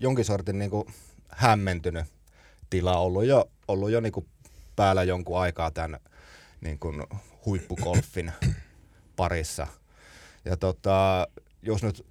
jonkin 0.00 0.24
sortin 0.24 0.58
niin 0.58 0.70
kuin 0.70 0.86
hämmentynyt 1.28 2.04
tila 2.70 2.98
ollut 2.98 3.24
jo, 3.24 3.50
ollut 3.68 3.90
jo 3.90 4.00
niin 4.00 4.12
kuin 4.12 4.26
päällä 4.76 5.02
jonkun 5.02 5.40
aikaa 5.40 5.70
tämän 5.70 6.00
niin 6.60 6.78
kuin 6.78 7.02
huippukolfin 7.46 8.32
parissa. 9.16 9.66
Ja 10.44 10.56
tota, 10.56 11.28
jos 11.62 11.82
nyt 11.82 12.06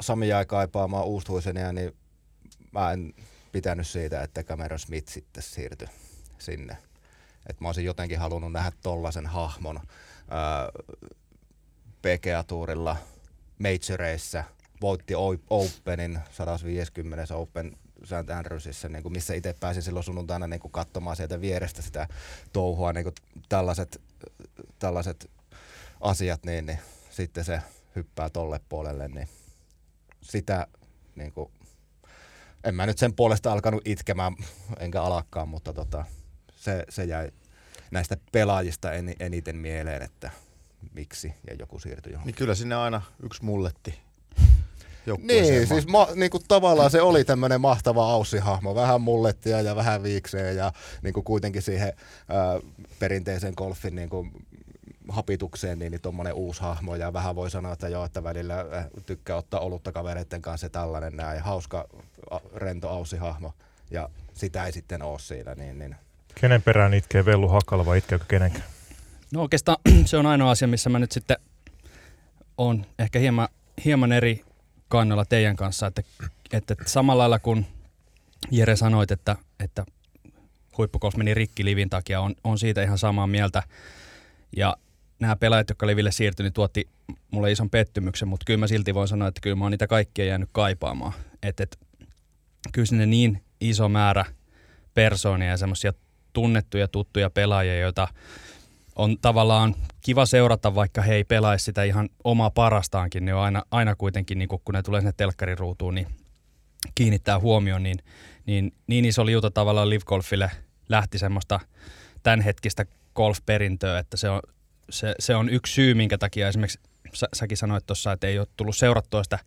Sami 0.00 0.28
jäi 0.28 0.46
kaipaamaan 0.46 1.06
uustuisenia, 1.06 1.72
niin 1.72 1.96
mä 2.72 2.92
en 2.92 3.14
pitänyt 3.52 3.86
siitä, 3.86 4.22
että 4.22 4.42
Cameron 4.42 4.78
Smith 4.78 5.08
sitten 5.08 5.42
siirtyi 5.42 5.88
sinne. 6.38 6.76
Et 7.46 7.60
mä 7.60 7.68
olisin 7.68 7.84
jotenkin 7.84 8.18
halunnut 8.18 8.52
nähdä 8.52 8.72
tollasen 8.82 9.26
hahmon 9.26 9.80
PGA-tuurilla 12.02 12.96
majoreissa, 13.58 14.44
voitti 14.80 15.14
Openin 15.50 16.18
150 16.30 17.36
Open 17.36 17.76
St. 18.04 18.30
Andrewsissa, 18.30 18.88
niin 18.88 19.02
kuin 19.02 19.12
missä 19.12 19.34
itse 19.34 19.54
pääsin 19.60 19.82
silloin 19.82 20.04
sunnuntaina 20.04 20.46
niin 20.46 20.60
kuin 20.60 20.72
katsomaan 20.72 21.16
sieltä 21.16 21.40
vierestä 21.40 21.82
sitä 21.82 22.08
touhua, 22.52 22.92
niin 22.92 23.04
kuin 23.04 23.14
tällaiset, 23.48 24.00
tällaiset 24.78 25.30
asiat, 26.00 26.44
niin, 26.44 26.66
niin 26.66 26.78
sitten 27.10 27.44
se 27.44 27.62
hyppää 27.96 28.30
tolle 28.30 28.60
puolelle, 28.68 29.08
niin 29.08 29.28
sitä 30.22 30.66
niin 31.14 31.32
kuin, 31.32 31.50
en 32.64 32.74
mä 32.74 32.86
nyt 32.86 32.98
sen 32.98 33.12
puolesta 33.12 33.52
alkanut 33.52 33.82
itkemään, 33.84 34.36
enkä 34.78 35.02
alakkaan, 35.02 35.48
mutta 35.48 35.72
tota, 35.72 36.04
se, 36.56 36.84
se 36.88 37.04
jäi 37.04 37.30
näistä 37.90 38.16
pelaajista 38.32 38.92
en, 38.92 39.14
eniten 39.20 39.56
mieleen, 39.56 40.02
että 40.02 40.30
miksi 40.92 41.34
ja 41.46 41.54
joku 41.58 41.78
siirtyi 41.78 42.12
johon. 42.12 42.26
Niin 42.26 42.36
kyllä 42.36 42.54
sinne 42.54 42.74
aina 42.74 43.02
yksi 43.22 43.44
mulletti 43.44 43.94
niin, 45.18 45.66
siis 45.66 45.86
ma, 45.86 46.08
niin 46.14 46.30
kuin 46.30 46.42
tavallaan 46.48 46.90
se 46.90 47.02
oli 47.02 47.24
tämmöinen 47.24 47.60
mahtava 47.60 48.12
aussihahmo, 48.12 48.74
vähän 48.74 49.00
mullettia 49.00 49.60
ja 49.60 49.76
vähän 49.76 50.02
viikseen 50.02 50.56
ja 50.56 50.72
niin 51.02 51.12
kuin 51.12 51.24
kuitenkin 51.24 51.62
siihen 51.62 51.92
ää, 52.28 52.60
perinteisen 52.98 53.54
golfin 53.56 53.94
niin 53.94 54.08
kuin 54.08 54.30
hapitukseen, 55.10 55.78
niin, 55.78 55.90
niin 55.90 56.00
tuommoinen 56.00 56.34
uusi 56.34 56.60
hahmo 56.60 56.96
ja 56.96 57.12
vähän 57.12 57.36
voi 57.36 57.50
sanoa, 57.50 57.72
että 57.72 57.88
joo, 57.88 58.04
että 58.04 58.24
välillä 58.24 58.60
äh, 58.60 58.86
tykkää 59.06 59.36
ottaa 59.36 59.60
olutta 59.60 59.92
kavereiden 59.92 60.42
kanssa 60.42 60.68
tällainen 60.68 61.16
näin, 61.16 61.40
hauska 61.40 61.88
rento 62.54 62.88
aussihahmo 62.88 63.52
ja 63.90 64.08
sitä 64.34 64.64
ei 64.64 64.72
sitten 64.72 65.02
ole 65.02 65.18
siinä. 65.18 65.54
Niin, 65.54 65.78
niin. 65.78 65.96
Kenen 66.40 66.62
perään 66.62 66.94
itkee 66.94 67.24
Vellu 67.24 67.48
Hakala 67.48 67.86
vai 67.86 67.98
itkeekö 67.98 68.24
kenenkään? 68.28 68.64
No 69.32 69.42
oikeastaan 69.42 69.78
se 70.04 70.16
on 70.16 70.26
ainoa 70.26 70.50
asia, 70.50 70.68
missä 70.68 70.90
mä 70.90 70.98
nyt 70.98 71.12
sitten 71.12 71.36
on 72.58 72.86
ehkä 72.98 73.18
hieman, 73.18 73.48
hieman 73.84 74.12
eri 74.12 74.44
kannalla 74.88 75.24
teidän 75.24 75.56
kanssa, 75.56 75.86
että, 75.86 76.02
että 76.52 76.74
samalla 76.86 77.20
lailla 77.20 77.38
kun 77.38 77.66
Jere 78.50 78.76
sanoit, 78.76 79.10
että, 79.10 79.36
että 79.60 79.84
huippukos 80.78 81.16
meni 81.16 81.34
rikki 81.34 81.64
Livin 81.64 81.90
takia, 81.90 82.20
on, 82.20 82.34
on 82.44 82.58
siitä 82.58 82.82
ihan 82.82 82.98
samaa 82.98 83.26
mieltä. 83.26 83.62
Ja 84.56 84.76
nämä 85.20 85.36
pelaajat, 85.36 85.68
jotka 85.68 85.86
Liville 85.86 86.12
siirtyi, 86.12 86.44
niin 86.44 86.52
tuotti 86.52 86.88
mulle 87.30 87.52
ison 87.52 87.70
pettymyksen, 87.70 88.28
mutta 88.28 88.44
kyllä 88.44 88.58
mä 88.58 88.66
silti 88.66 88.94
voin 88.94 89.08
sanoa, 89.08 89.28
että 89.28 89.40
kyllä 89.40 89.56
mä 89.56 89.64
oon 89.64 89.70
niitä 89.70 89.86
kaikkia 89.86 90.24
jäänyt 90.24 90.48
kaipaamaan. 90.52 91.12
Että 91.42 91.62
et, 91.62 91.78
kyllä 92.72 92.86
sinne 92.86 93.06
niin 93.06 93.42
iso 93.60 93.88
määrä 93.88 94.24
persoonia 94.94 95.48
ja 95.48 95.56
semmoisia 95.56 95.92
tunnettuja, 96.32 96.88
tuttuja 96.88 97.30
pelaajia, 97.30 97.78
joita 97.78 98.08
on 98.96 99.18
tavallaan 99.18 99.74
kiva 100.00 100.26
seurata, 100.26 100.74
vaikka 100.74 101.02
he 101.02 101.14
ei 101.14 101.24
pelaisi 101.24 101.64
sitä 101.64 101.84
ihan 101.84 102.08
omaa 102.24 102.50
parastaankin, 102.50 103.24
niin 103.24 103.34
on 103.34 103.42
aina, 103.42 103.62
aina 103.70 103.94
kuitenkin, 103.94 104.38
niin 104.38 104.48
kun 104.48 104.60
ne 104.72 104.82
tulee 104.82 105.00
sinne 105.00 105.12
telkkariruutuun, 105.16 105.94
niin 105.94 106.06
kiinnittää 106.94 107.38
huomioon, 107.38 107.82
niin, 107.82 107.98
niin, 108.46 108.72
niin 108.86 109.04
iso 109.04 109.26
liuta 109.26 109.50
tavallaan 109.50 109.90
Live 109.90 110.04
Golfille 110.06 110.50
lähti 110.88 111.18
semmoista 111.18 111.60
tämänhetkistä 112.22 112.86
golf-perintöä, 113.14 113.98
että 113.98 114.16
se 114.16 114.30
on, 114.30 114.40
se, 114.90 115.14
se 115.18 115.34
on 115.34 115.48
yksi 115.48 115.74
syy, 115.74 115.94
minkä 115.94 116.18
takia 116.18 116.48
esimerkiksi 116.48 116.80
sä, 117.14 117.26
säkin 117.34 117.56
sanoit 117.56 117.86
tuossa, 117.86 118.12
että 118.12 118.26
ei 118.26 118.38
ole 118.38 118.46
tullut 118.56 118.76
seurattua 118.76 119.22
sitä 119.22 119.38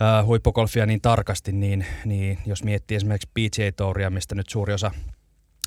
ää, 0.00 0.24
huippugolfia 0.24 0.86
niin 0.86 1.00
tarkasti, 1.00 1.52
niin, 1.52 1.86
niin 2.04 2.38
jos 2.46 2.64
miettii 2.64 2.96
esimerkiksi 2.96 3.28
PGA 3.34 3.72
Touria, 3.76 4.10
mistä 4.10 4.34
nyt 4.34 4.48
suuri 4.48 4.74
osa 4.74 4.90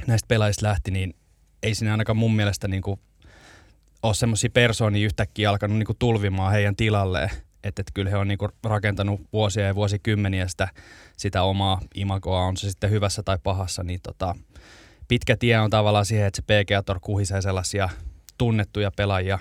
näistä 0.07 0.27
pelaajista 0.27 0.67
lähti, 0.67 0.91
niin 0.91 1.15
ei 1.63 1.75
siinä 1.75 1.91
ainakaan 1.91 2.17
mun 2.17 2.35
mielestä 2.35 2.67
niin 2.67 2.81
kuin 2.81 2.99
ole 4.03 4.13
semmoisia 4.13 4.49
persoonia 4.49 5.05
yhtäkkiä 5.05 5.49
alkanut 5.49 5.77
niin 5.77 5.85
kuin 5.85 5.97
tulvimaan 5.99 6.51
heidän 6.51 6.75
tilalleen. 6.75 7.29
Että 7.63 7.81
et 7.81 7.91
kyllä 7.93 8.09
he 8.09 8.17
on 8.17 8.27
niin 8.27 8.37
kuin 8.37 8.51
rakentanut 8.63 9.21
vuosia 9.33 9.65
ja 9.65 9.75
vuosikymmeniä 9.75 10.47
sitä, 10.47 10.67
sitä 11.17 11.43
omaa 11.43 11.81
imagoa, 11.95 12.45
on 12.45 12.57
se 12.57 12.69
sitten 12.69 12.89
hyvässä 12.89 13.23
tai 13.23 13.37
pahassa, 13.43 13.83
niin 13.83 13.99
tota, 14.01 14.35
pitkä 15.07 15.37
tie 15.37 15.59
on 15.59 15.69
tavallaan 15.69 16.05
siihen, 16.05 16.27
että 16.27 16.41
se 16.41 16.63
PGA 16.63 16.83
Tour 16.83 16.99
kuhisee 16.99 17.41
sellaisia 17.41 17.89
tunnettuja 18.37 18.91
pelaajia, 18.91 19.39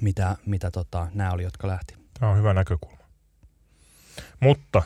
mitä, 0.00 0.36
mitä 0.46 0.70
tota, 0.70 1.06
nämä 1.14 1.30
oli, 1.30 1.42
jotka 1.42 1.68
lähti. 1.68 1.94
Tämä 2.20 2.32
on 2.32 2.38
hyvä 2.38 2.54
näkökulma. 2.54 3.04
Mutta 4.40 4.82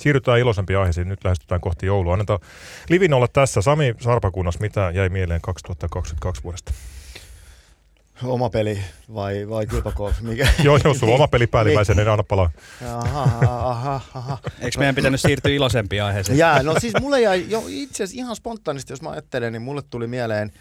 siirrytään 0.00 0.38
iloisempiin 0.38 0.78
aiheisiin. 0.78 1.08
Nyt 1.08 1.24
lähestytään 1.24 1.60
kohti 1.60 1.86
joulua. 1.86 2.12
Annetaan 2.12 2.38
Livin 2.88 3.14
olla 3.14 3.28
tässä. 3.28 3.62
Sami 3.62 3.94
Sarpakunnas, 4.00 4.60
mitä 4.60 4.90
jäi 4.94 5.08
mieleen 5.08 5.40
2022 5.40 6.42
vuodesta? 6.42 6.72
Oma 8.22 8.50
peli 8.50 8.78
vai, 9.14 9.48
vai 9.48 9.66
kilpakoof? 9.66 10.20
Mikä? 10.28 10.48
joo, 10.62 10.78
jos 10.84 10.98
sulla 10.98 11.14
oma 11.14 11.28
peli 11.28 11.46
päällimmäisenä, 11.46 12.02
niin 12.02 12.10
anna 12.10 12.24
palaa. 12.24 12.50
Aha, 12.94 13.22
aha, 13.70 14.00
aha. 14.14 14.38
Eikö 14.60 14.78
meidän 14.78 14.94
pitänyt 14.94 15.20
siirtyä 15.20 15.52
iloisempiin 15.52 16.02
aiheisiin? 16.02 16.38
Jää, 16.38 16.62
no 16.62 16.80
siis 16.80 16.94
mulle 17.00 17.20
jäi 17.20 17.44
jo 17.48 17.62
itse 17.68 18.04
asiassa 18.04 18.22
ihan 18.22 18.36
spontaanisti, 18.36 18.92
jos 18.92 19.02
mä 19.02 19.10
ajattelen, 19.10 19.52
niin 19.52 19.62
mulle 19.62 19.82
tuli 19.90 20.06
mieleen– 20.06 20.52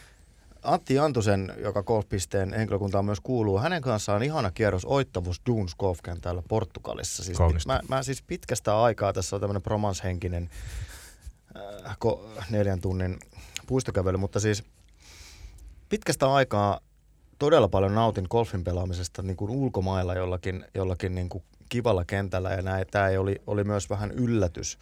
Antti 0.64 1.00
Antusen, 1.00 1.54
joka 1.58 1.84
golfpisteen 1.84 2.54
henkilökuntaan 2.54 3.06
myös 3.06 3.20
kuuluu, 3.20 3.60
hänen 3.60 3.82
kanssaan 3.82 4.16
on 4.16 4.24
ihana 4.24 4.52
kierros 4.52 4.86
Oittavuus 4.86 5.42
Dunes 5.46 5.76
golfkentällä 5.76 6.44
Portugalissa. 6.48 7.24
Siis 7.24 7.38
mä, 7.68 7.80
mä, 7.88 8.04
siis 8.04 8.22
pitkästä 8.22 8.82
aikaa, 8.82 9.14
tässä 9.14 9.36
on 9.36 9.40
tämmöinen 9.40 9.62
promanshenkinen 9.62 10.50
äh, 11.86 11.96
ko, 12.00 12.30
neljän 12.50 12.82
tunnin 12.82 13.20
puistokävely, 13.68 14.18
mutta 14.18 14.40
siis 14.40 14.64
pitkästä 15.90 16.34
aikaa 16.34 16.80
todella 17.40 17.68
paljon 17.68 17.96
nautin 17.96 18.28
golfin 18.30 18.64
pelaamisesta 18.64 19.22
niin 19.22 19.38
kuin 19.38 19.52
ulkomailla 19.52 20.16
jollakin, 20.16 20.66
jollakin 20.76 21.16
niin 21.16 21.30
kuin 21.30 21.44
kivalla 21.70 22.06
kentällä 22.06 22.52
ja 22.52 22.62
näin. 22.62 22.86
Tämä 22.92 23.08
oli, 23.20 23.36
oli 23.48 23.64
myös 23.64 23.90
vähän 23.90 24.12
yllätys. 24.12 24.78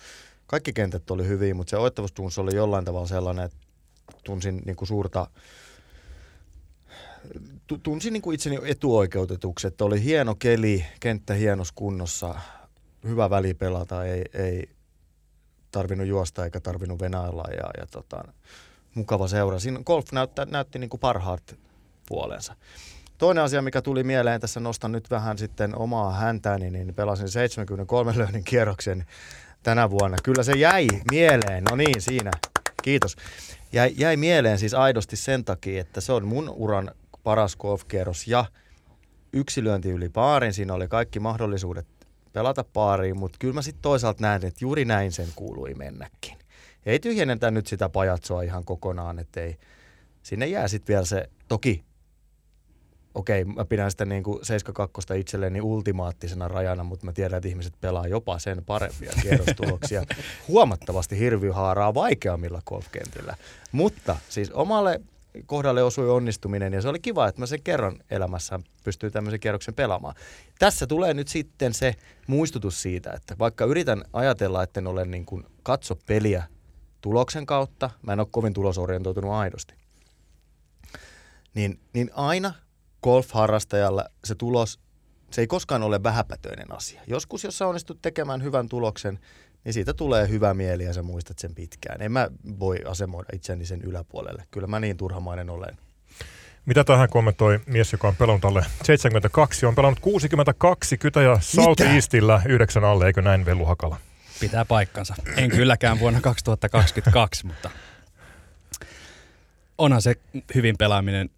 Kaikki 0.47 0.73
kentät 0.73 1.11
oli 1.11 1.27
hyviä, 1.27 1.53
mutta 1.53 1.69
se 1.69 1.77
Oittavuus 1.77 2.37
oli 2.37 2.55
jollain 2.55 2.85
tavalla 2.85 3.07
sellainen, 3.07 3.45
että 3.45 3.57
tunsin 4.23 4.61
niin 4.65 4.75
kuin 4.75 4.87
suurta 4.87 5.27
tunsin 7.83 8.13
niin 8.13 8.21
kuin 8.21 8.35
itseni 8.35 8.59
etuoikeutetuksi, 8.63 9.67
että 9.67 9.85
oli 9.85 10.03
hieno 10.03 10.35
keli, 10.35 10.85
kenttä 10.99 11.33
hienossa 11.33 11.73
kunnossa, 11.77 12.35
hyvä 13.03 13.29
väli 13.29 13.53
pelata, 13.53 14.05
ei, 14.05 14.23
ei 14.33 14.69
tarvinnut 15.71 16.07
juosta 16.07 16.45
eikä 16.45 16.59
tarvinnut 16.59 17.01
venailla 17.01 17.43
ja, 17.43 17.69
ja 17.77 17.87
tota, 17.91 18.23
mukava 18.95 19.27
seura. 19.27 19.59
Siinä 19.59 19.79
golf 19.85 20.11
näyttä, 20.11 20.47
näytti 20.51 20.79
niin 20.79 20.89
kuin 20.89 20.99
parhaat 20.99 21.55
puolensa. 22.07 22.55
Toinen 23.17 23.43
asia, 23.43 23.61
mikä 23.61 23.81
tuli 23.81 24.03
mieleen, 24.03 24.41
tässä 24.41 24.59
nostan 24.59 24.91
nyt 24.91 25.09
vähän 25.09 25.37
sitten 25.37 25.77
omaa 25.77 26.11
häntääni, 26.11 26.71
niin 26.71 26.95
pelasin 26.95 27.29
73 27.29 28.17
löynin 28.17 28.43
kierroksen 28.43 29.05
tänä 29.63 29.89
vuonna. 29.89 30.17
Kyllä 30.23 30.43
se 30.43 30.51
jäi 30.51 30.87
mieleen, 31.11 31.63
no 31.63 31.75
niin 31.75 32.01
siinä, 32.01 32.31
kiitos. 32.83 33.15
Jäi, 33.73 33.93
jäi 33.97 34.17
mieleen 34.17 34.59
siis 34.59 34.73
aidosti 34.73 35.15
sen 35.15 35.45
takia, 35.45 35.81
että 35.81 36.01
se 36.01 36.13
on 36.13 36.27
mun 36.27 36.49
uran 36.49 36.91
paras 37.23 37.55
golfkierros 37.55 38.27
ja 38.27 38.45
yksilöinti 39.33 39.89
yli 39.89 40.09
paarin. 40.09 40.53
Siinä 40.53 40.73
oli 40.73 40.87
kaikki 40.87 41.19
mahdollisuudet 41.19 41.87
pelata 42.33 42.63
paariin, 42.73 43.19
mutta 43.19 43.37
kyllä 43.39 43.53
mä 43.53 43.61
sitten 43.61 43.81
toisaalta 43.81 44.21
näen, 44.21 44.45
että 44.45 44.59
juuri 44.61 44.85
näin 44.85 45.11
sen 45.11 45.27
kuului 45.35 45.73
mennäkin. 45.73 46.37
Ei 46.85 46.99
tyhjennetä 46.99 47.51
nyt 47.51 47.67
sitä 47.67 47.89
pajatsoa 47.89 48.41
ihan 48.41 48.65
kokonaan, 48.65 49.19
että 49.19 49.41
ei, 49.41 49.57
sinne 50.23 50.47
jää 50.47 50.67
sitten 50.67 50.93
vielä 50.93 51.05
se, 51.05 51.29
toki 51.47 51.83
okei, 53.13 53.45
mä 53.45 53.65
pidän 53.65 53.91
sitä 53.91 54.05
niin 54.05 54.23
kuin 54.23 54.45
72 54.45 55.19
itselleni 55.19 55.61
ultimaattisena 55.61 56.47
rajana, 56.47 56.83
mutta 56.83 57.05
mä 57.05 57.13
tiedän, 57.13 57.37
että 57.37 57.49
ihmiset 57.49 57.73
pelaa 57.81 58.07
jopa 58.07 58.39
sen 58.39 58.65
parempia 58.65 59.11
kierrostuloksia 59.21 60.03
huomattavasti 60.47 61.19
hirvyyhaaraa 61.19 61.93
vaikeammilla 61.93 62.61
golfkentillä. 62.65 63.35
Mutta 63.71 64.17
siis 64.29 64.51
omalle 64.51 65.01
kohdalle 65.45 65.83
osui 65.83 66.09
onnistuminen 66.09 66.73
ja 66.73 66.81
se 66.81 66.89
oli 66.89 66.99
kiva, 66.99 67.27
että 67.27 67.41
mä 67.41 67.45
sen 67.45 67.63
kerran 67.63 68.03
elämässä 68.09 68.59
pystyy 68.83 69.11
tämmöisen 69.11 69.39
kierroksen 69.39 69.73
pelaamaan. 69.73 70.15
Tässä 70.59 70.87
tulee 70.87 71.13
nyt 71.13 71.27
sitten 71.27 71.73
se 71.73 71.95
muistutus 72.27 72.81
siitä, 72.81 73.11
että 73.11 73.35
vaikka 73.39 73.65
yritän 73.65 74.03
ajatella, 74.13 74.63
että 74.63 74.79
en 74.79 74.87
ole 74.87 75.05
niin 75.05 75.25
kuin 75.25 75.45
katso 75.63 75.95
peliä 76.05 76.43
tuloksen 77.01 77.45
kautta, 77.45 77.89
mä 78.01 78.13
en 78.13 78.19
ole 78.19 78.27
kovin 78.31 78.53
tulosorientoitunut 78.53 79.31
aidosti, 79.31 79.73
niin, 81.53 81.79
niin 81.93 82.11
aina 82.13 82.53
golf-harrastajalla 83.03 84.05
se 84.23 84.35
tulos, 84.35 84.79
se 85.31 85.41
ei 85.41 85.47
koskaan 85.47 85.83
ole 85.83 86.03
vähäpätöinen 86.03 86.71
asia. 86.71 87.01
Joskus, 87.07 87.43
jos 87.43 87.57
sä 87.57 87.67
onnistut 87.67 88.01
tekemään 88.01 88.43
hyvän 88.43 88.69
tuloksen, 88.69 89.19
niin 89.63 89.73
siitä 89.73 89.93
tulee 89.93 90.29
hyvä 90.29 90.53
mieli 90.53 90.83
ja 90.83 90.93
sä 90.93 91.03
muistat 91.03 91.39
sen 91.39 91.55
pitkään. 91.55 92.01
En 92.01 92.11
mä 92.11 92.29
voi 92.59 92.77
asemoida 92.87 93.29
itseni 93.33 93.65
sen 93.65 93.81
yläpuolelle. 93.81 94.43
Kyllä 94.51 94.67
mä 94.67 94.79
niin 94.79 94.97
turhamainen 94.97 95.49
olen. 95.49 95.77
Mitä 96.65 96.83
tähän 96.83 97.09
kommentoi 97.09 97.59
mies, 97.65 97.91
joka 97.91 98.07
on 98.07 98.15
pelannut 98.15 98.45
alle 98.45 98.65
72, 98.83 99.65
on 99.65 99.75
pelannut 99.75 99.99
62 99.99 100.97
Kytä 100.97 101.21
ja 101.21 101.37
South 101.39 101.81
Eastillä 101.81 102.41
yhdeksän 102.45 102.83
alle, 102.83 103.05
eikö 103.05 103.21
näin 103.21 103.45
Vellu 103.45 103.65
Hakala? 103.65 103.97
Pitää 104.39 104.65
paikkansa. 104.65 105.15
En 105.37 105.49
kylläkään 105.49 105.99
vuonna 105.99 106.21
2022, 106.21 107.45
mutta 107.45 107.69
onhan 109.77 110.01
se 110.01 110.15
hyvin 110.55 110.77
pelaaminen 110.77 111.29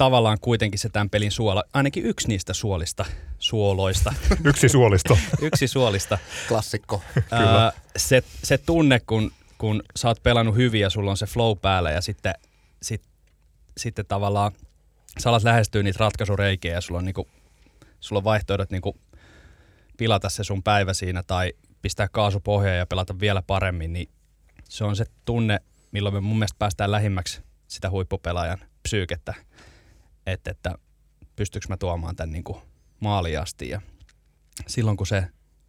tavallaan 0.00 0.38
kuitenkin 0.40 0.78
se 0.78 0.88
tämän 0.88 1.10
pelin 1.10 1.30
suola, 1.30 1.64
ainakin 1.72 2.06
yksi 2.06 2.28
niistä 2.28 2.54
suolista, 2.54 3.04
suoloista. 3.38 4.14
yksi 4.44 4.68
suolista. 4.68 5.16
yksi 5.42 5.68
suolista. 5.68 6.18
Klassikko. 6.48 7.02
Kyllä. 7.14 7.72
se, 7.96 8.22
se 8.42 8.58
tunne, 8.58 9.00
kun, 9.00 9.32
kun 9.58 9.82
sä 9.96 10.08
oot 10.08 10.22
pelannut 10.22 10.56
hyvin 10.56 10.80
ja 10.80 10.90
sulla 10.90 11.10
on 11.10 11.16
se 11.16 11.26
flow 11.26 11.58
päällä 11.58 11.90
ja 11.90 12.00
sitten, 12.00 12.34
sit, 12.82 13.02
sitten 13.76 14.06
tavallaan 14.06 14.52
sä 15.18 15.30
alat 15.30 15.42
lähestyä 15.42 15.82
niitä 15.82 16.04
ratkaisureikiä 16.04 16.74
ja 16.74 16.80
sulla 16.80 16.98
on, 16.98 17.04
niinku, 17.04 17.28
sulla 18.00 18.18
on 18.18 18.24
vaihtoehdot 18.24 18.70
niinku 18.70 18.96
pilata 19.96 20.28
se 20.28 20.44
sun 20.44 20.62
päivä 20.62 20.94
siinä 20.94 21.22
tai 21.22 21.52
pistää 21.82 22.08
kaasu 22.08 22.40
pohjaan 22.40 22.78
ja 22.78 22.86
pelata 22.86 23.20
vielä 23.20 23.42
paremmin, 23.42 23.92
niin 23.92 24.08
se 24.68 24.84
on 24.84 24.96
se 24.96 25.04
tunne, 25.24 25.60
milloin 25.92 26.14
me 26.14 26.20
mun 26.20 26.38
mielestä 26.38 26.58
päästään 26.58 26.90
lähimmäksi 26.90 27.40
sitä 27.68 27.90
huippupelaajan 27.90 28.58
psyykettä 28.82 29.34
että, 30.26 30.50
että 30.50 30.74
pystyykö 31.36 31.66
mä 31.68 31.76
tuomaan 31.76 32.16
tämän 32.16 32.32
niin 32.32 32.44
kuin 32.44 32.58
maaliin 33.00 33.40
asti. 33.40 33.68
Ja 33.68 33.80
silloin 34.66 34.96
kun 34.96 35.06
se 35.06 35.24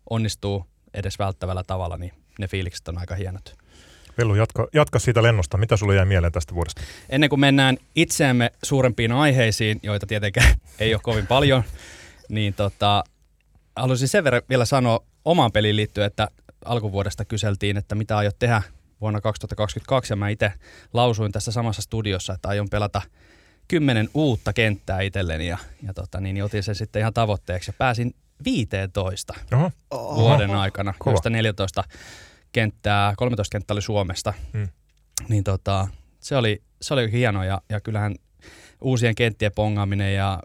onnistuu 0.10 0.66
edes 0.94 1.20
välttävällä 1.20 1.64
tavalla, 1.64 1.98
niin 1.98 2.12
ne 2.40 2.48
fiilikset 2.48 2.88
on 2.88 2.98
aika 2.98 3.16
hienot. 3.16 3.56
Vellu, 4.18 4.36
jatka, 4.36 4.68
jatka 4.74 5.00
siitä 5.00 5.24
lennosta. 5.24 5.58
Mitä 5.58 5.78
sulle 5.78 5.96
jäi 5.96 6.06
mieleen 6.06 6.34
tästä 6.34 6.56
vuodesta? 6.56 6.82
Ennen 7.10 7.30
kuin 7.30 7.40
mennään 7.40 7.78
itseämme 7.96 8.52
suurempiin 8.64 9.12
aiheisiin, 9.12 9.80
joita 9.84 10.08
tietenkään 10.08 10.56
ei 10.80 10.94
ole 10.94 11.02
kovin 11.04 11.28
paljon, 11.28 11.64
niin 12.30 12.54
tota, 12.54 13.04
haluaisin 13.76 14.08
sen 14.08 14.24
verran 14.24 14.42
vielä 14.50 14.66
sanoa 14.66 15.00
omaan 15.26 15.52
peliin 15.52 15.76
liittyen, 15.76 16.08
että 16.08 16.28
alkuvuodesta 16.66 17.26
kyseltiin, 17.26 17.78
että 17.78 17.96
mitä 17.96 18.18
aiot 18.18 18.40
tehdä 18.40 18.62
vuonna 19.02 19.22
2022, 19.22 20.14
ja 20.14 20.18
mä 20.18 20.30
itse 20.30 20.54
lausuin 20.94 21.32
tässä 21.32 21.52
samassa 21.52 21.82
studiossa, 21.82 22.34
että 22.34 22.50
aion 22.50 22.70
pelata– 22.70 23.02
kymmenen 23.72 24.10
uutta 24.14 24.54
kenttää 24.54 25.02
itselleni 25.02 25.48
ja, 25.48 25.58
ja 25.84 25.94
tota, 25.94 26.22
niin, 26.22 26.34
niin 26.34 26.44
otin 26.44 26.64
sen 26.64 26.76
sitten 26.76 27.00
ihan 27.00 27.14
tavoitteeksi 27.14 27.70
ja 27.70 27.74
pääsin 27.78 28.16
15 28.44 29.34
Oho. 29.54 29.72
vuoden 30.16 30.50
Oho. 30.50 30.60
aikana, 30.60 30.94
Kova. 31.00 31.14
josta 31.14 31.30
14 31.30 31.84
kenttää, 32.52 33.14
13 33.18 33.52
kenttää 33.52 33.76
oli 33.76 33.82
Suomesta. 33.82 34.34
Hmm. 34.54 34.68
Niin 35.30 35.44
tota, 35.44 35.88
se 36.20 36.36
oli, 36.36 36.62
se 36.82 36.94
oli 36.94 37.12
hieno 37.12 37.44
ja, 37.44 37.62
ja 37.70 37.82
kyllähän 37.82 38.16
uusien 38.82 39.16
kenttien 39.16 39.52
pongaaminen 39.56 40.16
ja 40.16 40.40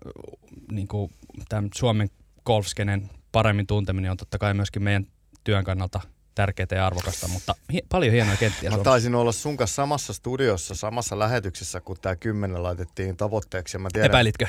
niin 0.73 0.89
kuin 0.89 1.13
tämän 1.49 1.71
Suomen 1.75 2.11
golfskenen 2.45 3.11
paremmin 3.33 3.67
tunteminen 3.67 4.11
on 4.11 4.17
totta 4.17 4.39
kai 4.39 4.55
myöskin 4.55 4.83
meidän 4.83 5.07
työn 5.45 5.65
kannalta 5.65 6.01
tärkeää 6.37 6.67
ja 6.75 6.87
arvokasta, 6.87 7.29
mutta 7.29 7.55
hi- 7.73 7.83
paljon 7.89 8.13
hienoja 8.13 8.37
kenttiä 8.37 8.71
Mä 8.71 8.79
taisin 8.79 9.15
olla 9.15 9.33
sun 9.33 9.57
kanssa 9.57 9.75
samassa 9.75 10.13
studiossa, 10.13 10.75
samassa 10.75 11.19
lähetyksessä, 11.19 11.81
kun 11.81 11.97
tämä 12.03 12.17
kymmenen 12.17 12.63
laitettiin 12.63 13.17
tavoitteeksi. 13.17 13.79
Mä 13.79 13.89
tiedän, 13.93 14.07
Epäilitkö? 14.11 14.47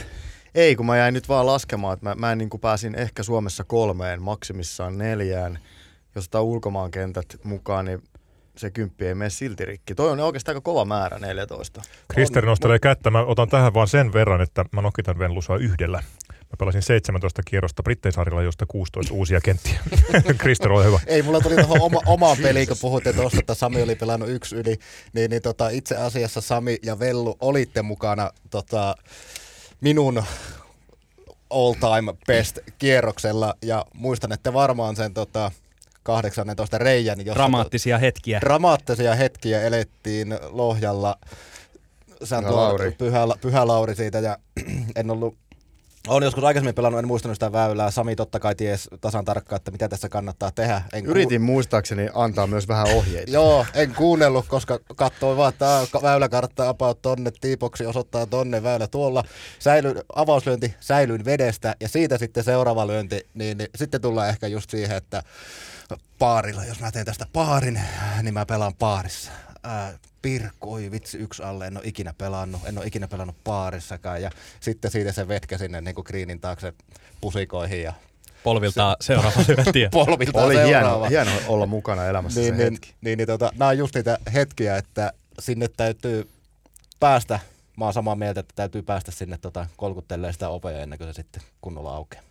Ei, 0.55 0.75
kun 0.75 0.85
mä 0.85 0.97
jäin 0.97 1.13
nyt 1.13 1.29
vaan 1.29 1.45
laskemaan, 1.45 1.93
että 1.93 2.05
mä, 2.09 2.15
mä 2.15 2.31
en 2.31 2.37
niin 2.37 2.49
kuin 2.49 2.61
pääsin 2.61 2.95
ehkä 2.95 3.23
Suomessa 3.23 3.63
kolmeen, 3.63 4.21
maksimissaan 4.21 4.97
neljään. 4.97 5.59
Jos 6.15 6.25
ottaa 6.25 6.41
ulkomaan 6.41 6.91
kentät 6.91 7.25
mukaan, 7.43 7.85
niin 7.85 8.03
se 8.57 8.71
kymppi 8.71 9.07
ei 9.07 9.15
mene 9.15 9.29
silti 9.29 9.65
rikki. 9.65 9.95
Toi 9.95 10.09
on 10.11 10.19
oikeastaan 10.19 10.55
aika 10.55 10.63
kova 10.63 10.85
määrä, 10.85 11.19
14. 11.19 11.81
Krister 12.07 12.45
nostelee 12.45 12.79
kättä. 12.79 13.09
Mä 13.09 13.23
otan 13.23 13.49
tähän 13.49 13.73
vaan 13.73 13.87
sen 13.87 14.13
verran, 14.13 14.41
että 14.41 14.65
mä 14.71 14.81
nokitan 14.81 15.19
Venlusua 15.19 15.57
yhdellä. 15.57 16.03
Mä 16.49 16.57
pelasin 16.59 16.81
17 16.81 17.41
kierrosta 17.45 17.83
Britteisarilla, 17.83 18.43
josta 18.43 18.65
16 18.65 19.13
uusia 19.13 19.41
kenttiä. 19.41 19.79
Krister, 20.37 20.71
ole 20.71 20.85
hyvä. 20.85 20.99
Ei, 21.07 21.21
mulla 21.21 21.39
tuli 21.39 21.55
tuohon 21.55 21.81
oma, 21.81 21.99
omaan 22.05 22.37
peliin, 22.41 22.67
kun 22.67 22.77
puhutte 22.81 23.13
tuosta, 23.13 23.39
että 23.39 23.53
Sami 23.53 23.81
oli 23.81 23.95
pelannut 23.95 24.29
yksi 24.29 24.55
yli, 24.55 24.79
niin, 25.13 25.29
niin 25.29 25.41
tota, 25.41 25.69
itse 25.69 25.95
asiassa 25.95 26.41
Sami 26.41 26.77
ja 26.83 26.99
Vellu 26.99 27.37
olitte 27.39 27.81
mukana 27.81 28.31
tota, 28.49 28.95
minun 29.81 30.23
all 31.49 31.73
time 31.73 32.13
best 32.27 32.59
kierroksella 32.77 33.53
ja 33.61 33.85
muistan, 33.93 34.31
että 34.31 34.53
varmaan 34.53 34.95
sen 34.95 35.13
tota, 35.13 35.51
18 36.03 36.77
reijän. 36.77 37.19
Jossa 37.25 37.33
dramaattisia 37.33 37.97
to, 37.97 38.01
hetkiä. 38.01 38.39
Dramaattisia 38.41 39.15
hetkiä 39.15 39.61
elettiin 39.61 40.39
Lohjalla. 40.49 41.17
Pyhä 42.29 42.55
Lauri. 42.55 42.91
Pyhä, 42.91 43.27
Pyhä 43.41 43.67
Lauri 43.67 43.95
siitä 43.95 44.19
ja 44.19 44.37
en 44.95 45.11
ollut 45.11 45.35
olen 46.07 46.25
joskus 46.25 46.43
aikaisemmin 46.43 46.75
pelannut, 46.75 46.99
en 46.99 47.07
muistanut 47.07 47.35
sitä 47.35 47.51
väylää. 47.51 47.91
Sami 47.91 48.15
totta 48.15 48.39
kai 48.39 48.55
ties 48.55 48.89
tasan 49.01 49.25
tarkkaan, 49.25 49.57
että 49.57 49.71
mitä 49.71 49.89
tässä 49.89 50.09
kannattaa 50.09 50.51
tehdä. 50.51 50.81
En 50.93 51.05
Yritin 51.05 51.41
ku... 51.41 51.45
muistaakseni 51.45 52.09
antaa 52.13 52.47
myös 52.47 52.67
vähän 52.67 52.87
ohjeita. 52.87 53.31
Joo, 53.37 53.65
en 53.73 53.93
kuunnellut, 53.95 54.47
koska 54.47 54.79
katsoin 54.95 55.37
vaan, 55.37 55.49
että 55.49 55.87
väyläkartta 56.01 56.69
about 56.69 57.01
tonne, 57.01 57.31
tiipoksi 57.41 57.85
osoittaa 57.85 58.25
tonne, 58.25 58.63
väylä 58.63 58.87
tuolla. 58.87 59.23
Säilyin, 59.59 60.01
avauslyönti 60.15 60.75
säilyin 60.79 61.25
vedestä 61.25 61.75
ja 61.79 61.89
siitä 61.89 62.17
sitten 62.17 62.43
seuraava 62.43 62.87
lyönti, 62.87 63.27
niin, 63.33 63.57
niin 63.57 63.69
sitten 63.75 64.01
tullaan 64.01 64.29
ehkä 64.29 64.47
just 64.47 64.69
siihen, 64.69 64.97
että 64.97 65.23
paarilla, 66.19 66.65
jos 66.65 66.79
mä 66.79 66.91
teen 66.91 67.05
tästä 67.05 67.25
paarin, 67.33 67.81
niin 68.21 68.33
mä 68.33 68.45
pelaan 68.45 68.73
paarissa. 68.79 69.31
Ää, 69.67 69.99
Pirkku, 70.21 70.73
oi 70.73 70.91
vitsi, 70.91 71.17
yksi 71.17 71.43
alle, 71.43 71.67
en 71.67 71.77
ole 71.77 71.87
ikinä 71.87 72.13
pelannut, 72.17 72.61
en 72.65 72.77
ole 72.77 72.85
ikinä 72.85 73.07
pelannut 73.07 73.35
paarissakaan. 73.43 74.21
Ja 74.21 74.31
sitten 74.59 74.91
siitä 74.91 75.11
se 75.11 75.27
vetkä 75.27 75.57
sinne 75.57 75.81
niin 75.81 75.95
kuin 75.95 76.05
kriinin 76.05 76.39
taakse 76.39 76.73
pusikoihin 77.21 77.83
ja 77.83 77.93
polviltaan 78.43 78.95
se, 79.01 79.05
seuraava 79.05 79.41
lyöntiä. 79.47 79.89
polviltaan 80.03 80.45
Oli 80.45 80.55
hieno, 80.67 81.03
hieno, 81.03 81.31
olla 81.47 81.65
mukana 81.65 82.05
elämässä 82.05 82.39
niin, 82.39 82.53
se 82.53 82.57
niin, 82.57 82.73
hetki. 82.73 82.95
Niin, 83.01 83.17
niin 83.17 83.27
tota, 83.27 83.51
nämä 83.57 83.69
on 83.69 83.77
just 83.77 83.95
niitä 83.95 84.17
hetkiä, 84.33 84.77
että 84.77 85.13
sinne 85.39 85.67
täytyy 85.67 86.29
päästä, 86.99 87.39
mä 87.77 87.85
oon 87.85 87.93
samaa 87.93 88.15
mieltä, 88.15 88.39
että 88.39 88.53
täytyy 88.55 88.81
päästä 88.81 89.11
sinne 89.11 89.37
tota, 89.37 89.67
kolkuttelee 89.77 90.33
sitä 90.33 90.49
ovea 90.49 90.79
ennen 90.79 90.99
kuin 90.99 91.13
se 91.13 91.13
sitten 91.13 91.43
kunnolla 91.61 91.95
aukeaa. 91.95 92.26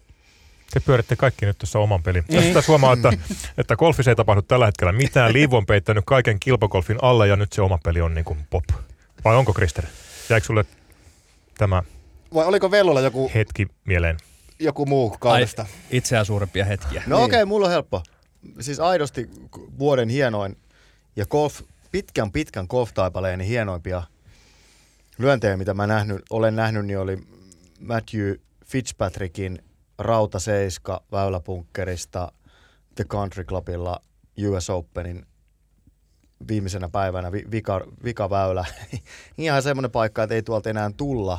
Te 0.70 0.80
pyöritte 0.80 1.16
kaikki 1.16 1.46
nyt 1.46 1.58
tuossa 1.58 1.78
oman 1.78 2.02
pelin. 2.02 2.24
Mm. 2.28 2.54
Tästä 2.54 2.72
huomaa, 2.72 2.92
että, 2.92 3.12
että 3.58 3.76
golfissa 3.76 4.10
ei 4.10 4.16
tapahdu 4.16 4.42
tällä 4.42 4.66
hetkellä 4.66 4.92
mitään. 4.92 5.32
Liivu 5.32 5.56
on 5.56 5.66
peittänyt 5.66 6.04
kaiken 6.06 6.40
kilpakolfin 6.40 6.98
alle 7.02 7.28
ja 7.28 7.36
nyt 7.36 7.52
se 7.52 7.62
oma 7.62 7.78
peli 7.84 8.00
on 8.00 8.14
niin 8.14 8.24
kuin 8.24 8.38
pop. 8.50 8.64
Vai 9.24 9.36
onko 9.36 9.52
Krister? 9.52 9.84
Jäikö 10.30 10.46
sulle 10.46 10.64
tämä 11.58 11.82
Vai 12.34 12.44
oliko 12.46 12.70
Vellolla 12.70 13.00
joku, 13.00 13.30
hetki 13.34 13.66
mieleen? 13.84 14.16
joku 14.58 14.86
muu 14.86 15.16
kaudesta? 15.20 15.66
Itseään 15.90 16.26
suurempia 16.26 16.64
hetkiä. 16.64 17.02
No 17.06 17.16
Niin. 17.16 17.24
okei, 17.24 17.36
okay, 17.36 17.44
mulla 17.44 17.66
on 17.66 17.72
helppo. 17.72 18.02
Siis 18.60 18.80
aidosti 18.80 19.30
vuoden 19.78 20.08
hienoin 20.08 20.56
ja 21.16 21.26
golf, 21.26 21.60
pitkän 21.92 22.32
pitkän 22.32 22.66
golf-taipaleeni 22.70 23.46
hienoimpia 23.48 24.02
lyöntejä, 25.18 25.56
mitä 25.56 25.74
mä 25.74 25.86
nähnyt, 25.86 26.22
olen 26.30 26.56
nähnyt, 26.56 26.86
niin 26.86 26.98
oli 26.98 27.18
Matthew 27.80 28.34
Fitzpatrickin 28.66 29.58
Rauta 29.98 30.38
Seiska 30.38 31.02
väyläpunkkerista 31.12 32.32
The 32.94 33.04
Country 33.04 33.44
Clubilla 33.44 34.00
US 34.48 34.70
Openin 34.70 35.26
viimeisenä 36.48 36.88
päivänä, 36.88 37.32
vi, 37.32 37.44
vika, 37.50 37.80
vikaväylä. 38.04 38.64
Ihan 39.38 39.62
semmoinen 39.62 39.90
paikka, 39.90 40.22
että 40.22 40.34
ei 40.34 40.42
tuolta 40.42 40.70
enää 40.70 40.90
tulla. 40.96 41.38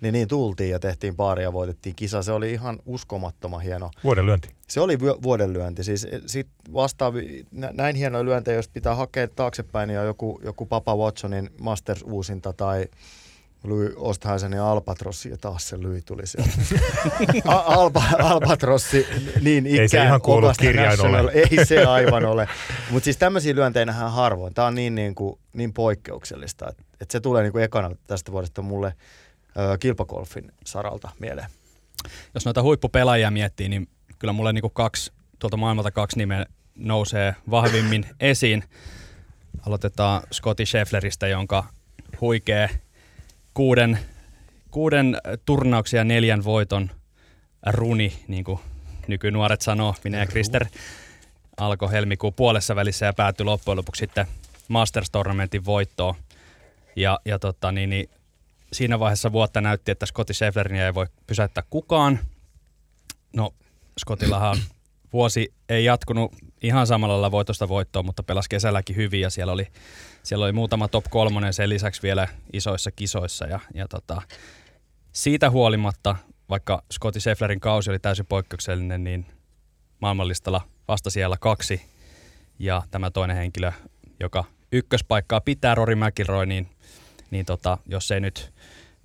Niin 0.00 0.12
niin 0.12 0.28
tultiin 0.28 0.70
ja 0.70 0.78
tehtiin 0.78 1.16
paaria 1.16 1.42
ja 1.42 1.52
voitettiin 1.52 1.94
kisa. 1.94 2.22
Se 2.22 2.32
oli 2.32 2.52
ihan 2.52 2.78
uskomattoman 2.86 3.60
hieno. 3.60 3.90
Vuoden 4.04 4.26
lyönti. 4.26 4.48
Se 4.68 4.80
oli 4.80 5.00
vuoden 5.00 5.52
lyönti. 5.52 5.84
Siis 5.84 6.06
sit 6.26 6.48
vastaavi, 6.72 7.46
nä- 7.50 7.70
näin 7.72 7.96
hienoja 7.96 8.24
lyöntejä, 8.24 8.56
jos 8.56 8.68
pitää 8.68 8.94
hakea 8.94 9.28
taaksepäin, 9.28 9.88
niin 9.88 10.00
on 10.00 10.06
joku, 10.06 10.40
joku 10.44 10.66
Papa 10.66 10.96
Watsonin 10.96 11.50
Masters-uusinta 11.60 12.52
tai 12.52 12.86
Louis 13.64 13.92
Oosthuisenin 13.96 14.60
Albatrossi, 14.60 15.30
ja 15.30 15.36
taas 15.38 15.68
se 15.68 15.76
Louis 15.76 16.04
tuli 16.04 16.26
sieltä. 16.26 16.50
Alba, 17.46 18.02
Albatrossi, 18.18 19.06
niin 19.40 19.66
ikään 19.66 19.82
Ei 19.82 19.88
se 19.88 20.04
ihan 20.04 20.20
kuulu 20.22 20.46
Augusta 20.46 20.62
kirjain 20.62 21.00
ole. 21.00 21.10
National. 21.10 21.28
Ei 21.28 21.66
se 21.66 21.84
aivan 21.84 22.24
ole. 22.24 22.48
Mutta 22.90 23.04
siis 23.04 23.16
tämmöisiä 23.16 23.54
lyöntejä 23.54 23.86
nähdään 23.86 24.12
harvoin. 24.12 24.54
Tämä 24.54 24.66
on 24.66 24.74
niin, 24.74 24.94
niin, 24.94 25.14
kuin, 25.14 25.38
niin 25.52 25.72
poikkeuksellista, 25.72 26.68
että 26.68 26.82
et 27.00 27.10
se 27.10 27.20
tulee 27.20 27.42
niin 27.42 27.52
kuin 27.52 27.64
ekana 27.64 27.90
tästä 28.06 28.32
vuodesta 28.32 28.62
mulle 28.62 28.94
ö, 29.56 29.78
kilpakolfin 29.78 30.52
saralta 30.66 31.10
mieleen. 31.18 31.48
Jos 32.34 32.44
noita 32.44 32.62
huippupelaajia 32.62 33.30
miettii, 33.30 33.68
niin 33.68 33.88
kyllä 34.18 34.32
mulle 34.32 34.52
niinku 34.52 34.70
kaksi, 34.70 35.12
tuolta 35.38 35.56
maailmalta 35.56 35.90
kaksi 35.90 36.18
nimeä 36.18 36.46
nousee 36.74 37.34
vahvimmin 37.50 38.06
esiin. 38.20 38.64
Aloitetaan 39.66 40.22
Scotty 40.32 40.66
Scheffleristä, 40.66 41.28
jonka 41.28 41.64
huikee 42.20 42.70
kuuden, 43.54 43.98
kuuden 44.70 45.16
turnauksia 45.46 46.00
ja 46.00 46.04
neljän 46.04 46.44
voiton 46.44 46.90
runi, 47.66 48.12
niin 48.28 48.44
kuin 48.44 48.58
nykynuoret 49.08 49.60
sanoo, 49.60 49.94
minä 50.04 50.18
ja 50.18 50.26
Krister, 50.26 50.66
alkoi 51.56 51.92
helmikuun 51.92 52.34
puolessa 52.34 52.76
välissä 52.76 53.06
ja 53.06 53.12
päättyi 53.12 53.44
loppujen 53.44 53.76
lopuksi 53.76 54.00
sitten 54.00 54.26
Masters 54.68 55.10
Tournamentin 55.10 55.64
voittoon. 55.64 56.14
Ja, 56.96 57.20
ja 57.24 57.38
tota, 57.38 57.72
niin, 57.72 57.90
niin, 57.90 58.10
siinä 58.72 58.98
vaiheessa 58.98 59.32
vuotta 59.32 59.60
näytti, 59.60 59.92
että 59.92 60.06
Scotty 60.06 60.34
Schefflerin 60.34 60.80
ei 60.80 60.94
voi 60.94 61.06
pysäyttää 61.26 61.64
kukaan. 61.70 62.18
No, 63.36 63.54
Scottillahan 64.00 64.58
vuosi 65.12 65.54
ei 65.68 65.84
jatkunut 65.84 66.36
ihan 66.62 66.86
samalla 66.86 67.12
lailla 67.12 67.30
voitosta 67.30 67.68
voittoon, 67.68 68.06
mutta 68.06 68.22
pelasi 68.22 68.48
kesälläkin 68.48 68.96
hyvin 68.96 69.20
ja 69.20 69.30
siellä 69.30 69.52
oli, 69.52 69.68
siellä 70.22 70.44
oli 70.44 70.52
muutama 70.52 70.88
top 70.88 71.04
kolmonen 71.10 71.52
sen 71.52 71.68
lisäksi 71.68 72.02
vielä 72.02 72.28
isoissa 72.52 72.90
kisoissa. 72.90 73.46
Ja, 73.46 73.60
ja 73.74 73.88
tota, 73.88 74.22
siitä 75.12 75.50
huolimatta, 75.50 76.16
vaikka 76.48 76.82
Scotty 76.92 77.20
Schefflerin 77.20 77.60
kausi 77.60 77.90
oli 77.90 77.98
täysin 77.98 78.26
poikkeuksellinen, 78.26 79.04
niin 79.04 79.26
maailmanlistalla 80.00 80.60
vasta 80.88 81.10
siellä 81.10 81.36
kaksi. 81.40 81.82
Ja 82.58 82.82
tämä 82.90 83.10
toinen 83.10 83.36
henkilö, 83.36 83.72
joka 84.20 84.44
ykköspaikkaa 84.72 85.40
pitää, 85.40 85.74
Rory 85.74 85.94
McIlroy, 85.94 86.46
niin, 86.46 86.68
niin 87.30 87.46
tota, 87.46 87.78
jos 87.86 88.10
ei 88.10 88.20
nyt 88.20 88.52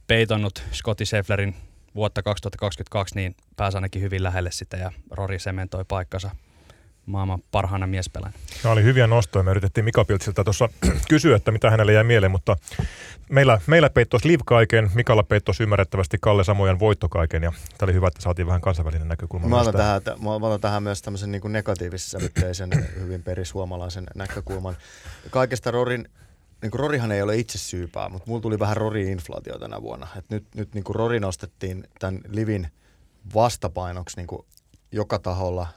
peitonnut 0.07 0.63
Scotty 0.73 1.05
Schefflerin 1.05 1.55
vuotta 1.95 2.23
2022, 2.23 3.15
niin 3.15 3.35
pääsi 3.55 3.77
ainakin 3.77 4.01
hyvin 4.01 4.23
lähelle 4.23 4.51
sitä 4.51 4.77
ja 4.77 4.91
Rory 5.11 5.39
sementoi 5.39 5.85
paikkansa 5.88 6.31
maailman 7.07 7.43
parhaana 7.51 7.88
miespelaajana. 7.88 8.39
Nämä 8.63 8.73
oli 8.73 8.84
hyviä 8.84 9.07
nostoja. 9.07 9.43
Me 9.43 9.51
yritettiin 9.51 9.85
Mika 9.85 10.05
Piltsiltä 10.05 10.43
tuossa 10.43 10.69
kysyä, 11.09 11.35
että 11.35 11.51
mitä 11.51 11.71
hänelle 11.71 11.93
jäi 11.93 12.03
mieleen, 12.03 12.31
mutta 12.31 12.55
meillä, 13.29 13.61
meillä 13.67 13.89
peittos 13.89 14.25
Liv 14.25 14.39
kaiken, 14.45 14.91
Mikalla 14.93 15.23
peittos 15.23 15.61
ymmärrettävästi 15.61 16.17
Kalle 16.21 16.43
Samojan 16.43 16.79
voitto 16.79 17.09
kaiken 17.09 17.43
ja 17.43 17.51
tämä 17.77 17.88
oli 17.88 17.93
hyvä, 17.93 18.07
että 18.07 18.21
saatiin 18.21 18.47
vähän 18.47 18.61
kansainvälinen 18.61 19.07
näkökulma. 19.07 19.47
Mä 19.47 19.61
otan, 19.61 19.73
tähän. 19.73 20.01
tähän, 20.03 20.23
mä 20.23 20.29
otan 20.31 20.61
tähän 20.61 20.84
myös 20.84 21.01
tämmöisen 21.01 21.31
niin 21.31 21.41
negatiivissävytteisen, 21.45 22.69
hyvin 23.01 23.23
perisuomalaisen 23.23 24.03
näkökulman. 24.15 24.77
Kaikesta 25.29 25.71
Rorin, 25.71 26.09
niin 26.61 26.71
kuin 26.71 26.79
Rorihan 26.79 27.11
ei 27.11 27.21
ole 27.21 27.38
itse 27.38 27.57
syypää, 27.57 28.09
mutta 28.09 28.29
mulla 28.29 28.41
tuli 28.41 28.59
vähän 28.59 28.77
Rori-inflaatio 28.77 29.59
tänä 29.59 29.81
vuonna. 29.81 30.07
Et 30.17 30.25
nyt 30.29 30.45
nyt 30.55 30.73
niin 30.73 30.84
kuin 30.84 30.95
Rori 30.95 31.19
nostettiin 31.19 31.84
tämän 31.99 32.21
Livin 32.27 32.67
vastapainoksi 33.34 34.17
niin 34.17 34.27
kuin 34.27 34.45
joka 34.91 35.19
taholla 35.19 35.67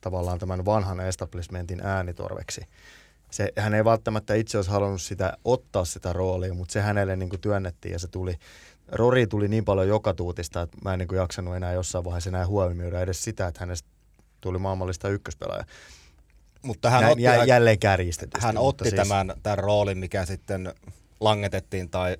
tavallaan 0.00 0.38
tämän 0.38 0.64
vanhan 0.64 1.00
establishmentin 1.00 1.86
äänitorveksi. 1.86 2.60
Se, 3.30 3.52
hän 3.58 3.74
ei 3.74 3.84
välttämättä 3.84 4.34
itse 4.34 4.58
olisi 4.58 4.70
halunnut 4.70 5.02
sitä 5.02 5.36
ottaa 5.44 5.84
sitä 5.84 6.12
roolia, 6.12 6.54
mutta 6.54 6.72
se 6.72 6.80
hänelle 6.80 7.16
niin 7.16 7.28
kuin 7.28 7.40
työnnettiin 7.40 7.92
ja 7.92 7.98
se 7.98 8.08
tuli. 8.08 8.38
Rori 8.88 9.26
tuli 9.26 9.48
niin 9.48 9.64
paljon 9.64 9.88
joka 9.88 10.14
tuutista, 10.14 10.62
että 10.62 10.78
mä 10.84 10.92
en 10.92 10.98
niin 10.98 11.08
kuin 11.08 11.16
jaksanut 11.16 11.56
enää 11.56 11.72
jossain 11.72 12.04
vaiheessa 12.04 12.30
enää 12.30 12.46
huomioida 12.46 13.00
edes 13.00 13.24
sitä, 13.24 13.46
että 13.46 13.60
hänestä 13.60 13.88
tuli 14.40 14.58
maailmallista 14.58 15.08
ykköspelaaja. 15.08 15.64
Mutta 16.62 16.90
hän 16.90 17.00
Näin, 17.00 17.12
otti, 17.12 17.22
jä, 17.22 17.44
jälleen 17.44 17.78
kärjistetysti. 17.78 18.46
hän 18.46 18.58
otti 18.58 18.90
tämän, 18.90 19.34
tämän 19.42 19.58
roolin, 19.58 19.98
mikä 19.98 20.24
sitten 20.24 20.74
langetettiin 21.20 21.90
tai 21.90 22.16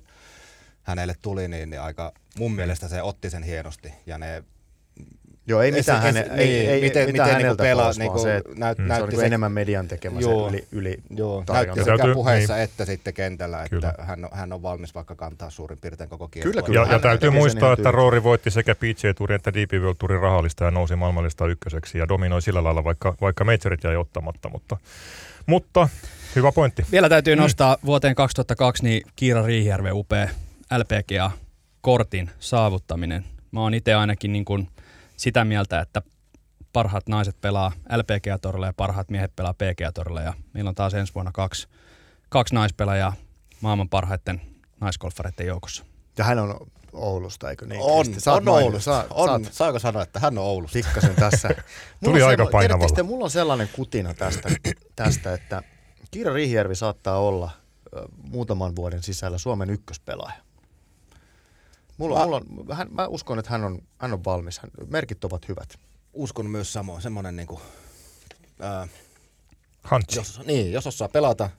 hänelle 0.83 1.15
tuli, 1.21 1.47
niin, 1.47 1.69
niin 1.69 1.81
aika 1.81 2.13
mun 2.37 2.51
mielestä 2.51 2.87
se 2.87 3.01
otti 3.01 3.29
sen 3.29 3.43
hienosti. 3.43 3.93
Ja 4.05 4.17
ne, 4.17 4.43
Joo, 5.49 5.61
ei 5.61 5.71
se- 5.71 5.77
mitään, 5.77 6.01
häne, 6.01 6.21
niin, 6.21 6.31
ei, 6.39 6.67
ei, 6.67 6.81
miten, 6.81 6.81
mitään 6.81 7.07
miten 7.07 7.25
niinku 7.25 7.31
häneltä 7.43 7.63
pelaa, 7.63 7.85
pois, 7.85 7.99
niinku, 7.99 8.19
se, 8.19 8.35
että 8.37 8.49
näyt, 8.55 8.77
Mm. 8.77 8.87
se 8.87 8.93
on 8.93 8.99
näytti 8.99 9.15
niin 9.15 9.25
enemmän 9.25 9.51
median 9.51 9.87
tekemä 9.87 10.19
Joo. 10.19 10.49
se 10.49 10.55
yli, 10.55 10.67
yli 10.71 10.97
Joo, 11.09 11.43
näytti 11.53 11.79
sekä 11.79 11.97
Täytyy- 11.97 12.13
puheissa 12.13 12.53
niin. 12.53 12.63
että 12.63 12.85
sitten 12.85 13.13
kentällä, 13.13 13.57
että 13.57 13.69
Kyllä. 13.69 13.93
hän 13.99 14.25
on, 14.25 14.29
hän 14.33 14.53
on 14.53 14.61
valmis 14.61 14.95
vaikka 14.95 15.15
kantaa 15.15 15.49
suurin 15.49 15.77
piirtein 15.81 16.09
koko 16.09 16.27
Kyllä, 16.27 16.43
kiertoa. 16.43 16.63
kyllä. 16.63 16.81
Ja, 16.81 16.91
ja 16.93 16.99
täytyy 16.99 17.29
muistaa, 17.29 17.73
että. 17.73 17.91
Roori 17.91 18.23
voitti 18.23 18.51
sekä 18.51 18.75
PGA 18.75 19.13
Tourin 19.17 19.35
että 19.35 19.53
DP 19.53 19.71
World 19.73 19.95
Tourin 19.99 20.21
rahallista 20.21 20.63
ja 20.63 20.71
nousi 20.71 20.95
maailmallista 20.95 21.47
ykköseksi 21.47 21.97
ja 21.97 22.07
dominoi 22.07 22.41
sillä 22.41 22.63
lailla, 22.63 22.83
vaikka, 22.83 23.15
vaikka 23.21 23.43
majorit 23.43 23.83
jäi 23.83 23.95
ottamatta. 23.95 24.49
Mutta, 24.49 24.77
mutta 25.45 25.89
hyvä 26.35 26.51
pointti. 26.51 26.85
Vielä 26.91 27.09
täytyy 27.09 27.35
nostaa 27.35 27.77
vuoteen 27.85 28.15
2002 28.15 28.83
niin 28.83 29.01
Kiira 29.15 29.45
Riihijärven 29.45 29.93
upea 29.93 30.29
LPGA-kortin 30.77 32.29
saavuttaminen. 32.39 33.25
Mä 33.51 33.61
oon 33.61 33.73
itse 33.73 33.93
ainakin 33.93 34.33
niin 34.33 34.45
kuin 34.45 34.67
sitä 35.19 35.45
mieltä, 35.45 35.79
että 35.79 36.01
parhaat 36.73 37.07
naiset 37.07 37.41
pelaa 37.41 37.71
LPGA-torilla 37.95 38.65
ja 38.65 38.73
parhaat 38.73 39.09
miehet 39.09 39.35
pelaa 39.35 39.53
PGA-torilla. 39.53 40.21
Ja 40.21 40.33
meillä 40.53 40.69
on 40.69 40.75
taas 40.75 40.93
ensi 40.93 41.13
vuonna 41.15 41.31
kaksi, 41.31 41.67
kaksi 42.29 42.55
naispelaajaa 42.55 43.13
maailman 43.61 43.89
parhaiten 43.89 44.41
naisgolfareiden 44.81 45.47
joukossa. 45.47 45.85
Ja 46.17 46.23
hän 46.23 46.39
on 46.39 46.67
Oulusta, 46.93 47.49
eikö 47.49 47.65
niin? 47.65 47.81
On, 47.83 48.05
Kristi? 48.05 48.29
On 48.29 48.47
Oulusta. 48.49 48.91
Sä, 48.91 49.05
on, 49.09 49.29
oot 49.29 49.53
saako 49.53 49.79
sanoa, 49.79 50.03
että 50.03 50.19
hän 50.19 50.37
on 50.37 50.43
Oulusta? 50.43 50.73
pikkasen 50.73 51.15
tässä. 51.15 51.47
Mulla 51.53 51.63
Tuli 52.03 52.23
on 52.23 52.29
aika 52.29 52.45
painavalla. 52.45 52.95
te, 52.95 53.03
mulla 53.03 53.23
on 53.23 53.31
sellainen 53.31 53.69
kutina 53.75 54.13
tästä, 54.13 54.49
tästä 54.95 55.33
että 55.33 55.63
Kiira 56.11 56.33
Riihijärvi 56.33 56.75
saattaa 56.75 57.19
olla 57.19 57.51
muutaman 58.31 58.75
vuoden 58.75 59.03
sisällä 59.03 59.37
Suomen 59.37 59.69
ykköspelaaja. 59.69 60.48
Mulla, 61.99 62.19
Mä- 62.19 62.25
mulla 62.25 62.35
on, 62.69 62.77
hän, 62.77 62.87
mä 62.91 63.07
uskon, 63.07 63.39
että 63.39 63.51
hän 63.51 63.63
on, 63.63 63.81
hän 63.97 64.13
on 64.13 64.25
valmis. 64.25 64.59
Hän, 64.59 64.71
merkit 64.87 65.23
ovat 65.23 65.47
hyvät. 65.47 65.79
Uskon 66.13 66.49
myös 66.49 66.73
samoin, 66.73 67.01
semmoinen 67.01 67.35
niinku, 67.35 67.61
ää, 68.59 68.87
Hantsi. 69.83 70.19
jos, 70.19 70.41
niin, 70.45 70.71
jos 70.71 70.87
osaa 70.87 71.07
pelata, 71.09 71.49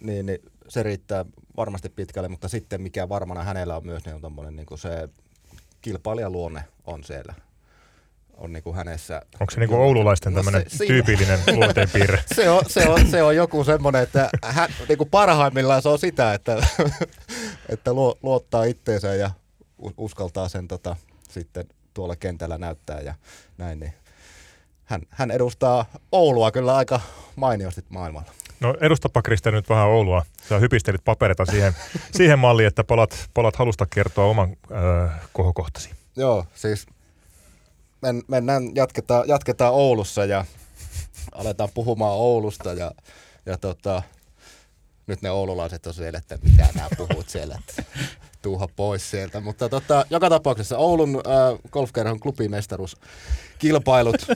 niin, 0.00 0.26
niin 0.26 0.38
se 0.68 0.82
riittää 0.82 1.24
varmasti 1.56 1.88
pitkälle, 1.88 2.28
mutta 2.28 2.48
sitten 2.48 2.82
mikä 2.82 3.08
varmana 3.08 3.42
hänellä 3.42 3.76
on 3.76 3.86
myös, 3.86 4.04
niin 4.04 4.14
on 4.14 4.20
tommonen, 4.20 4.56
niin 4.56 4.66
kuin 4.66 4.78
se 4.78 5.08
kilpailijaluonne 5.82 6.64
on 6.86 7.04
siellä. 7.04 7.34
On 8.36 8.52
niin 8.52 8.62
kuin 8.62 8.76
hänessä. 8.76 9.22
Onko 9.40 9.50
se 9.50 9.60
niinku 9.60 9.74
oululaisten 9.76 10.32
No 10.32 10.42
se- 10.42 10.44
tämmöinen 10.44 10.70
siinä- 10.70 10.86
tyypillinen 10.94 11.40
luonteenpiirre? 11.58 12.22
Se 12.34 12.50
on, 12.50 12.62
se 12.68 12.88
on, 12.88 13.06
se 13.10 13.22
on 13.22 13.36
joku 13.36 13.64
semmoinen, 13.64 14.02
että 14.02 14.30
hän, 14.44 14.68
niin 14.88 14.98
kuin 14.98 15.10
parhaimmillaan 15.10 15.82
se 15.82 15.88
on 15.88 15.98
sitä, 15.98 16.34
että, 16.34 16.66
että 17.68 17.92
luo, 17.92 18.18
luottaa 18.22 18.64
itteensä 18.64 19.14
ja 19.14 19.30
uskaltaa 19.96 20.48
sen 20.48 20.68
tota, 20.68 20.96
sitten 21.28 21.68
tuolla 21.94 22.16
kentällä 22.16 22.58
näyttää 22.58 23.00
ja 23.00 23.14
näin. 23.58 23.80
Niin 23.80 23.92
hän, 24.84 25.02
hän 25.10 25.30
edustaa 25.30 25.86
Oulua 26.12 26.50
kyllä 26.50 26.76
aika 26.76 27.00
mainiosti 27.36 27.84
maailmalla. 27.88 28.32
No 28.60 28.74
edustapa 28.80 29.22
Krista 29.22 29.50
nyt 29.50 29.68
vähän 29.68 29.86
Oulua. 29.86 30.24
Sä 30.48 30.58
hypistelit 30.58 31.04
paperita 31.04 31.44
siihen, 31.44 31.72
siihen 32.16 32.38
malliin, 32.38 32.66
että 32.66 32.84
palat, 32.84 33.28
palat 33.34 33.56
halusta 33.56 33.86
kertoa 33.86 34.24
oman 34.24 34.56
äh, 34.72 35.20
kohokohtasi. 35.32 35.90
Joo, 36.16 36.46
siis 36.54 36.86
men, 38.02 38.22
mennään, 38.28 38.62
jatketaan, 38.74 39.28
jatketaan 39.28 39.74
Oulussa 39.74 40.24
ja 40.24 40.44
aletaan 41.32 41.68
puhumaan 41.74 42.16
Oulusta 42.16 42.72
ja, 42.72 42.92
ja 43.46 43.58
tota, 43.58 44.02
nyt 45.06 45.22
ne 45.22 45.30
oululaiset 45.30 45.86
on 45.86 45.94
siellä, 45.94 46.18
että 46.18 46.38
mitä 46.42 46.68
nämä 46.74 46.88
puhut 46.96 47.28
siellä, 47.28 47.58
että 47.58 47.82
tuuha 48.46 48.68
pois 48.76 49.10
sieltä. 49.10 49.40
Mutta 49.40 49.68
tota, 49.68 50.06
joka 50.10 50.30
tapauksessa 50.30 50.78
Oulun 50.78 51.16
äh, 51.16 51.22
golfkerhon 51.70 52.20
klubimestaruuskilpailut. 52.20 54.16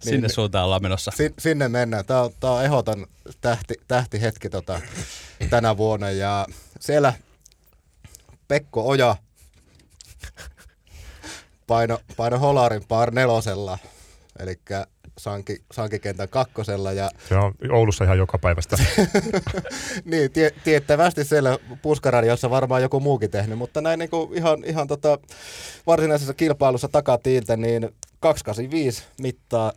Sinne 0.00 0.20
niin, 0.20 0.34
suuntaan 0.34 0.64
ollaan 0.64 0.82
menossa. 0.82 1.10
Sin, 1.14 1.34
sinne 1.38 1.68
mennään. 1.68 2.04
Tämä 2.04 2.22
on, 2.22 2.30
tää 2.40 2.50
on 2.50 2.64
ehdoton 2.64 3.06
tähti, 3.40 3.74
tähtihetki 3.88 4.50
tota, 4.50 4.80
tänä 5.50 5.76
vuonna. 5.76 6.10
Ja 6.10 6.46
siellä 6.80 7.12
Pekko 8.48 8.88
Oja 8.88 9.16
paino, 11.66 11.98
paino 12.16 12.38
Holarin 12.38 12.84
par 12.88 13.10
nelosella, 13.10 13.78
eli 14.38 14.60
sanki, 15.22 15.62
sankikentän 15.72 16.28
kakkosella. 16.28 16.92
Ja, 16.92 17.10
Se 17.28 17.36
on 17.36 17.54
Oulussa 17.72 18.04
ihan 18.04 18.18
joka 18.18 18.38
päivästä. 18.38 18.76
niin, 20.04 20.30
tie, 20.30 20.50
tiettävästi 20.64 21.24
siellä 21.24 21.58
puskaradiossa 21.82 22.50
varmaan 22.50 22.82
joku 22.82 23.00
muukin 23.00 23.30
tehnyt, 23.30 23.58
mutta 23.58 23.80
näin 23.80 23.98
niin 23.98 24.10
kuin 24.10 24.34
ihan, 24.34 24.64
ihan 24.64 24.88
tota 24.88 25.18
varsinaisessa 25.86 26.34
kilpailussa 26.34 26.88
takatiiltä, 26.88 27.56
niin 27.56 27.82
285 28.20 29.04
mittaa 29.22 29.72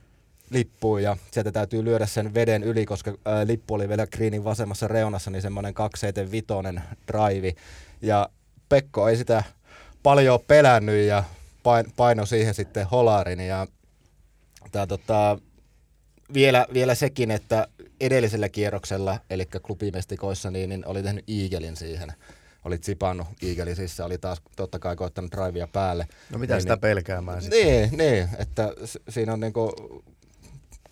lippuun 0.49 1.03
ja 1.03 1.18
sieltä 1.32 1.52
täytyy 1.52 1.84
lyödä 1.84 2.06
sen 2.06 2.34
veden 2.34 2.64
yli, 2.64 2.86
koska 2.86 3.14
ää, 3.26 3.48
lippu 3.48 3.74
oli 3.74 3.90
vielä 3.90 4.07
greenin 4.07 4.44
vasemmassa 4.44 4.88
reunassa, 4.88 5.32
niin 5.32 5.41
semmoinen 5.41 5.74
275 5.74 6.80
drive. 7.07 7.53
Ja 8.02 8.30
Pekko 8.70 9.10
ei 9.10 9.18
sitä 9.18 9.44
paljon 10.03 10.40
pelännyt 10.48 11.07
ja 11.07 11.24
paino 11.95 12.26
siihen 12.26 12.53
sitten 12.53 12.88
holarin 12.88 13.40
ja 13.40 13.68
tää, 14.74 14.88
tota, 14.88 15.38
vielä, 16.34 16.68
vielä 16.74 16.95
sekin, 16.95 17.32
että 17.32 17.68
edellisellä 18.02 18.50
kierroksella, 18.50 19.20
eli 19.30 19.45
klubimestikoissa, 19.45 20.52
niin, 20.52 20.70
niin 20.70 20.88
oli 20.88 21.04
tehnyt 21.04 21.26
Eaglein 21.30 21.76
siihen. 21.76 22.14
Oli 22.66 22.78
zipannut 22.78 23.28
Eaglein 23.41 23.76
sisään, 23.76 24.06
oli 24.06 24.18
taas 24.18 24.41
totta 24.56 24.80
kai 24.80 24.95
koittanut 24.95 25.32
drivea 25.32 25.68
päälle. 25.68 26.08
No 26.30 26.40
mitä 26.40 26.54
niin, 26.54 26.62
sitä 26.62 26.74
niin, 26.74 26.82
pelkäämään 26.82 27.41
sitten? 27.41 27.66
Niin, 27.66 27.98
niin, 27.98 28.30
että 28.38 28.74
siinä 29.10 29.34
on 29.34 29.40
niinku 29.40 29.74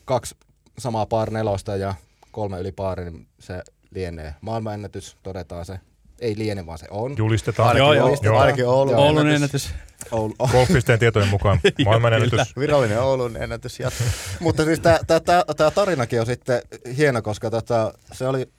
kaksi 0.06 0.36
samaa 0.78 1.06
par 1.06 1.32
nelosta 1.32 1.76
ja 1.76 1.96
kolme 2.32 2.60
yli 2.60 2.72
paari, 2.72 3.12
niin 3.12 3.28
se 3.40 3.64
lienee 3.92 4.36
maailmanennätys, 4.42 5.18
todetaan 5.24 5.66
se. 5.66 5.80
Ei 6.22 6.38
liene, 6.38 6.66
vaan 6.66 6.78
se 6.78 6.88
on. 6.90 7.16
Julistetaan. 7.18 7.68
Ainakin, 7.68 7.86
Joo, 7.86 7.94
joo. 7.94 8.08
Oulun, 8.08 8.42
ainakin 8.42 8.68
Oulun, 8.68 8.96
Oulun 8.96 9.30
ennätys. 9.30 9.70
Oulu. 10.12 10.34
Golfpisteen 10.52 11.00
tietojen 11.00 11.30
mukaan 11.30 11.60
maailmanennätys. 11.86 12.56
Virallinen 12.60 13.02
Oulun 13.02 13.38
ennätys 13.38 13.80
jatkuu. 13.80 14.08
Mutta 14.40 14.66
siis 14.66 14.80
tämä 14.80 15.72
tarinakin 15.76 16.20
on 16.20 16.26
sitten 16.26 16.62
hieno, 16.98 17.22
koska 17.22 17.50
tota, 17.50 17.94
se 18.12 18.28
oli, 18.28 18.50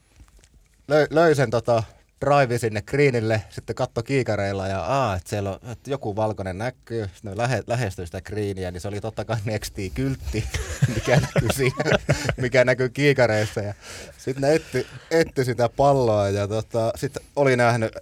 löi, 0.88 1.06
löi 1.10 1.34
sen 1.34 1.50
tota, 1.50 1.82
drive 2.22 2.58
sinne 2.58 2.82
greenille, 2.82 3.42
sitten 3.50 3.76
katto 3.76 4.02
kiikareilla 4.02 4.68
ja 4.68 4.80
aa, 4.80 5.16
että 5.16 5.30
siellä 5.30 5.50
on, 5.50 5.58
että 5.70 5.90
joku 5.90 6.16
valkoinen 6.16 6.58
näkyy, 6.58 7.08
sitten 7.14 7.38
lähe, 7.38 7.62
lähestyi 7.66 8.06
sitä 8.06 8.20
greeniä, 8.20 8.70
niin 8.70 8.80
se 8.80 8.88
oli 8.88 9.00
totta 9.00 9.24
kai 9.24 9.36
Nexti-kyltti, 9.44 10.44
mikä 10.94 11.20
näkyy 11.20 11.48
siinä, 11.54 11.98
mikä 12.36 12.64
näkyy 12.64 12.88
kiikareissa. 12.88 13.60
Ja 13.60 13.74
sitten 14.18 14.40
ne 14.40 14.54
etti, 14.54 14.86
etti 15.10 15.44
sitä 15.44 15.68
palloa 15.68 16.28
ja 16.28 16.48
tota, 16.48 16.92
sitten 16.96 17.22
oli 17.36 17.56
nähnyt 17.56 17.92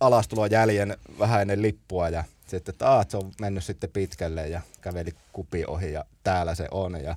alastulon 0.00 0.50
jäljen 0.50 0.96
vähän 1.18 1.42
ennen 1.42 1.62
lippua 1.62 2.08
ja 2.08 2.24
sitten, 2.46 2.72
että, 2.72 3.00
että 3.00 3.10
se 3.10 3.16
on 3.16 3.32
mennyt 3.40 3.64
sitten 3.64 3.90
pitkälle 3.90 4.48
ja 4.48 4.60
käveli 4.80 5.10
kupi 5.32 5.64
ohi 5.66 5.92
ja 5.92 6.04
täällä 6.24 6.54
se 6.54 6.68
on. 6.70 7.00
Ja 7.04 7.16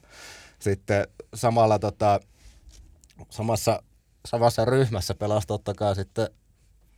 sitten 0.60 1.08
samalla 1.34 1.80
tota, 1.80 2.20
samassa 3.30 3.84
samassa 4.26 4.66
ryhmässä 4.66 5.16
pelasi 5.16 5.48
totta 5.48 5.74
kai 5.74 5.96
sitten 5.96 6.30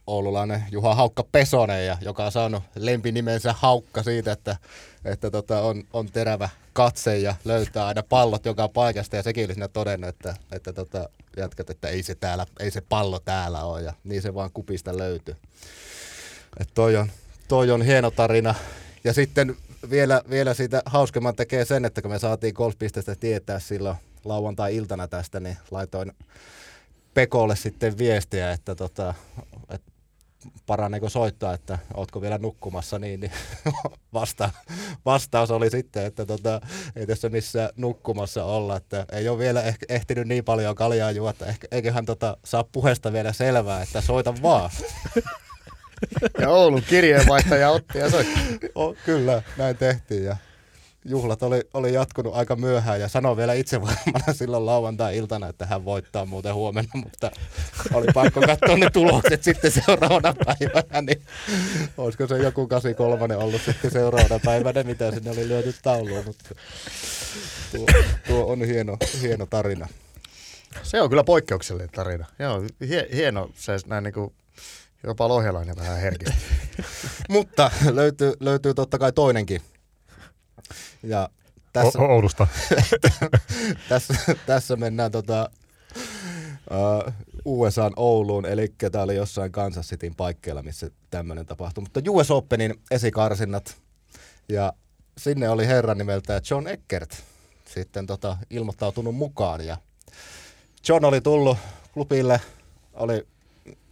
oululainen 0.07 0.63
Juha 0.71 0.95
Haukka 0.95 1.23
Pesonen, 1.31 1.85
ja, 1.85 1.97
joka 2.01 2.25
on 2.25 2.31
saanut 2.31 2.63
lempinimensä 2.75 3.55
Haukka 3.57 4.03
siitä, 4.03 4.31
että, 4.31 4.57
että 5.05 5.31
tota, 5.31 5.61
on, 5.61 5.83
on 5.93 6.11
terävä 6.11 6.49
katse 6.73 7.17
ja 7.17 7.35
löytää 7.45 7.85
aina 7.85 8.03
pallot 8.03 8.45
joka 8.45 8.69
paikasta. 8.69 9.15
Ja 9.15 9.23
sekin 9.23 9.45
oli 9.45 9.53
siinä 9.53 9.67
todennut, 9.67 10.09
että, 10.09 10.35
että 10.51 10.73
tota, 10.73 11.09
jatkat, 11.37 11.69
että 11.69 11.87
ei 11.87 12.03
se, 12.03 12.15
täällä, 12.15 12.45
ei 12.59 12.71
se 12.71 12.81
pallo 12.81 13.19
täällä 13.19 13.63
ole, 13.63 13.81
ja 13.81 13.93
niin 14.03 14.21
se 14.21 14.33
vaan 14.33 14.51
kupista 14.53 14.97
löytyy. 14.97 15.35
että 16.59 16.73
toi, 16.73 16.97
on, 16.97 17.11
toi 17.47 17.71
on 17.71 17.81
hieno 17.81 18.11
tarina. 18.11 18.55
Ja 19.03 19.13
sitten 19.13 19.57
vielä, 19.89 20.21
vielä 20.29 20.53
siitä 20.53 20.81
hauskemman 20.85 21.35
tekee 21.35 21.65
sen, 21.65 21.85
että 21.85 22.01
kun 22.01 22.11
me 22.11 22.19
saatiin 22.19 22.53
golfpisteestä 22.53 23.15
tietää 23.15 23.59
silloin 23.59 23.97
lauantai-iltana 24.25 25.07
tästä, 25.07 25.39
niin 25.39 25.57
laitoin 25.71 26.11
Pekolle 27.13 27.55
sitten 27.55 27.97
viestiä, 27.97 28.51
että, 28.51 28.75
tota, 28.75 29.13
että 29.69 29.90
paraneeko 30.65 31.09
soittaa, 31.09 31.53
että 31.53 31.79
ootko 31.93 32.21
vielä 32.21 32.37
nukkumassa, 32.37 32.99
niin, 32.99 33.19
niin 33.19 33.31
vasta, 34.13 34.49
vastaus 35.05 35.51
oli 35.51 35.69
sitten, 35.69 36.05
että 36.05 36.25
tota, 36.25 36.61
ei 36.95 37.07
tässä 37.07 37.29
missään 37.29 37.69
nukkumassa 37.75 38.43
olla, 38.43 38.77
että 38.77 39.05
ei 39.11 39.29
ole 39.29 39.37
vielä 39.37 39.61
ehkä 39.61 39.85
ehtinyt 39.89 40.27
niin 40.27 40.43
paljon 40.43 40.75
kaljaa 40.75 41.11
juotta, 41.11 41.45
ehkä, 41.45 41.67
eiköhän 41.71 42.05
tota, 42.05 42.37
saa 42.45 42.63
puheesta 42.63 43.13
vielä 43.13 43.33
selvää, 43.33 43.81
että 43.81 44.01
soita 44.01 44.33
vaan. 44.41 44.69
Ja 46.39 46.49
Oulun 46.49 46.83
kirjeenvaihtaja 46.89 47.69
otti 47.69 47.97
ja 47.97 48.09
soitti. 48.09 48.69
O, 48.75 48.93
kyllä, 49.05 49.43
näin 49.57 49.77
tehtiin 49.77 50.23
ja 50.23 50.37
juhlat 51.05 51.43
oli, 51.43 51.61
oli 51.73 51.93
jatkunut 51.93 52.35
aika 52.35 52.55
myöhään 52.55 52.99
ja 52.99 53.07
sanoi 53.07 53.37
vielä 53.37 53.53
itse 53.53 53.81
varmana 53.81 54.33
silloin 54.33 54.65
lauantai-iltana, 54.65 55.47
että 55.47 55.65
hän 55.65 55.85
voittaa 55.85 56.25
muuten 56.25 56.53
huomenna, 56.53 56.91
mutta 56.93 57.31
oli 57.93 58.07
pakko 58.13 58.41
katsoa 58.41 58.77
ne 58.77 58.89
tulokset 58.89 59.43
sitten 59.43 59.71
seuraavana 59.71 60.35
päivänä, 60.45 61.01
niin 61.01 61.21
olisiko 61.97 62.27
se 62.27 62.37
joku 62.37 62.67
83 62.67 63.35
ollut 63.35 63.61
sitten 63.61 63.91
seuraavana 63.91 64.39
päivänä, 64.45 64.83
mitä 64.83 65.11
sinne 65.11 65.31
oli 65.31 65.47
lyöty 65.47 65.73
tauluun, 65.83 66.25
mutta 66.25 66.55
tuo, 67.71 67.85
tuo 68.27 68.45
on 68.51 68.65
hieno, 68.65 68.97
hieno 69.21 69.45
tarina. 69.45 69.87
Se 70.83 71.01
on 71.01 71.09
kyllä 71.09 71.23
poikkeuksellinen 71.23 71.89
tarina. 71.89 72.25
Joo, 72.39 72.63
hie, 72.87 73.07
hieno 73.13 73.49
se 73.55 73.77
näin 73.85 74.03
niin 74.03 74.13
kuin 74.13 74.33
jopa 75.03 75.27
lohjalainen 75.27 75.75
vähän 75.75 75.99
herkistä. 75.99 76.35
mutta 77.29 77.71
löytyy, 77.91 78.33
löytyy 78.39 78.73
totta 78.73 78.99
kai 78.99 79.11
toinenkin 79.11 79.61
ja 81.03 81.29
tässä, 81.73 81.99
o- 81.99 82.05
Oulusta. 82.05 82.47
tässä, 83.89 84.13
tässä 84.45 84.75
mennään 84.75 85.11
tota, 85.11 85.49
uh, 86.71 87.13
USAn 87.45 87.93
Ouluun, 87.95 88.45
eli 88.45 88.73
tämä 88.91 89.03
oli 89.03 89.15
jossain 89.15 89.51
Kansas 89.51 89.87
Cityn 89.87 90.15
paikkeilla, 90.15 90.63
missä 90.63 90.89
tämmöinen 91.09 91.45
tapahtui. 91.45 91.81
Mutta 91.81 92.01
US 92.09 92.31
Openin 92.31 92.73
esikarsinnat, 92.91 93.77
ja 94.49 94.73
sinne 95.17 95.49
oli 95.49 95.67
herran 95.67 95.97
nimeltä 95.97 96.41
John 96.49 96.67
Eckert 96.67 97.23
sitten 97.73 98.07
tota, 98.07 98.37
ilmoittautunut 98.49 99.15
mukaan. 99.15 99.65
Ja 99.65 99.77
John 100.87 101.05
oli 101.05 101.21
tullut 101.21 101.57
klubille, 101.93 102.41
oli, 102.93 103.27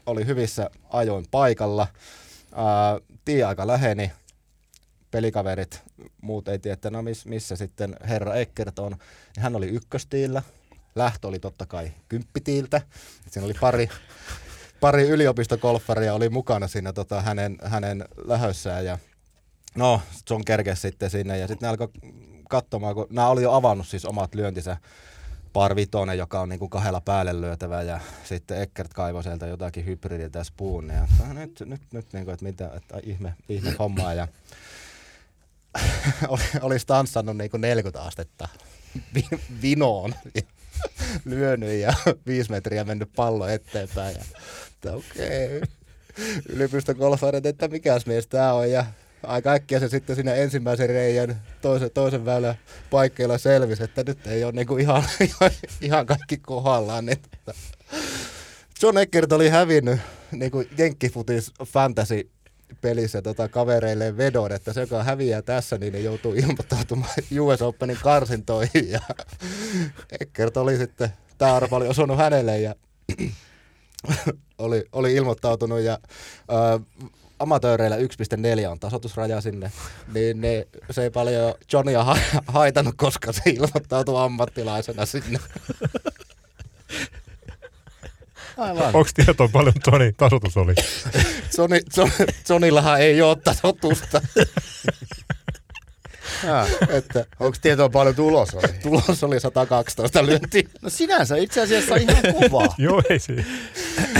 oli 0.06 0.26
hyvissä 0.26 0.70
ajoin 0.90 1.26
paikalla. 1.32 1.88
Uh, 2.52 3.08
tie-aika 3.26 3.68
läheni, 3.68 4.12
pelikaverit, 5.12 5.84
muut 6.22 6.48
ei 6.48 6.60
tiedä, 6.60 6.74
että 6.74 6.90
no 6.90 7.02
miss, 7.02 7.26
missä 7.26 7.56
sitten 7.56 7.96
herra 8.08 8.36
Eckert 8.36 8.80
on. 8.80 8.96
Hän 9.38 9.56
oli 9.56 9.68
ykköstiillä, 9.68 10.42
lähtö 10.96 11.28
oli 11.28 11.40
totta 11.40 11.66
kai 11.66 11.92
kymppitiiltä. 12.10 12.82
Siinä 13.30 13.46
oli 13.46 13.54
pari, 13.54 13.90
pari 14.80 15.10
yliopistokolfaria 15.10 16.14
oli 16.14 16.30
mukana 16.30 16.68
siinä 16.68 16.94
tota, 16.94 17.22
hänen, 17.22 17.58
hänen 17.64 18.06
lähössään 18.26 18.86
ja 18.86 18.98
no, 19.76 20.02
John 20.30 20.46
kerkesi 20.46 20.82
sitten 20.82 21.10
sinne 21.10 21.38
ja 21.38 21.48
sitten 21.48 21.68
ne 21.68 21.70
alkoi 21.70 21.90
katsomaan, 22.50 22.96
kun 22.96 23.08
nämä 23.10 23.28
oli 23.28 23.44
jo 23.44 23.52
avannut 23.52 23.88
siis 23.88 24.06
omat 24.06 24.36
lyöntinsä 24.36 24.78
par 25.54 25.76
vitonen, 25.76 26.18
joka 26.18 26.40
on 26.40 26.50
niin 26.50 26.60
kuin 26.60 26.70
kahdella 26.70 27.02
päälle 27.02 27.42
lyötävä 27.42 27.82
ja 27.82 28.00
sitten 28.24 28.62
Eckert 28.62 28.94
kaivoi 28.94 29.24
sieltä 29.24 29.48
jotakin 29.48 29.86
hybridiltä 29.86 30.40
ja 30.40 30.44
spoon 30.44 30.88
ja 30.88 31.08
nyt, 31.34 31.64
nyt, 31.66 31.82
nyt 31.94 32.14
niin 32.14 32.26
kuin, 32.26 32.34
että 32.34 32.46
mitä, 32.46 32.72
että 32.76 33.00
ihme, 33.04 33.34
ihme 33.50 33.76
hommaa 33.80 34.14
ja 34.14 34.28
olisi 36.62 36.88
tanssannut 36.88 37.38
niin 37.38 37.52
kuin 37.52 37.62
40 37.62 38.02
astetta 38.02 38.48
vinoon 39.62 40.16
lyönyt 41.26 41.80
ja 41.80 41.94
viisi 42.28 42.52
metriä 42.52 42.84
mennyt 42.84 43.10
pallo 43.16 43.48
eteenpäin. 43.48 44.16
Ja, 44.16 44.24
että 44.74 44.94
okei, 44.94 45.58
okay. 45.58 45.62
yliopistokolfarit, 46.50 47.46
että 47.46 47.68
mikäs 47.68 48.06
mies 48.06 48.28
tämä 48.28 48.54
on. 48.54 48.72
Ja 48.72 48.86
aika 49.24 49.52
äkkiä 49.52 49.80
se 49.80 49.90
sitten 49.90 50.16
siinä 50.16 50.34
ensimmäisen 50.34 50.90
reijän 50.90 51.42
toisen, 51.62 51.92
toisen 51.92 52.26
väylän 52.26 52.56
paikkeilla 52.90 53.38
selvisi, 53.38 53.84
että 53.84 54.04
nyt 54.08 54.28
ei 54.28 54.44
ole 54.44 54.52
niinku 54.52 54.78
ihan, 54.84 55.04
ihan, 55.82 56.06
kaikki 56.06 56.38
kohdallaan. 56.38 57.06
Niin, 57.06 57.22
John 58.82 58.98
Eckert 58.98 59.32
oli 59.32 59.50
hävinnyt 59.50 60.00
kuin 60.52 60.70
Jenkkifutis 60.78 61.52
fantasy 61.66 62.30
pelissä 62.82 63.22
tota, 63.22 63.48
kavereille 63.48 64.18
vedon, 64.18 64.52
että 64.52 64.74
se, 64.74 64.82
joka 64.82 65.04
häviää 65.04 65.42
tässä, 65.42 65.78
niin 65.78 65.94
ne 65.94 66.00
joutuu 66.00 66.34
ilmoittautumaan 66.34 67.14
US 67.42 67.62
Openin 67.62 67.98
karsintoihin. 68.04 68.92
Ja 68.92 69.00
Eckert 70.20 70.58
oli 70.58 70.78
sitten, 70.78 71.10
tämä 71.38 71.56
arvo 71.56 71.76
oli 71.76 71.88
osunut 71.88 72.18
hänelle 72.18 72.60
ja 72.60 72.76
oli, 74.58 74.86
oli 74.92 75.14
ilmoittautunut 75.14 75.80
ja 75.80 76.00
äh, 76.52 77.08
amatööreillä 77.40 77.98
1.4 77.98 78.70
on 78.70 78.80
tasoitusraja 78.80 79.42
sinne, 79.42 79.72
niin 80.14 80.42
ne, 80.42 80.68
se 80.92 81.04
ei 81.04 81.10
paljon 81.10 81.54
Johnia 81.74 82.04
ha- 82.04 82.18
haitannut, 82.48 82.96
koska 82.98 83.32
se 83.32 83.42
ilmoittautui 83.46 84.24
ammattilaisena 84.24 85.06
sinne. 85.06 85.40
Aivan. 88.60 88.86
Onko 88.86 89.10
tietoa 89.16 89.48
paljon 89.54 89.74
Toni 89.84 90.12
tasoitus 90.14 90.58
oli? 90.58 90.74
Sony, 91.56 91.80
Sony, 91.92 92.12
Sonillahan 92.48 93.02
ei 93.02 93.22
ole 93.22 93.36
tasoitusta, 93.44 94.22
Jaa. 96.44 96.66
että 96.90 97.26
Onko 97.40 97.58
tietoa 97.62 97.90
paljon 97.90 98.16
tulos 98.16 98.54
oli? 98.54 98.68
tulos 98.84 99.24
oli 99.24 99.40
112 99.40 100.26
lyöntiä. 100.26 100.64
No 100.82 100.90
sinänsä 100.90 101.36
itse 101.36 101.62
asiassa 101.62 101.96
ihan 101.96 102.24
kovaa. 102.42 102.76
Joo, 102.78 103.02
ei 103.10 103.20
siinä. 103.20 103.44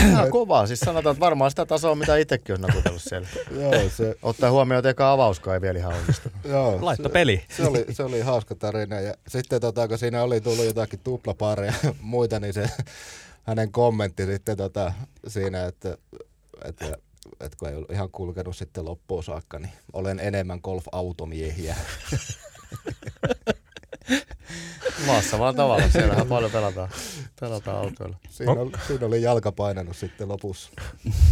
Ihan 0.08 0.30
kovaa. 0.30 0.66
Siis 0.66 0.80
sanotaan, 0.80 1.12
että 1.14 1.20
varmaan 1.20 1.50
sitä 1.50 1.66
tasoa, 1.66 1.94
mitä 1.94 2.16
itsekin 2.16 2.54
on 2.54 2.60
nakutellut 2.60 3.02
siellä. 3.02 3.28
Joo, 3.60 3.72
se, 3.96 4.14
Ottaa 4.22 4.50
huomioon, 4.50 4.78
että 4.78 4.90
eka 4.90 5.12
avauskaan 5.12 5.54
ei 5.54 5.60
vielä 5.60 5.78
ihan 5.78 5.94
onnistunut. 5.94 6.36
joo, 6.44 6.78
Laitto 6.80 7.08
se, 7.08 7.12
peli. 7.12 7.44
se, 7.56 7.62
oli, 7.66 7.84
se 7.92 8.02
oli 8.02 8.20
hauska 8.20 8.54
tarina. 8.54 9.00
Ja 9.00 9.14
sitten 9.28 9.60
tota, 9.60 9.88
kun 9.88 9.98
siinä 9.98 10.22
oli 10.22 10.40
tullut 10.40 10.64
jotakin 10.64 11.00
tuplapareja 11.04 11.72
ja 11.82 11.94
muita, 12.00 12.40
niin 12.40 12.54
se 12.54 12.66
hänen 13.42 13.72
kommentti 13.72 14.26
sitten 14.26 14.56
tota, 14.56 14.92
siinä, 15.28 15.66
että, 15.66 15.98
että, 16.64 16.86
että 17.40 17.56
kun 17.58 17.68
ei 17.68 17.74
ollut 17.74 17.90
ihan 17.90 18.10
kulkenut 18.10 18.56
sitten 18.56 18.84
loppuun 18.84 19.24
saakka, 19.24 19.58
niin 19.58 19.72
olen 19.92 20.20
enemmän 20.20 20.60
golf-automiehiä. 20.62 21.76
Maassa 25.06 25.38
vaan 25.38 25.56
tavalla. 25.56 25.88
Siellähän 25.88 26.26
paljon 26.26 26.50
pelataan, 26.50 26.88
pelataan 27.40 27.76
autoilla. 27.78 28.16
Siinä, 28.30 28.52
On- 28.52 28.58
oli, 28.58 28.72
siinä 28.86 29.06
oli 29.06 29.22
jalka 29.22 29.52
painanut 29.52 29.96
sitten 29.96 30.28
lopussa. 30.28 30.70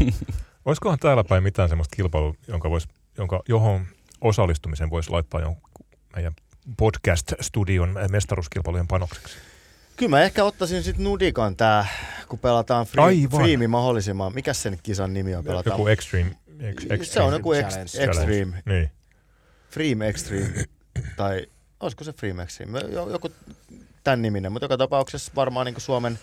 Olisikohan 0.65 0.99
täällä 0.99 1.25
päin 1.25 1.43
mitään 1.43 1.69
semmoista 1.69 1.97
kilpailua, 1.97 2.35
jonka 2.49 2.71
vois, 2.71 2.89
jonka, 3.19 3.43
johon 3.49 3.87
osallistumisen 4.21 4.91
voisi 4.91 5.11
laittaa 5.11 5.41
jonkun 5.41 5.71
meidän 6.17 6.35
podcast-studion 6.77 7.95
mestaruuskilpailujen 8.11 8.89
panokseksi? 8.89 9.37
Kyllä 9.99 10.11
mä 10.11 10.23
ehkä 10.23 10.45
ottaisin 10.45 10.83
sitten 10.83 11.05
Nudikan 11.05 11.57
tää, 11.57 11.87
kun 12.29 12.39
pelataan 12.39 12.87
free, 12.87 13.05
Aivan. 13.05 13.41
freemi 13.41 13.67
mahdollisimman. 13.67 14.35
Mikä 14.35 14.53
sen 14.53 14.79
kisan 14.83 15.15
nimi 15.15 15.35
on? 15.35 15.45
Pelataan? 15.45 15.75
Joku 15.75 15.87
extreme, 15.89 16.31
ex, 16.61 16.77
extreme 16.83 17.05
se 17.05 17.21
on 17.21 17.33
joku 17.33 17.53
ex, 17.53 17.67
Challenge. 17.69 18.05
extreme. 18.05 18.63
Niin. 18.67 18.91
Freem 19.71 20.03
Extreme. 20.03 20.65
tai 21.17 21.47
olisiko 21.81 22.05
se 22.05 22.13
Freem 22.13 22.41
Extreme? 22.41 22.81
Jo- 22.81 23.11
Joku 23.11 23.29
tämän 24.05 24.23
niminen, 24.23 24.53
mutta 24.53 24.65
joka 24.65 24.77
tapauksessa 24.77 25.33
varmaan 25.37 25.67
niin 25.67 25.81
Suomen, 25.81 26.19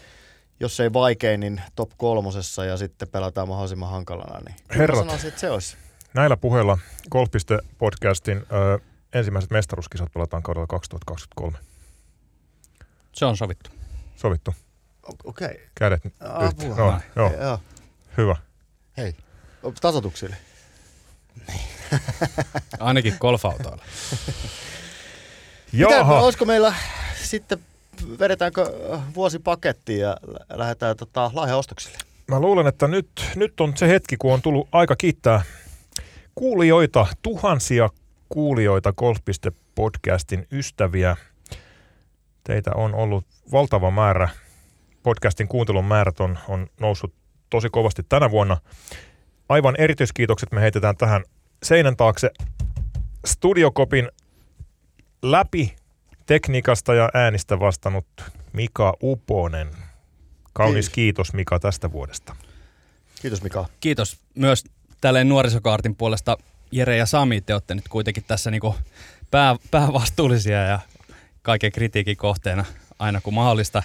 jos 0.60 0.80
ei 0.80 0.94
vaikein, 0.94 1.40
niin 1.40 1.62
top 1.76 1.90
kolmosessa 1.98 2.66
ja 2.66 2.78
sitten 2.78 3.08
pelataan 3.08 3.48
mahdollisimman 3.48 3.90
hankalana. 3.90 4.40
Niin 4.40 4.56
Herrat. 4.78 5.00
sanoisin, 5.00 5.28
että 5.28 5.40
se 5.40 5.50
olisi. 5.50 5.78
Näillä 6.14 6.38
puheilla 6.38 6.78
Golf.podcastin 7.12 8.38
ö, 8.38 8.80
ensimmäiset 9.14 9.52
mestaruuskisat 9.52 10.14
pelataan 10.14 10.44
kaudella 10.44 10.68
2023. 10.68 11.58
Se 13.16 13.26
on 13.26 13.38
sovittu. 13.38 13.70
Sovittu. 14.16 14.56
Okei. 15.24 15.48
Okay. 15.48 15.58
Kädet 15.76 16.02
Apua. 16.20 16.46
yhteen. 16.46 16.70
No, 16.70 17.00
joo, 17.16 17.34
Joo. 17.42 17.60
hyvä. 18.18 18.36
Hei. 18.98 19.16
Tasotuksille. 19.82 20.36
Ainakin 22.80 23.16
golfautoilla. 23.20 23.84
Mitä, 25.72 25.94
Jaha, 25.94 26.22
olisiko 26.22 26.46
meillä 26.46 26.74
sitten, 27.24 27.60
vedetäänkö 28.20 28.74
vuosipakettiin 29.16 30.00
ja 30.00 30.18
lä- 30.28 30.46
lähdetään 30.58 30.98
tota, 30.98 31.32
lahjaostoksille? 31.34 31.98
mä 32.28 32.40
luulen, 32.40 32.68
että 32.68 32.88
nyt, 32.88 33.10
nyt 33.36 33.62
on 33.62 33.78
se 33.78 33.88
hetki, 33.88 34.18
kun 34.18 34.34
on 34.34 34.42
tullut 34.42 34.68
aika 34.72 34.96
kiittää 34.96 35.42
kuulijoita, 36.36 37.08
tuhansia 37.22 37.90
kuulijoita 38.30 38.94
Golf.podcastin 38.94 40.48
ystäviä. 40.52 41.18
Teitä 42.46 42.72
on 42.76 42.96
ollut 42.96 43.26
valtava 43.52 43.92
määrä. 43.92 44.30
Podcastin 45.04 45.48
kuuntelun 45.48 45.86
määrät 45.86 46.20
on, 46.20 46.40
on 46.48 46.68
noussut 46.80 47.14
tosi 47.50 47.70
kovasti 47.70 48.04
tänä 48.10 48.32
vuonna. 48.32 48.58
Aivan 49.50 49.76
erityiskiitokset 49.78 50.52
me 50.52 50.62
heitetään 50.62 50.98
tähän 50.98 51.24
seinän 51.64 51.98
taakse 51.98 52.30
Studiokopin 53.26 54.10
läpi 55.22 55.76
tekniikasta 56.26 56.94
ja 56.94 57.10
äänistä 57.14 57.60
vastannut 57.60 58.08
Mika 58.54 58.94
Uponen. 59.04 59.70
Kaunis 60.54 60.90
Kiitos. 60.90 60.94
kiitos 60.96 61.34
Mika 61.34 61.60
tästä 61.60 61.92
vuodesta. 61.92 62.36
Kiitos 63.22 63.44
Mika. 63.44 63.66
Kiitos 63.80 64.20
myös 64.36 64.64
tälleen 65.02 65.30
nuorisokaartin 65.30 65.96
puolesta 65.96 66.38
Jere 66.72 66.98
ja 66.98 67.06
Sami, 67.06 67.42
te 67.42 67.54
olette 67.54 67.76
nyt 67.76 67.88
kuitenkin 67.88 68.24
tässä 68.28 68.52
niinku 68.52 68.76
pää, 69.32 69.56
päävastuullisia 69.72 70.64
ja 70.64 70.80
kaiken 71.46 71.72
kritiikin 71.72 72.18
kohteena 72.18 72.66
aina 73.00 73.22
kun 73.22 73.34
mahdollista. 73.34 73.84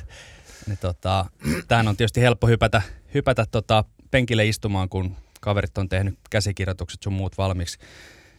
Niin 0.66 0.78
tota, 0.78 1.26
tähän 1.68 1.88
on 1.88 1.96
tietysti 1.96 2.20
helppo 2.20 2.46
hypätä, 2.46 2.82
hypätä 3.14 3.46
tota 3.50 3.84
penkille 4.10 4.46
istumaan, 4.46 4.88
kun 4.88 5.16
kaverit 5.40 5.78
on 5.78 5.88
tehnyt 5.88 6.18
käsikirjoitukset 6.30 7.02
sun 7.02 7.12
muut 7.12 7.38
valmiiksi. 7.38 7.78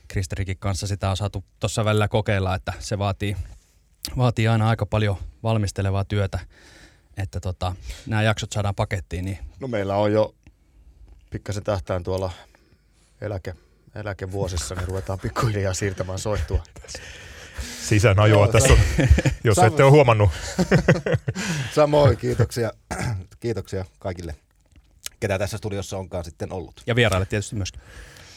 Kristerikin 0.07 0.57
kanssa 0.57 0.88
sitä 0.88 1.10
on 1.10 1.18
saatu 1.18 1.43
tuossa 1.60 1.85
välillä 1.85 2.07
kokeilla, 2.07 2.56
että 2.56 2.73
se 2.80 2.99
vaatii, 2.99 3.38
vaatii 4.18 4.48
aina 4.48 4.69
aika 4.69 4.85
paljon 4.85 5.18
valmistelevaa 5.43 6.06
työtä, 6.06 6.39
että 7.18 7.39
tota, 7.39 7.76
nämä 8.07 8.23
jaksot 8.23 8.52
saadaan 8.52 8.76
pakettiin, 8.76 9.26
niin 9.26 9.38
No 9.60 9.68
meillä 9.68 9.95
on 9.95 10.14
jo 10.14 10.35
pikkasen 11.30 11.64
tähtään 11.64 12.03
tuolla 12.03 12.31
eläke, 13.22 13.56
eläkevuosissa, 13.95 14.76
niin 14.76 14.88
ruvetaan 14.88 15.19
pikkuhiljaa 15.19 15.73
siirtämään 15.73 16.19
soittua. 16.19 16.64
Sisäänajoa 17.83 18.47
tässä 18.47 18.73
on, 18.73 18.79
jos 19.43 19.57
Sam- 19.57 19.65
ette 19.65 19.83
ole 19.83 19.91
huomannut. 19.91 20.29
Samoin 21.75 22.17
kiitoksia, 22.17 22.71
kiitoksia 23.39 23.85
kaikille, 23.99 24.35
ketä 25.19 25.39
tässä 25.39 25.57
studiossa 25.57 25.97
onkaan 25.97 26.23
sitten 26.23 26.51
ollut. 26.53 26.81
ja 26.88 26.95
vieraille 26.95 27.25
tietysti 27.25 27.55
myöskin. 27.55 27.81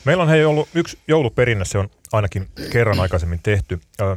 Meillä 0.05 0.23
on 0.23 0.29
hei 0.29 0.45
ollut 0.45 0.69
yksi 0.75 0.99
jouluperinne, 1.09 1.65
se 1.65 1.79
on 1.79 1.91
ainakin 2.13 2.49
kerran 2.73 3.01
aikaisemmin 3.01 3.41
tehty. 3.43 3.81
Ö, 4.01 4.17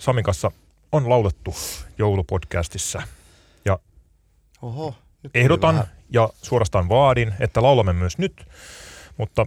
Samin 0.00 0.24
kanssa 0.24 0.50
on 0.92 1.08
laulettu 1.08 1.54
joulupodcastissa. 1.98 3.02
Oho. 4.62 4.94
nyt 5.22 5.32
tuli 5.32 5.44
Ehdotan 5.44 5.84
ja 6.10 6.28
suorastaan 6.42 6.88
vaadin, 6.88 7.34
että 7.40 7.62
laulamme 7.62 7.92
myös 7.92 8.18
nyt, 8.18 8.46
mutta 9.16 9.46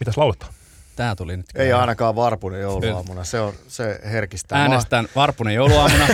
mitäs 0.00 0.16
lauletaan? 0.16 0.54
Tää 0.96 1.16
tuli 1.16 1.36
nyt. 1.36 1.46
Ei 1.54 1.72
ainakaan 1.72 2.16
Varpunen 2.16 2.60
jouluaamuna, 2.60 3.24
se, 3.24 3.40
on, 3.40 3.52
se 3.68 4.00
herkistää. 4.04 4.58
Mä, 4.58 4.62
Äänestän 4.62 5.08
Varpunen 5.16 5.54
jouluaamuna. 5.54 6.06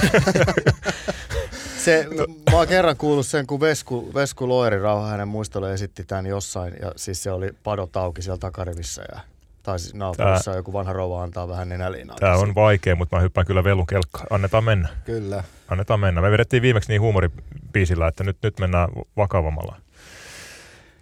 se, 1.85 2.07
mä 2.51 2.57
oon 2.57 2.69
kerran 2.69 2.97
kuullut 2.97 3.27
sen, 3.27 3.47
kun 3.47 3.61
Vesku, 3.61 4.11
Vesku 4.15 4.49
Loeri 4.49 4.79
Rauha 4.79 5.07
hänen 5.07 5.29
muistolle 5.29 5.73
esitti 5.73 6.05
tämän 6.05 6.27
jossain, 6.27 6.75
ja 6.83 6.93
siis 6.97 7.23
se 7.23 7.31
oli 7.31 7.51
padot 7.65 7.97
auki 7.97 8.23
siellä 8.23 8.39
takarivissä, 8.39 9.03
ja, 9.15 9.21
tai 9.63 9.79
siis 9.79 9.95
naapurissa 9.95 10.55
joku 10.57 10.73
vanha 10.73 10.93
rouva 10.93 11.23
antaa 11.23 11.49
vähän 11.49 11.69
nenäliinaa. 11.69 12.17
Tämä 12.21 12.37
on 12.37 12.55
vaikea, 12.55 12.97
mutta 12.97 13.17
mä 13.17 13.23
hyppään 13.23 13.47
kyllä 13.47 13.65
velun 13.65 13.87
kelkkaan. 13.87 14.27
Annetaan 14.31 14.65
mennä. 14.65 14.89
Kyllä. 15.05 15.45
Annetaan 15.69 16.01
mennä. 16.01 16.21
Me 16.21 16.31
vedettiin 16.31 16.63
viimeksi 16.63 16.89
niin 16.89 17.01
huumoribiisillä, 17.01 18.09
että 18.09 18.25
nyt, 18.25 18.37
nyt 18.43 18.59
mennään 18.59 18.89
vakavammalla. 19.17 19.77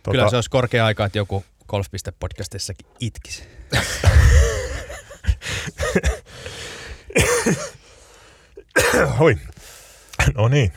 Tota, 0.03 0.11
Kyllä 0.11 0.31
se 0.31 0.37
olisi 0.37 0.51
korkea 0.51 0.87
aika, 0.87 1.05
että 1.05 1.19
joku 1.19 1.45
Golf.podcastissakin 1.69 2.87
itkisi. 3.01 3.58
Hoi. 9.19 9.37
No 10.35 10.49
niin. 10.49 10.73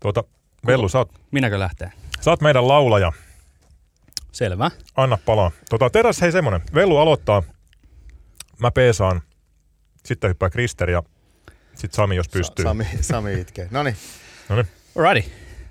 Tuota, 0.00 0.24
Vellu, 0.66 0.88
sä 0.88 0.98
oot, 0.98 1.10
Minäkö 1.30 1.58
lähtee? 1.58 1.92
sä 2.20 2.30
oot 2.30 2.40
meidän 2.40 2.68
laulaja. 2.68 3.12
Selvä. 4.32 4.70
Anna 4.96 5.18
palaa. 5.26 5.50
Tota, 5.70 5.90
teräs 5.90 6.20
hei 6.20 6.32
semmonen. 6.32 6.60
Vellu 6.74 6.98
aloittaa. 6.98 7.42
Mä 8.58 8.70
peesaan. 8.70 9.22
Sitten 10.04 10.28
hyppää 10.28 10.50
Krister 10.50 10.90
ja 10.90 11.02
sitten 11.74 11.96
Sami, 11.96 12.16
jos 12.16 12.28
pystyy. 12.28 12.62
Sami, 12.62 12.86
Sami 13.00 13.40
itkee. 13.40 13.68
No 13.70 13.82
niin, 13.82 13.96
Alrighty. 14.96 15.30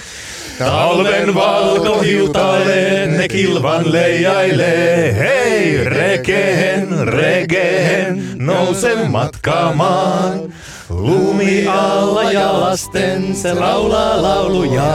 Talven 0.58 1.34
valkohiutaleen 1.34 3.16
ne 3.16 3.28
kilvan 3.28 3.92
leijailee. 3.92 5.14
Hei, 5.14 5.84
rekeen, 5.84 7.08
regeen, 7.08 8.22
nouse 8.34 8.94
matkaamaan. 9.08 10.40
Lumi 10.88 11.66
alla 11.66 12.32
jalasten 12.32 13.36
se 13.36 13.54
laulaa 13.54 14.22
lauluja. 14.22 14.92